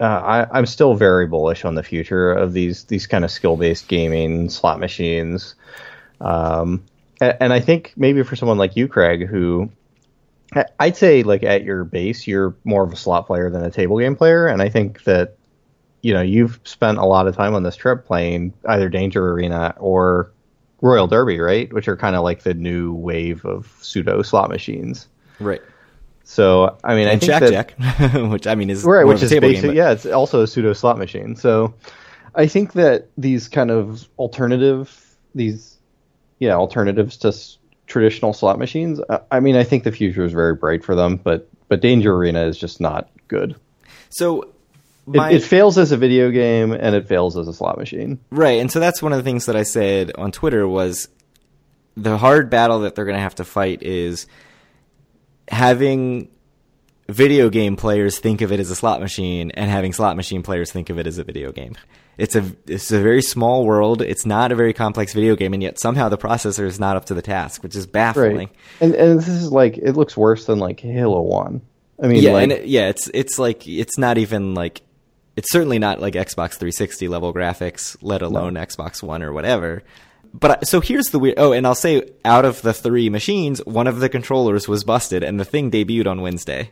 uh, 0.00 0.46
I, 0.50 0.58
am 0.58 0.66
still 0.66 0.94
very 0.94 1.26
bullish 1.26 1.64
on 1.64 1.74
the 1.74 1.82
future 1.82 2.32
of 2.32 2.52
these 2.52 2.84
these 2.84 3.06
kind 3.06 3.24
of 3.24 3.30
skill 3.30 3.56
based 3.56 3.88
gaming 3.88 4.50
slot 4.50 4.78
machines. 4.78 5.54
Um, 6.20 6.84
and, 7.20 7.36
and, 7.40 7.52
I 7.52 7.60
think 7.60 7.94
maybe 7.96 8.22
for 8.22 8.36
someone 8.36 8.58
like 8.58 8.76
you, 8.76 8.88
Craig, 8.88 9.26
who 9.26 9.70
I'd 10.78 10.96
say 10.96 11.22
like 11.22 11.42
at 11.42 11.64
your 11.64 11.84
base, 11.84 12.26
you're 12.26 12.54
more 12.64 12.84
of 12.84 12.92
a 12.92 12.96
slot 12.96 13.26
player 13.26 13.50
than 13.50 13.64
a 13.64 13.70
table 13.70 13.98
game 13.98 14.16
player, 14.16 14.46
and 14.46 14.62
I 14.62 14.68
think 14.68 15.04
that 15.04 15.36
you 16.02 16.12
know 16.12 16.22
you've 16.22 16.60
spent 16.64 16.98
a 16.98 17.04
lot 17.04 17.26
of 17.26 17.34
time 17.34 17.54
on 17.54 17.62
this 17.62 17.76
trip 17.76 18.06
playing 18.06 18.52
either 18.66 18.88
Danger 18.88 19.32
Arena 19.32 19.74
or 19.78 20.30
Royal 20.80 21.06
Derby, 21.06 21.40
right? 21.40 21.72
Which 21.72 21.88
are 21.88 21.96
kind 21.96 22.16
of 22.16 22.22
like 22.22 22.42
the 22.42 22.54
new 22.54 22.92
wave 22.92 23.44
of 23.44 23.76
pseudo 23.80 24.22
slot 24.22 24.50
machines. 24.50 25.08
Right. 25.40 25.62
So 26.24 26.76
I 26.82 26.94
mean, 26.94 27.06
and 27.06 27.16
I 27.16 27.18
think 27.18 27.30
Jack 27.30 27.76
that, 27.76 27.78
Jack, 27.78 28.12
which 28.30 28.46
I 28.46 28.54
mean 28.54 28.68
is 28.68 28.84
right, 28.84 29.04
which 29.04 29.22
is 29.22 29.30
basic. 29.30 29.62
Game, 29.62 29.76
yeah, 29.76 29.92
it's 29.92 30.06
also 30.06 30.42
a 30.42 30.46
pseudo 30.46 30.72
slot 30.72 30.98
machine. 30.98 31.36
So 31.36 31.72
I 32.34 32.46
think 32.46 32.72
that 32.72 33.08
these 33.16 33.48
kind 33.48 33.70
of 33.70 34.08
alternative, 34.18 35.16
these 35.34 35.78
yeah, 36.40 36.54
alternatives 36.54 37.16
to 37.18 37.28
s- 37.28 37.58
traditional 37.86 38.32
slot 38.32 38.58
machines. 38.58 39.00
I, 39.08 39.20
I 39.30 39.40
mean, 39.40 39.56
I 39.56 39.62
think 39.62 39.84
the 39.84 39.92
future 39.92 40.24
is 40.24 40.32
very 40.32 40.54
bright 40.54 40.84
for 40.84 40.96
them, 40.96 41.16
but 41.16 41.48
but 41.68 41.80
Danger 41.80 42.14
Arena 42.14 42.44
is 42.44 42.58
just 42.58 42.80
not 42.80 43.08
good. 43.28 43.54
So 44.08 44.50
my, 45.06 45.30
it, 45.30 45.36
it, 45.36 45.42
fails 45.42 45.78
as 45.78 45.92
a 45.92 45.96
video 45.96 46.30
game 46.30 46.72
and 46.72 46.94
it 46.94 47.06
fails 47.06 47.36
as 47.36 47.48
a 47.48 47.52
slot 47.52 47.78
machine. 47.78 48.18
Right, 48.30 48.60
and 48.60 48.70
so 48.70 48.80
that's 48.80 49.00
one 49.00 49.12
of 49.12 49.18
the 49.18 49.22
things 49.22 49.46
that 49.46 49.56
I 49.56 49.62
said 49.62 50.12
on 50.16 50.32
Twitter 50.32 50.66
was 50.66 51.08
the 51.96 52.18
hard 52.18 52.50
battle 52.50 52.80
that 52.80 52.94
they're 52.94 53.04
going 53.04 53.16
to 53.16 53.22
have 53.22 53.36
to 53.36 53.44
fight 53.44 53.82
is 53.82 54.26
having 55.48 56.28
video 57.08 57.48
game 57.48 57.76
players 57.76 58.18
think 58.18 58.40
of 58.40 58.50
it 58.52 58.58
as 58.58 58.70
a 58.70 58.74
slot 58.74 59.00
machine 59.00 59.50
and 59.52 59.70
having 59.70 59.92
slot 59.92 60.16
machine 60.16 60.42
players 60.42 60.72
think 60.72 60.90
of 60.90 60.98
it 60.98 61.06
as 61.06 61.18
a 61.18 61.24
video 61.24 61.52
game. 61.52 61.76
It's 62.18 62.34
a 62.34 62.44
it's 62.66 62.90
a 62.90 63.00
very 63.00 63.20
small 63.20 63.66
world. 63.66 64.00
It's 64.00 64.24
not 64.24 64.50
a 64.50 64.54
very 64.54 64.72
complex 64.72 65.12
video 65.12 65.36
game, 65.36 65.52
and 65.52 65.62
yet 65.62 65.78
somehow 65.78 66.08
the 66.08 66.16
processor 66.16 66.64
is 66.64 66.80
not 66.80 66.96
up 66.96 67.04
to 67.06 67.14
the 67.14 67.20
task, 67.20 67.62
which 67.62 67.76
is 67.76 67.86
baffling. 67.86 68.36
Right. 68.36 68.56
And 68.80 68.94
and 68.94 69.18
this 69.18 69.28
is 69.28 69.52
like 69.52 69.76
it 69.76 69.92
looks 69.92 70.16
worse 70.16 70.46
than 70.46 70.58
like 70.58 70.80
Halo 70.80 71.20
One. 71.20 71.60
I 72.02 72.06
mean, 72.06 72.22
yeah, 72.22 72.32
like, 72.32 72.42
and 72.44 72.52
it, 72.52 72.66
yeah, 72.66 72.88
it's 72.88 73.10
it's 73.12 73.38
like 73.38 73.68
it's 73.68 73.98
not 73.98 74.16
even 74.16 74.54
like 74.54 74.80
it's 75.36 75.52
certainly 75.52 75.78
not 75.78 76.00
like 76.00 76.14
Xbox 76.14 76.52
360 76.54 77.08
level 77.08 77.32
graphics, 77.32 77.96
let 78.00 78.22
alone 78.22 78.54
no. 78.54 78.60
Xbox 78.60 79.02
One 79.02 79.22
or 79.22 79.32
whatever. 79.32 79.82
But 80.32 80.66
so 80.66 80.80
here's 80.80 81.10
the 81.10 81.18
weird. 81.18 81.38
Oh, 81.38 81.52
and 81.52 81.66
I'll 81.66 81.74
say, 81.74 82.10
out 82.24 82.44
of 82.44 82.62
the 82.62 82.72
three 82.72 83.08
machines, 83.10 83.64
one 83.64 83.86
of 83.86 84.00
the 84.00 84.08
controllers 84.08 84.66
was 84.66 84.84
busted, 84.84 85.22
and 85.22 85.38
the 85.38 85.44
thing 85.44 85.70
debuted 85.70 86.06
on 86.06 86.22
Wednesday. 86.22 86.70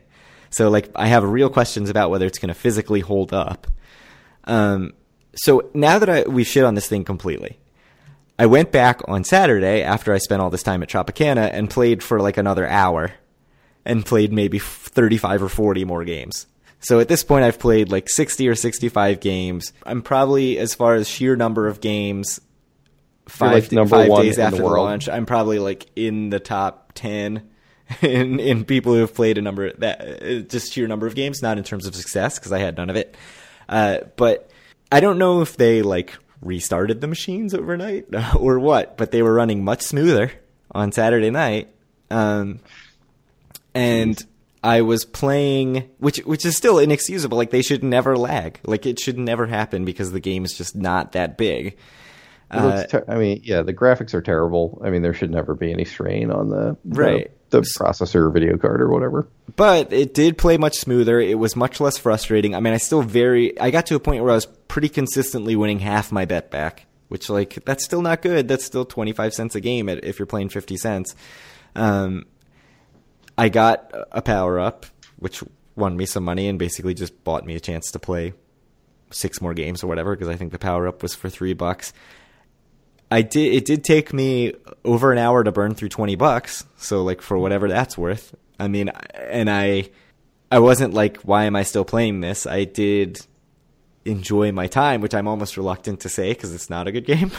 So 0.49 0.69
like, 0.69 0.89
I 0.95 1.07
have 1.07 1.23
real 1.23 1.49
questions 1.49 1.89
about 1.89 2.09
whether 2.09 2.25
it's 2.25 2.39
going 2.39 2.49
to 2.49 2.53
physically 2.53 2.99
hold 2.99 3.33
up. 3.33 3.67
Um, 4.45 4.93
so 5.35 5.69
now 5.73 5.99
that 5.99 6.09
I, 6.09 6.23
we've 6.23 6.47
shit 6.47 6.63
on 6.63 6.75
this 6.75 6.87
thing 6.87 7.03
completely, 7.03 7.59
I 8.37 8.45
went 8.45 8.71
back 8.71 9.01
on 9.07 9.23
Saturday 9.23 9.81
after 9.81 10.13
I 10.13 10.17
spent 10.17 10.41
all 10.41 10.49
this 10.49 10.63
time 10.63 10.83
at 10.83 10.89
Tropicana 10.89 11.49
and 11.51 11.69
played 11.69 12.03
for 12.03 12.19
like 12.19 12.37
another 12.37 12.67
hour, 12.67 13.13
and 13.85 14.05
played 14.05 14.33
maybe 14.33 14.59
35 14.59 15.43
or 15.43 15.49
40 15.49 15.85
more 15.85 16.03
games. 16.03 16.47
So 16.85 16.99
at 16.99 17.07
this 17.07 17.23
point, 17.23 17.43
I've 17.43 17.57
played 17.57 17.91
like 17.91 18.07
60 18.07 18.47
or 18.47 18.53
65 18.53 19.19
games. 19.19 19.73
I'm 19.87 20.03
probably, 20.03 20.59
as 20.59 20.75
far 20.75 20.93
as 20.93 21.09
sheer 21.09 21.35
number 21.35 21.67
of 21.67 21.81
games, 21.81 22.39
five, 23.27 23.53
like 23.53 23.71
number 23.71 23.97
five 23.97 24.07
one 24.07 24.21
days 24.21 24.35
the 24.35 24.43
after 24.43 24.57
the, 24.57 24.63
world. 24.63 24.85
launch, 24.85 25.09
I'm 25.09 25.25
probably 25.25 25.57
like 25.57 25.87
in 25.95 26.29
the 26.29 26.39
top 26.39 26.91
10 26.93 27.49
in, 28.03 28.39
in 28.39 28.65
people 28.65 28.93
who 28.93 28.99
have 28.99 29.15
played 29.15 29.39
a 29.39 29.41
number 29.41 29.73
that 29.73 30.23
uh, 30.23 30.39
just 30.41 30.73
sheer 30.73 30.87
number 30.87 31.07
of 31.07 31.15
games, 31.15 31.41
not 31.41 31.57
in 31.57 31.63
terms 31.63 31.87
of 31.87 31.95
success 31.95 32.37
because 32.37 32.51
I 32.51 32.59
had 32.59 32.77
none 32.77 32.91
of 32.91 32.95
it. 32.95 33.17
Uh, 33.67 34.01
but 34.15 34.51
I 34.91 34.99
don't 34.99 35.17
know 35.17 35.41
if 35.41 35.57
they 35.57 35.81
like 35.81 36.15
restarted 36.39 37.01
the 37.01 37.07
machines 37.07 37.55
overnight 37.55 38.05
or 38.37 38.59
what, 38.59 38.95
but 38.95 39.09
they 39.09 39.23
were 39.23 39.33
running 39.33 39.63
much 39.63 39.81
smoother 39.81 40.31
on 40.69 40.91
Saturday 40.91 41.31
night. 41.31 41.69
Um, 42.11 42.59
and 43.73 44.23
I 44.65 44.81
was 44.81 45.05
playing, 45.05 45.89
which 45.99 46.17
which 46.25 46.45
is 46.45 46.57
still 46.57 46.79
inexcusable. 46.79 47.37
Like 47.37 47.51
they 47.51 47.61
should 47.61 47.83
never 47.83 48.17
lag. 48.17 48.59
Like 48.65 48.85
it 48.85 48.99
should 48.99 49.17
never 49.17 49.45
happen 49.45 49.85
because 49.85 50.11
the 50.11 50.19
game 50.19 50.43
is 50.43 50.53
just 50.57 50.75
not 50.75 51.11
that 51.13 51.37
big. 51.37 51.77
Looks 52.53 52.91
ter- 52.91 53.05
I 53.07 53.15
mean, 53.15 53.41
yeah, 53.43 53.63
the 53.63 53.73
graphics 53.73 54.13
are 54.13 54.21
terrible. 54.21 54.81
I 54.83 54.89
mean, 54.89 55.01
there 55.01 55.13
should 55.13 55.31
never 55.31 55.55
be 55.55 55.71
any 55.71 55.83
strain 55.85 56.31
on 56.31 56.49
the 56.49 56.77
the- 56.85 57.01
Right. 57.01 57.31
the, 57.49 57.61
processor, 57.61 58.15
or 58.15 58.29
video 58.29 58.57
card, 58.57 58.81
or 58.81 58.89
whatever. 58.89 59.27
but 59.55 59.91
it 59.91 60.13
did 60.13 60.37
play 60.37 60.57
much 60.57 60.75
smoother. 60.77 61.19
It 61.19 61.37
was 61.39 61.55
much 61.55 61.79
less 61.79 61.97
frustrating. 61.97 62.55
I 62.55 62.59
mean, 62.59 62.73
I 62.73 62.77
still 62.77 63.01
very. 63.01 63.59
I 63.59 63.71
got 63.71 63.85
to 63.87 63.95
a 63.95 63.99
point 63.99 64.23
where 64.23 64.31
I 64.31 64.35
was 64.35 64.45
pretty 64.67 64.89
consistently 64.89 65.55
winning 65.55 65.79
half 65.79 66.11
my 66.11 66.25
bet 66.25 66.49
back, 66.51 66.85
which 67.09 67.29
like 67.29 67.59
that's 67.65 67.83
still 67.83 68.01
not 68.01 68.21
good. 68.21 68.47
That's 68.47 68.63
still 68.65 68.85
twenty 68.85 69.11
five 69.11 69.33
cents 69.33 69.55
a 69.55 69.59
game 69.61 69.89
if 69.89 70.17
you're 70.19 70.25
playing 70.25 70.49
fifty 70.49 70.77
cents. 70.77 71.13
Um, 71.75 72.25
I 73.37 73.49
got 73.49 73.91
a 74.11 74.21
power 74.21 74.59
up, 74.59 74.85
which 75.17 75.43
won 75.75 75.97
me 75.97 76.05
some 76.05 76.23
money 76.23 76.47
and 76.47 76.57
basically 76.57 76.93
just 76.93 77.23
bought 77.23 77.45
me 77.45 77.55
a 77.55 77.59
chance 77.59 77.91
to 77.91 77.99
play 77.99 78.33
six 79.11 79.41
more 79.41 79.53
games 79.53 79.83
or 79.83 79.87
whatever 79.87 80.15
because 80.15 80.27
I 80.27 80.35
think 80.35 80.51
the 80.51 80.59
power 80.59 80.87
up 80.87 81.03
was 81.03 81.15
for 81.15 81.29
three 81.29 81.53
bucks. 81.53 81.93
I 83.11 83.21
did. 83.21 83.53
It 83.53 83.65
did 83.65 83.83
take 83.83 84.13
me 84.13 84.53
over 84.83 85.11
an 85.11 85.17
hour 85.17 85.43
to 85.43 85.51
burn 85.51 85.75
through 85.75 85.89
twenty 85.89 86.15
bucks. 86.15 86.65
So 86.77 87.03
like 87.03 87.21
for 87.21 87.37
whatever 87.37 87.67
that's 87.67 87.97
worth. 87.97 88.35
I 88.59 88.67
mean, 88.67 88.89
and 89.13 89.49
I, 89.49 89.89
I 90.51 90.59
wasn't 90.59 90.93
like, 90.93 91.17
why 91.17 91.43
am 91.43 91.55
I 91.55 91.63
still 91.63 91.85
playing 91.85 92.21
this? 92.21 92.47
I 92.47 92.63
did 92.63 93.25
enjoy 94.05 94.51
my 94.51 94.67
time, 94.67 95.01
which 95.01 95.15
I'm 95.15 95.27
almost 95.27 95.57
reluctant 95.57 96.01
to 96.01 96.09
say 96.09 96.29
because 96.29 96.53
it's 96.53 96.69
not 96.69 96.87
a 96.87 96.91
good 96.91 97.05
game. 97.05 97.31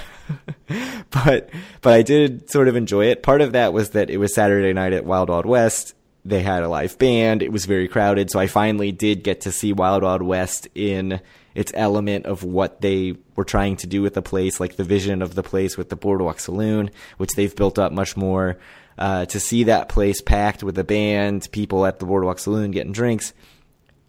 but 1.10 1.48
but 1.80 1.93
I 1.93 2.02
did 2.02 2.51
sort 2.51 2.68
of 2.68 2.76
enjoy 2.76 3.06
it. 3.06 3.22
Part 3.22 3.40
of 3.40 3.52
that 3.52 3.72
was 3.72 3.90
that 3.90 4.10
it 4.10 4.18
was 4.18 4.34
Saturday 4.34 4.72
night 4.72 4.93
at 4.93 5.05
Wild 5.05 5.30
Wild 5.30 5.47
West. 5.47 5.94
They 6.24 6.43
had 6.43 6.64
a 6.64 6.68
live 6.68 6.98
band. 6.98 7.43
It 7.43 7.52
was 7.52 7.66
very 7.66 7.86
crowded, 7.86 8.30
so 8.30 8.40
I 8.40 8.48
finally 8.48 8.90
did 8.90 9.22
get 9.22 9.43
to 9.43 9.52
see 9.52 9.72
Wild 9.72 10.02
Wild 10.02 10.22
West 10.22 10.66
in 10.74 11.20
its 11.55 11.72
element 11.74 12.26
of 12.26 12.43
what 12.43 12.80
they 12.80 13.14
were 13.36 13.44
trying 13.44 13.76
to 13.76 13.86
do 13.86 14.02
with 14.02 14.14
the 14.14 14.22
place, 14.22 14.59
like 14.60 14.76
the 14.76 14.84
vision 14.84 15.22
of 15.22 15.34
the 15.34 15.43
place 15.43 15.78
with 15.78 15.88
the 15.88 15.97
Boardwalk 15.97 16.40
Saloon, 16.40 16.90
which 17.16 17.34
they've 17.34 17.55
built 17.55 17.78
up 17.78 17.93
much 17.93 18.16
more. 18.16 18.59
Uh, 18.98 19.26
to 19.26 19.38
see 19.38 19.64
that 19.64 19.88
place 19.88 20.20
packed 20.20 20.62
with 20.62 20.78
a 20.78 20.84
band, 20.84 21.48
people 21.52 21.86
at 21.86 21.98
the 21.98 22.06
Boardwalk 22.06 22.38
Saloon 22.38 22.70
getting 22.70 22.93
drinks, 22.93 23.32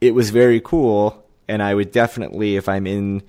it 0.01 0.15
was 0.15 0.29
very 0.29 0.59
cool. 0.61 1.26
And 1.47 1.63
I 1.63 1.73
would 1.73 1.91
definitely, 1.91 2.55
if 2.55 2.67
I'm 2.67 2.85
in 2.87 3.23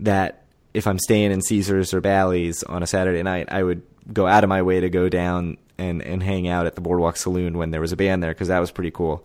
that, 0.00 0.44
if 0.72 0.86
I'm 0.86 0.98
staying 0.98 1.32
in 1.32 1.42
Caesars 1.42 1.94
or 1.94 2.00
Bally's 2.00 2.62
on 2.62 2.82
a 2.82 2.86
Saturday 2.86 3.22
night, 3.22 3.48
I 3.50 3.62
would 3.62 3.82
go 4.12 4.26
out 4.26 4.44
of 4.44 4.48
my 4.48 4.62
way 4.62 4.80
to 4.80 4.90
go 4.90 5.08
down 5.08 5.56
and, 5.78 6.02
and 6.02 6.22
hang 6.22 6.48
out 6.48 6.66
at 6.66 6.74
the 6.74 6.80
Boardwalk 6.80 7.16
Saloon 7.16 7.58
when 7.58 7.70
there 7.70 7.80
was 7.80 7.92
a 7.92 7.96
band 7.96 8.22
there 8.22 8.32
because 8.32 8.48
that 8.48 8.60
was 8.60 8.70
pretty 8.70 8.90
cool. 8.90 9.24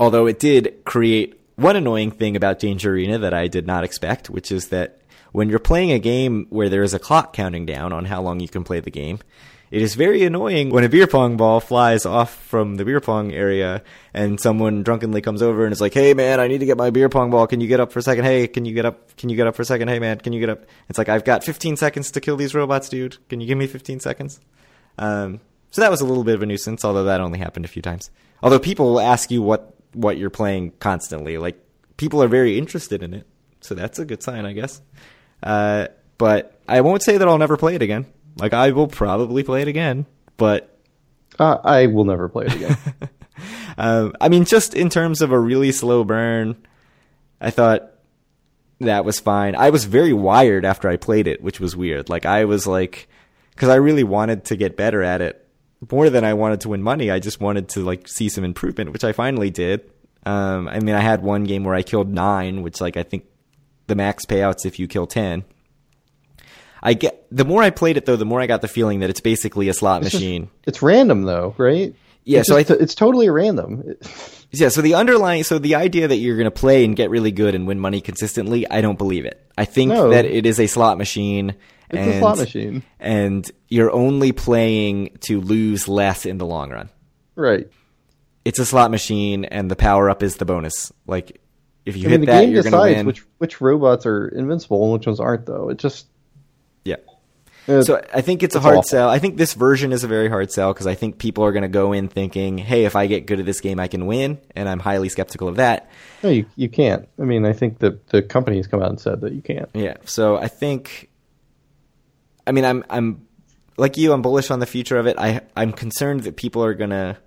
Although 0.00 0.26
it 0.26 0.38
did 0.38 0.84
create 0.84 1.38
one 1.56 1.76
annoying 1.76 2.12
thing 2.12 2.36
about 2.36 2.60
Danger 2.60 2.92
Arena 2.92 3.18
that 3.18 3.34
I 3.34 3.48
did 3.48 3.66
not 3.66 3.84
expect, 3.84 4.30
which 4.30 4.52
is 4.52 4.68
that 4.68 5.00
when 5.32 5.48
you're 5.48 5.58
playing 5.58 5.92
a 5.92 5.98
game 5.98 6.46
where 6.50 6.68
there 6.68 6.82
is 6.82 6.94
a 6.94 6.98
clock 6.98 7.32
counting 7.32 7.66
down 7.66 7.92
on 7.92 8.04
how 8.04 8.22
long 8.22 8.40
you 8.40 8.48
can 8.48 8.64
play 8.64 8.80
the 8.80 8.90
game, 8.90 9.18
it 9.70 9.82
is 9.82 9.94
very 9.94 10.24
annoying 10.24 10.70
when 10.70 10.84
a 10.84 10.88
beer 10.88 11.06
pong 11.06 11.36
ball 11.36 11.60
flies 11.60 12.06
off 12.06 12.34
from 12.44 12.76
the 12.76 12.84
beer 12.84 13.00
pong 13.00 13.32
area 13.32 13.82
and 14.14 14.40
someone 14.40 14.82
drunkenly 14.82 15.20
comes 15.20 15.42
over 15.42 15.64
and 15.64 15.72
is 15.72 15.80
like, 15.80 15.94
"Hey 15.94 16.14
man, 16.14 16.40
I 16.40 16.48
need 16.48 16.58
to 16.58 16.66
get 16.66 16.76
my 16.76 16.90
beer 16.90 17.08
pong 17.08 17.30
ball. 17.30 17.46
Can 17.46 17.60
you 17.60 17.68
get 17.68 17.80
up 17.80 17.92
for 17.92 17.98
a 17.98 18.02
second? 18.02 18.24
Hey, 18.24 18.46
can 18.46 18.64
you 18.64 18.74
get 18.74 18.86
up? 18.86 19.16
Can 19.16 19.28
you 19.28 19.36
get 19.36 19.46
up 19.46 19.54
for 19.54 19.62
a 19.62 19.66
second? 19.66 19.88
Hey 19.88 19.98
man, 19.98 20.18
can 20.18 20.32
you 20.32 20.40
get 20.40 20.48
up?" 20.48 20.64
It's 20.88 20.98
like, 20.98 21.08
"I've 21.08 21.24
got 21.24 21.44
15 21.44 21.76
seconds 21.76 22.10
to 22.12 22.20
kill 22.20 22.36
these 22.36 22.54
robots, 22.54 22.88
dude. 22.88 23.18
Can 23.28 23.40
you 23.40 23.46
give 23.46 23.58
me 23.58 23.66
15 23.66 24.00
seconds?" 24.00 24.40
Um, 24.98 25.40
so 25.70 25.80
that 25.80 25.90
was 25.90 26.00
a 26.00 26.04
little 26.04 26.24
bit 26.24 26.34
of 26.34 26.42
a 26.42 26.46
nuisance, 26.46 26.84
although 26.84 27.04
that 27.04 27.20
only 27.20 27.38
happened 27.38 27.64
a 27.64 27.68
few 27.68 27.82
times. 27.82 28.10
Although 28.42 28.58
people 28.58 28.86
will 28.86 29.00
ask 29.00 29.30
you 29.30 29.42
what 29.42 29.74
what 29.92 30.18
you're 30.18 30.30
playing 30.30 30.72
constantly, 30.80 31.38
like 31.38 31.58
people 31.96 32.22
are 32.22 32.28
very 32.28 32.58
interested 32.58 33.02
in 33.02 33.14
it, 33.14 33.26
so 33.60 33.74
that's 33.74 33.98
a 33.98 34.04
good 34.04 34.22
sign, 34.22 34.46
I 34.46 34.52
guess. 34.52 34.80
Uh, 35.42 35.88
but 36.16 36.60
I 36.68 36.80
won't 36.80 37.02
say 37.02 37.16
that 37.18 37.28
I'll 37.28 37.38
never 37.38 37.56
play 37.56 37.74
it 37.74 37.82
again. 37.82 38.06
Like 38.38 38.52
I 38.52 38.70
will 38.70 38.88
probably 38.88 39.42
play 39.42 39.62
it 39.62 39.68
again, 39.68 40.06
but 40.36 40.74
Uh, 41.38 41.58
I 41.62 41.86
will 41.86 42.04
never 42.04 42.28
play 42.28 42.46
it 42.46 42.54
again. 42.54 42.76
um, 43.78 44.12
I 44.20 44.28
mean, 44.28 44.44
just 44.44 44.74
in 44.74 44.88
terms 44.90 45.20
of 45.22 45.30
a 45.30 45.38
really 45.38 45.70
slow 45.72 46.02
burn, 46.04 46.56
I 47.40 47.50
thought 47.50 47.92
that 48.80 49.04
was 49.04 49.20
fine. 49.20 49.54
I 49.54 49.70
was 49.70 49.84
very 49.84 50.12
wired 50.12 50.64
after 50.64 50.88
I 50.88 50.96
played 50.96 51.26
it, 51.28 51.42
which 51.42 51.60
was 51.60 51.76
weird. 51.76 52.08
Like 52.08 52.26
I 52.26 52.44
was 52.44 52.66
like, 52.66 53.08
because 53.50 53.68
I 53.68 53.76
really 53.76 54.04
wanted 54.04 54.44
to 54.46 54.56
get 54.56 54.76
better 54.76 55.02
at 55.02 55.20
it 55.20 55.44
more 55.92 56.10
than 56.10 56.24
I 56.24 56.34
wanted 56.34 56.60
to 56.62 56.70
win 56.70 56.82
money. 56.82 57.10
I 57.10 57.20
just 57.20 57.40
wanted 57.40 57.68
to 57.70 57.80
like 57.84 58.08
see 58.08 58.28
some 58.28 58.44
improvement, 58.44 58.92
which 58.92 59.04
I 59.04 59.12
finally 59.12 59.50
did. 59.50 59.88
Um, 60.26 60.66
I 60.68 60.80
mean, 60.80 60.94
I 60.96 61.00
had 61.00 61.22
one 61.22 61.44
game 61.44 61.62
where 61.64 61.74
I 61.74 61.82
killed 61.82 62.08
nine, 62.12 62.62
which 62.62 62.80
like 62.80 62.96
I 62.96 63.04
think 63.04 63.26
the 63.86 63.94
max 63.94 64.26
payouts 64.26 64.66
if 64.66 64.78
you 64.80 64.88
kill 64.88 65.06
ten. 65.06 65.44
I 66.82 66.94
get 66.94 67.26
the 67.30 67.44
more 67.44 67.62
I 67.62 67.70
played 67.70 67.96
it 67.96 68.06
though, 68.06 68.16
the 68.16 68.24
more 68.24 68.40
I 68.40 68.46
got 68.46 68.60
the 68.62 68.68
feeling 68.68 69.00
that 69.00 69.10
it's 69.10 69.20
basically 69.20 69.68
a 69.68 69.74
slot 69.74 70.02
It's 70.02 70.10
just- 70.12 70.22
machine. 70.22 70.48
it's 70.66 70.82
random 70.82 71.22
though, 71.22 71.54
right? 71.58 71.94
Yeah, 72.24 72.40
It's 72.40 72.48
so 72.48 72.56
I 72.56 72.62
just- 72.62 72.80
it's 72.80 72.94
totally 72.94 73.28
random. 73.30 73.96
Yeah, 74.50 74.68
so 74.68 74.80
the 74.82 74.94
underlying, 74.94 75.44
so 75.44 75.58
the 75.58 75.74
idea 75.74 76.08
that 76.08 76.16
you're 76.16 76.36
going 76.36 76.44
to 76.46 76.50
play 76.50 76.84
and 76.84 76.94
get 76.96 77.10
really 77.10 77.32
good 77.32 77.54
and 77.54 77.66
win 77.66 77.78
money 77.78 78.00
consistently, 78.00 78.68
I 78.70 78.80
don't 78.80 78.96
believe 78.98 79.24
it. 79.26 79.40
I 79.58 79.64
think 79.66 79.92
No. 79.92 80.10
that 80.10 80.24
it 80.24 80.46
is 80.46 80.58
a 80.60 80.66
slot 80.66 80.96
machine. 80.98 81.54
It's 81.90 81.98
and, 81.98 82.10
a 82.10 82.18
slot 82.18 82.38
machine, 82.38 82.82
And 83.00 83.50
you're 83.68 83.90
only 83.92 84.32
playing 84.32 85.18
to 85.22 85.40
lose 85.40 85.88
less 85.88 86.26
in 86.26 86.38
the 86.38 86.46
long 86.46 86.70
run. 86.70 86.88
right? 87.34 87.66
It's 88.44 88.58
a 88.58 88.64
slot 88.64 88.90
machine, 88.90 89.44
and 89.44 89.70
the 89.70 89.76
power 89.76 90.08
up 90.08 90.22
is 90.22 90.36
the 90.36 90.44
bonus. 90.46 90.92
Like, 91.06 91.40
if 91.84 91.96
you 91.96 92.06
I 92.06 92.10
hit 92.10 92.20
mean, 92.20 92.20
the 92.20 92.26
that, 92.32 92.40
game 92.42 92.52
you're 92.54 92.62
going 92.62 92.72
to 92.72 92.78
decides 92.94 93.06
which 93.06 93.24
which 93.38 93.60
robots 93.60 94.06
are 94.06 94.28
invincible 94.28 94.82
and 94.84 94.92
which 94.94 95.06
ones 95.06 95.20
aren't, 95.20 95.44
though. 95.46 95.68
It 95.70 95.78
just. 95.78 96.06
So 97.68 98.02
I 98.14 98.22
think 98.22 98.42
it's 98.42 98.54
a 98.54 98.60
hard 98.60 98.78
awful. 98.78 98.88
sell. 98.88 99.10
I 99.10 99.18
think 99.18 99.36
this 99.36 99.52
version 99.52 99.92
is 99.92 100.02
a 100.02 100.08
very 100.08 100.30
hard 100.30 100.50
sell 100.50 100.72
because 100.72 100.86
I 100.86 100.94
think 100.94 101.18
people 101.18 101.44
are 101.44 101.52
going 101.52 101.62
to 101.62 101.68
go 101.68 101.92
in 101.92 102.08
thinking, 102.08 102.56
"Hey, 102.56 102.86
if 102.86 102.96
I 102.96 103.06
get 103.06 103.26
good 103.26 103.40
at 103.40 103.46
this 103.46 103.60
game, 103.60 103.78
I 103.78 103.88
can 103.88 104.06
win," 104.06 104.38
and 104.56 104.68
I'm 104.68 104.80
highly 104.80 105.10
skeptical 105.10 105.48
of 105.48 105.56
that. 105.56 105.90
no, 106.22 106.30
you 106.30 106.46
you 106.56 106.70
can't. 106.70 107.06
I 107.20 107.24
mean, 107.24 107.44
I 107.44 107.52
think 107.52 107.78
the 107.78 107.98
the 108.08 108.22
company 108.22 108.56
has 108.56 108.66
come 108.66 108.82
out 108.82 108.88
and 108.88 108.98
said 108.98 109.20
that 109.20 109.34
you 109.34 109.42
can't. 109.42 109.68
Yeah. 109.74 109.98
So 110.04 110.36
I 110.38 110.48
think 110.48 111.10
I 112.46 112.52
mean 112.52 112.64
I'm 112.64 112.84
I'm 112.88 113.26
like 113.76 113.98
you, 113.98 114.12
I'm 114.12 114.22
bullish 114.22 114.50
on 114.50 114.60
the 114.60 114.66
future 114.66 114.96
of 114.96 115.06
it. 115.06 115.18
I 115.18 115.42
I'm 115.54 115.72
concerned 115.72 116.22
that 116.22 116.36
people 116.36 116.64
are 116.64 116.74
gonna 116.74 117.18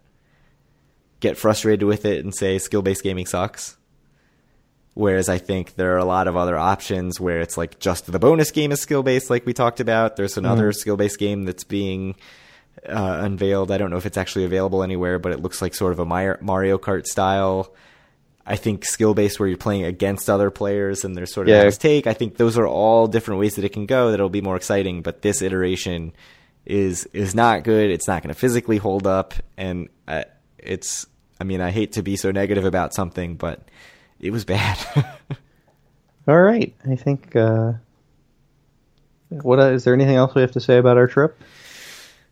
get 1.19 1.37
frustrated 1.37 1.83
with 1.83 2.03
it 2.05 2.23
and 2.23 2.33
say 2.33 2.57
skill 2.57 2.81
based 2.81 3.03
gaming 3.03 3.27
sucks. 3.27 3.77
Whereas 4.93 5.29
I 5.29 5.37
think 5.37 5.75
there 5.75 5.93
are 5.95 5.99
a 5.99 6.05
lot 6.05 6.27
of 6.27 6.35
other 6.35 6.57
options 6.57 7.19
where 7.19 7.39
it's 7.39 7.57
like 7.57 7.79
just 7.79 8.11
the 8.11 8.19
bonus 8.19 8.51
game 8.51 8.73
is 8.73 8.81
skill 8.81 9.03
based, 9.03 9.29
like 9.29 9.45
we 9.45 9.53
talked 9.53 9.79
about. 9.79 10.17
There's 10.17 10.35
another 10.37 10.73
skill 10.73 10.97
based 10.97 11.17
game 11.17 11.45
that's 11.45 11.63
being 11.63 12.15
uh, 12.87 13.19
unveiled. 13.21 13.71
I 13.71 13.77
don't 13.77 13.89
know 13.89 13.97
if 13.97 14.05
it's 14.05 14.17
actually 14.17 14.43
available 14.43 14.83
anywhere, 14.83 15.17
but 15.17 15.31
it 15.31 15.41
looks 15.41 15.61
like 15.61 15.73
sort 15.75 15.93
of 15.93 15.99
a 15.99 16.05
Mario 16.05 16.77
Kart 16.77 17.05
style. 17.05 17.73
I 18.45 18.57
think 18.57 18.83
skill 18.85 19.13
based 19.13 19.39
where 19.39 19.47
you're 19.47 19.57
playing 19.57 19.85
against 19.85 20.29
other 20.29 20.49
players 20.51 21.05
and 21.05 21.15
there's 21.15 21.33
sort 21.33 21.47
of 21.47 21.53
Yeah. 21.55 21.69
take. 21.69 22.05
I 22.05 22.13
think 22.13 22.35
those 22.35 22.57
are 22.57 22.67
all 22.67 23.07
different 23.07 23.39
ways 23.39 23.55
that 23.55 23.63
it 23.63 23.69
can 23.69 23.85
go 23.85 24.11
that'll 24.11 24.29
be 24.29 24.41
more 24.41 24.57
exciting. 24.57 25.03
But 25.03 25.21
this 25.21 25.41
iteration 25.41 26.11
is 26.65 27.05
is 27.13 27.33
not 27.33 27.63
good. 27.63 27.91
It's 27.91 28.07
not 28.09 28.23
going 28.23 28.33
to 28.33 28.39
physically 28.39 28.77
hold 28.77 29.07
up, 29.07 29.35
and 29.57 29.87
uh, 30.07 30.23
it's. 30.57 31.05
I 31.39 31.43
mean, 31.43 31.61
I 31.61 31.71
hate 31.71 31.93
to 31.93 32.03
be 32.03 32.17
so 32.17 32.29
negative 32.31 32.65
about 32.65 32.93
something, 32.93 33.35
but 33.35 33.61
it 34.21 34.31
was 34.31 34.45
bad. 34.45 34.77
All 36.27 36.41
right, 36.41 36.73
I 36.89 36.95
think. 36.95 37.35
Uh, 37.35 37.73
what 39.29 39.59
uh, 39.59 39.71
is 39.71 39.83
there 39.83 39.93
anything 39.93 40.15
else 40.15 40.35
we 40.35 40.41
have 40.41 40.51
to 40.51 40.61
say 40.61 40.77
about 40.77 40.97
our 40.97 41.07
trip? 41.07 41.37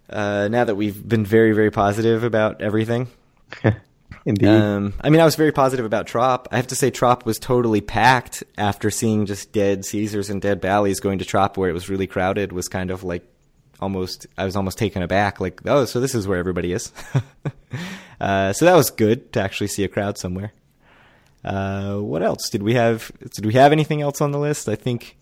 uh, 0.10 0.48
now 0.50 0.64
that 0.64 0.76
we've 0.76 1.08
been 1.08 1.26
very 1.26 1.54
very 1.54 1.72
positive 1.72 2.24
about 2.24 2.62
everything, 2.62 3.08
Indeed. 4.26 4.48
Um, 4.48 4.94
I 5.02 5.10
mean, 5.10 5.22
I 5.22 5.26
was 5.26 5.36
very 5.36 5.52
positive 5.52 5.86
about 5.86 6.08
Trop. 6.08 6.48
I 6.52 6.58
have 6.58 6.68
to 6.68 6.76
say, 6.76 6.92
Trop 6.92 7.26
was 7.26 7.40
totally 7.40 7.82
packed 7.82 8.44
after 8.58 8.92
seeing 8.92 9.26
just 9.26 9.52
dead 9.52 9.86
Caesars 9.86 10.30
and 10.30 10.42
dead 10.42 10.62
Bally's. 10.62 11.00
Going 11.00 11.20
to 11.20 11.26
Trop 11.26 11.58
where 11.58 11.70
it 11.70 11.74
was 11.74 11.90
really 11.90 12.08
crowded 12.08 12.52
was 12.52 12.68
kind 12.68 12.92
of 12.92 13.04
like 13.04 13.24
almost. 13.80 14.28
I 14.38 14.46
was 14.46 14.56
almost 14.56 14.78
taken 14.78 15.02
aback. 15.02 15.40
Like, 15.40 15.62
oh, 15.66 15.86
so 15.86 16.00
this 16.00 16.16
is 16.16 16.28
where 16.28 16.38
everybody 16.38 16.74
is. 16.74 16.92
uh, 18.22 18.54
so 18.54 18.66
that 18.66 18.76
was 18.76 18.92
good 18.92 19.32
to 19.34 19.42
actually 19.42 19.68
see 19.68 19.84
a 19.84 19.88
crowd 19.88 20.18
somewhere. 20.18 20.54
Uh, 21.44 21.96
what 21.98 22.22
else 22.22 22.50
did 22.50 22.64
we 22.64 22.74
have? 22.74 23.12
Did 23.34 23.46
we 23.46 23.54
have 23.54 23.72
anything 23.72 24.02
else 24.02 24.22
on 24.22 24.32
the 24.32 24.40
list? 24.40 24.68
I 24.68 24.76
think 24.76 25.18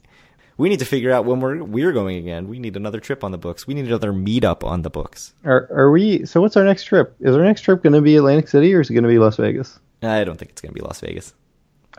we 0.58 0.70
need 0.70 0.80
to 0.80 0.86
figure 0.86 1.12
out 1.12 1.26
when 1.26 1.40
we're 1.40 1.64
we're 1.64 1.92
going 1.92 2.18
again. 2.18 2.48
We 2.48 2.60
need 2.60 2.76
another 2.76 3.00
trip 3.00 3.24
on 3.24 3.32
the 3.32 3.38
books. 3.38 3.68
We 3.68 3.74
need 3.74 3.86
another 3.86 4.12
meetup 4.12 4.64
on 4.64 4.82
the 4.82 4.90
books. 4.90 5.34
Are 5.46 5.68
are 5.72 5.92
we? 5.92 6.26
So 6.26 6.42
what's 6.42 6.58
our 6.58 6.64
next 6.64 6.86
trip? 6.86 7.16
Is 7.20 7.36
our 7.36 7.44
next 7.44 7.62
trip 7.62 7.84
going 7.84 7.94
to 7.94 8.02
be 8.02 8.16
Atlantic 8.16 8.48
City 8.48 8.74
or 8.74 8.82
is 8.82 8.90
it 8.90 8.94
going 8.94 9.04
to 9.04 9.10
be 9.10 9.20
Las 9.20 9.38
Vegas? 9.38 9.80
I 10.02 10.24
don't 10.24 10.38
think 10.38 10.52
it's 10.52 10.62
going 10.62 10.74
to 10.74 10.80
be 10.80 10.86
Las 10.86 11.00
Vegas. 11.00 11.34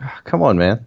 Ah, 0.01 0.19
come 0.23 0.41
on, 0.41 0.57
man. 0.57 0.85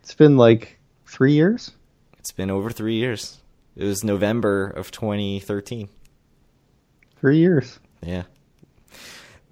It's 0.00 0.14
been 0.14 0.36
like 0.36 0.78
three 1.06 1.32
years. 1.32 1.72
It's 2.18 2.32
been 2.32 2.50
over 2.50 2.70
three 2.70 2.96
years. 2.96 3.38
It 3.76 3.84
was 3.84 4.04
November 4.04 4.66
of 4.66 4.90
2013. 4.90 5.88
Three 7.16 7.38
years. 7.38 7.78
Yeah. 8.02 8.24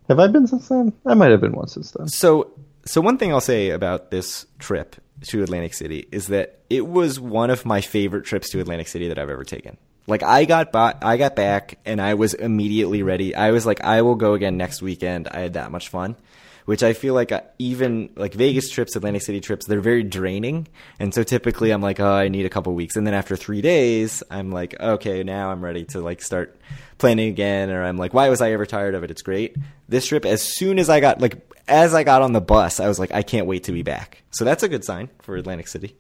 Have 0.09 0.19
I 0.19 0.27
been 0.27 0.47
since 0.47 0.69
then? 0.69 0.93
I 1.07 1.15
might 1.15 1.31
have 1.31 1.41
been 1.41 1.53
once 1.53 1.75
since 1.75 1.93
then. 1.93 2.09
So, 2.09 2.51
so 2.89 3.01
one 3.01 3.19
thing 3.19 3.33
I'll 3.33 3.41
say 3.41 3.71
about 3.71 4.11
this 4.11 4.47
trip 4.59 4.97
to 5.29 5.43
Atlantic 5.43 5.75
City 5.75 6.09
is 6.11 6.29
that 6.29 6.61
it 6.71 6.87
was 6.87 7.21
one 7.21 7.51
of 7.51 7.67
my 7.67 7.81
favorite 7.81 8.25
trips 8.25 8.49
to 8.51 8.61
Atlantic 8.61 8.89
City 8.89 9.09
that 9.09 9.19
I've 9.19 9.31
ever 9.31 9.45
taken. 9.45 9.77
Like 10.07 10.23
I 10.23 10.47
got 10.47 10.73
ba- 10.73 10.99
I 11.03 11.19
got 11.19 11.37
back 11.37 11.79
and 11.85 12.01
I 12.01 12.15
was 12.15 12.33
immediately 12.33 13.03
ready. 13.03 13.35
I 13.35 13.51
was 13.51 13.67
like, 13.67 13.85
I 13.85 14.01
will 14.03 14.15
go 14.15 14.33
again 14.33 14.57
next 14.57 14.81
weekend. 14.81 15.29
I 15.29 15.41
had 15.41 15.53
that 15.53 15.71
much 15.71 15.91
fun, 15.91 16.17
which 16.65 16.83
I 16.83 16.95
feel 16.95 17.13
like 17.13 17.31
uh, 17.31 17.43
even 17.59 18.09
like 18.17 18.33
Vegas 18.33 18.71
trips, 18.71 18.97
Atlantic 18.97 19.21
City 19.21 19.41
trips, 19.41 19.67
they're 19.67 19.83
very 19.83 20.03
draining. 20.03 20.67
And 20.99 21.13
so 21.13 21.23
typically 21.25 21.73
I'm 21.73 21.83
like, 21.83 22.01
oh, 22.01 22.11
I 22.11 22.29
need 22.29 22.47
a 22.47 22.51
couple 22.51 22.73
weeks. 22.75 22.97
And 22.97 23.07
then 23.07 23.13
after 23.13 23.37
three 23.37 23.61
days, 23.61 24.23
I'm 24.31 24.51
like, 24.51 24.81
okay, 24.81 25.23
now 25.25 25.51
I'm 25.51 25.63
ready 25.63 25.85
to 25.87 26.01
like 26.01 26.23
start 26.23 26.59
planning 26.99 27.29
again. 27.29 27.71
Or 27.71 27.83
I'm 27.83 27.97
like, 27.97 28.13
why 28.13 28.29
was 28.29 28.41
I 28.41 28.53
ever 28.53 28.67
tired 28.67 28.95
of 28.95 29.05
it? 29.05 29.11
It's 29.11 29.23
great. 29.23 29.57
This 29.89 30.07
trip, 30.07 30.25
as 30.27 30.43
soon 30.43 30.79
as 30.79 30.91
I 30.91 31.01
got 31.01 31.21
like, 31.21 31.55
as 31.67 31.95
I 31.95 32.05
got 32.05 32.23
on 32.23 32.33
the 32.33 32.41
bus, 32.41 32.81
I 32.81 32.89
was 32.89 32.99
like, 32.99 33.13
I 33.13 33.23
can't 33.23 33.47
wait 33.47 33.65
to 33.65 33.73
be 33.73 33.83
back. 33.83 34.23
So 34.31 34.45
that's 34.45 34.63
a 34.63 34.69
good 34.69 34.85
sign 34.85 35.11
for 35.23 35.37
Atlantic 35.37 35.69
City 35.69 35.97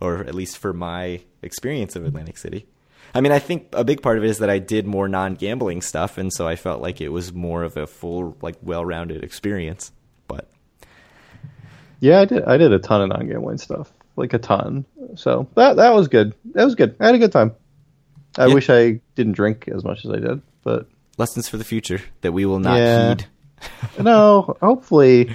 or 0.00 0.18
at 0.20 0.34
least 0.34 0.58
for 0.58 0.72
my 0.72 1.20
experience 1.42 1.96
of 1.96 2.04
Atlantic 2.04 2.36
City. 2.36 2.66
I 3.14 3.20
mean, 3.20 3.32
I 3.32 3.38
think 3.38 3.68
a 3.72 3.84
big 3.84 4.02
part 4.02 4.18
of 4.18 4.24
it 4.24 4.30
is 4.30 4.38
that 4.38 4.50
I 4.50 4.58
did 4.58 4.86
more 4.86 5.08
non-gambling 5.08 5.80
stuff, 5.80 6.18
and 6.18 6.32
so 6.32 6.46
I 6.46 6.56
felt 6.56 6.82
like 6.82 7.00
it 7.00 7.08
was 7.08 7.32
more 7.32 7.62
of 7.62 7.76
a 7.76 7.86
full, 7.86 8.36
like, 8.42 8.56
well-rounded 8.62 9.24
experience. 9.24 9.92
But 10.28 10.50
Yeah, 12.00 12.20
I 12.20 12.24
did. 12.26 12.44
I 12.44 12.56
did 12.58 12.72
a 12.72 12.78
ton 12.78 13.00
of 13.00 13.08
non-gambling 13.08 13.58
stuff, 13.58 13.92
like 14.16 14.34
a 14.34 14.38
ton. 14.38 14.84
So 15.14 15.48
that 15.54 15.76
that 15.76 15.94
was 15.94 16.08
good. 16.08 16.34
That 16.52 16.64
was 16.64 16.74
good. 16.74 16.96
I 17.00 17.06
had 17.06 17.14
a 17.14 17.18
good 17.18 17.32
time. 17.32 17.54
I 18.38 18.46
Yeah. 18.46 18.54
wish 18.54 18.70
I 18.70 19.00
didn't 19.14 19.32
drink 19.32 19.68
as 19.74 19.84
much 19.84 20.04
as 20.04 20.10
I 20.10 20.16
did, 20.18 20.42
but 20.62 20.88
lessons 21.18 21.48
for 21.48 21.56
the 21.56 21.64
future 21.64 22.00
that 22.20 22.32
we 22.32 22.44
will 22.46 22.58
not 22.60 22.78
Yeah. 22.78 23.08
heed. 23.10 23.26
no. 24.02 24.56
Hopefully, 24.60 25.30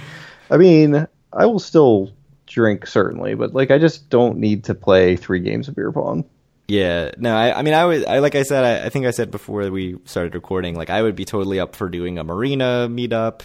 I 0.50 0.56
mean, 0.56 1.06
I 1.32 1.46
will 1.46 1.58
still 1.58 2.10
drink 2.46 2.86
certainly, 2.86 3.34
but 3.34 3.54
like 3.54 3.70
I 3.70 3.78
just 3.78 4.10
don't 4.10 4.38
need 4.38 4.64
to 4.64 4.74
play 4.74 5.16
three 5.16 5.40
games 5.40 5.68
of 5.68 5.74
beer 5.74 5.90
pong. 5.90 6.24
Yeah, 6.68 7.10
no, 7.18 7.34
I, 7.34 7.58
I 7.58 7.62
mean, 7.62 7.74
I 7.74 7.84
would, 7.84 8.06
I 8.06 8.20
like 8.20 8.34
I 8.34 8.44
said, 8.44 8.64
I, 8.64 8.86
I 8.86 8.88
think 8.88 9.04
I 9.04 9.10
said 9.10 9.30
before 9.30 9.68
we 9.70 9.96
started 10.04 10.34
recording, 10.34 10.74
like 10.76 10.90
I 10.90 11.02
would 11.02 11.16
be 11.16 11.24
totally 11.24 11.58
up 11.58 11.74
for 11.74 11.88
doing 11.88 12.18
a 12.18 12.24
marina 12.24 12.88
meetup. 12.90 13.40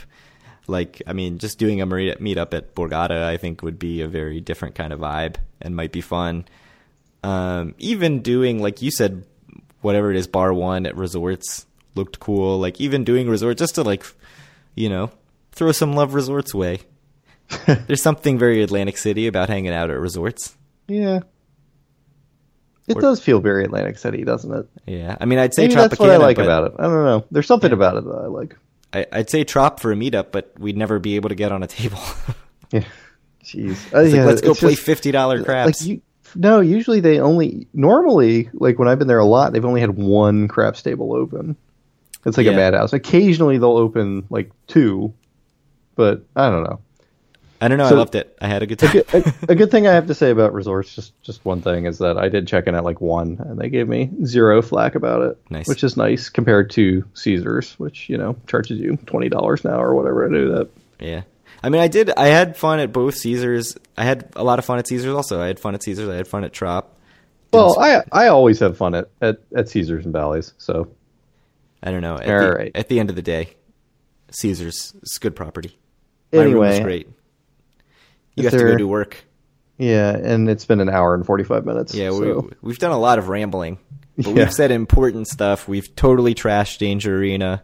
Like, 0.68 1.02
I 1.08 1.14
mean, 1.14 1.38
just 1.38 1.58
doing 1.58 1.82
a 1.82 1.86
marina 1.86 2.16
meetup 2.18 2.54
at 2.54 2.76
Borgata, 2.76 3.24
I 3.24 3.38
think 3.38 3.64
would 3.64 3.80
be 3.80 4.02
a 4.02 4.08
very 4.08 4.40
different 4.42 4.76
kind 4.76 4.92
of 4.94 5.00
vibe 5.00 5.38
and 5.62 5.76
might 5.76 5.92
be 5.92 6.02
fun. 6.02 6.46
Um, 7.24 7.74
even 7.80 8.22
doing, 8.22 8.62
like 8.62 8.82
you 8.82 8.92
said, 8.92 9.24
whatever 9.88 10.12
it 10.12 10.18
is, 10.18 10.28
bar 10.28 10.54
one 10.54 10.86
at 10.86 10.96
resorts 10.96 11.66
looked 11.96 12.20
cool. 12.20 12.60
Like 12.60 12.80
even 12.80 13.04
doing 13.04 13.28
resort 13.28 13.58
just 13.58 13.74
to 13.76 13.82
like, 13.84 14.06
you 14.76 14.90
know, 14.90 15.10
throw 15.54 15.72
some 15.72 15.94
love 15.94 16.14
resorts 16.14 16.54
way. 16.54 16.82
There's 17.66 18.02
something 18.04 18.38
very 18.38 18.62
Atlantic 18.62 18.98
City 18.98 19.26
about 19.26 19.50
hanging 19.50 19.72
out 19.74 19.90
at 19.90 19.98
resorts. 20.00 20.56
Yeah. 20.88 21.22
It 22.88 22.98
Or- 22.98 23.02
does 23.02 23.20
feel 23.22 23.40
very 23.40 23.66
Atlantic 23.66 23.98
City, 23.98 24.24
doesn't 24.24 24.54
it? 24.54 24.70
Yeah, 24.86 25.18
I 25.20 25.26
mean, 25.26 25.40
I'd 25.40 25.54
say 25.54 25.64
Maybe 25.64 25.76
Tropicana. 25.76 25.90
that's 25.90 26.00
what 26.00 26.10
I 26.12 26.18
like 26.18 26.38
about 26.38 26.66
it. 26.68 26.74
I 26.80 26.84
don't 26.84 27.04
know. 27.06 27.26
There's 27.32 27.48
something 27.48 27.72
about 27.74 27.98
it 27.98 28.06
that 28.06 28.16
I 28.16 28.28
like. 28.28 28.56
I, 28.94 29.06
I'd 29.12 29.30
say 29.30 29.44
Trop 29.44 29.80
for 29.82 29.92
a 29.92 29.96
meetup, 29.96 30.32
but 30.32 30.54
we'd 30.58 30.78
never 30.78 30.98
be 31.00 31.16
able 31.18 31.30
to 31.30 31.36
get 31.36 31.52
on 31.52 31.64
a 31.64 31.68
table. 31.68 32.00
Yeah. 32.72 32.84
Jeez. 33.46 33.94
Uh, 33.94 34.04
like, 34.04 34.14
yeah, 34.14 34.26
let's 34.26 34.42
go 34.42 34.54
play 34.54 34.72
just- 34.72 34.84
fifty 34.84 35.12
dollar 35.12 35.42
craps. 35.42 35.82
Like 35.82 35.90
you, 35.90 36.02
no, 36.38 36.60
usually 36.62 37.00
they 37.00 37.20
only 37.20 37.68
normally 37.74 38.50
like 38.54 38.80
when 38.80 38.88
I've 38.88 39.00
been 39.00 39.08
there 39.08 39.20
a 39.20 39.26
lot, 39.26 39.54
they've 39.54 39.66
only 39.66 39.82
had 39.82 39.92
one 39.98 40.48
craps 40.48 40.80
stable 40.80 41.14
open. 41.14 41.56
It's 42.26 42.38
like 42.38 42.46
Yeah. 42.46 42.54
a 42.54 42.56
madhouse. 42.56 42.94
Occasionally 42.94 43.58
they'll 43.58 43.78
open 43.78 44.26
like 44.30 44.52
two, 44.68 45.14
but 45.96 46.24
I 46.36 46.50
don't 46.50 46.64
know. 46.64 46.80
I 47.60 47.70
don't 47.70 47.80
know. 47.80 47.88
so- 47.90 47.96
I 47.96 47.98
loved 47.98 48.14
it. 48.16 48.38
I 48.40 48.48
had 48.48 48.62
a 48.62 48.68
good 48.68 48.84
A 48.84 48.88
time. 48.88 48.92
good, 49.10 49.26
a, 49.28 49.34
a 49.54 49.56
good 49.56 49.72
thing 49.72 49.88
I 49.88 49.94
have 49.94 50.08
to 50.08 50.14
say 50.14 50.30
about 50.30 50.54
resorts, 50.54 50.94
just 50.94 51.20
just 51.24 51.44
one 51.44 51.62
thing, 51.62 51.86
is 51.86 51.98
that 52.00 52.18
I 52.18 52.30
did 52.30 52.48
check 52.48 52.68
in 52.68 52.76
at 52.76 52.84
like 52.84 53.02
one, 53.02 53.38
and 53.40 53.58
they 53.60 53.70
gave 53.70 53.88
me 53.88 54.12
zero 54.26 54.62
flack 54.62 54.94
about 54.96 55.24
it, 55.24 55.38
Nice. 55.50 55.68
which 55.68 55.84
is 55.84 55.98
nice 55.98 56.30
compared 56.30 56.70
to 56.72 57.04
Caesars, 57.16 57.74
which 57.80 58.10
you 58.10 58.18
know 58.18 58.36
charges 58.46 58.80
you 58.80 58.98
twenty 59.08 59.30
dollars 59.30 59.64
now 59.64 59.82
or 59.82 59.96
whatever 59.96 60.30
to 60.30 60.36
do 60.36 60.52
that. 60.54 60.70
yeah. 61.00 61.22
I 61.64 61.70
mean, 61.70 61.82
I 61.82 61.88
did. 61.88 62.12
I 62.12 62.28
had 62.28 62.56
fun 62.58 62.80
at 62.80 62.94
both 62.94 63.16
Caesars. 63.16 63.78
I 63.98 64.04
had 64.06 64.32
a 64.36 64.44
lot 64.44 64.60
of 64.60 64.66
fun 64.66 64.78
at 64.80 64.88
Caesars. 64.88 65.14
Also, 65.14 65.42
I 65.42 65.48
had 65.48 65.60
fun 65.60 65.74
at 65.74 65.84
Caesars. 65.84 66.08
I 66.10 66.16
had 66.16 66.28
fun 66.28 66.44
at 66.44 66.54
Trop. 66.54 66.94
Well, 67.54 67.80
I 67.80 68.04
I 68.12 68.28
always 68.28 68.60
have 68.60 68.78
fun 68.78 68.94
at, 68.94 69.10
at, 69.22 69.40
at 69.56 69.70
Caesars 69.70 70.04
and 70.06 70.14
Bally's, 70.14 70.54
so 70.58 70.90
I 71.82 71.92
don't 71.92 72.02
know. 72.02 72.18
At, 72.18 72.30
All 72.30 72.40
the, 72.42 72.52
right. 72.56 72.72
at 72.76 72.90
the 72.90 73.00
end 73.00 73.10
of 73.10 73.16
the 73.16 73.22
day, 73.22 73.50
Caesars 74.32 74.94
is 75.02 75.18
good 75.18 75.36
property. 75.36 75.78
My 76.34 76.44
room 76.44 76.58
was 76.58 76.80
great. 76.82 77.08
You 78.36 78.44
got 78.44 78.52
to 78.52 78.58
go 78.60 78.78
do 78.78 78.88
work. 78.88 79.18
yeah, 79.78 80.10
and 80.16 80.50
it's 80.50 80.66
been 80.66 80.80
an 80.82 80.90
hour 80.90 81.16
and 81.16 81.26
forty 81.26 81.44
five 81.44 81.66
minutes. 81.66 81.94
Yeah, 81.96 82.10
so. 82.12 82.42
we, 82.42 82.50
we've 82.62 82.80
done 82.80 82.92
a 82.92 83.00
lot 83.00 83.18
of 83.18 83.30
rambling, 83.30 83.80
but 84.18 84.28
Yeah. 84.28 84.34
we've 84.34 84.54
said 84.54 84.70
important 84.72 85.28
stuff. 85.28 85.68
We've 85.68 85.96
totally 85.96 86.36
trashed 86.36 86.78
Danger 86.80 87.18
Arena. 87.18 87.64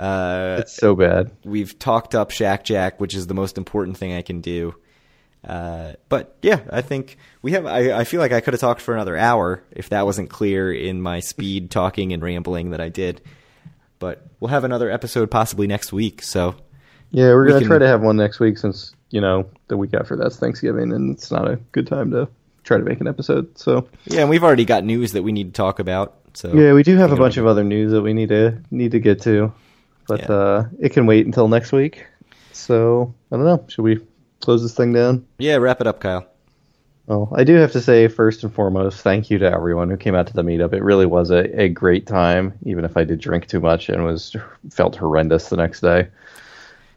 Uh, 0.00 0.56
it's 0.60 0.74
so 0.74 0.94
bad. 0.96 1.30
we've 1.44 1.78
talked 1.78 2.14
up 2.14 2.30
Shack 2.30 2.64
Jack, 2.64 3.00
which 3.00 3.14
is 3.14 3.26
the 3.26 3.34
most 3.34 3.58
important 3.58 3.96
thing 3.98 4.12
I 4.14 4.22
can 4.22 4.40
do. 4.40 4.74
Uh, 5.44 5.92
but 6.08 6.36
yeah, 6.42 6.60
I 6.70 6.82
think 6.82 7.16
we 7.42 7.52
have. 7.52 7.66
I, 7.66 7.92
I 8.00 8.04
feel 8.04 8.20
like 8.20 8.32
I 8.32 8.40
could 8.40 8.54
have 8.54 8.60
talked 8.60 8.80
for 8.80 8.94
another 8.94 9.16
hour 9.16 9.62
if 9.70 9.88
that 9.90 10.04
wasn't 10.06 10.28
clear 10.30 10.72
in 10.72 11.00
my 11.00 11.20
speed 11.20 11.70
talking 11.80 12.12
and 12.12 12.22
rambling 12.22 12.70
that 12.70 12.80
I 12.80 12.88
did. 12.88 13.20
But 13.98 14.26
we'll 14.38 14.48
have 14.50 14.64
another 14.64 14.90
episode 14.90 15.30
possibly 15.30 15.66
next 15.66 15.92
week. 15.92 16.22
So 16.22 16.54
Yeah, 17.10 17.32
we're 17.34 17.46
gonna 17.46 17.60
can- 17.60 17.68
try 17.68 17.78
to 17.78 17.86
have 17.86 18.02
one 18.02 18.16
next 18.16 18.40
week 18.40 18.58
since 18.58 18.94
you 19.10 19.20
know 19.20 19.48
the 19.68 19.76
week 19.76 19.94
after 19.94 20.16
that's 20.16 20.36
Thanksgiving, 20.38 20.92
and 20.92 21.14
it's 21.14 21.30
not 21.30 21.48
a 21.48 21.56
good 21.72 21.86
time 21.86 22.10
to 22.12 22.28
try 22.62 22.76
to 22.78 22.84
make 22.84 23.00
an 23.00 23.06
episode. 23.08 23.58
So 23.58 23.88
yeah, 24.06 24.20
and 24.20 24.30
we've 24.30 24.44
already 24.44 24.64
got 24.66 24.84
news 24.84 25.12
that 25.12 25.22
we 25.22 25.32
need 25.32 25.54
to 25.54 25.56
talk 25.56 25.78
about. 25.78 26.16
So 26.34 26.52
yeah, 26.54 26.72
we 26.74 26.82
do 26.82 26.96
have 26.96 27.12
a 27.12 27.16
bunch 27.16 27.36
of 27.38 27.46
other 27.46 27.64
news 27.64 27.92
that 27.92 28.02
we 28.02 28.12
need 28.12 28.28
to 28.28 28.62
need 28.70 28.92
to 28.92 29.00
get 29.00 29.22
to, 29.22 29.52
but 30.10 30.20
Yeah. 30.28 30.34
uh, 30.34 30.64
it 30.80 30.90
can 30.90 31.06
wait 31.06 31.24
until 31.26 31.48
next 31.48 31.72
week. 31.72 32.04
So 32.52 33.14
I 33.32 33.36
don't 33.36 33.44
know. 33.44 33.64
Should 33.68 33.82
we 33.82 34.00
close 34.40 34.62
this 34.62 34.74
thing 34.74 34.92
down? 34.92 35.24
Yeah, 35.38 35.56
wrap 35.56 35.80
it 35.80 35.86
up, 35.86 36.00
Kyle. 36.00 36.26
Well, 37.06 37.32
I 37.34 37.42
do 37.44 37.54
have 37.56 37.72
to 37.72 37.80
say, 37.80 38.06
first 38.06 38.44
and 38.44 38.54
foremost, 38.54 39.00
thank 39.02 39.30
you 39.30 39.38
to 39.38 39.50
everyone 39.52 39.90
who 39.90 39.96
came 39.96 40.14
out 40.14 40.28
to 40.28 40.32
the 40.32 40.42
meetup. 40.42 40.72
It 40.72 40.82
really 40.82 41.06
was 41.06 41.30
a, 41.30 41.62
a 41.62 41.68
great 41.68 42.06
time, 42.06 42.52
even 42.64 42.84
if 42.84 42.96
I 42.96 43.02
did 43.04 43.20
drink 43.20 43.48
too 43.48 43.58
much 43.60 43.88
and 43.88 44.04
was 44.04 44.36
felt 44.70 44.94
horrendous 44.96 45.48
the 45.48 45.56
next 45.56 45.80
day. 45.80 46.06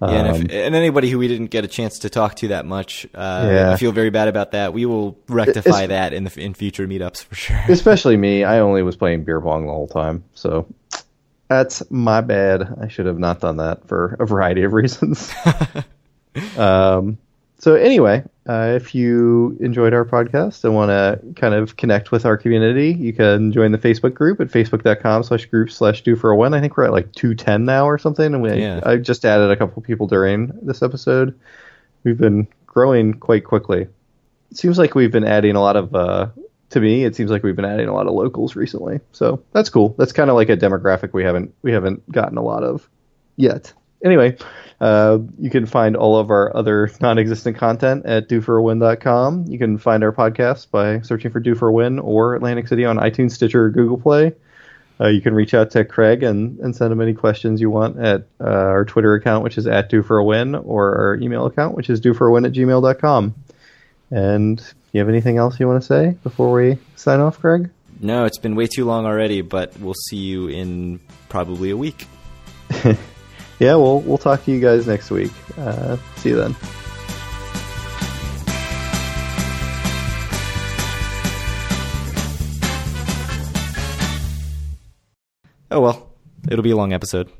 Yeah, 0.02 0.10
and, 0.10 0.28
Um, 0.28 0.36
if, 0.44 0.52
and 0.52 0.76
anybody 0.76 1.10
who 1.10 1.18
we 1.18 1.28
didn't 1.30 1.48
get 1.48 1.64
a 1.64 1.68
chance 1.68 2.00
to 2.00 2.10
talk 2.10 2.36
to 2.36 2.50
that 2.50 2.66
much, 2.66 3.08
uh, 3.16 3.48
Yeah. 3.50 3.72
I 3.72 3.78
feel 3.78 3.92
very 3.94 4.10
bad 4.12 4.28
about 4.28 4.52
that. 4.52 4.74
We 4.74 4.86
will 4.86 5.18
rectify 5.30 5.84
It's- 5.84 5.88
that 5.90 6.14
in 6.14 6.26
the 6.26 6.40
in 6.40 6.54
future 6.54 6.86
meetups 6.88 7.24
for 7.24 7.34
sure. 7.36 7.58
Especially 7.70 8.18
me. 8.18 8.44
I 8.44 8.60
only 8.60 8.84
was 8.84 8.96
playing 8.98 9.24
beer 9.24 9.40
pong 9.42 9.66
the 9.66 9.72
whole 9.72 9.88
time, 9.88 10.24
so 10.36 10.68
that's 11.54 11.90
my 11.92 12.22
bad. 12.22 12.76
I 12.82 12.88
should 12.88 13.06
have 13.06 13.20
not 13.20 13.40
done 13.40 13.58
that 13.58 13.88
for 13.88 14.16
a 14.20 14.26
variety 14.26 14.64
of 14.64 14.74
reasons. 14.74 15.32
um, 16.58 17.18
so 17.60 17.76
anyway, 17.76 18.24
uh, 18.50 18.74
if 18.76 18.94
you 18.94 19.56
enjoyed 19.62 19.94
our 19.94 20.04
podcast 20.04 20.64
and 20.66 20.76
want 20.76 20.90
to 20.90 21.20
kind 21.40 21.54
of 21.54 21.78
connect 21.78 22.12
with 22.12 22.26
our 22.26 22.36
community, 22.36 22.94
you 22.94 23.14
can 23.14 23.52
join 23.52 23.72
the 23.72 23.78
Facebook 23.78 24.14
group 24.14 24.42
at 24.42 24.48
facebook.com 24.50 25.24
slash 25.24 25.46
group 25.46 25.72
slash 25.72 26.02
due 26.02 26.16
for 26.16 26.32
a 26.32 26.36
win. 26.36 26.54
I 26.54 26.60
think 26.60 26.76
we're 26.76 26.86
at 26.86 26.92
like 26.92 27.12
210 27.14 27.64
now 27.64 27.86
or 27.86 27.98
something. 27.98 28.34
And 28.34 28.42
we, 28.42 28.54
Yeah. 28.56 28.82
I 28.86 28.98
just 28.98 29.24
added 29.24 29.50
a 29.50 29.56
couple 29.56 29.82
people 29.82 30.08
during 30.08 30.48
this 30.62 30.82
episode. 30.82 31.40
We've 32.04 32.18
been 32.18 32.48
growing 32.66 33.14
quite 33.14 33.46
quickly. 33.46 33.88
It 34.52 34.58
seems 34.58 34.78
like 34.78 34.94
we've 34.94 35.12
been 35.12 35.24
adding 35.24 35.56
a 35.56 35.62
lot 35.62 35.78
of, 35.78 35.96
uh, 35.96 36.28
to 36.74 36.80
me, 36.80 37.06
it 37.06 37.16
seems 37.16 37.32
like 37.32 37.44
we've 37.44 37.56
been 37.56 37.66
adding 37.66 37.88
a 37.88 37.94
lot 37.94 38.08
of 38.08 38.14
locals 38.14 38.56
recently. 38.56 39.00
So 39.12 39.44
that's 39.52 39.70
cool. 39.70 39.96
That's 39.98 40.12
kind 40.12 40.30
of 40.30 40.36
like 40.36 40.50
a 40.50 40.58
demographic 40.58 41.14
we 41.14 41.24
haven't, 41.24 41.54
we 41.62 41.72
haven't 41.72 42.12
gotten 42.12 42.38
a 42.38 42.42
lot 42.42 42.64
of 42.64 42.90
yet. 43.36 43.72
Anyway, 44.04 44.36
uh, 44.82 45.20
you 45.40 45.50
can 45.50 45.66
find 45.66 45.96
all 45.96 46.18
of 46.18 46.30
our 46.30 46.56
other 46.58 46.92
non-existent 47.00 47.58
content 47.58 48.06
at 48.06 48.28
dueforawin.com. 48.28 49.46
You 49.48 49.58
can 49.58 49.78
find 49.78 50.04
our 50.04 50.12
podcast 50.12 50.72
by 50.72 51.00
searching 51.02 51.32
for 51.32 51.40
Due 51.40 51.56
for 51.56 51.70
a 51.70 51.74
Win 51.74 52.00
or 52.00 52.36
Atlantic 52.36 52.68
City 52.68 52.86
on 52.86 52.98
iTunes, 52.98 53.32
Stitcher, 53.32 53.66
or 53.66 53.70
Google 53.70 53.98
Play. 53.98 54.34
Uh, 55.00 55.08
you 55.08 55.22
can 55.22 55.34
reach 55.34 55.54
out 55.54 55.72
to 55.72 55.86
Craig 55.86 56.24
and, 56.24 56.60
and 56.60 56.76
send 56.76 56.92
him 56.92 57.02
any 57.02 57.14
questions 57.14 57.62
you 57.62 57.70
want 57.70 57.98
at 58.00 58.28
uh, 58.42 58.46
our 58.46 58.86
Twitter 58.86 59.14
account, 59.14 59.44
which 59.44 59.58
is 59.58 59.68
at 59.68 59.90
due 59.90 60.04
for 60.04 60.18
a 60.18 60.24
win, 60.24 60.56
or 60.56 60.96
our 60.98 61.16
email 61.16 61.46
account, 61.46 61.76
which 61.76 61.90
is 61.90 62.00
due 62.00 62.14
for 62.14 62.28
a 62.28 62.32
win 62.32 62.46
at 62.46 62.52
gmail.com. 62.52 63.36
And 64.12 64.74
you 64.94 65.00
have 65.00 65.10
anything 65.10 65.38
else 65.38 65.60
you 65.60 65.68
want 65.68 65.82
to 65.82 65.88
say 65.88 66.16
before 66.22 66.52
we 66.54 66.78
sign 66.96 67.20
off, 67.20 67.42
Greg? 67.42 67.72
No, 68.00 68.26
it's 68.26 68.38
been 68.38 68.56
way 68.56 68.68
too 68.68 68.86
long 68.86 69.06
already, 69.06 69.42
but 69.42 69.78
we'll 69.80 69.96
see 69.96 70.18
you 70.18 70.48
in 70.48 71.00
probably 71.30 71.72
a 71.72 71.78
week. 71.78 72.06
yeah, 72.84 73.76
we'll 73.76 74.02
we'll 74.02 74.20
talk 74.20 74.44
to 74.46 74.52
you 74.52 74.60
guys 74.60 74.86
next 74.86 75.10
week. 75.10 75.32
Uh, 75.58 75.98
see 76.18 76.30
you 76.30 76.36
then. 76.36 76.56
Oh 85.72 85.82
well, 85.82 86.12
it'll 86.52 86.64
be 86.64 86.70
a 86.70 86.76
long 86.76 86.94
episode. 86.94 87.32